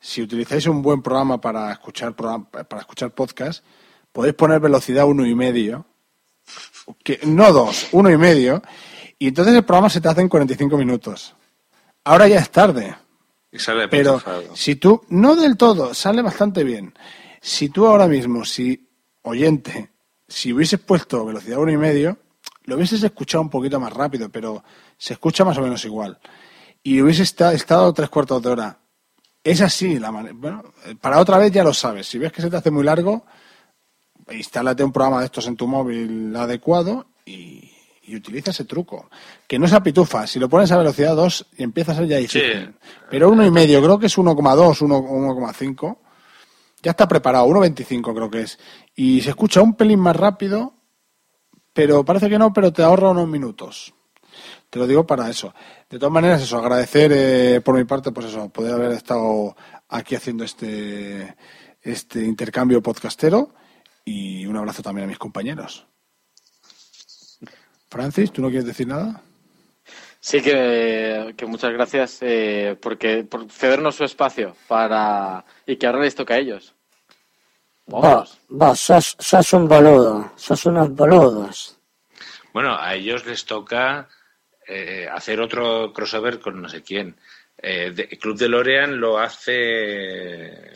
si 0.00 0.20
utilizáis 0.22 0.66
un 0.66 0.82
buen 0.82 1.00
programa 1.02 1.40
para 1.40 1.72
escuchar 1.72 2.14
para 2.14 2.80
escuchar 2.80 3.14
podcast, 3.14 3.64
podéis 4.12 4.34
poner 4.34 4.60
velocidad 4.60 5.06
uno 5.06 5.26
y 5.26 5.34
medio 5.34 5.86
que, 7.04 7.20
no 7.24 7.52
dos, 7.52 7.88
uno 7.92 8.10
y 8.10 8.16
medio, 8.16 8.62
y 9.18 9.28
entonces 9.28 9.54
el 9.54 9.64
programa 9.64 9.90
se 9.90 10.00
te 10.00 10.08
hace 10.08 10.20
en 10.20 10.28
45 10.28 10.76
minutos. 10.78 11.34
Ahora 12.04 12.28
ya 12.28 12.38
es 12.38 12.50
tarde, 12.50 12.94
Y 13.50 13.58
sale 13.58 13.88
pero 13.88 14.20
si 14.54 14.76
tú, 14.76 15.02
no 15.08 15.36
del 15.36 15.56
todo, 15.56 15.92
sale 15.94 16.22
bastante 16.22 16.64
bien. 16.64 16.94
Si 17.40 17.68
tú 17.68 17.86
ahora 17.86 18.06
mismo, 18.06 18.44
si 18.44 18.88
oyente, 19.22 19.90
si 20.26 20.52
hubieses 20.52 20.80
puesto 20.80 21.24
velocidad 21.24 21.58
uno 21.58 21.72
y 21.72 21.76
medio, 21.76 22.18
lo 22.64 22.76
hubieses 22.76 23.02
escuchado 23.02 23.42
un 23.42 23.50
poquito 23.50 23.78
más 23.80 23.92
rápido, 23.92 24.28
pero 24.28 24.62
se 24.96 25.14
escucha 25.14 25.44
más 25.44 25.56
o 25.58 25.62
menos 25.62 25.84
igual. 25.84 26.18
Y 26.82 27.00
hubiese 27.00 27.22
esta- 27.22 27.52
estado 27.52 27.92
tres 27.92 28.08
cuartos 28.08 28.42
de 28.42 28.50
hora 28.50 28.78
Es 29.44 29.60
así 29.62 29.98
la 29.98 30.10
manera. 30.12 30.34
Bueno, 30.36 30.62
para 31.00 31.18
otra 31.20 31.38
vez 31.38 31.50
ya 31.52 31.62
lo 31.64 31.72
sabes. 31.72 32.06
Si 32.06 32.18
ves 32.18 32.32
que 32.32 32.42
se 32.42 32.50
te 32.50 32.56
hace 32.56 32.70
muy 32.70 32.82
largo, 32.84 33.24
instálate 34.32 34.84
un 34.84 34.92
programa 34.92 35.20
de 35.20 35.26
estos 35.26 35.46
en 35.46 35.56
tu 35.56 35.66
móvil 35.66 36.34
adecuado 36.36 37.06
y, 37.24 37.70
y 38.08 38.16
utiliza 38.16 38.50
ese 38.50 38.64
truco. 38.64 39.08
Que 39.46 39.58
no 39.58 39.66
es 39.66 39.72
a 39.72 39.82
pitufa. 39.82 40.26
Si 40.26 40.38
lo 40.38 40.48
pones 40.48 40.72
a 40.72 40.78
velocidad 40.78 41.14
2 41.14 41.46
y 41.58 41.62
empieza 41.62 41.92
a 41.92 41.94
ser 41.94 42.06
ya 42.06 42.16
difícil. 42.16 42.74
Pero 43.10 43.30
uno 43.30 43.44
y 43.44 43.50
medio, 43.50 43.82
creo 43.82 43.98
que 43.98 44.06
es 44.06 44.16
1,2, 44.16 44.82
1, 44.82 44.98
1,5. 44.98 45.98
Ya 46.82 46.92
está 46.92 47.06
preparado, 47.06 47.46
1,25 47.46 48.14
creo 48.14 48.30
que 48.30 48.40
es. 48.42 48.58
Y 48.94 49.20
se 49.20 49.30
escucha 49.30 49.60
un 49.60 49.74
pelín 49.74 50.00
más 50.00 50.16
rápido, 50.16 50.74
pero 51.72 52.04
parece 52.04 52.30
que 52.30 52.38
no, 52.38 52.52
pero 52.52 52.72
te 52.72 52.82
ahorra 52.82 53.10
unos 53.10 53.28
minutos. 53.28 53.92
Te 54.70 54.78
lo 54.78 54.86
digo 54.86 55.06
para 55.06 55.28
eso. 55.28 55.52
De 55.90 55.98
todas 55.98 56.12
maneras, 56.12 56.42
eso, 56.42 56.58
agradecer 56.58 57.10
eh, 57.14 57.60
por 57.60 57.76
mi 57.76 57.84
parte, 57.84 58.12
pues 58.12 58.26
eso, 58.26 58.48
poder 58.48 58.74
haber 58.74 58.92
estado 58.92 59.56
aquí 59.88 60.14
haciendo 60.14 60.44
este, 60.44 61.36
este 61.82 62.24
intercambio 62.24 62.82
podcastero 62.82 63.50
y 64.08 64.46
un 64.46 64.56
abrazo 64.56 64.82
también 64.82 65.04
a 65.04 65.08
mis 65.08 65.18
compañeros. 65.18 65.86
Francis, 67.90 68.32
¿tú 68.32 68.42
no 68.42 68.48
quieres 68.48 68.66
decir 68.66 68.86
nada? 68.86 69.22
Sí, 70.20 70.42
que, 70.42 71.34
que 71.36 71.46
muchas 71.46 71.72
gracias 71.72 72.18
eh, 72.20 72.76
porque, 72.80 73.24
por 73.24 73.50
cedernos 73.50 73.94
su 73.96 74.04
espacio 74.04 74.56
para 74.66 75.44
y 75.66 75.76
que 75.76 75.86
ahora 75.86 76.00
les 76.00 76.14
toca 76.14 76.34
a 76.34 76.38
ellos. 76.38 76.74
Vos, 77.86 78.38
vos 78.48 78.78
sos, 78.80 79.16
sos 79.18 79.52
un 79.54 79.66
boludo, 79.66 80.32
sos 80.36 80.66
unos 80.66 80.90
boludos. 80.94 81.78
Bueno, 82.52 82.76
a 82.78 82.94
ellos 82.94 83.24
les 83.24 83.44
toca 83.46 84.08
eh, 84.66 85.08
hacer 85.10 85.40
otro 85.40 85.92
crossover 85.92 86.40
con 86.40 86.60
no 86.60 86.68
sé 86.68 86.82
quién. 86.82 87.16
Eh, 87.56 87.90
de- 87.92 88.08
Club 88.18 88.36
de 88.36 88.48
Lorean 88.48 89.00
lo 89.00 89.18
hace 89.18 90.72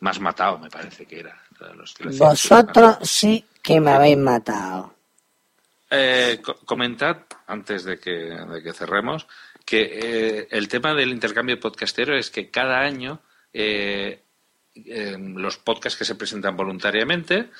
más 0.00 0.18
matado, 0.20 0.58
me 0.58 0.70
parece 0.70 1.04
que 1.04 1.20
era. 1.20 1.36
Los. 1.76 1.94
Vosotros 2.18 2.96
sí 3.02 3.44
que 3.62 3.80
me 3.80 3.90
habéis 3.92 4.16
matado. 4.18 4.94
Eh, 5.90 6.40
co- 6.42 6.58
comentad, 6.64 7.16
antes 7.46 7.84
de 7.84 7.98
que, 7.98 8.10
de 8.10 8.62
que 8.62 8.72
cerremos, 8.72 9.26
que 9.64 9.82
eh, 10.40 10.48
el 10.50 10.68
tema 10.68 10.94
del 10.94 11.10
intercambio 11.10 11.58
podcastero 11.58 12.16
es 12.16 12.30
que 12.30 12.50
cada 12.50 12.80
año 12.80 13.20
eh, 13.52 14.20
eh, 14.74 15.16
los 15.18 15.56
podcasts 15.58 15.98
que 15.98 16.04
se 16.04 16.14
presentan 16.14 16.56
voluntariamente 16.56 17.50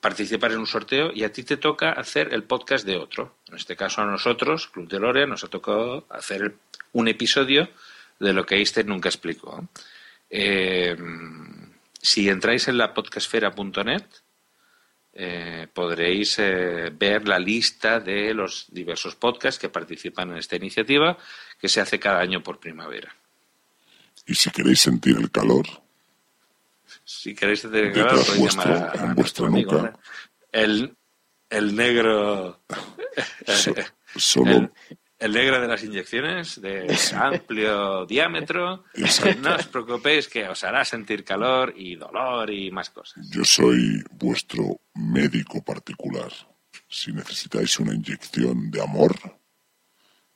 participan 0.00 0.52
en 0.52 0.58
un 0.58 0.66
sorteo 0.66 1.10
y 1.14 1.24
a 1.24 1.32
ti 1.32 1.44
te 1.44 1.56
toca 1.56 1.92
hacer 1.92 2.34
el 2.34 2.42
podcast 2.44 2.84
de 2.84 2.98
otro. 2.98 3.36
En 3.48 3.54
este 3.54 3.74
caso 3.74 4.02
a 4.02 4.04
nosotros, 4.04 4.66
Club 4.66 4.86
de 4.86 5.00
Lorea, 5.00 5.24
nos 5.24 5.42
ha 5.44 5.48
tocado 5.48 6.04
hacer 6.10 6.56
un 6.92 7.08
episodio 7.08 7.70
de 8.18 8.34
lo 8.34 8.44
que 8.44 8.56
Einstein 8.56 8.88
nunca 8.88 9.08
explicó. 9.08 9.66
Eh, 10.28 10.94
si 12.00 12.28
entráis 12.28 12.68
en 12.68 12.78
la 12.78 12.92
podcastfera.net, 12.94 14.04
eh, 15.12 15.66
podréis 15.72 16.38
eh, 16.38 16.90
ver 16.92 17.26
la 17.28 17.38
lista 17.38 17.98
de 18.00 18.32
los 18.32 18.66
diversos 18.70 19.16
podcasts 19.16 19.58
que 19.60 19.68
participan 19.68 20.30
en 20.30 20.38
esta 20.38 20.56
iniciativa 20.56 21.18
que 21.60 21.68
se 21.68 21.80
hace 21.80 21.98
cada 21.98 22.20
año 22.20 22.42
por 22.42 22.58
primavera. 22.60 23.14
Y 24.26 24.34
si 24.34 24.50
queréis 24.50 24.80
sentir 24.80 25.16
el 25.16 25.30
calor, 25.30 25.66
Si 27.04 27.34
queréis 27.34 27.62
tener 27.62 27.92
Detrás 27.92 28.04
claro, 28.12 28.24
podéis 28.24 28.38
vuestro, 28.40 28.64
llamar 28.74 28.98
a, 28.98 29.02
a 29.10 29.14
nuestro 29.14 29.46
amigo, 29.46 29.72
nuca. 29.72 29.88
¿eh? 29.88 29.92
el, 30.52 30.96
el 31.50 31.74
negro 31.76 32.60
So- 33.46 33.74
solo- 34.16 34.50
el, 34.50 34.72
el 35.20 35.32
negro 35.32 35.60
de 35.60 35.68
las 35.68 35.84
inyecciones 35.84 36.60
de 36.60 36.86
amplio 37.14 38.06
diámetro. 38.06 38.84
Exacto. 38.94 39.40
No 39.40 39.54
os 39.54 39.66
preocupéis 39.68 40.26
que 40.28 40.48
os 40.48 40.64
hará 40.64 40.84
sentir 40.84 41.24
calor 41.24 41.74
y 41.76 41.94
dolor 41.94 42.50
y 42.50 42.70
más 42.70 42.90
cosas. 42.90 43.28
yo 43.30 43.44
soy 43.44 44.02
vuestro 44.10 44.80
médico 44.94 45.62
particular. 45.62 46.32
Si 46.88 47.12
necesitáis 47.12 47.78
una 47.78 47.94
inyección 47.94 48.70
de 48.70 48.82
amor, 48.82 49.14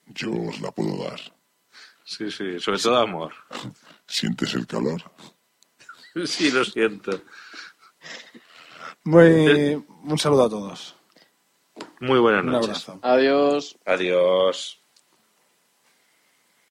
yo 0.06 0.30
os 0.30 0.60
la 0.60 0.70
puedo 0.70 1.02
dar. 1.02 1.20
Sí, 2.04 2.30
sí, 2.30 2.60
sobre 2.60 2.78
todo 2.78 2.98
amor. 2.98 3.32
¿Sientes 4.06 4.54
el 4.54 4.66
calor? 4.66 5.02
Sí, 6.26 6.48
lo 6.52 6.64
siento. 6.64 7.22
Muy, 9.02 9.74
un 10.04 10.16
saludo 10.16 10.44
a 10.44 10.48
todos. 10.48 10.94
Muy 12.00 12.18
buenas 12.18 12.44
Un 12.44 12.52
noches. 12.52 12.88
abrazo. 12.88 12.98
Adiós. 13.02 13.78
Adiós. 13.84 14.83